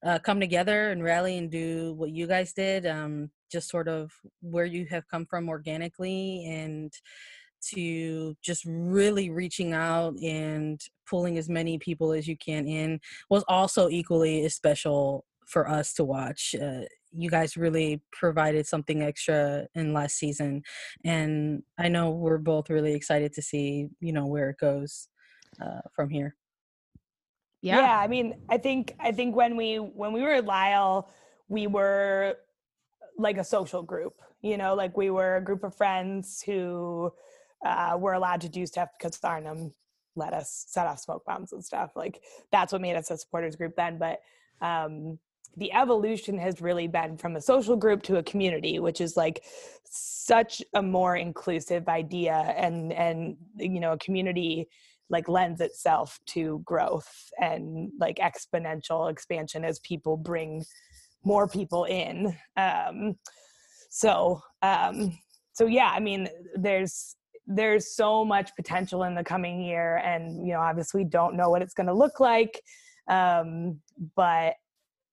uh, 0.04 0.18
come 0.18 0.40
together 0.40 0.90
and 0.90 1.02
rally 1.04 1.38
and 1.38 1.50
do 1.50 1.94
what 1.94 2.10
you 2.10 2.26
guys 2.26 2.52
did 2.52 2.86
um, 2.86 3.30
just 3.50 3.68
sort 3.68 3.86
of 3.86 4.12
where 4.40 4.64
you 4.64 4.84
have 4.86 5.06
come 5.08 5.24
from 5.26 5.48
organically 5.48 6.44
and 6.46 6.92
to 7.62 8.36
just 8.42 8.64
really 8.66 9.30
reaching 9.30 9.72
out 9.72 10.14
and 10.22 10.80
pulling 11.08 11.38
as 11.38 11.48
many 11.48 11.78
people 11.78 12.12
as 12.12 12.28
you 12.28 12.36
can 12.36 12.66
in 12.66 13.00
was 13.30 13.44
also 13.48 13.88
equally 13.88 14.44
as 14.44 14.54
special 14.54 15.24
for 15.46 15.68
us 15.68 15.94
to 15.94 16.04
watch. 16.04 16.54
Uh, 16.60 16.82
you 17.12 17.30
guys 17.30 17.56
really 17.56 18.02
provided 18.12 18.66
something 18.66 19.02
extra 19.02 19.66
in 19.74 19.92
last 19.92 20.16
season, 20.16 20.62
and 21.04 21.62
I 21.78 21.88
know 21.88 22.10
we're 22.10 22.38
both 22.38 22.70
really 22.70 22.94
excited 22.94 23.32
to 23.34 23.42
see 23.42 23.88
you 24.00 24.12
know 24.12 24.26
where 24.26 24.50
it 24.50 24.58
goes 24.58 25.08
uh, 25.60 25.80
from 25.94 26.10
here. 26.10 26.36
yeah. 27.62 27.80
Yeah. 27.80 27.98
I 27.98 28.06
mean, 28.08 28.34
I 28.48 28.58
think 28.58 28.94
I 29.00 29.12
think 29.12 29.34
when 29.34 29.56
we 29.56 29.76
when 29.76 30.12
we 30.12 30.22
were 30.22 30.32
at 30.32 30.44
Lisle, 30.44 31.10
we 31.48 31.66
were 31.66 32.36
like 33.18 33.38
a 33.38 33.44
social 33.44 33.82
group. 33.82 34.14
You 34.42 34.56
know, 34.56 34.74
like 34.74 34.96
we 34.96 35.10
were 35.10 35.36
a 35.36 35.44
group 35.44 35.64
of 35.64 35.74
friends 35.74 36.42
who 36.42 37.12
uh, 37.64 37.96
were 37.98 38.12
allowed 38.12 38.42
to 38.42 38.48
do 38.48 38.66
stuff 38.66 38.90
because 38.98 39.18
Arnim 39.24 39.72
let 40.14 40.32
us 40.32 40.64
set 40.68 40.86
off 40.86 41.00
smoke 41.00 41.24
bombs 41.24 41.52
and 41.52 41.64
stuff. 41.64 41.92
Like 41.96 42.22
that's 42.52 42.72
what 42.72 42.82
made 42.82 42.96
us 42.96 43.10
a 43.10 43.16
supporters 43.16 43.56
group 43.56 43.74
then. 43.76 43.98
But 43.98 44.20
um, 44.60 45.18
the 45.56 45.72
evolution 45.72 46.38
has 46.38 46.60
really 46.60 46.88
been 46.88 47.16
from 47.16 47.36
a 47.36 47.40
social 47.40 47.76
group 47.76 48.02
to 48.04 48.16
a 48.16 48.22
community, 48.22 48.78
which 48.78 49.00
is 49.00 49.16
like 49.16 49.42
such 49.84 50.62
a 50.74 50.82
more 50.82 51.16
inclusive 51.16 51.88
idea 51.88 52.34
and 52.56 52.92
and 52.92 53.36
you 53.56 53.80
know 53.80 53.92
a 53.92 53.98
community 53.98 54.68
like 55.08 55.28
lends 55.28 55.60
itself 55.60 56.18
to 56.26 56.60
growth 56.64 57.30
and 57.40 57.90
like 58.00 58.16
exponential 58.16 59.10
expansion 59.10 59.64
as 59.64 59.78
people 59.80 60.16
bring 60.16 60.64
more 61.24 61.46
people 61.48 61.84
in. 61.84 62.36
Um 62.56 63.16
so 63.90 64.40
um 64.62 65.18
so 65.52 65.66
yeah 65.66 65.90
i 65.94 66.00
mean 66.00 66.28
there's 66.54 67.16
there's 67.46 67.94
so 67.94 68.24
much 68.24 68.50
potential 68.56 69.04
in 69.04 69.14
the 69.14 69.24
coming 69.24 69.62
year 69.62 69.96
and 69.98 70.46
you 70.46 70.52
know 70.52 70.60
obviously 70.60 71.04
don't 71.04 71.36
know 71.36 71.48
what 71.48 71.62
it's 71.62 71.74
going 71.74 71.86
to 71.86 71.94
look 71.94 72.20
like 72.20 72.60
um 73.08 73.80
but 74.16 74.54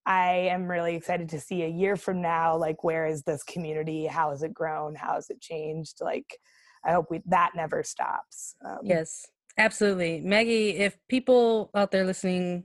i 0.06 0.32
am 0.32 0.70
really 0.70 0.96
excited 0.96 1.30
to 1.30 1.40
see 1.40 1.64
a 1.64 1.68
year 1.68 1.96
from 1.96 2.22
now 2.22 2.56
like 2.56 2.84
where 2.84 3.06
is 3.06 3.24
this 3.24 3.44
community? 3.44 4.06
How 4.06 4.32
has 4.32 4.44
it 4.44 4.54
grown? 4.54 4.96
How 4.96 5.14
has 5.16 5.30
it 5.30 5.42
changed? 5.42 6.00
Like 6.02 6.38
i 6.86 6.92
hope 6.92 7.08
we 7.10 7.22
that 7.26 7.52
never 7.56 7.84
stops 7.84 8.56
um, 8.66 8.80
yes 8.84 9.28
absolutely. 9.58 10.22
Maggie 10.22 10.72
if 10.72 10.98
people 11.08 11.70
out 11.76 11.92
there 11.92 12.06
listening 12.06 12.64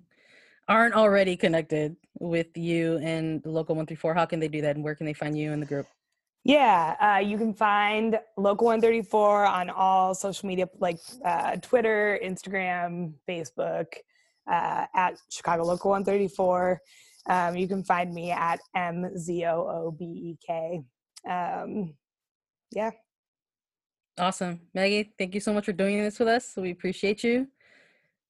aren't 0.68 0.94
already 0.94 1.36
connected 1.36 1.96
with 2.20 2.56
you 2.56 2.98
and 2.98 3.42
the 3.42 3.50
local 3.50 3.74
134 3.74 4.14
how 4.14 4.26
can 4.26 4.40
they 4.40 4.48
do 4.48 4.60
that 4.60 4.76
and 4.76 4.84
where 4.84 4.94
can 4.94 5.06
they 5.06 5.12
find 5.12 5.38
you 5.38 5.52
in 5.52 5.60
the 5.60 5.66
group? 5.66 5.86
Yeah, 6.44 6.96
uh, 6.98 7.20
you 7.20 7.36
can 7.36 7.52
find 7.52 8.18
Local 8.38 8.66
134 8.68 9.44
on 9.44 9.68
all 9.68 10.14
social 10.14 10.48
media 10.48 10.66
like 10.78 10.98
uh, 11.22 11.56
Twitter, 11.56 12.18
Instagram, 12.24 13.12
Facebook, 13.28 13.86
uh, 14.50 14.86
at 14.94 15.18
Chicago 15.30 15.64
Local 15.64 15.90
134. 15.90 16.80
Um, 17.28 17.56
you 17.56 17.68
can 17.68 17.84
find 17.84 18.12
me 18.12 18.30
at 18.30 18.60
M 18.74 19.16
Z 19.16 19.44
O 19.46 19.66
O 19.68 19.90
B 19.90 20.04
E 20.04 20.38
K. 20.44 20.82
Um, 21.28 21.94
yeah. 22.70 22.90
Awesome. 24.18 24.60
Maggie, 24.74 25.12
thank 25.18 25.34
you 25.34 25.40
so 25.40 25.52
much 25.52 25.66
for 25.66 25.72
doing 25.72 26.02
this 26.02 26.18
with 26.18 26.28
us. 26.28 26.54
We 26.56 26.70
appreciate 26.70 27.22
you. 27.22 27.46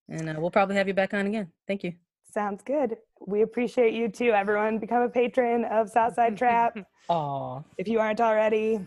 And 0.09 0.29
uh, 0.29 0.35
we'll 0.39 0.51
probably 0.51 0.77
have 0.77 0.89
you 0.89 0.95
back 0.95 1.15
on 1.15 1.27
again. 1.27 1.51
Thank 1.67 1.85
you. 1.85 1.95
Sounds 2.31 2.63
good. 2.63 2.97
We 3.27 3.43
appreciate 3.43 3.95
you 3.95 4.09
too, 4.09 4.31
everyone. 4.31 4.79
Become 4.79 5.03
a 5.03 5.09
patron 5.09 5.65
of 5.65 5.89
Southside 5.89 6.37
Trap. 6.37 6.79
Aw. 7.09 7.63
If 7.79 7.89
you 7.89 8.01
aren't 8.01 8.21
already, 8.21 8.81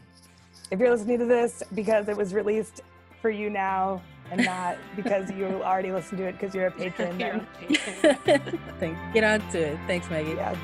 if 0.69 0.79
you're 0.79 0.91
listening 0.91 1.19
to 1.19 1.25
this 1.25 1.63
because 1.73 2.07
it 2.07 2.15
was 2.15 2.33
released 2.33 2.81
for 3.21 3.29
you 3.29 3.49
now 3.49 4.01
and 4.31 4.45
not 4.45 4.77
because 4.95 5.29
you 5.31 5.45
already 5.61 5.91
listened 5.91 6.17
to 6.19 6.25
it 6.25 6.33
because 6.33 6.55
you're 6.55 6.67
a 6.67 6.71
patron. 6.71 7.19
you're 7.19 7.35
a 7.35 8.17
patron. 8.25 8.97
Get 9.13 9.23
on 9.23 9.47
to 9.51 9.59
it. 9.59 9.79
Thanks, 9.87 10.09
Maggie. 10.09 10.31
Yeah. 10.31 10.57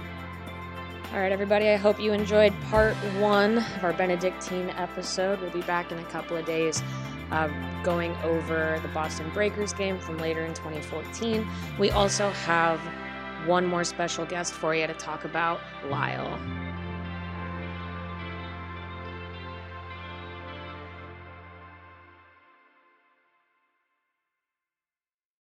All 1.13 1.19
right, 1.19 1.31
everybody. 1.31 1.69
I 1.69 1.77
hope 1.77 1.99
you 1.99 2.11
enjoyed 2.11 2.53
part 2.69 2.93
one 3.19 3.59
of 3.59 3.83
our 3.83 3.93
Benedictine 3.93 4.69
episode. 4.71 5.39
We'll 5.39 5.51
be 5.51 5.61
back 5.61 5.91
in 5.91 5.97
a 5.99 6.03
couple 6.05 6.35
of 6.35 6.45
days 6.45 6.83
uh, 7.31 7.49
going 7.83 8.15
over 8.23 8.79
the 8.81 8.89
Boston 8.89 9.29
Breakers 9.33 9.73
game 9.73 9.99
from 9.99 10.17
later 10.17 10.43
in 10.43 10.53
2014. 10.53 11.47
We 11.79 11.91
also 11.91 12.29
have 12.31 12.79
one 13.45 13.65
more 13.65 13.83
special 13.83 14.25
guest 14.25 14.53
for 14.53 14.75
you 14.75 14.85
to 14.85 14.93
talk 14.93 15.23
about 15.23 15.61
Lisle. 15.89 16.37